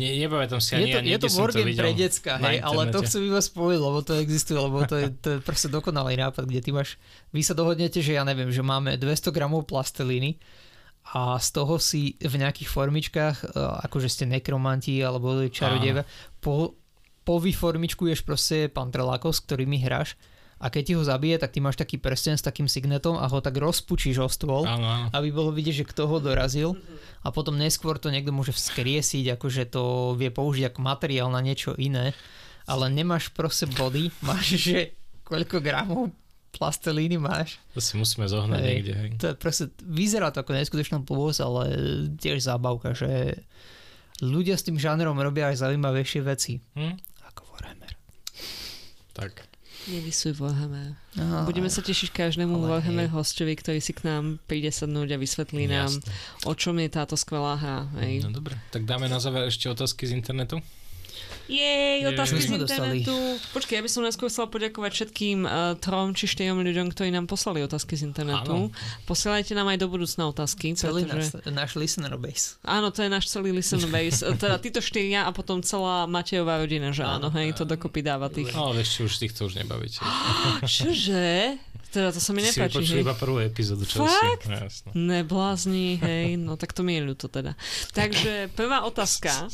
Ne, 0.00 0.16
nepamätám 0.16 0.62
si 0.62 0.72
Je 0.72 0.80
ani, 0.80 0.92
to, 0.94 0.98
ani 1.02 1.10
je 1.12 1.20
to 1.20 1.28
Wargame 1.36 1.72
pre 1.76 1.92
decka, 1.92 2.40
hej, 2.40 2.62
ale 2.62 2.88
to 2.88 3.04
chcem 3.04 3.20
iba 3.26 3.42
spojiť, 3.42 3.80
lebo 3.82 3.98
to 4.00 4.16
existuje, 4.16 4.56
lebo 4.56 4.86
to 4.88 4.96
je, 4.96 5.06
to 5.12 5.28
je 5.36 5.38
proste 5.44 5.68
dokonalý 5.68 6.16
nápad, 6.16 6.48
kde 6.48 6.60
ty 6.62 6.70
máš, 6.72 6.96
vy 7.34 7.44
sa 7.44 7.52
dohodnete, 7.52 8.00
že 8.00 8.16
ja 8.16 8.24
neviem, 8.24 8.48
že 8.48 8.64
máme 8.64 8.96
200 8.96 9.28
gramov 9.34 9.68
plastelíny 9.68 10.40
a 11.10 11.36
z 11.36 11.48
toho 11.52 11.76
si 11.82 12.14
v 12.16 12.34
nejakých 12.38 12.70
formičkách, 12.70 13.36
e, 13.42 13.46
akože 13.90 14.08
ste 14.08 14.24
nekromanti 14.30 15.02
alebo 15.02 15.42
čarodieva, 15.50 16.06
po, 16.38 16.79
povyformičkuješ 17.30 18.26
proste 18.26 18.66
pantrelákov, 18.66 19.38
s 19.38 19.46
ktorými 19.46 19.78
hráš 19.78 20.18
a 20.60 20.68
keď 20.68 20.82
ti 20.82 20.92
ho 20.98 21.02
zabije, 21.06 21.40
tak 21.40 21.54
ty 21.54 21.62
máš 21.62 21.78
taký 21.78 21.96
prsten 21.96 22.36
s 22.36 22.44
takým 22.44 22.66
signetom 22.66 23.16
a 23.16 23.24
ho 23.30 23.38
tak 23.38 23.56
rozpučíš 23.56 24.18
o 24.20 24.28
stôl 24.28 24.66
áno. 24.66 25.08
aby 25.14 25.30
bolo 25.30 25.54
vidieť, 25.54 25.86
že 25.86 25.88
kto 25.88 26.10
ho 26.10 26.18
dorazil 26.18 26.74
a 27.22 27.30
potom 27.30 27.54
neskôr 27.54 27.96
to 27.96 28.10
niekto 28.10 28.34
môže 28.34 28.52
vzkriesiť, 28.52 29.38
akože 29.38 29.70
to 29.70 30.12
vie 30.18 30.28
použiť 30.28 30.74
ako 30.74 30.80
materiál 30.82 31.30
na 31.30 31.40
niečo 31.40 31.72
iné, 31.78 32.12
ale 32.66 32.90
nemáš 32.90 33.30
proste 33.30 33.70
body, 33.70 34.12
máš, 34.28 34.58
že 34.58 34.98
koľko 35.24 35.62
gramov 35.62 36.12
plastelíny 36.50 37.14
máš. 37.14 37.62
To 37.72 37.80
si 37.80 37.94
musíme 37.94 38.26
zohnať 38.26 38.58
Hej. 38.58 38.68
niekde. 38.68 38.92
Hej. 38.98 39.10
To 39.22 39.26
je 39.30 39.34
proste, 39.38 39.64
vyzerá 39.86 40.34
to 40.34 40.42
ako 40.42 40.58
neskutočná 40.58 40.98
blbosť, 40.98 41.40
ale 41.46 41.62
tiež 42.18 42.42
zábavka, 42.42 42.90
že 42.92 43.38
ľudia 44.20 44.58
s 44.58 44.66
tým 44.66 44.76
žánrom 44.76 45.16
robia 45.16 45.48
aj 45.48 45.62
zaujímavejšie 45.62 46.20
veci. 46.26 46.60
Hm? 46.76 46.98
Tak. 49.20 49.44
Nevysuj 49.86 50.36
Warhammer. 50.36 50.96
No, 51.14 51.44
Budeme 51.46 51.70
sa 51.70 51.80
tešiť 51.80 52.10
každému 52.12 52.56
ale 52.58 52.66
Warhammer 52.80 53.08
hej. 53.08 53.14
hostovi, 53.14 53.54
ktorý 53.54 53.78
si 53.78 53.92
k 53.94 54.08
nám 54.08 54.40
príde 54.44 54.68
sadnúť 54.68 55.14
a 55.14 55.18
vysvetlí 55.20 55.70
nám, 55.70 55.92
Jasné. 55.92 56.12
o 56.44 56.52
čom 56.56 56.74
je 56.80 56.88
táto 56.90 57.14
skvelá 57.14 57.54
hra. 57.56 57.86
Hej. 58.02 58.26
No 58.26 58.34
dobre, 58.34 58.58
tak 58.74 58.84
dáme 58.84 59.06
na 59.06 59.22
záver 59.22 59.46
ešte 59.46 59.70
otázky 59.70 60.08
z 60.10 60.16
internetu. 60.18 60.58
Jej, 61.50 62.06
otázky 62.06 62.38
z 62.38 62.46
sme 62.46 62.56
dostali? 62.62 63.02
internetu. 63.02 63.14
Počkej, 63.50 63.74
ja 63.78 63.82
by 63.82 63.90
som 63.90 64.00
najskôr 64.06 64.30
chcela 64.30 64.46
poďakovať 64.46 64.90
všetkým 64.94 65.38
uh, 65.42 65.74
trom 65.82 66.14
či 66.14 66.30
štyrom 66.30 66.62
ľuďom, 66.62 66.94
ktorí 66.94 67.10
nám 67.10 67.26
poslali 67.26 67.58
otázky 67.66 67.98
z 67.98 68.06
internetu. 68.06 68.70
Posielajte 69.02 69.58
nám 69.58 69.66
aj 69.74 69.78
do 69.82 69.90
budúcna 69.90 70.30
otázky. 70.30 70.78
Celý 70.78 71.02
pretože... 71.10 71.42
náš, 71.42 71.50
náš 71.50 71.70
listener 71.74 72.14
base. 72.14 72.54
Áno, 72.62 72.94
to 72.94 73.02
je 73.02 73.10
náš 73.10 73.26
celý 73.26 73.50
listen 73.50 73.82
base. 73.90 74.22
E, 74.22 74.38
Teda 74.38 74.62
títo 74.62 74.78
štyria 74.78 75.26
a 75.26 75.34
potom 75.34 75.58
celá 75.58 76.06
Matejová 76.06 76.62
rodina, 76.62 76.94
že 76.94 77.02
áno, 77.02 77.34
Áno. 77.34 77.34
hej, 77.34 77.50
to 77.58 77.66
dokopy 77.66 78.06
dáva 78.06 78.30
tých. 78.30 78.54
No, 78.54 78.70
vieš, 78.70 79.02
už 79.10 79.18
týchto 79.18 79.50
už 79.50 79.58
nebavíte. 79.58 79.98
Čože? 80.62 81.58
Teda 81.90 82.14
to 82.14 82.22
sa 82.22 82.30
mi 82.30 82.46
si 82.46 82.54
nepáči, 82.54 82.78
vypočuli 82.78 83.02
hej. 83.02 83.06
iba 83.10 83.14
prvú 83.18 83.42
epizódu, 83.42 83.82
čo 83.82 84.06
Fakt? 84.06 84.46
si? 84.46 84.54
No, 84.54 84.56
jasno. 84.62 84.88
Neblázni, 84.94 85.98
hej, 85.98 86.38
no 86.38 86.54
tak 86.54 86.70
to 86.70 86.86
mi 86.86 86.94
je 86.94 87.02
ľúto 87.02 87.26
teda. 87.26 87.58
Takže 87.90 88.54
prvá 88.54 88.86
otázka 88.86 89.50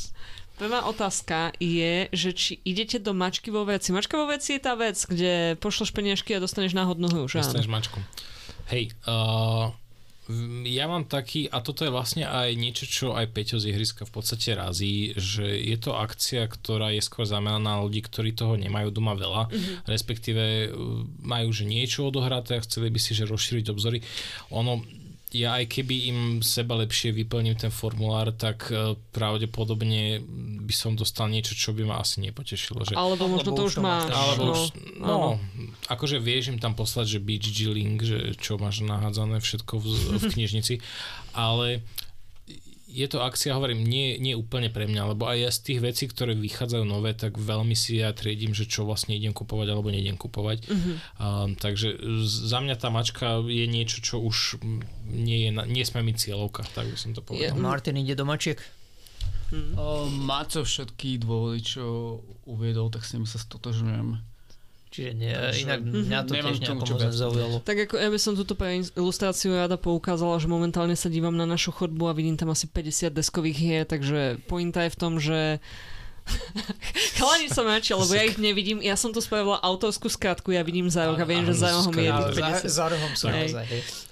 Prvá 0.57 0.89
otázka 0.89 1.53
je, 1.61 2.09
že 2.09 2.29
či 2.33 2.57
idete 2.65 2.97
do 2.97 3.13
mačky 3.13 3.53
vo 3.53 3.61
veci. 3.61 3.93
Mačka 3.93 4.17
vo 4.17 4.25
veci 4.25 4.57
je 4.57 4.61
tá 4.65 4.73
vec, 4.73 4.97
kde 5.05 5.53
pošleš 5.61 5.93
peniažky 5.93 6.33
a 6.33 6.41
dostaneš 6.41 6.73
náhodnú 6.73 7.13
hru, 7.13 7.29
že? 7.29 7.45
Dostaneš 7.45 7.69
mačku. 7.69 8.01
Hej, 8.73 8.97
uh, 9.05 9.69
ja 10.65 10.89
mám 10.89 11.05
taký, 11.05 11.45
a 11.47 11.61
toto 11.61 11.85
je 11.85 11.93
vlastne 11.93 12.25
aj 12.25 12.57
niečo, 12.57 12.89
čo 12.89 13.13
aj 13.13 13.31
Peťo 13.37 13.61
z 13.61 13.69
ihriska 13.69 14.09
v 14.09 14.17
podstate 14.17 14.57
razí, 14.57 15.13
že 15.13 15.45
je 15.45 15.77
to 15.77 15.93
akcia, 15.93 16.49
ktorá 16.49 16.89
je 16.89 17.05
skôr 17.05 17.29
zameraná 17.29 17.77
na 17.77 17.85
ľudí, 17.85 18.01
ktorí 18.01 18.33
toho 18.33 18.57
nemajú 18.57 18.89
doma 18.89 19.13
veľa, 19.13 19.53
mm-hmm. 19.53 19.75
respektíve 19.85 20.43
uh, 20.43 21.05
majú 21.21 21.53
že 21.53 21.69
niečo 21.69 22.09
odohraté 22.09 22.57
a 22.57 22.65
chceli 22.65 22.89
by 22.89 22.97
si 22.97 23.13
že 23.13 23.29
rozšíriť 23.29 23.69
obzory. 23.69 24.01
Ono, 24.57 24.81
ja 25.35 25.59
aj 25.59 25.67
keby 25.67 25.95
im 26.07 26.19
seba 26.39 26.79
lepšie 26.79 27.11
vyplním 27.11 27.59
ten 27.59 27.67
formulár, 27.67 28.31
tak 28.31 28.71
uh, 28.71 28.95
pravdepodobne 29.11 30.23
by 30.63 30.71
som 30.71 30.95
dostal 30.95 31.27
niečo, 31.27 31.51
čo 31.51 31.75
by 31.75 31.83
ma 31.83 31.99
asi 31.99 32.23
nepotešilo. 32.23 32.87
Že... 32.87 32.93
Alebo 32.95 33.27
možno 33.27 33.51
Alebo 33.51 33.59
to 33.59 33.67
už 33.67 33.75
máš. 33.83 34.07
Alebo 34.07 34.43
no. 34.47 34.51
už, 34.55 34.61
no, 34.95 35.07
no, 35.07 35.29
akože 35.91 36.23
vieš 36.23 36.55
im 36.55 36.59
tam 36.63 36.79
poslať, 36.79 37.19
že 37.19 37.19
BGG 37.19 37.59
link, 37.67 37.99
že 38.07 38.39
čo 38.39 38.55
máš 38.55 38.79
nahádzané 38.87 39.43
všetko 39.43 39.73
v, 39.83 39.87
v 40.15 40.23
knižnici, 40.31 40.79
ale 41.35 41.83
je 42.97 43.05
to 43.05 43.21
akcia, 43.21 43.53
hovorím, 43.53 43.85
nie, 43.85 44.17
nie 44.17 44.33
úplne 44.33 44.73
pre 44.73 44.89
mňa, 44.89 45.13
lebo 45.13 45.29
aj 45.29 45.37
ja 45.37 45.49
z 45.53 45.59
tých 45.61 45.79
vecí, 45.85 46.03
ktoré 46.09 46.33
vychádzajú 46.33 46.81
nové, 46.81 47.13
tak 47.13 47.37
veľmi 47.37 47.77
si 47.77 48.01
ja 48.01 48.09
triedím, 48.09 48.57
že 48.57 48.65
čo 48.65 48.89
vlastne 48.89 49.13
idem 49.13 49.37
kupovať 49.37 49.69
alebo 49.69 49.93
neidem 49.93 50.17
kupovať. 50.17 50.65
Mhm. 50.65 50.91
Um, 51.21 51.49
takže 51.53 51.93
za 52.25 52.57
mňa 52.57 52.75
tá 52.81 52.89
mačka 52.89 53.37
je 53.45 53.69
niečo, 53.69 54.01
čo 54.01 54.17
už 54.17 54.57
nie, 55.05 55.45
je, 55.45 55.49
nie 55.69 55.85
sme 55.85 56.01
mi 56.01 56.17
cieľovka, 56.17 56.65
tak 56.73 56.89
by 56.89 56.97
som 56.97 57.13
to 57.13 57.21
povedal. 57.21 57.53
Je- 57.53 57.61
Martin 57.61 58.01
ide 58.01 58.17
do 58.17 58.25
mačiek. 58.25 58.57
O, 59.79 60.11
Máco 60.11 60.67
všetky 60.67 61.23
dôvody, 61.23 61.63
čo 61.63 62.19
uviedol, 62.43 62.91
tak 62.91 63.07
s 63.07 63.15
nimi 63.15 63.23
sa 63.23 63.39
stotožňujem. 63.39 64.19
Čiže 64.97 65.13
nie, 65.13 65.29
Takže 65.29 65.61
inak 65.61 65.79
mňa 65.85 66.19
to 66.25 66.33
tiež 66.33 66.57
tomu 66.65 66.81
nejako 66.81 66.85
čo 66.89 67.13
zaujalo. 67.13 67.55
Tak 67.61 67.77
ako 67.85 67.95
ja 68.01 68.09
by 68.09 68.17
som 68.17 68.33
túto 68.33 68.57
pre 68.57 68.81
ilustráciu 68.81 69.53
rada 69.53 69.77
poukázala, 69.77 70.41
že 70.41 70.49
momentálne 70.49 70.97
sa 70.97 71.05
dívam 71.05 71.37
na 71.37 71.45
našu 71.45 71.69
chodbu 71.69 72.09
a 72.09 72.17
vidím 72.17 72.33
tam 72.33 72.49
asi 72.49 72.65
50 72.65 73.13
deskových 73.13 73.57
hier, 73.61 73.83
takže 73.85 74.41
pointa 74.49 74.89
je 74.89 74.89
v 74.89 74.97
tom, 74.97 75.21
že 75.21 75.61
Chalani 77.17 77.47
sa 77.47 77.61
mračia, 77.61 77.93
lebo 77.93 78.09
ja 78.09 78.23
ich 78.23 78.37
nevidím. 78.37 78.77
Ja 78.79 78.93
som 78.93 79.09
tu 79.09 79.19
spravila 79.19 79.57
autorskú 79.57 80.07
skratku, 80.07 80.49
ja 80.49 80.61
vidím 80.61 80.87
za 80.87 81.05
roh 81.05 81.15
a 81.15 81.23
viem, 81.23 81.43
že 81.43 81.55
za 81.55 81.71
rohom 81.71 81.89
je 81.89 82.03
skrátka. 82.03 82.29
jeden 82.29 82.33
Za, 82.33 82.47
50. 82.63 82.69
za 82.69 82.85
rohom 82.87 83.11
sú 83.11 83.25
Hej. 83.25 83.35
naozaj. 83.53 83.65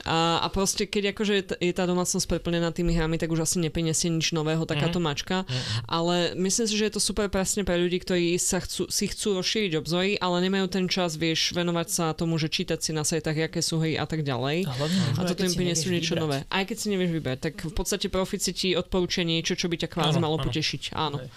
A, 0.06 0.18
a 0.40 0.48
proste, 0.48 0.86
keď 0.86 1.04
akože 1.12 1.34
je 1.34 1.44
t- 1.44 1.60
je 1.60 1.74
tá 1.74 1.84
domácnosť 1.84 2.28
preplnená 2.28 2.70
tými 2.70 2.94
hrami, 2.94 3.16
tak 3.16 3.28
už 3.28 3.42
asi 3.42 3.58
neprinesie 3.60 4.08
nič 4.08 4.32
nového 4.32 4.62
takáto 4.64 4.98
Mhm. 4.98 5.04
mačka. 5.04 5.38
Ale 5.84 6.16
myslím 6.36 6.66
si, 6.66 6.76
že 6.76 6.86
je 6.86 6.94
to 6.94 7.02
super 7.04 7.26
presne 7.28 7.62
pre 7.62 7.76
ľudí, 7.76 7.98
ktorí 8.00 8.38
sa 8.38 8.60
chcú, 8.60 8.86
si 8.88 9.06
chcú 9.06 9.34
rozšíriť 9.36 9.74
obzory, 9.76 10.16
ale 10.16 10.42
nemajú 10.42 10.68
ten 10.68 10.86
čas, 10.86 11.16
vieš, 11.16 11.52
venovať 11.52 11.88
sa 11.88 12.06
tomu, 12.12 12.36
že 12.36 12.48
čítať 12.48 12.80
si 12.80 12.92
na 12.92 13.02
sajtách, 13.02 13.50
aké 13.50 13.60
sú 13.60 13.78
hry 13.78 13.96
a 13.96 14.04
tak 14.04 14.22
ďalej. 14.22 14.64
A 14.64 14.72
hlavne 14.72 15.00
A 15.16 15.22
toto 15.26 15.42
im 15.42 15.50
si 15.50 15.58
prinesú 15.58 15.90
niečo 15.90 16.14
vybrať. 16.14 16.22
nové. 16.22 16.38
Aj 16.48 16.64
keď 16.64 16.78
si 16.78 16.88
nevieš 16.88 17.12
vybrať, 17.12 17.38
tak 17.42 17.54
v 17.60 17.74
podstate 17.74 18.08
profici 18.08 18.52
ti 18.52 18.70
odporúčia 18.72 19.24
niečo, 19.24 19.54
čo 19.54 19.66
by 19.66 19.76
ťa 19.76 19.90
kvázi 19.90 20.18
malo 20.18 20.38
áno. 20.38 20.46
potešiť. 20.46 20.84
Áno. 20.94 21.18
Hej. 21.18 21.30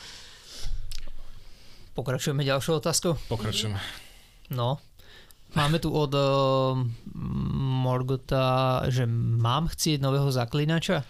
Pokračujeme 1.99 2.47
ďalšou 2.47 2.79
otázkou. 2.79 3.19
Pokračujeme. 3.27 3.75
No. 4.55 4.79
Máme 5.59 5.83
tu 5.83 5.91
od 5.91 6.15
uh, 6.15 6.79
Morgota, 7.83 8.87
že 8.87 9.03
mám 9.11 9.67
chcieť 9.67 9.99
nového 9.99 10.31
zaklinača? 10.31 11.03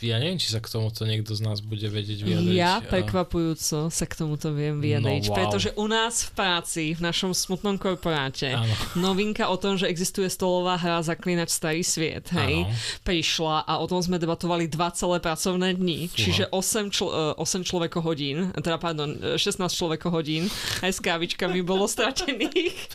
Ja 0.00 0.16
neviem, 0.16 0.36
či 0.36 0.48
sa 0.48 0.58
k 0.58 0.66
tomuto 0.66 1.02
niekto 1.02 1.32
z 1.32 1.40
nás 1.40 1.58
bude 1.58 1.84
vedieť 1.84 2.20
vyjadriť. 2.20 2.52
Ja 2.52 2.80
prekvapujúco 2.80 3.88
sa 3.88 4.04
k 4.04 4.14
tomuto 4.14 4.50
viem 4.50 4.76
vyjadriť, 4.76 5.02
No, 5.20 5.30
wow. 5.30 5.36
pretože 5.36 5.68
u 5.72 5.86
nás 5.86 6.24
v 6.24 6.30
práci, 6.32 6.82
v 6.92 7.00
našom 7.00 7.30
smutnom 7.30 7.74
korporáte, 7.74 8.50
Áno. 8.50 8.74
novinka 8.94 9.46
o 9.46 9.54
tom, 9.54 9.74
že 9.74 9.86
existuje 9.86 10.26
stolová 10.26 10.74
hra 10.74 10.98
Zaklinač 11.00 11.50
Starý 11.50 11.80
sviet, 11.80 12.26
hej, 12.30 12.64
Áno. 12.64 12.74
prišla 13.02 13.62
a 13.62 13.78
o 13.78 13.86
tom 13.86 13.98
sme 13.98 14.16
debatovali 14.16 14.66
dva 14.66 14.90
celé 14.90 15.18
pracovné 15.18 15.72
dni, 15.72 16.08
čiže 16.08 16.50
8, 16.50 16.90
čl- 16.90 17.08
e, 17.08 17.38
8 17.38 17.62
človekohodín, 17.62 18.50
teda 18.56 18.76
pardon, 18.76 19.14
e, 19.14 19.36
16 19.36 19.72
človekohodín 19.72 20.50
aj 20.80 20.90
s 20.90 21.00
kávičkami 21.00 21.60
bolo 21.60 21.86
stratených. 21.86 22.90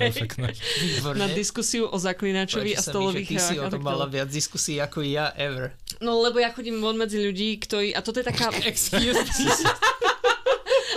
Výborne. 0.77 1.17
na 1.17 1.27
diskusiu 1.27 1.85
o 1.85 1.97
Zaklinačovi 1.97 2.71
Páči 2.71 2.77
a 2.77 2.81
stolových 2.83 3.25
že 3.25 3.31
ty 3.31 3.37
si 3.39 3.55
hrách. 3.55 3.65
o 3.65 3.71
tom 3.71 3.81
mala 3.81 4.05
viac 4.05 4.27
diskusí 4.27 4.77
ako 4.77 5.01
ja 5.01 5.31
ever. 5.33 5.73
No 5.99 6.19
lebo 6.19 6.37
ja 6.37 6.49
chodím 6.49 6.79
von 6.79 6.95
medzi 6.99 7.23
ľudí, 7.23 7.55
ktorí, 7.63 7.95
a 7.95 8.03
toto 8.03 8.19
je 8.19 8.27
taká... 8.27 8.51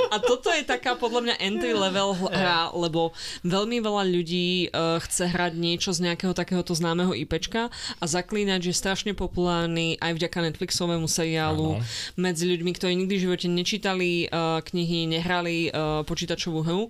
A 0.09 0.17
toto 0.19 0.49
je 0.49 0.63
taká 0.63 0.95
podľa 0.95 1.21
mňa 1.23 1.35
entry 1.39 1.73
level 1.73 2.15
hra, 2.15 2.71
lebo 2.73 3.13
veľmi 3.43 3.79
veľa 3.79 4.05
ľudí 4.05 4.49
uh, 4.69 4.97
chce 5.01 5.27
hrať 5.27 5.53
niečo 5.55 5.91
z 5.91 6.07
nejakého 6.07 6.33
takéhoto 6.33 6.73
známeho 6.73 7.13
IPčka 7.13 7.69
a 7.99 8.05
Zaklínač 8.05 8.69
je 8.69 8.75
strašne 8.75 9.13
populárny 9.13 9.97
aj 9.99 10.13
vďaka 10.15 10.39
Netflixovému 10.43 11.07
seriálu 11.07 11.77
Áno. 11.77 11.85
medzi 12.15 12.45
ľuďmi, 12.45 12.71
ktorí 12.73 12.93
nikdy 12.95 13.15
v 13.15 13.23
živote 13.23 13.47
nečítali 13.47 14.27
uh, 14.27 14.61
knihy, 14.63 15.07
nehrali 15.07 15.69
uh, 15.69 16.01
počítačovú 16.03 16.61
hru 16.63 16.83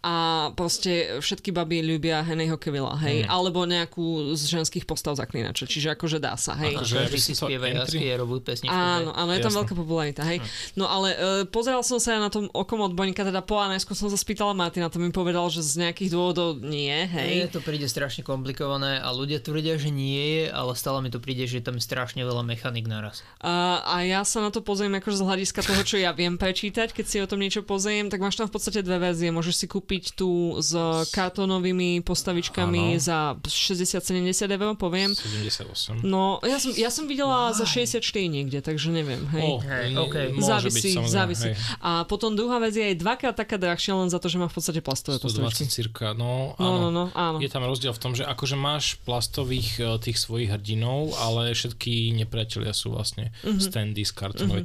a 0.00 0.14
proste 0.52 1.18
všetky 1.18 1.50
baby 1.50 1.82
ľúbia 1.82 2.22
Henryho 2.22 2.56
Cavilla, 2.56 2.96
hej, 2.98 3.16
Mm. 3.16 3.32
alebo 3.32 3.64
nejakú 3.64 4.06
z 4.32 4.60
ženských 4.60 4.84
postav 4.84 5.16
Zaklínača, 5.16 5.64
čiže 5.64 5.92
akože 5.92 6.18
dá 6.18 6.36
sa, 6.36 6.52
hej. 6.56 6.76
Akože 6.76 6.96
Každý 7.06 7.18
si 7.18 7.32
to 7.32 7.48
spieva 7.48 7.64
entry- 7.66 7.96
jasky 7.96 8.06
a 8.06 8.16
robí 8.16 8.38
pesničku. 8.38 8.72
Áno, 8.72 9.10
áno, 9.10 9.30
je 9.30 9.40
tam 9.40 9.48
Jasné. 9.48 9.60
veľká 9.62 9.74
popularita, 9.74 10.22
hej. 10.22 10.38
No 10.74 10.84
ale 10.84 11.08
uh, 11.12 11.18
pozeral 11.46 11.80
som 11.80 11.96
sa 11.96 12.16
na 12.16 12.28
tom 12.28 12.45
okom 12.52 12.82
odborníka, 12.82 13.22
teda 13.22 13.40
po 13.40 13.58
a 13.58 13.66
najskôr 13.66 13.96
som 13.96 14.06
sa 14.06 14.18
spýtala 14.18 14.52
Martina, 14.52 14.86
to 14.86 14.98
mi 14.98 15.08
povedal, 15.08 15.48
že 15.48 15.64
z 15.64 15.86
nejakých 15.86 16.12
dôvodov 16.12 16.60
nie, 16.60 16.92
Hej. 17.06 17.48
hej. 17.48 17.50
to 17.50 17.60
príde 17.60 17.86
strašne 17.86 18.20
komplikované 18.20 19.00
a 19.00 19.08
ľudia 19.10 19.40
tvrdia, 19.40 19.80
že 19.80 19.88
nie 19.88 20.44
je, 20.44 20.44
ale 20.50 20.76
stále 20.76 21.00
mi 21.00 21.08
to 21.08 21.18
príde, 21.18 21.46
že 21.46 21.64
tam 21.64 21.78
je 21.78 21.84
strašne 21.84 22.20
veľa 22.20 22.44
mechanik 22.44 22.86
naraz. 22.86 23.24
A, 23.40 23.82
a 23.82 23.94
ja 24.04 24.22
sa 24.22 24.44
na 24.44 24.52
to 24.52 24.60
pozriem 24.60 24.92
akože 24.98 25.18
z 25.18 25.24
hľadiska 25.24 25.60
toho, 25.64 25.82
čo 25.82 25.96
ja 25.96 26.12
viem 26.12 26.36
prečítať, 26.36 26.92
keď 26.92 27.04
si 27.08 27.16
o 27.18 27.26
tom 27.26 27.40
niečo 27.40 27.64
pozriem, 27.64 28.06
tak 28.06 28.20
máš 28.20 28.36
tam 28.36 28.46
v 28.46 28.54
podstate 28.54 28.84
dve 28.84 29.00
verzie. 29.00 29.32
Môžeš 29.32 29.54
si 29.56 29.66
kúpiť 29.66 30.14
tú 30.14 30.60
s 30.60 30.76
kartónovými 31.10 32.04
postavičkami 32.04 32.94
Áno. 32.94 33.02
za 33.02 33.18
60-70 33.42 34.46
eur, 34.46 34.76
poviem. 34.76 35.10
78. 35.16 36.04
No, 36.04 36.38
ja 36.44 36.60
som, 36.60 36.70
ja 36.76 36.90
som 36.92 37.08
videla 37.08 37.50
za 37.56 37.64
64 37.64 38.02
niekde, 38.28 38.60
takže 38.60 38.92
neviem, 38.92 39.24
hej. 39.32 39.44
O, 39.48 39.58
Hej, 39.58 39.90
môže 40.36 40.46
závisí, 40.46 40.92
byť, 40.94 41.08
závisí. 41.08 41.50
hej. 41.50 41.56
A 41.80 42.04
potom 42.04 42.35
druhá 42.36 42.56
verzia 42.58 42.86
je 42.86 42.96
dvakrát 42.96 43.32
taká 43.32 43.56
drahšia 43.56 43.92
len 43.94 44.06
za 44.06 44.16
to, 44.16 44.26
že 44.26 44.36
má 44.36 44.44
v 44.44 44.54
podstate 44.54 44.78
plastové 44.78 45.16
120 45.16 45.24
postavičky. 45.40 45.64
cirka, 45.66 46.12
no, 46.12 46.52
No, 46.54 46.60
áno. 46.60 46.78
no, 46.78 46.88
no, 46.90 47.04
áno. 47.10 47.38
Je 47.38 47.48
tam 47.48 47.62
rozdiel 47.62 47.90
v 47.90 47.98
tom, 47.98 48.12
že 48.12 48.22
akože 48.22 48.54
máš 48.54 48.84
plastových 49.00 49.68
e, 49.76 49.96
tých 49.98 50.18
svojich 50.18 50.50
hrdinov, 50.50 51.16
ale 51.16 51.50
všetky 51.50 52.12
nepriatelia 52.14 52.70
sú 52.70 52.92
vlastne 52.92 53.32
Mhm. 53.42 53.58
standy 53.58 54.02
z 54.02 54.12
kartónovej. 54.12 54.64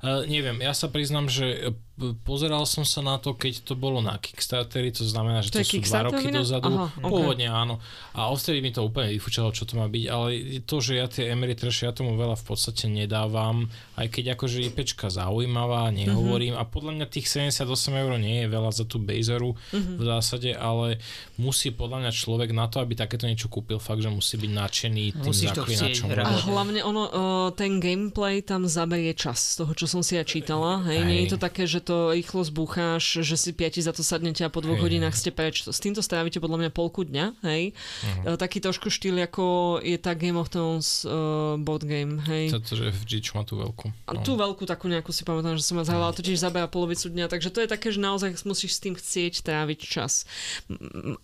Uh, 0.00 0.26
neviem, 0.26 0.58
ja 0.58 0.72
sa 0.72 0.86
priznám, 0.86 1.26
že 1.26 1.70
e, 1.70 1.70
pozeral 2.18 2.64
som 2.64 2.82
sa 2.82 2.98
na 3.00 3.14
to, 3.16 3.32
keď 3.32 3.62
to 3.62 3.74
bolo 3.74 4.00
na 4.00 4.16
Kickstarteri, 4.16 4.90
to 4.90 5.04
znamená, 5.04 5.38
že 5.38 5.50
To 5.50 5.60
to, 5.60 5.68
sú 5.68 5.78
dva 5.80 6.02
roky 6.04 6.26
vina? 6.26 6.40
dozadu. 6.40 6.66
Aha. 6.68 6.88
Pôvodne 6.98 7.46
áno. 7.46 7.78
A 8.10 8.26
odtedy 8.26 8.58
mi 8.58 8.70
to 8.70 8.82
úplne 8.82 9.12
vyfúčalo, 9.12 9.50
čo 9.50 9.62
to 9.62 9.76
má 9.76 9.86
byť, 9.86 10.04
ale 10.06 10.26
to, 10.62 10.76
že 10.78 10.92
ja 10.94 11.06
tie 11.06 11.28
Emery 11.28 11.52
Trash, 11.52 11.82
ja 11.82 11.92
tomu 11.92 12.14
veľa 12.14 12.34
v 12.34 12.44
podstate 12.44 12.88
nedávam, 12.88 13.68
aj 13.94 14.08
keď 14.08 14.34
akože 14.34 14.64
IPčka 14.64 15.06
zaujímavá, 15.08 15.86
nehovorím, 15.90 16.54
a 16.54 16.64
podľa 16.64 16.92
mňa 16.94 17.06
tých 17.12 17.28
78 17.28 17.68
eur 17.92 18.12
nie 18.16 18.44
je 18.44 18.48
veľa 18.48 18.70
za 18.72 18.84
tú 18.88 18.96
Bazeru 18.96 19.52
v 19.72 20.02
zásade, 20.02 20.56
ale 20.56 20.96
musí 21.36 21.68
podľa 21.68 22.08
mňa 22.08 22.12
človek 22.12 22.50
na 22.56 22.66
to, 22.72 22.80
aby 22.80 22.96
takéto 22.96 23.28
niečo 23.28 23.52
kúpil, 23.52 23.76
fakt, 23.76 24.00
že 24.00 24.08
musí 24.08 24.40
byť 24.40 24.50
nadšený 24.50 25.04
tým 25.20 25.28
Musíš 25.28 25.52
to 25.52 25.62
zaklinačom. 25.62 26.08
hrať. 26.08 26.24
A 26.24 26.32
hlavne 26.48 26.80
ono, 26.80 27.02
uh, 27.04 27.48
ten 27.52 27.76
gameplay 27.82 28.40
tam 28.40 28.64
zaberie 28.64 29.12
čas, 29.12 29.58
z 29.58 29.64
toho, 29.64 29.72
čo 29.76 29.84
som 29.84 30.00
si 30.00 30.16
ja 30.16 30.24
čítala. 30.24 30.80
Hej, 30.88 31.04
Hej. 31.04 31.08
nie 31.08 31.18
je 31.26 31.28
to 31.36 31.38
také, 31.38 31.68
že 31.68 31.84
to 31.84 32.16
rýchlo 32.16 32.46
zbúcháš, 32.46 33.20
že 33.20 33.36
si 33.36 33.50
piati 33.52 33.84
za 33.84 33.92
to 33.92 34.00
sadnete 34.00 34.46
a 34.46 34.50
po 34.50 34.64
dvoch 34.64 34.80
Hej. 34.80 34.84
hodinách 34.88 35.16
ste 35.18 35.30
preč. 35.34 35.66
S 35.66 35.78
týmto 35.82 36.00
strávite 36.00 36.40
podľa 36.40 36.66
mňa 36.66 36.70
polku 36.72 37.04
dňa, 37.04 37.44
hej. 37.44 37.76
Uh, 38.24 38.38
taký 38.40 38.62
trošku 38.62 38.88
štýl, 38.88 39.18
ako 39.20 39.78
je 39.82 39.98
tá 39.98 40.14
Game 40.16 40.38
of 40.38 40.48
Thrones 40.48 41.04
uh, 41.04 41.58
board 41.60 41.84
game, 41.84 42.22
hej. 42.30 42.54
Toto, 42.54 42.78
že 42.78 42.88
FG 42.88 43.34
má 43.34 43.42
tú 43.42 43.58
veľkú. 43.58 43.86
No. 44.12 44.22
tú 44.22 44.38
veľkú 44.38 44.64
takú 44.68 44.86
nejakú 44.86 45.10
si 45.10 45.26
pamätám, 45.26 45.58
že 45.58 45.64
som 45.64 45.80
ma 45.80 45.84
zahrala, 45.84 46.14
totiž 46.14 46.38
zabera 46.38 46.68
polovicu 46.68 47.01
dňa, 47.08 47.26
takže 47.32 47.50
to 47.50 47.64
je 47.64 47.68
také, 47.70 47.88
že 47.90 47.98
naozaj 47.98 48.44
musíš 48.44 48.76
s 48.76 48.80
tým 48.84 48.94
chcieť 48.94 49.42
tráviť 49.42 49.80
čas. 49.82 50.28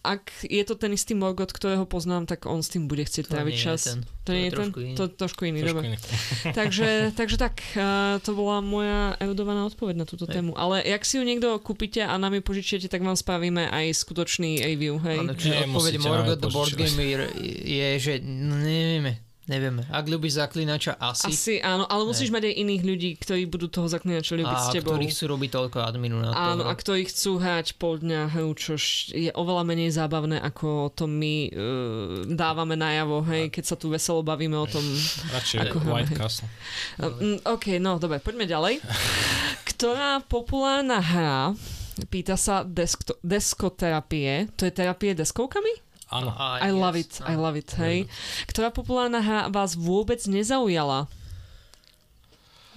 Ak 0.03 0.33
je 0.43 0.62
to 0.64 0.74
ten 0.74 0.97
istý 0.97 1.12
Morgoth, 1.14 1.53
ktorého 1.53 1.85
poznám, 1.85 2.26
tak 2.26 2.49
on 2.49 2.64
s 2.64 2.72
tým 2.72 2.89
bude 2.89 3.05
chcieť 3.05 3.29
To 3.29 3.33
tráviť 3.37 3.55
čas. 3.55 3.81
ten. 3.93 4.03
To 4.24 4.31
nie 4.33 4.49
je 4.49 4.53
ten? 4.53 4.68
iný. 4.72 4.93
To 4.97 5.05
trošku 5.09 5.43
iný, 5.49 5.61
Trošku 5.64 5.79
dobre. 5.81 5.87
iný. 5.93 5.99
takže, 6.59 6.89
takže 7.12 7.37
tak, 7.37 7.61
uh, 7.76 8.16
to 8.24 8.33
bola 8.33 8.64
moja 8.64 9.14
erudovaná 9.20 9.68
odpoveď 9.68 9.95
na 10.01 10.07
túto 10.09 10.24
Hej. 10.24 10.41
tému. 10.41 10.57
Ale 10.57 10.81
jak 10.85 11.05
si 11.05 11.20
ju 11.20 11.24
niekto 11.24 11.61
kúpite 11.61 12.01
a 12.05 12.14
nám 12.16 12.37
ju 12.37 12.43
požičiate, 12.45 12.89
tak 12.89 13.05
vám 13.05 13.16
spravíme 13.16 13.68
aj 13.68 13.93
skutočný 13.93 14.64
review, 14.64 14.97
hej? 15.05 15.20
Áno, 15.20 15.37
čiže 15.37 15.68
odpoveď 15.68 15.95
Morgot 16.01 16.39
do 16.41 16.49
Board. 16.49 16.72
Game 16.72 17.05
je, 17.68 17.89
že 18.01 18.12
nevieme. 18.24 19.28
Nevieme. 19.49 19.88
Ak 19.88 20.05
ľubíš 20.05 20.36
zaklinača, 20.44 21.01
asi. 21.01 21.32
Asi 21.32 21.55
áno, 21.64 21.88
ale 21.88 22.05
musíš 22.05 22.28
mať 22.28 22.53
aj 22.53 22.55
iných 22.68 22.82
ľudí, 22.84 23.11
ktorí 23.16 23.49
budú 23.49 23.72
toho 23.72 23.88
zaklinača 23.88 24.36
ľúbiť 24.36 24.59
s 24.61 24.68
a 24.68 24.72
tebou. 24.76 24.92
ktorí 24.92 25.09
chcú 25.09 25.24
robiť 25.32 25.51
toľko 25.57 25.78
adminu 25.80 26.20
na 26.20 26.36
to. 26.36 26.36
Áno, 26.36 26.62
no. 26.62 26.68
a 26.68 26.72
ktorí 26.76 27.09
chcú 27.09 27.40
hrať 27.40 27.80
pol 27.80 27.96
dňa 27.96 28.36
hru, 28.36 28.53
čo 28.53 28.76
je 29.09 29.32
oveľa 29.32 29.64
menej 29.64 29.96
zábavné, 29.96 30.36
ako 30.44 30.92
to 30.92 31.09
my 31.09 31.49
uh, 31.49 32.28
dávame 32.28 32.76
najavo, 32.76 33.24
hej, 33.24 33.49
keď 33.49 33.64
sa 33.64 33.76
tu 33.80 33.88
veselo 33.88 34.20
bavíme 34.20 34.61
o 34.61 34.68
tom. 34.68 34.84
Radšej 35.40 35.59
Ako- 35.64 35.80
White 35.88 36.12
hej. 36.12 36.18
Castle. 36.20 36.49
Uh, 37.01 37.40
OK, 37.49 37.80
no 37.80 37.96
dobre, 37.96 38.20
poďme 38.20 38.44
ďalej. 38.44 38.84
Ktorá 39.72 40.20
populárna 40.29 41.00
hra, 41.00 41.57
pýta 42.12 42.37
sa 42.37 42.68
desko, 42.68 43.16
deskoterapie, 43.25 44.53
to 44.61 44.68
je 44.68 44.72
terapie 44.76 45.16
deskovkami? 45.16 45.87
Áno. 46.09 46.33
I 46.33 46.72
yes, 46.72 46.80
love 46.80 46.97
it, 46.97 47.13
I 47.21 47.35
love 47.37 47.57
it, 47.61 47.68
hej. 47.76 48.09
Ktorá 48.49 48.72
populárna 48.72 49.21
hra 49.21 49.53
vás 49.53 49.76
vôbec 49.76 50.18
nezaujala? 50.25 51.05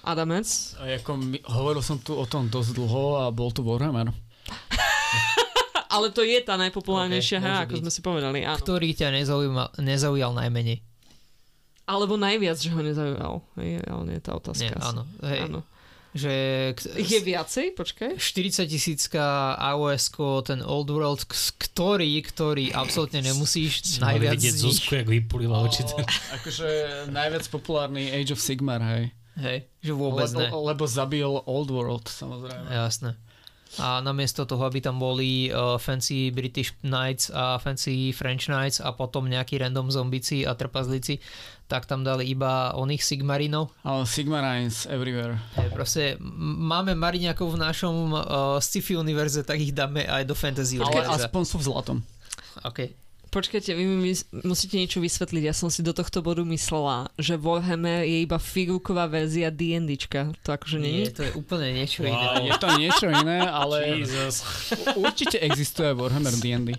Adamec? 0.04 0.46
A 0.82 0.98
ako 0.98 1.12
my, 1.16 1.38
hovoril 1.46 1.80
som 1.86 2.02
tu 2.02 2.18
o 2.18 2.26
tom 2.26 2.50
dosť 2.50 2.74
dlho 2.76 3.22
a 3.22 3.30
bol 3.30 3.54
tu 3.54 3.62
Warhammer. 3.64 4.10
Ale 5.94 6.08
to 6.12 6.24
je 6.24 6.40
tá 6.42 6.56
najpopulárnejšia 6.58 7.40
Ok, 7.40 7.44
hra, 7.44 7.56
ako 7.68 7.76
byť. 7.78 7.82
sme 7.84 7.92
si 7.92 8.02
povedali, 8.02 8.40
áno. 8.48 8.58
Ktorý 8.60 8.96
ťa 8.96 9.12
nezaujal, 9.12 9.76
nezaujal 9.80 10.32
najmenej? 10.36 10.80
Alebo 11.86 12.16
najviac, 12.16 12.56
že 12.56 12.72
ho 12.72 12.80
nezaujal. 12.80 13.44
Hej, 13.60 13.84
ale 13.84 14.02
nie 14.08 14.16
je 14.20 14.24
tá 14.24 14.32
otázka. 14.36 14.64
Nie, 14.64 14.72
asi. 14.72 14.88
áno. 14.96 15.04
Hej, 15.24 15.40
áno. 15.52 15.60
Že 16.12 16.34
Ich 17.00 17.08
je 17.08 17.22
viacej? 17.24 17.66
Počkaj. 17.72 18.20
40 18.20 18.68
tisícka 18.68 19.56
ios 19.56 20.12
ten 20.44 20.60
Old 20.60 20.92
World, 20.92 21.24
ktorý, 21.56 22.20
ktorý 22.20 22.76
absolútne 22.76 23.24
nemusíš 23.24 24.04
Mali 24.04 24.20
najviac 24.20 24.36
vidieť 24.36 24.54
z 24.54 24.64
nich. 24.68 24.76
Zuzku, 24.76 24.92
jak 25.00 25.08
vypulila 25.08 25.64
oči. 25.64 25.88
O, 25.88 26.04
akože 26.36 26.68
najviac 27.16 27.48
populárny 27.48 28.12
Age 28.12 28.36
of 28.36 28.44
Sigmar, 28.44 28.84
hej. 28.84 29.16
Hej, 29.40 29.64
že 29.80 29.96
vôbec 29.96 30.28
lebo, 30.36 30.44
ne. 30.44 30.50
lebo 30.76 30.84
zabil 30.84 31.32
Old 31.48 31.72
World, 31.72 32.12
samozrejme. 32.12 32.68
Jasné. 32.68 33.16
A 33.80 34.04
namiesto 34.04 34.44
toho, 34.44 34.68
aby 34.68 34.84
tam 34.84 35.00
boli 35.00 35.48
uh, 35.48 35.80
fancy 35.80 36.28
British 36.28 36.76
Knights 36.84 37.32
a 37.32 37.56
fancy 37.56 38.12
French 38.12 38.52
Knights 38.52 38.84
a 38.84 38.92
potom 38.92 39.32
nejakí 39.32 39.56
random 39.56 39.88
zombici 39.88 40.44
a 40.44 40.52
trpazlici, 40.60 41.24
tak 41.72 41.88
tam 41.88 42.04
dali 42.04 42.28
iba 42.28 42.76
oných 42.76 43.00
Sigmarinov. 43.00 43.72
Ale 43.88 44.04
Sigmarines 44.04 44.84
everywhere. 44.92 45.40
Hej, 45.56 45.72
proste 45.72 46.04
máme 46.60 47.00
Mariňakov 47.00 47.56
v 47.56 47.62
našom 47.64 47.96
uh, 48.12 48.22
sci-fi 48.60 49.00
univerze, 49.00 49.48
tak 49.48 49.64
ich 49.64 49.72
dáme 49.72 50.04
aj 50.04 50.28
do 50.28 50.36
fantasy 50.36 50.76
Ale 50.76 50.92
univerza. 50.92 51.32
aspoň 51.32 51.42
sú 51.48 51.56
v 51.60 51.64
zlatom. 51.72 51.98
Okay. 52.68 53.01
Počkajte, 53.32 53.72
vy 53.72 53.88
mi 53.88 54.12
musíte 54.44 54.76
niečo 54.76 55.00
vysvetliť. 55.00 55.44
Ja 55.48 55.56
som 55.56 55.72
si 55.72 55.80
do 55.80 55.96
tohto 55.96 56.20
bodu 56.20 56.44
myslela, 56.44 57.08
že 57.16 57.40
Warhammer 57.40 58.04
je 58.04 58.28
iba 58.28 58.36
figurková 58.36 59.08
verzia 59.08 59.48
D&Dčka. 59.48 60.36
To 60.44 60.52
akože 60.52 60.76
nie? 60.76 61.08
Nie, 61.08 61.16
to 61.16 61.24
je 61.24 61.32
úplne 61.40 61.72
niečo 61.72 62.04
Wow. 62.04 62.12
iné. 62.12 62.52
Je 62.52 62.56
to 62.60 62.68
niečo 62.76 63.06
iné, 63.08 63.40
ale 63.48 64.04
Jesus. 64.04 64.44
určite 65.00 65.40
existuje 65.40 65.96
Warhammer 65.96 66.36
D&D. 66.36 66.76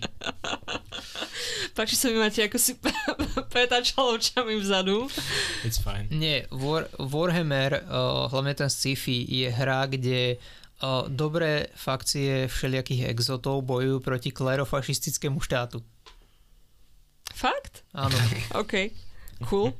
Páči 1.73 1.97
sa 1.97 2.13
mi 2.13 2.21
máte, 2.21 2.45
ako 2.45 2.61
si 2.61 2.77
pretáčal 3.53 4.13
očami 4.13 4.53
vzadu. 4.61 5.09
It's 5.65 5.81
fine. 5.81 6.05
Nie, 6.13 6.45
War, 6.53 6.85
Warhammer, 7.01 7.81
uh, 7.81 8.29
hlavne 8.29 8.53
ten 8.53 8.69
sci-fi, 8.69 9.25
je 9.25 9.49
hra, 9.49 9.89
kde 9.89 10.37
uh, 10.37 11.09
dobré 11.09 11.73
fakcie 11.73 12.45
všelijakých 12.45 13.09
exotov 13.09 13.65
bojujú 13.65 14.05
proti 14.05 14.29
klerofašistickému 14.29 15.41
štátu. 15.41 15.81
Fakt? 17.33 17.81
Áno. 17.91 18.13
OK. 18.55 18.89
Cool. 19.43 19.73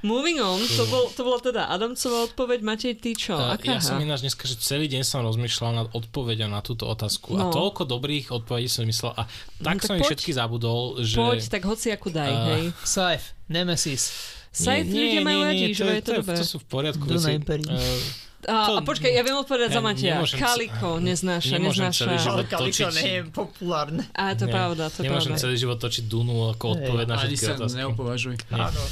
Moving 0.00 0.38
on, 0.38 0.60
to, 0.60 0.86
bol, 0.86 1.10
to 1.10 1.20
bola 1.20 1.40
teda 1.40 1.66
Adamcová 1.66 2.22
odpoveď. 2.24 2.62
Matej, 2.62 2.94
ty 2.94 3.12
čo? 3.12 3.34
Uh, 3.34 3.52
Aká 3.52 3.74
ja 3.74 3.80
som 3.80 3.98
ináč 3.98 4.22
dneska, 4.22 4.44
že 4.44 4.54
celý 4.56 4.86
deň 4.86 5.02
som 5.02 5.20
rozmýšľal 5.20 5.72
nad 5.74 5.88
odpoveďou 5.90 6.46
na 6.46 6.60
túto 6.60 6.86
otázku 6.86 7.34
No. 7.34 7.38
a 7.40 7.52
toľko 7.52 7.82
dobrých 7.84 8.30
odpovedí 8.32 8.66
som 8.66 8.86
myslel 8.86 9.10
a 9.12 9.26
tak 9.58 9.58
No, 9.58 9.66
tak 9.74 9.82
som 9.82 9.94
ich 9.94 10.02
poď. 10.02 10.10
všetky 10.14 10.30
zabudol, 10.32 10.80
že... 11.02 11.16
Poď, 11.16 11.40
tak 11.48 11.62
hoci 11.64 11.86
akú 11.90 12.08
daj, 12.08 12.30
A- 12.30 12.44
hej. 12.48 12.62
Scythe, 12.80 13.26
Nemesis, 13.48 14.02
Scythe 14.48 14.86
ľudia 14.86 15.20
majú 15.20 15.40
radi, 15.42 15.66
že 15.68 15.82
je 15.82 16.00
to 16.00 16.12
je, 16.14 16.18
dobré. 16.22 16.36
to 16.36 16.44
sú 16.46 16.56
v 16.58 16.66
poriadku 16.68 17.04
Duna 17.04 17.18
veci. 17.18 17.66
Uh, 17.66 18.27
A, 18.46 18.78
a 18.78 18.80
počkaj, 18.86 19.10
ja 19.10 19.26
viem 19.26 19.34
odpovedať 19.34 19.74
za 19.74 19.82
Ja 19.82 20.22
nemôžem 20.22 20.38
ce- 20.38 20.44
Kaliko 20.46 21.02
neznáša, 21.02 21.58
neznáša. 21.58 22.06
celý 22.06 22.16
život 22.22 22.38
Ale 22.38 22.44
Kaliko 22.46 22.88
nie 22.94 23.10
je 23.10 23.22
populárne. 23.34 24.02
A 24.14 24.22
to 24.38 24.46
je 24.46 24.54
pravda, 24.54 24.82
to 24.94 25.02
je 25.02 25.10
Nemôžem 25.10 25.34
pravda. 25.34 25.42
celý 25.42 25.56
život 25.58 25.78
točiť 25.82 26.04
Dunu 26.06 26.54
ako 26.54 26.64
odpoveď 26.78 27.06
na 27.10 27.14
Ani 27.18 27.34
všetky 27.34 27.42
sa 27.42 27.52
otázky. 27.58 27.78
neupovažuj. 27.82 28.34
Nie. 28.54 28.62
Áno. 28.62 28.82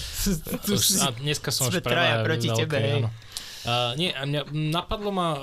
Tu 0.66 0.72
Už, 0.74 0.82
si- 0.82 0.98
a 0.98 1.14
dneska 1.14 1.54
som 1.54 1.70
sme 1.70 1.78
už 1.78 1.86
mňa 1.86 2.26
proti 2.26 2.48
tebe, 2.50 2.74
hej. 2.74 2.92
áno. 2.98 3.08
Uh, 3.66 3.94
nie, 3.94 4.10
mňa 4.10 4.42
napadlo 4.50 5.10
ma 5.14 5.28
uh, 5.34 5.42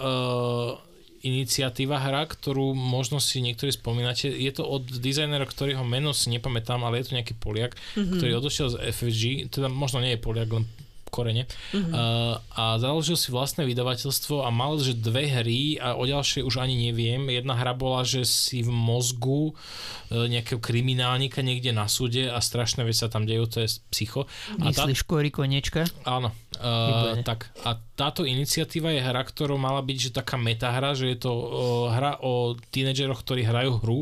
iniciatíva 1.23 2.03
hra, 2.03 2.27
ktorú 2.27 2.75
možno 2.75 3.23
si 3.23 3.39
niektorí 3.39 3.71
spomínate. 3.71 4.27
Je 4.27 4.51
to 4.51 4.67
od 4.67 4.83
dizajnera, 4.83 5.47
ktorého 5.47 5.83
meno 5.87 6.11
si 6.11 6.27
nepamätám, 6.27 6.83
ale 6.83 6.99
je 6.99 7.07
to 7.07 7.15
nejaký 7.15 7.39
Poliak, 7.39 7.79
mm-hmm. 7.95 8.19
ktorý 8.19 8.31
odošiel 8.43 8.67
z 8.67 8.75
FFG, 8.91 9.23
teda 9.47 9.71
možno 9.71 10.03
nie 10.03 10.15
je 10.15 10.19
Poliak, 10.19 10.51
len 10.51 10.67
korene. 11.13 11.45
Mm-hmm. 11.69 11.93
Uh, 11.93 12.41
a 12.57 12.81
založil 12.81 13.13
si 13.13 13.29
vlastné 13.29 13.69
vydavateľstvo 13.69 14.41
a 14.41 14.49
mal, 14.49 14.81
že 14.81 14.97
dve 14.97 15.29
hry 15.29 15.77
a 15.77 15.93
o 15.93 16.01
ďalšie 16.09 16.41
už 16.41 16.57
ani 16.57 16.89
neviem. 16.89 17.29
Jedna 17.29 17.53
hra 17.53 17.77
bola, 17.77 18.01
že 18.01 18.25
si 18.25 18.65
v 18.65 18.73
mozgu 18.73 19.53
uh, 19.53 20.25
nejakého 20.25 20.57
kriminálnika 20.57 21.45
niekde 21.45 21.69
na 21.69 21.85
súde 21.85 22.25
a 22.25 22.41
strašné 22.41 22.81
veci 22.81 23.05
sa 23.05 23.13
tam 23.13 23.29
dejú, 23.29 23.45
to 23.45 23.61
je 23.61 23.69
psycho. 23.93 24.25
A 24.57 24.73
tá, 24.73 24.89
Myslíš 24.89 25.05
Kory 25.05 25.29
Koniečka? 25.29 25.85
Áno, 26.09 26.33
uh, 26.57 27.21
tak. 27.21 27.53
A 27.61 27.77
táto 27.93 28.25
iniciatíva 28.25 28.89
je 28.89 29.05
hra, 29.05 29.21
ktorou 29.21 29.61
mala 29.61 29.85
byť 29.85 29.97
že 30.09 30.17
taká 30.17 30.41
metahra, 30.41 30.97
že 30.97 31.13
je 31.13 31.17
to 31.21 31.31
uh, 31.31 31.45
hra 31.93 32.17
o 32.25 32.57
tínedžeroch, 32.73 33.21
ktorí 33.21 33.45
hrajú 33.45 33.77
hru 33.85 33.99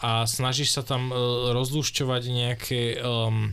a 0.00 0.24
snažíš 0.24 0.72
sa 0.72 0.82
tam 0.86 1.12
uh, 1.12 1.52
rozlušťovať 1.52 2.22
nejaké 2.30 2.80
um, 3.04 3.52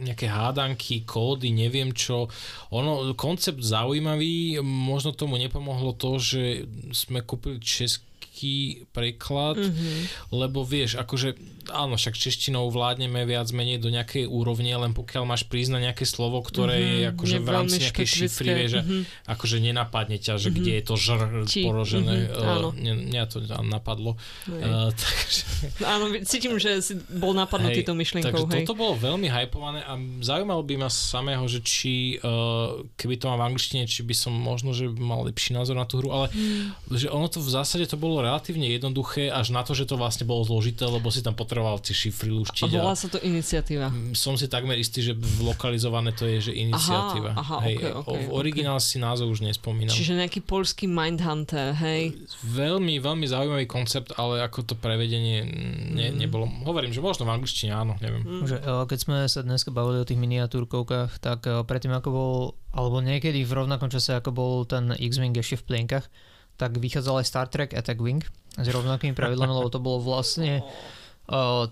nejaké 0.00 0.24
hádanky, 0.28 1.04
kódy, 1.04 1.52
neviem 1.52 1.92
čo. 1.92 2.32
Ono, 2.72 3.12
koncept 3.12 3.60
zaujímavý, 3.60 4.60
možno 4.64 5.12
tomu 5.12 5.36
nepomohlo 5.36 5.92
to, 5.92 6.16
že 6.16 6.64
sme 6.96 7.20
kúpili 7.20 7.60
český 7.60 8.88
preklad, 8.90 9.60
mm-hmm. 9.60 10.32
lebo 10.32 10.64
vieš, 10.64 10.96
akože 10.96 11.36
áno, 11.70 11.94
však 11.94 12.18
češtinou 12.18 12.66
vládneme 12.74 13.22
viac 13.22 13.46
menej 13.54 13.78
do 13.78 13.88
nejakej 13.88 14.26
úrovne, 14.26 14.74
len 14.74 14.92
pokiaľ 14.92 15.22
máš 15.22 15.46
priznať 15.46 15.90
nejaké 15.94 16.04
slovo, 16.04 16.42
ktoré 16.42 16.76
mm-hmm. 16.76 16.98
je 16.98 17.06
akože 17.14 17.36
Je 17.38 17.42
v 17.42 17.48
rámci 17.48 17.76
nejakej 17.86 18.08
šifry, 18.10 18.48
vieš, 18.58 18.70
že 18.72 18.80
mhm. 18.82 19.02
akože 19.30 19.56
nenapadne 19.62 20.18
ťa, 20.18 20.34
že 20.42 20.48
kde 20.50 20.72
je 20.78 20.82
to 20.82 20.94
žr 20.98 21.20
Či, 21.46 21.62
porožené. 21.62 22.14
mhm, 22.26 22.42
áno. 22.42 22.68
Uh, 22.74 23.06
mňa, 23.06 23.22
to 23.30 23.46
tam 23.46 23.70
napadlo. 23.70 24.18
Uh, 24.50 24.90
takže 24.90 25.40
Áno, 25.94 26.10
cítim, 26.26 26.58
že 26.58 26.82
si 26.82 26.98
bol 26.98 27.38
napadnutý 27.38 27.82
Hej, 27.82 27.86
tou 27.86 27.94
myšlienkou, 27.94 28.26
Takže 28.26 28.44
hej. 28.50 28.66
toto 28.66 28.74
bolo 28.74 28.98
veľmi 28.98 29.30
hypované 29.30 29.86
a 29.86 29.94
zaujímalo 30.20 30.66
by 30.66 30.74
ma 30.82 30.88
samého, 30.90 31.46
že 31.46 31.62
či 31.62 32.18
uh, 32.18 32.82
keby 32.98 33.14
to 33.22 33.30
mám 33.30 33.38
v 33.46 33.54
angličtine, 33.54 33.86
či 33.86 34.02
by 34.02 34.14
som 34.16 34.34
možno, 34.34 34.74
že 34.74 34.90
mal 34.90 35.22
lepší 35.22 35.54
názor 35.54 35.78
na 35.78 35.86
tú 35.86 36.02
hru, 36.02 36.10
ale 36.10 36.32
Hmm. 36.32 36.72
že 36.88 37.12
ono 37.12 37.28
to 37.28 37.38
v 37.44 37.50
zásade 37.52 37.84
to 37.84 38.00
bolo 38.00 38.24
relatívne 38.24 38.64
jednoduché, 38.66 39.28
až 39.28 39.52
na 39.52 39.60
to, 39.60 39.76
že 39.76 39.84
to 39.84 40.00
vlastne 40.00 40.24
bolo 40.24 40.42
zložité, 40.42 40.88
lebo 40.88 41.12
si 41.12 41.20
tam 41.20 41.36
potreboval 41.52 41.76
tie 41.78 41.92
šifry 41.92 42.26
A 42.26 42.34
luštiť. 42.34 42.70
volá 42.72 42.96
sa 42.96 43.06
to 43.06 43.20
iniciatíva. 43.20 43.92
som 44.12 44.34
si 44.34 44.48
takmer 44.48 44.74
istý, 44.74 45.02
že 45.02 45.12
v 45.12 45.44
lokalizované 45.44 46.10
to 46.10 46.24
je, 46.24 46.48
že 46.48 46.52
iniciatíva. 46.54 47.36
aha, 47.36 47.60
Hej, 47.62 47.76
okej, 47.76 47.92
okej, 47.94 48.20
v 48.22 48.28
originál 48.32 48.80
si 48.80 48.96
názov 48.96 49.28
už 49.28 49.44
nespomínam. 49.44 49.92
Čiže 49.92 50.16
nejaký 50.16 50.40
polský 50.40 50.88
Mindhunter, 50.88 51.76
hej. 51.76 52.16
Veľmi, 52.42 52.96
veľmi 52.98 53.26
zaujímavý 53.26 53.66
koncept, 53.66 54.16
ale 54.16 54.40
ako 54.40 54.64
to 54.64 54.74
prevedenie 54.74 55.44
ne, 55.92 56.08
Mm. 56.08 56.16
nebolo. 56.18 56.48
Hovorím, 56.64 56.88
že 56.88 56.98
možno 56.98 57.24
v 57.24 57.34
angličtine 57.34 57.70
áno, 57.70 58.00
neviem. 58.00 58.24
Že, 58.42 58.56
eh, 58.58 58.84
keď 58.86 58.98
sme 58.98 59.16
sa 59.26 59.40
dneska 59.40 59.68
bavili 59.68 59.98
o 59.98 60.08
tých 60.08 60.16
miniatúrkovkách, 60.16 61.20
tak 61.20 61.44
eh, 61.44 61.60
predtým 61.60 61.92
ako 61.92 62.08
bol, 62.08 62.34
alebo 62.70 62.98
niekedy 62.98 63.42
v 63.42 63.52
rovnakom 63.54 63.86
čase 63.86 64.14
ako 64.14 64.30
bol 64.30 64.52
ten 64.64 64.88
X-Wing 64.90 65.34
ešte 65.34 65.58
v 65.58 65.66
plienkach, 65.66 66.08
tak 66.54 66.72
vychádzal 66.74 67.18
aj 67.18 67.26
Star 67.26 67.46
Trek 67.46 67.72
Attack 67.72 67.98
Wing 67.98 68.24
s 68.54 68.66
rovnakými 68.66 69.12
pravidlami, 69.12 69.52
lebo 69.54 69.68
to 69.68 69.78
bolo 69.78 69.98
vlastne 69.98 70.60
uh, 70.60 70.68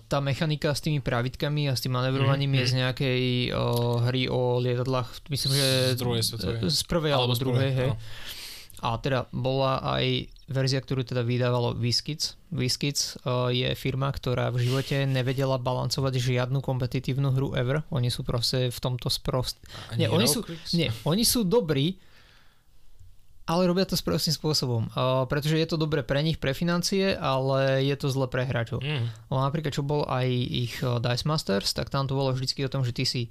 tá 0.07 0.17
mechanika 0.23 0.71
s 0.71 0.81
tými 0.81 1.03
pravidkami 1.03 1.67
a 1.67 1.75
s 1.75 1.83
tým 1.83 1.93
manevrovaním 1.93 2.63
je 2.63 2.65
z 2.71 2.73
nejakej 2.81 3.21
uh, 3.51 3.99
hry 4.07 4.31
o 4.31 4.57
lietadlách, 4.63 5.27
myslím, 5.27 5.51
že 5.53 5.67
Z 5.93 5.99
druhej 5.99 6.23
svetovej. 6.23 6.59
z 6.71 6.83
prvej 6.87 7.11
alebo, 7.11 7.35
z 7.35 7.39
druhej, 7.43 7.71
hej. 7.75 7.91
A 8.81 8.97
teda 8.97 9.29
bola 9.29 9.77
aj 9.83 10.31
verzia, 10.49 10.81
ktorú 10.81 11.05
teda 11.05 11.21
vydávalo 11.21 11.77
Whiskids. 11.77 12.33
Whiskids 12.49 13.19
uh, 13.21 13.53
je 13.53 13.69
firma, 13.77 14.09
ktorá 14.09 14.49
v 14.49 14.65
živote 14.65 15.05
nevedela 15.05 15.61
balancovať 15.61 16.17
žiadnu 16.17 16.65
kompetitívnu 16.65 17.29
hru 17.35 17.53
ever. 17.53 17.85
Oni 17.93 18.09
sú 18.09 18.25
proste 18.25 18.73
v 18.73 18.79
tomto 18.81 19.11
sprost... 19.13 19.61
Nie, 19.99 20.09
oni 20.09 20.25
sú, 20.25 20.41
nie, 20.73 20.89
oni 21.05 21.21
sú 21.21 21.45
dobrí, 21.45 22.01
ale 23.43 23.65
robia 23.65 23.83
to 23.83 23.93
sprostým 23.93 24.31
spôsobom. 24.31 24.87
Uh, 24.91 25.25
pretože 25.25 25.57
je 25.57 25.65
to 25.65 25.75
dobre 25.75 26.01
pre 26.01 26.21
nich, 26.21 26.37
pre 26.37 26.53
financie, 26.53 27.13
ale 27.13 27.81
je 27.81 27.95
to 27.95 28.07
zle 28.07 28.25
pre 28.25 28.45
hráčov. 28.45 28.79
Mm. 28.79 29.09
Napríklad, 29.27 29.73
čo 29.73 29.81
bol 29.81 30.05
aj 30.05 30.27
ich 30.29 30.73
Dice 30.79 31.25
Masters, 31.25 31.73
tak 31.73 31.89
tam 31.89 32.05
to 32.05 32.13
bolo 32.13 32.31
vždycky 32.31 32.61
o 32.63 32.71
tom, 32.71 32.85
že 32.85 32.93
ty 32.93 33.03
si 33.03 33.27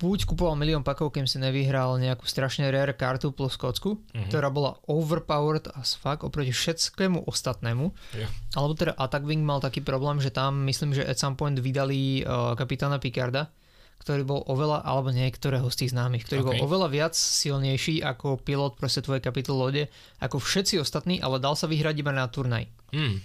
buď 0.00 0.24
kupoval 0.24 0.56
milión 0.56 0.80
pakov, 0.80 1.12
kým 1.12 1.28
si 1.28 1.36
nevyhral 1.36 2.00
nejakú 2.00 2.24
strašne 2.24 2.64
rare 2.72 2.96
kartu 2.96 3.36
plus 3.36 3.60
kocku, 3.60 4.00
Mhm. 4.16 4.32
ktorá 4.32 4.48
bola 4.48 4.80
overpowered 4.88 5.68
as 5.76 5.92
fuck 5.92 6.24
oproti 6.24 6.56
všetkému 6.56 7.28
ostatnému. 7.28 7.92
Jo. 8.16 8.26
Alebo 8.56 8.72
teda 8.72 8.96
Attack 8.96 9.28
Wing 9.28 9.44
mal 9.44 9.60
taký 9.60 9.84
problém, 9.84 10.16
že 10.16 10.32
tam 10.32 10.64
myslím, 10.64 10.96
že 10.96 11.04
at 11.04 11.20
some 11.20 11.36
point 11.36 11.52
vydali 11.52 12.24
uh, 12.24 12.56
kapitána 12.56 12.96
Picarda, 12.96 13.52
ktorý 14.00 14.24
bol 14.24 14.40
oveľa, 14.48 14.80
alebo 14.80 15.12
niektorého 15.12 15.68
z 15.68 15.84
tých 15.84 15.92
známych, 15.92 16.24
ktorý 16.24 16.40
bol 16.42 16.56
Ok. 16.56 16.64
oveľa 16.64 16.88
viac 16.88 17.14
silnejší 17.14 18.00
ako 18.00 18.40
pilot 18.40 18.80
proste 18.80 19.04
tvojej 19.04 19.20
kapitol 19.20 19.60
lode, 19.60 19.92
ako 20.18 20.40
všetci 20.40 20.80
ostatní, 20.80 21.20
ale 21.20 21.36
dal 21.36 21.52
sa 21.52 21.68
vyhrať 21.68 22.00
iba 22.00 22.10
na 22.10 22.24
turnaj. 22.24 22.64
Hmm. 22.96 23.20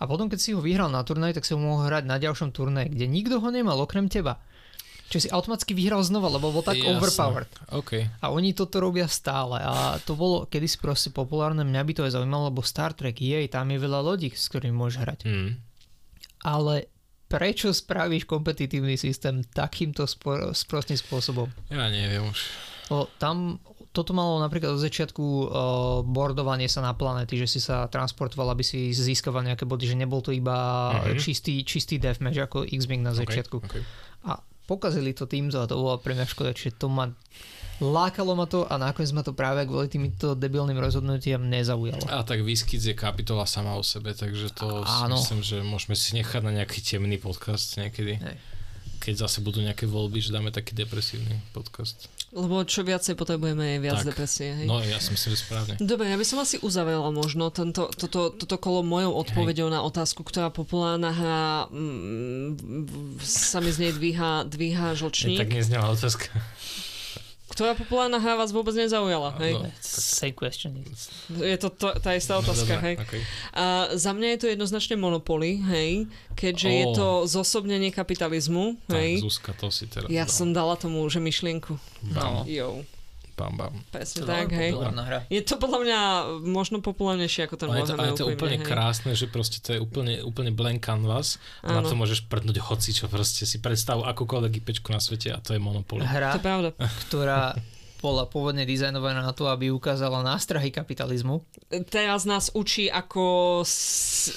A 0.00 0.08
potom, 0.08 0.28
keď 0.28 0.38
si 0.40 0.52
ho 0.52 0.60
vyhral 0.60 0.88
na 0.88 1.00
turnaj, 1.04 1.36
tak 1.36 1.44
si 1.44 1.52
ho 1.52 1.60
mohol 1.60 1.88
hrať 1.88 2.04
na 2.04 2.16
ďalšom 2.16 2.52
turnaji, 2.52 2.88
kde 2.92 3.04
nikto 3.08 3.36
ho 3.40 3.48
nemal 3.48 3.80
okrem 3.80 4.08
teba. 4.08 4.40
Čiže 5.10 5.26
si 5.26 5.30
automaticky 5.34 5.74
vyhral 5.74 6.06
znova, 6.06 6.30
lebo 6.30 6.54
bol 6.54 6.62
tak 6.62 6.78
Jasné. 6.78 6.86
overpowered. 6.94 7.50
OK. 7.74 8.06
A 8.22 8.30
oni 8.30 8.54
toto 8.54 8.78
robia 8.78 9.10
stále. 9.10 9.58
A 9.58 9.98
to 10.06 10.14
bolo 10.14 10.46
kedysi 10.46 10.78
proste 10.78 11.10
populárne, 11.10 11.66
mňa 11.66 11.82
by 11.82 11.92
to 11.98 12.06
aj 12.06 12.14
zaujímalo, 12.14 12.54
lebo 12.54 12.62
Star 12.62 12.94
Trek, 12.94 13.18
jej, 13.18 13.42
tam 13.50 13.74
je 13.74 13.78
veľa 13.82 14.00
lodí, 14.06 14.30
s 14.30 14.46
ktorými 14.46 14.70
môžeš 14.70 14.96
hrať. 15.02 15.20
Hmm. 15.26 15.58
Ale 16.46 16.86
prečo 17.30 17.70
spravíš 17.70 18.26
kompetitívny 18.26 18.98
systém 18.98 19.46
takýmto 19.46 20.02
spo- 20.04 20.50
sprostným 20.50 20.98
spôsobom? 20.98 21.46
Ja 21.70 21.86
neviem 21.86 22.26
už. 22.26 22.38
Lebo 22.90 23.06
tam 23.16 23.62
toto 23.90 24.10
malo 24.10 24.38
napríklad 24.38 24.74
od 24.74 24.82
začiatku 24.82 25.18
uh, 25.18 25.46
bordovanie 26.04 26.66
sa 26.66 26.78
na 26.78 26.90
planety, 26.90 27.34
že 27.36 27.46
si 27.48 27.58
sa 27.58 27.86
transportoval, 27.86 28.50
aby 28.50 28.62
si 28.62 28.90
získaval 28.90 29.42
nejaké 29.42 29.62
body, 29.62 29.82
že 29.84 29.94
nebol 29.94 30.18
to 30.18 30.30
iba 30.30 30.54
Mhm. 31.06 31.18
čistý, 31.18 31.62
čistý 31.62 31.98
deathmatch 31.98 32.38
ako 32.40 32.66
X-Wing 32.66 33.02
na 33.02 33.10
začiatku. 33.12 33.62
Okay. 33.62 33.82
A 34.24 34.38
pokazili 34.66 35.10
to 35.10 35.26
týmto 35.26 35.58
a 35.58 35.66
to 35.66 35.74
bolo 35.74 35.98
pre 35.98 36.14
mňa 36.14 36.22
škoda, 36.24 36.50
čiže 36.50 36.76
to 36.76 36.86
ma 36.86 37.10
lákalo 37.80 38.36
ma 38.36 38.44
to 38.44 38.62
a 38.62 38.76
nakoniec 38.76 39.10
ma 39.10 39.24
to 39.24 39.32
práve 39.32 39.64
kvôli 39.64 39.88
týmto 39.88 40.36
debilným 40.36 40.76
rozhodnutiam 40.76 41.40
nezaujalo. 41.40 42.04
A 42.12 42.20
tak 42.22 42.44
Výskyc 42.44 42.80
je 42.80 42.94
kapitola 42.94 43.48
sama 43.48 43.74
o 43.74 43.82
sebe, 43.82 44.12
takže 44.12 44.52
to 44.52 44.84
Áno. 44.84 45.16
si 45.16 45.32
myslím, 45.32 45.40
že 45.40 45.56
môžeme 45.64 45.96
si 45.96 46.12
nechať 46.14 46.44
na 46.44 46.52
nejaký 46.60 46.84
temný 46.84 47.16
podcast 47.16 47.80
niekedy. 47.80 48.20
Hej. 48.20 48.36
Keď 49.00 49.14
zase 49.24 49.40
budú 49.40 49.64
nejaké 49.64 49.88
voľby, 49.88 50.20
že 50.20 50.28
dáme 50.28 50.52
taký 50.52 50.76
depresívny 50.76 51.40
podcast. 51.56 52.04
Lebo 52.30 52.62
čo 52.62 52.84
viacej 52.84 53.16
potrebujeme 53.16 53.74
je 53.74 53.76
viac 53.82 54.04
Tak. 54.04 54.12
depresie. 54.12 54.54
Hej? 54.54 54.66
No 54.68 54.78
ja 54.84 55.00
si 55.00 55.10
myslím, 55.10 55.34
že 55.34 55.38
správne. 55.40 55.72
Dobre, 55.80 56.06
ja 56.06 56.20
by 56.20 56.26
som 56.28 56.38
asi 56.38 56.60
uzavrela 56.62 57.08
možno 57.10 57.48
tento, 57.48 57.88
toto, 57.90 58.28
toto 58.30 58.54
kolo 58.60 58.84
mojou 58.84 59.16
odpovedou 59.18 59.66
na 59.66 59.80
otázku, 59.82 60.20
ktorá 60.22 60.52
populárna 60.52 61.10
hra 61.10 61.42
mm, 61.72 63.18
sa 63.18 63.58
mi 63.58 63.72
z 63.72 63.88
nej 63.88 63.92
dvíha, 63.96 64.44
dvíha 64.46 64.94
Je, 64.94 65.00
žlčník. 65.00 65.40
tak 65.42 65.50
neznela 65.50 65.90
otázka. 65.90 66.28
Ktorá 67.50 67.74
populárna 67.74 68.22
hra 68.22 68.38
vás 68.38 68.54
vôbec 68.54 68.72
nezaujala, 68.78 69.34
hej? 69.42 69.58
No, 69.58 69.66
Same 69.82 70.30
question. 70.32 70.70
Je 71.34 71.58
to, 71.58 71.68
to 71.74 71.90
tá 71.98 72.14
istá 72.14 72.38
otázka, 72.38 72.78
dobre, 72.78 72.86
hej? 72.86 72.94
okay. 73.02 73.20
A 73.50 73.90
za 73.98 74.14
mňa 74.14 74.28
je 74.34 74.38
to 74.38 74.46
jednoznačne 74.54 74.94
Monopoly, 74.94 75.58
hej? 75.66 76.06
Keďže 76.38 76.68
je 76.70 76.84
Ó. 76.86 76.94
to 76.94 77.08
zosobnenie 77.26 77.90
kapitalizmu, 77.90 78.78
Tak, 78.86 78.94
hej? 78.94 79.10
Zuzka, 79.18 79.50
to 79.58 79.66
si 79.74 79.90
teraz 79.90 80.06
Ja 80.06 80.24
dal. 80.24 80.30
som 80.30 80.54
dala 80.54 80.78
tomu, 80.78 81.02
že 81.10 81.18
myšlienku. 81.18 81.74
No. 82.14 82.46
Jo, 82.46 82.86
Bam, 83.40 83.56
bam. 83.56 83.72
presne 83.88 84.20
To 84.20 84.26
tak, 84.26 84.46
je 84.46 84.56
hej? 84.58 84.70
hra. 84.76 85.24
Je 85.26 85.40
to 85.40 85.56
podľa 85.56 85.78
mňa 85.80 85.98
možno 86.44 86.78
populárnejšie 86.78 87.48
ako 87.48 87.56
ten 87.56 87.66
Ale 87.66 87.80
je 87.80 87.84
to, 87.86 87.94
ale 87.94 88.06
je 88.06 88.18
to 88.18 88.26
úplne 88.28 88.56
hej. 88.56 88.66
krásne, 88.66 89.10
že 89.12 89.26
proste 89.26 89.58
to 89.58 89.72
je 89.72 89.80
úplne, 89.80 90.20
úplne 90.20 90.52
blank 90.52 90.78
canvas 90.78 91.40
a 91.60 91.72
na 91.72 91.80
to 91.80 91.96
môžeš 91.96 92.28
prdnúť 92.28 92.60
hoci 92.60 92.92
čo 92.92 93.08
proste 93.08 93.42
si 93.42 93.56
predstav 93.56 93.96
akúkoľvek 93.98 94.60
IPčku 94.60 94.92
na 94.92 95.00
svete 95.00 95.32
a 95.32 95.40
to 95.40 95.52
je 95.52 95.58
Monopoly. 95.58 96.04
Hra, 96.04 96.34
To 96.34 96.38
je 96.38 96.44
pravda. 96.44 96.68
ktorá 97.00 97.56
bola 98.00 98.24
pôvodne 98.24 98.64
dizajnovaná 98.64 99.20
na 99.20 99.36
to, 99.36 99.46
aby 99.46 99.68
ukázala 99.68 100.24
nástrahy 100.24 100.72
kapitalizmu. 100.72 101.44
Teraz 101.92 102.24
nás 102.24 102.48
učí, 102.56 102.88
ako 102.88 103.60
s, 103.62 104.32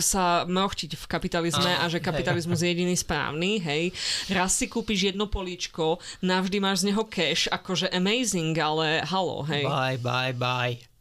sa 0.00 0.48
mrochtiť 0.48 0.96
v 0.96 1.04
kapitalizme 1.06 1.70
a 1.78 1.86
Áno, 1.86 1.92
že 1.92 2.02
kapitalizmus 2.02 2.64
je 2.64 2.72
jediný 2.72 2.96
správny, 2.96 3.60
hej. 3.60 3.92
Raz 4.32 4.56
si 4.56 4.66
kúpiš 4.66 5.14
jedno 5.14 5.28
políčko, 5.28 6.00
navždy 6.24 6.58
máš 6.58 6.82
z 6.82 6.90
neho 6.90 7.04
cash, 7.06 7.46
akože 7.52 7.92
amazing, 7.92 8.56
ale 8.56 9.04
halo, 9.04 9.44
hej. 9.46 9.68
Bye, 9.68 10.00
bye, 10.00 10.34
bye. 10.34 10.97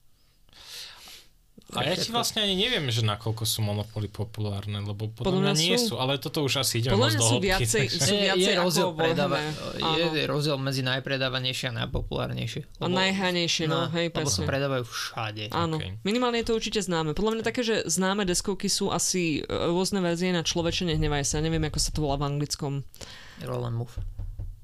A 1.76 1.84
ja 1.84 1.99
ti 1.99 2.15
vlastne 2.15 2.48
ani 2.48 2.56
neviem, 2.56 2.88
že 2.88 3.03
nakoľko 3.03 3.44
sú 3.44 3.60
Monopoly 3.60 4.07
populárne, 4.07 4.80
lebo 4.80 5.11
podľa, 5.11 5.27
Podľa 5.27 5.41
mňa 5.52 5.56
nie 5.60 5.76
sú. 5.76 5.91
sú, 5.91 5.94
ale 5.99 6.15
toto 6.15 6.39
už 6.48 6.64
asi 6.64 6.80
ideme 6.80 6.95
Podľa 6.95 7.03
moc 7.03 7.11
mňa 7.11 7.19
do 7.19 7.27
hĺbky, 7.27 7.44
viacej, 7.44 7.84
takže- 7.91 7.99
sú 7.99 8.14
Je, 8.15 8.23
viacej 8.23 8.53
je, 8.56 8.61
rozdiel 8.64 8.88
ako 8.88 8.95
predáva, 8.95 9.38
je 9.76 9.84
Áno. 9.84 10.31
rozdiel 10.31 10.56
medzi 10.64 10.81
najpredávanejšie 10.88 11.65
a 11.68 11.73
najpopulárnejšie. 11.84 12.61
A 12.80 12.88
najhranejšie, 12.88 13.65
no, 13.68 13.91
hej, 13.91 14.07
lebo 14.07 14.31
sa 14.31 14.39
presne. 14.39 14.48
predávajú 14.48 14.84
všade. 14.88 15.44
Áno, 15.52 15.76
OK. 15.76 16.07
minimálne 16.07 16.39
je 16.39 16.48
to 16.48 16.53
určite 16.56 16.80
známe. 16.80 17.11
Podľa 17.11 17.31
mňa 17.35 17.44
také, 17.44 17.61
že 17.68 17.84
známe 17.84 18.23
deskovky 18.23 18.72
sú 18.72 18.88
asi 18.88 19.44
e, 19.44 19.52
rôzne 19.52 19.99
verzie 19.99 20.31
na 20.31 20.48
človeče 20.48 20.88
nehnevaj 20.88 21.27
sa. 21.27 21.44
Neviem, 21.44 21.68
ako 21.68 21.80
sa 21.84 21.91
to 21.91 21.99
volá 21.99 22.15
v 22.15 22.31
anglickom. 22.31 22.88
Roll 23.44 23.68
and 23.68 23.76
move. 23.76 23.91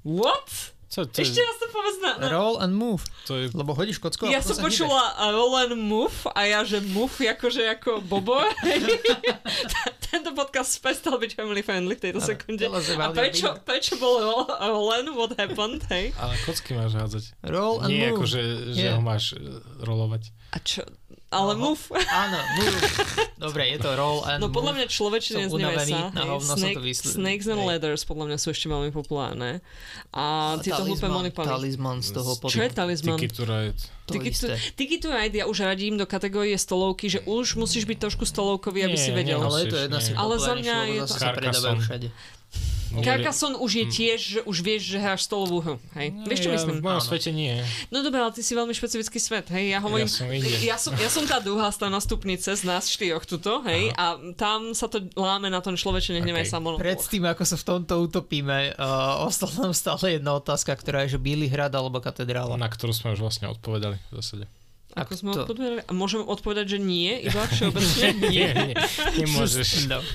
What? 0.07 0.71
Co, 0.93 1.09
to, 1.09 1.17
Ešte 1.17 1.41
je, 1.41 1.43
raz 1.43 1.57
to 1.57 1.67
povedz 1.67 1.97
na... 1.99 2.11
na... 2.21 2.27
Roll 2.29 2.61
and 2.61 2.77
move. 2.77 3.01
to 3.25 3.33
je, 3.33 3.49
Lebo 3.49 3.73
hodíš 3.73 3.97
kocko 3.97 4.29
a 4.29 4.29
Ja 4.29 4.45
som 4.45 4.53
sa 4.53 4.61
hýbeš. 4.61 4.85
počula 4.85 5.01
uh, 5.09 5.33
roll 5.33 5.57
and 5.57 5.73
move 5.73 6.13
a 6.29 6.45
ja, 6.45 6.61
že 6.61 6.85
move 6.85 7.09
akože 7.09 7.65
ako 7.65 8.05
Bobo. 8.05 8.37
Tento 10.13 10.37
podcast 10.37 10.77
prestal 10.77 11.17
byť 11.17 11.33
family 11.33 11.65
friendly 11.65 11.97
v 11.97 12.01
tejto 12.05 12.21
Áno, 12.21 12.29
sekunde. 12.29 12.69
A 12.69 13.09
prečo, 13.09 13.57
prečo 13.65 13.97
bol 13.97 14.21
roll, 14.21 14.45
roll 14.45 14.93
and 14.93 15.09
what 15.17 15.33
happened, 15.33 15.81
hej? 15.89 16.13
ale 16.13 16.37
kocky 16.45 16.77
máš 16.77 16.93
hádzať. 16.93 17.23
Roll 17.41 17.81
and 17.81 17.89
Nie 17.89 18.13
move. 18.13 18.21
ako, 18.21 18.23
že, 18.29 18.41
že 18.69 18.81
Yeah. 18.83 18.93
ho 18.93 19.01
máš 19.01 19.33
e, 19.33 19.41
rolovať. 19.81 20.29
A 20.53 20.61
čo? 20.61 20.85
Ale 21.33 21.51
Aha. 21.51 21.59
move. 21.59 21.83
Áno, 22.05 22.37
move. 22.55 22.77
Dobre, 23.35 23.67
je 23.67 23.77
to 23.77 23.89
roll 23.93 24.21
and 24.23 24.37
No 24.37 24.47
podľa 24.47 24.77
mňa 24.77 24.85
človečine 24.87 25.49
unavený, 25.49 25.91
sa. 25.91 26.13
na 26.13 26.23
hovno 26.23 26.53
to 26.53 26.61
Snake, 26.61 26.77
vysl- 26.79 27.11
snakes 27.11 27.49
and 27.49 27.59
ladders 27.59 28.05
podľa 28.05 28.25
mňa 28.29 28.37
sú 28.37 28.53
ešte 28.53 28.69
veľmi 28.69 28.93
populárne. 28.93 29.59
A 30.13 30.55
tieto 30.61 30.85
hlúpe 30.85 31.09
monopoly. 31.09 31.43
Talizman 31.43 31.99
z 31.99 32.13
toho 32.13 32.37
Čo 32.39 32.61
je 32.61 32.69
podu. 32.69 32.85
talizman? 32.85 33.17
Ticket 33.17 33.33
to 33.33 33.43
ride. 33.43 33.79
Tiki 34.75 34.99
to, 34.99 35.07
Ride 35.09 35.31
ja 35.33 35.45
už 35.47 35.63
radím 35.63 35.95
do 35.95 36.03
kategórie 36.03 36.53
stolovky, 36.53 37.07
že 37.07 37.23
už 37.23 37.55
musíš 37.55 37.87
byť 37.87 37.97
trošku 38.03 38.27
stolovkový, 38.27 38.83
aby 38.83 38.99
Nie, 38.99 39.01
si 39.01 39.11
vedel. 39.15 39.39
nie, 39.39 39.47
Ale 39.47 39.57
je 39.63 39.67
to 39.71 39.77
jedna 39.79 39.99
z. 40.03 40.07
Ale 40.13 40.35
za 40.37 40.53
mňa 40.53 40.75
je 40.85 40.99
to- 41.07 41.79
všade. 41.79 42.07
Carcassonne 42.99 43.55
už 43.55 43.71
je 43.73 43.85
tiež, 43.87 44.19
že 44.19 44.39
už 44.43 44.57
vieš, 44.59 44.81
že 44.85 44.97
hráš 44.97 45.23
stolovú 45.23 45.57
hru. 45.57 45.75
Hej? 45.95 46.13
Vieš, 46.23 46.39
čo 46.39 46.49
ja, 46.51 46.55
myslím? 46.55 46.75
V 46.77 46.85
mojom 46.85 47.01
svete 47.01 47.31
nie. 47.31 47.57
No 47.89 48.03
dobre, 48.03 48.19
ale 48.19 48.29
ty 48.29 48.43
si 48.43 48.51
veľmi 48.51 48.69
špecifický 48.69 49.17
svet, 49.17 49.49
hej, 49.49 49.71
ja 49.71 49.79
hovorím, 49.79 50.05
Ja 50.05 50.13
som 50.13 50.27
ja 50.61 50.77
som, 50.77 50.91
ja 50.93 51.09
som 51.09 51.23
tá 51.23 51.39
druhá 51.39 51.71
strana 51.71 51.97
stupnice 51.97 52.53
z 52.53 52.61
nás 52.61 52.85
štyroch 52.85 53.23
tuto, 53.23 53.63
hej, 53.63 53.89
a 53.95 54.13
tam 54.35 54.75
sa 54.75 54.85
to 54.85 55.01
láme 55.13 55.47
na 55.47 55.57
tom 55.57 55.73
človeče, 55.73 56.13
nehnevaj 56.13 56.45
Okej. 56.45 56.51
sa 56.51 56.59
monopol. 56.59 56.83
Pred 56.83 57.01
tým, 57.01 57.23
ako 57.25 57.43
sa 57.43 57.55
v 57.55 57.63
tomto 57.63 57.93
utopíme, 58.03 58.75
uh, 58.75 59.23
ostala 59.23 59.63
nám 59.63 59.73
stále 59.73 60.19
jedna 60.19 60.35
otázka, 60.35 60.75
ktorá 60.75 61.07
je, 61.07 61.15
že 61.15 61.19
Billy 61.19 61.47
hrad 61.47 61.71
alebo 61.71 61.97
katedrála. 61.97 62.53
Na 62.53 62.67
ktorú 62.67 62.91
sme 62.91 63.15
už 63.15 63.23
vlastne 63.23 63.47
odpovedali 63.47 63.95
v 64.11 64.13
zásade. 64.19 64.45
Ako 64.93 65.17
sme 65.17 65.33
to- 65.33 65.49
odpovedali? 65.49 65.81
A 65.85 65.91
môžem 65.91 66.21
odpovedať, 66.21 66.75
že 66.75 66.79
nie, 66.79 67.17
iba 67.17 67.41
všeobecne? 67.49 68.07
Nie, 68.29 68.49
nie, 68.53 68.73
nemôžeš. 69.17 69.89
No. 69.89 70.05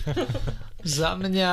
Za 0.86 1.18
mňa, 1.18 1.52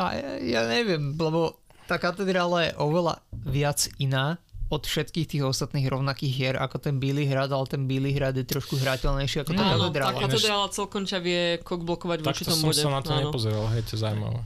a 0.00 0.16
ja, 0.16 0.30
ja 0.40 0.60
neviem, 0.64 1.12
lebo 1.12 1.60
tá 1.84 2.00
katedrála 2.00 2.70
je 2.70 2.72
oveľa 2.80 3.20
viac 3.34 3.92
iná 3.98 4.40
od 4.70 4.86
všetkých 4.86 5.26
tých 5.26 5.42
ostatných 5.42 5.90
rovnakých 5.90 6.30
hier 6.32 6.54
ako 6.54 6.78
ten 6.78 7.02
Billy 7.02 7.26
hrad, 7.26 7.50
ale 7.50 7.66
ten 7.66 7.90
Billy 7.90 8.14
hrad 8.14 8.38
je 8.38 8.46
trošku 8.46 8.78
hrateľnejší 8.78 9.42
ako 9.42 9.50
tá 9.52 9.62
Áno, 9.66 9.90
tá 9.90 9.90
katedrála. 9.90 10.20
katedrála 10.30 10.66
celkom 10.70 11.02
ťa 11.02 11.18
vie 11.18 11.42
kokblokovať 11.60 12.18
voči 12.22 12.46
Takto 12.46 12.54
tomu 12.54 12.62
som 12.62 12.70
bode. 12.70 12.78
sa 12.78 12.88
na 12.88 13.00
to 13.02 13.10
Áno. 13.10 13.20
nepozeral, 13.28 13.66
hej, 13.74 13.82
to 13.82 13.98
je 13.98 14.00
zaujímavé. 14.00 14.40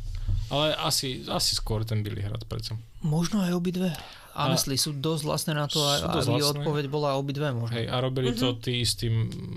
Ale 0.48 0.66
asi, 0.80 1.24
asi 1.28 1.52
skôr 1.52 1.84
ten 1.84 2.00
Billy 2.00 2.24
hrad 2.24 2.40
predsa. 2.48 2.72
Možno 3.04 3.44
aj 3.44 3.52
obidve. 3.52 3.92
Honestly, 4.34 4.74
sú 4.74 4.96
dosť 4.96 5.22
vlastné 5.22 5.52
na 5.54 5.70
to, 5.70 5.78
aby 5.78 6.18
lacné. 6.26 6.58
odpoveď 6.58 6.84
bola 6.90 7.14
obidve 7.14 7.54
možno. 7.54 7.76
Hej, 7.76 7.86
a 7.86 7.96
robili 8.02 8.34
to 8.34 8.58
tí 8.58 8.82
istý 8.82 9.12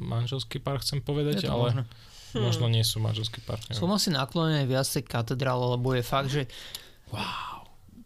manželský 0.06 0.62
pár, 0.62 0.84
chcem 0.84 1.02
povedať, 1.02 1.48
Je 1.48 1.50
to 1.50 1.56
možné. 2.40 2.48
možno 2.48 2.66
nie 2.70 2.86
sú 2.86 2.98
manželský 3.02 3.42
pár. 3.44 3.60
neviem. 3.68 3.80
Som 3.80 3.92
asi 3.92 4.10
naklonený 4.14 4.70
viac 4.70 4.88
tej 4.88 5.04
katedrále, 5.06 5.78
lebo 5.78 5.94
je 5.98 6.04
fakt, 6.06 6.30
že 6.30 6.46
wow, 7.10 7.66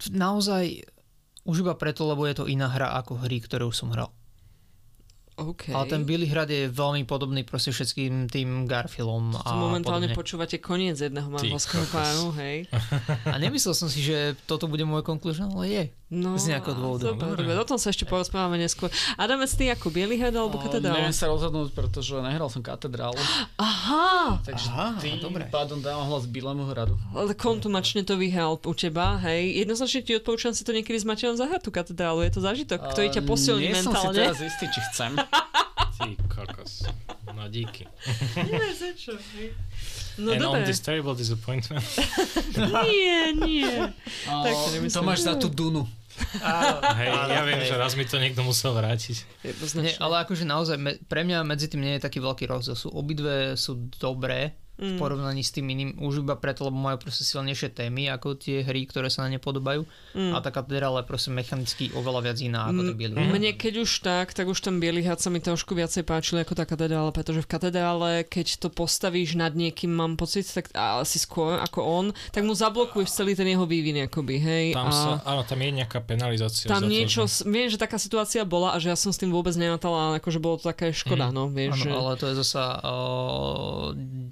naozaj 0.09 0.87
už 1.45 1.65
iba 1.65 1.73
preto, 1.73 2.05
lebo 2.05 2.25
je 2.29 2.37
to 2.37 2.45
iná 2.45 2.69
hra 2.69 2.97
ako 3.01 3.21
hry, 3.25 3.41
ktoré 3.41 3.65
už 3.65 3.77
som 3.77 3.89
hral. 3.91 4.13
OK. 5.41 5.73
Ale 5.73 5.85
ten 5.89 6.05
Billy 6.05 6.29
hrad 6.29 6.51
je 6.53 6.69
veľmi 6.69 7.07
podobný 7.09 7.41
proste 7.41 7.73
všetkým 7.73 8.29
tým 8.29 8.69
Garfieldom 8.69 9.33
To 9.33 9.41
a 9.41 9.57
momentálne 9.57 10.11
podobne. 10.11 10.19
počúvate 10.19 10.61
koniec 10.61 11.01
jedného 11.01 11.25
manželského 11.31 11.87
páru, 11.89 12.29
hej. 12.37 12.69
A 13.33 13.35
nemyslel 13.41 13.73
som 13.73 13.89
si, 13.89 14.05
že 14.05 14.37
toto 14.45 14.69
bude 14.69 14.85
môj 14.85 15.01
conclusion, 15.01 15.49
ale 15.55 15.65
je. 15.71 15.83
No, 16.11 16.35
Z 16.35 16.51
nejakého 16.51 16.75
dôvodu. 16.75 17.07
Dobre, 17.07 17.39
Dobre. 17.39 17.55
o 17.55 17.63
tom 17.63 17.79
sa 17.79 17.87
ešte 17.87 18.03
porozprávame 18.03 18.59
neskôr. 18.59 18.91
Adamec, 19.15 19.47
ty 19.47 19.71
ako 19.71 19.87
Bielihad 19.87 20.35
alebo 20.35 20.59
A 20.59 20.67
katedrála? 20.67 20.99
Neviem 20.99 21.15
sa 21.15 21.31
rozhodnúť, 21.31 21.71
pretože 21.71 22.11
nehral 22.13 22.51
som 22.51 22.59
katedrálu. 22.59 23.15
Aha, 23.55 24.43
Takže 24.43 24.67
Aha, 24.67 24.99
tým 24.99 25.23
dobre. 25.23 25.47
pádom 25.47 25.79
dávam 25.79 26.03
hlas 26.05 26.27
Bilému 26.27 26.67
hradu. 26.67 26.99
ale 27.15 27.31
kontumačne 27.31 28.03
to 28.03 28.19
vyhral 28.19 28.59
u 28.59 28.73
teba, 28.75 29.23
hej. 29.23 29.55
Jednoznačne 29.57 30.03
ti 30.03 30.11
odporúčam 30.13 30.51
si 30.51 30.61
to 30.61 30.75
niekedy 30.75 30.99
s 30.99 31.07
Matejom 31.07 31.39
zahrať 31.39 31.63
tú 31.63 31.71
katedrálu, 31.71 32.27
je 32.27 32.31
to 32.35 32.41
zážitok, 32.43 32.91
ktorý 32.91 33.07
ťa 33.07 33.23
posilní 33.23 33.71
Nie 33.71 33.79
som 33.79 33.95
si 33.95 34.03
mentálne. 34.03 34.19
teraz 34.19 34.39
istý, 34.43 34.67
či 34.67 34.79
chcem. 34.91 35.15
Ty 35.95 36.11
kokos. 36.27 36.91
No 37.31 37.47
díky. 37.47 37.87
No 40.17 40.31
And 40.31 40.43
on 40.43 40.59
dobre, 40.59 40.65
this 40.65 40.79
terrible 40.79 41.15
disappointment. 41.15 41.87
nie, 42.83 43.31
nie. 43.33 43.71
A, 44.27 44.43
Tak 44.43 44.53
to 44.91 45.01
máš 45.01 45.23
za 45.23 45.33
tú 45.35 45.47
Dunu. 45.47 45.87
Hej, 47.01 47.09
ja 47.11 47.41
viem, 47.43 47.61
že 47.65 47.75
raz 47.75 47.97
mi 47.97 48.05
to 48.07 48.21
niekto 48.21 48.45
musel 48.45 48.71
vrátiť. 48.71 49.43
Nie, 49.75 49.97
ale 49.97 50.23
akože 50.23 50.45
naozaj, 50.47 50.77
me, 50.77 50.95
pre 51.09 51.25
mňa 51.27 51.43
medzi 51.43 51.67
tým 51.67 51.81
nie 51.83 51.97
je 51.97 52.05
taký 52.05 52.21
veľký 52.21 52.45
rozdiel. 52.47 52.77
Sú, 52.77 52.87
obidve 52.93 53.57
sú 53.57 53.89
dobré 53.99 54.60
v 54.81 54.97
porovnaní 54.97 55.45
s 55.45 55.53
tým 55.53 55.69
iným, 55.69 56.01
už 56.01 56.25
iba 56.25 56.33
preto, 56.33 56.65
lebo 56.65 56.73
majú 56.73 56.97
proste 56.97 57.21
silnejšie 57.21 57.69
témy 57.69 58.09
ako 58.09 58.33
tie 58.33 58.65
hry, 58.65 58.89
ktoré 58.89 59.13
sa 59.13 59.23
na 59.23 59.29
ne 59.29 59.37
podobajú. 59.37 59.85
Mm. 60.17 60.33
A 60.33 60.41
tá 60.41 60.49
katedrála 60.49 61.05
je 61.05 61.07
proste 61.07 61.29
mechanicky 61.29 61.93
oveľa 61.93 62.19
viac 62.25 62.37
iná 62.41 62.65
ako 62.65 62.81
ten 62.89 62.97
bielý. 62.97 63.13
Mne 63.21 63.53
keď 63.53 63.85
už 63.85 63.91
tak, 64.01 64.33
tak 64.33 64.49
už 64.49 64.57
ten 64.57 64.81
biely 64.81 65.05
had 65.05 65.21
sa 65.21 65.29
mi 65.29 65.37
trošku 65.37 65.77
viacej 65.77 66.01
páčil 66.01 66.41
ako 66.41 66.57
tá 66.57 66.65
katedrála, 66.65 67.13
pretože 67.13 67.45
v 67.45 67.47
katedrále, 67.47 68.25
keď 68.25 68.57
to 68.57 68.67
postavíš 68.67 69.37
nad 69.37 69.53
niekým, 69.53 69.93
mám 69.93 70.17
pocit, 70.17 70.49
tak 70.49 70.73
asi 70.73 71.21
skôr 71.21 71.61
ako 71.61 71.79
on, 71.85 72.05
tak 72.33 72.41
mu 72.41 72.57
zablokuješ 72.57 73.13
celý 73.13 73.37
ten 73.37 73.45
jeho 73.45 73.69
vývin, 73.69 74.09
akoby, 74.09 74.35
hej. 74.41 74.65
Tam 74.73 74.89
a... 74.89 74.91
sa, 74.91 75.09
áno, 75.21 75.45
tam 75.45 75.61
je 75.61 75.69
nejaká 75.77 76.01
penalizácia. 76.01 76.65
tam 76.65 76.81
za 76.81 76.87
to, 76.87 76.89
niečo, 76.89 77.21
že... 77.29 77.45
viem, 77.45 77.69
že 77.69 77.77
taká 77.77 78.01
situácia 78.01 78.41
bola 78.41 78.73
a 78.73 78.81
že 78.81 78.89
ja 78.89 78.97
som 78.97 79.13
s 79.13 79.21
tým 79.21 79.29
vôbec 79.29 79.53
nenatala, 79.53 80.17
akože 80.17 80.41
bolo 80.41 80.57
to 80.57 80.73
také 80.73 80.89
škoda, 80.89 81.29
Mhm. 81.29 81.35
no, 81.37 81.43
vieš, 81.47 81.77
Áno, 81.77 81.83
že... 81.85 81.89
ale 81.93 82.11
to 82.17 82.25
je 82.27 82.35
zasa 82.41 82.63
o, 82.81 82.95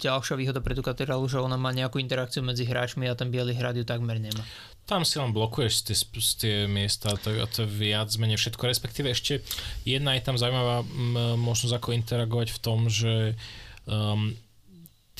ďalšia 0.00 0.34
výhoda 0.40 0.64
pre 0.64 0.72
tú 0.72 0.80
že 1.28 1.36
ona 1.36 1.60
má 1.60 1.70
nejakú 1.76 2.00
interakciu 2.00 2.40
medzi 2.40 2.64
hráčmi 2.64 3.04
a 3.04 3.12
ten 3.12 3.28
biely 3.28 3.52
hrad 3.52 3.76
ju 3.76 3.84
takmer 3.84 4.16
nemá. 4.16 4.40
Tam 4.88 5.04
si 5.04 5.20
len 5.20 5.30
blokuješ 5.30 5.86
tie, 5.86 5.96
tie 6.40 6.56
miesta, 6.64 7.12
to, 7.20 7.36
to 7.52 7.68
viac 7.68 8.08
menej 8.16 8.40
všetko. 8.40 8.64
Respektíve 8.64 9.12
ešte 9.12 9.44
jedna 9.84 10.16
je 10.16 10.24
tam 10.24 10.40
zaujímavá 10.40 10.82
možnosť 11.36 11.76
ako 11.76 11.88
interagovať 11.94 12.48
v 12.56 12.58
tom, 12.58 12.88
že 12.88 13.38
um, 13.86 14.34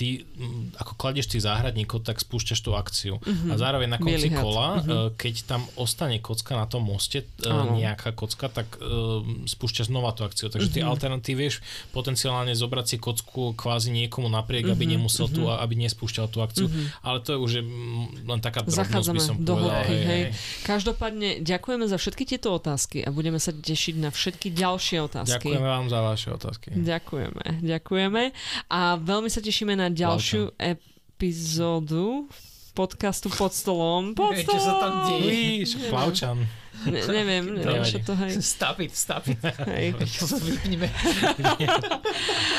ty 0.01 0.24
m, 0.40 0.72
ako 0.81 0.97
kladieš 0.97 1.28
tých 1.28 1.44
záhradníkov, 1.44 2.01
tak 2.01 2.16
spúšťaš 2.16 2.60
tú 2.64 2.72
akciu. 2.72 3.20
Mhm. 3.20 3.52
A 3.52 3.55
zároveň 3.55 3.89
na 3.90 3.98
konci 4.01 4.16
Biely 4.16 4.31
had. 4.32 4.40
kola, 4.40 4.68
uh, 4.72 4.81
keď 5.12 5.35
tam 5.44 5.60
ostane 5.77 6.16
kocka 6.18 6.56
na 6.56 6.64
tom 6.64 6.89
moste, 6.89 7.28
uh, 7.44 7.52
Áno. 7.68 7.77
nejaká 7.77 8.16
kocka, 8.16 8.48
tak 8.48 8.81
uh, 8.81 9.20
spúšťaš 9.44 9.93
znova 9.93 10.16
tú 10.16 10.24
akciu. 10.24 10.48
Takže 10.48 10.72
Mhm. 10.72 10.74
ty 10.74 10.81
alternatívy 10.81 11.36
vieš 11.36 11.60
potenciálne 11.90 12.52
zobrať 12.52 12.86
si 12.86 12.97
kocku 12.97 13.52
kvázi 13.52 13.90
niekomu 13.90 14.28
napriek, 14.28 14.68
Mhm. 14.68 14.72
aby 14.72 14.85
nemusel 14.89 15.28
tú, 15.28 15.44
aby 15.47 15.77
nespúšťal 15.77 16.27
tú 16.27 16.40
akciu. 16.40 16.72
Ale 17.02 17.20
to 17.20 17.35
je 17.35 17.39
už 17.39 17.52
mm, 17.60 18.24
len 18.24 18.40
taká 18.40 18.62
drobnosť, 18.62 19.10
by 19.10 19.20
som 19.20 19.36
do 19.36 19.52
povedal. 19.52 19.85
hej, 19.85 20.01
hej. 20.01 20.05
hej. 20.06 20.22
Každopádne 20.64 21.43
ďakujeme 21.43 21.85
za 21.85 21.98
všetky 21.98 22.24
tieto 22.24 22.55
otázky 22.55 23.02
a 23.02 23.10
budeme 23.10 23.36
sa 23.36 23.51
tešiť 23.51 23.98
na 23.98 24.09
všetky 24.09 24.48
ďalšie 24.48 25.02
otázky. 25.02 25.51
Ďakujeme 25.51 25.66
vám 25.66 25.86
za 25.90 26.01
vaše 26.01 26.28
otázky. 26.31 26.72
Ďakujeme, 26.72 27.43
ďakujeme. 27.60 28.22
A 28.70 28.81
veľmi 28.97 29.27
sa 29.27 29.43
tešíme 29.43 29.74
na 29.74 29.89
ďalšiu 29.92 30.54
epizódu 30.56 32.28
podcastu 32.72 33.28
Pod 33.28 33.52
stolom. 33.52 34.12
Pod 34.18 34.32
Neviem, 34.32 34.46
čo 34.48 34.58
sa 34.58 34.72
tam 34.80 34.92
stolom! 35.04 35.22
deje. 35.26 35.66
Však 35.66 35.82
plavčan. 35.90 36.38
Ne, 36.80 36.96
neviem, 36.96 37.44
neviem, 37.60 37.84
čo 37.84 38.00
to 38.00 38.16
hej. 38.16 38.40
Stop 38.40 38.80
it, 38.80 38.96
stop 38.96 39.28
it. 39.28 39.36
hej. 39.68 39.92
Sa 40.16 40.40
vypneme. 40.40 40.88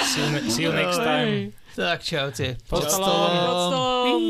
See 0.05 0.21
you, 0.21 0.29
see 0.45 0.63
you 0.69 0.71
next 0.77 1.01
time. 1.01 1.57
Tak, 1.73 2.05
čaute. 2.05 2.61
Pod 2.69 2.85
Pod 2.85 2.93
stolom. 2.93 3.33
Pod 3.33 3.57
stolom. 3.65 4.21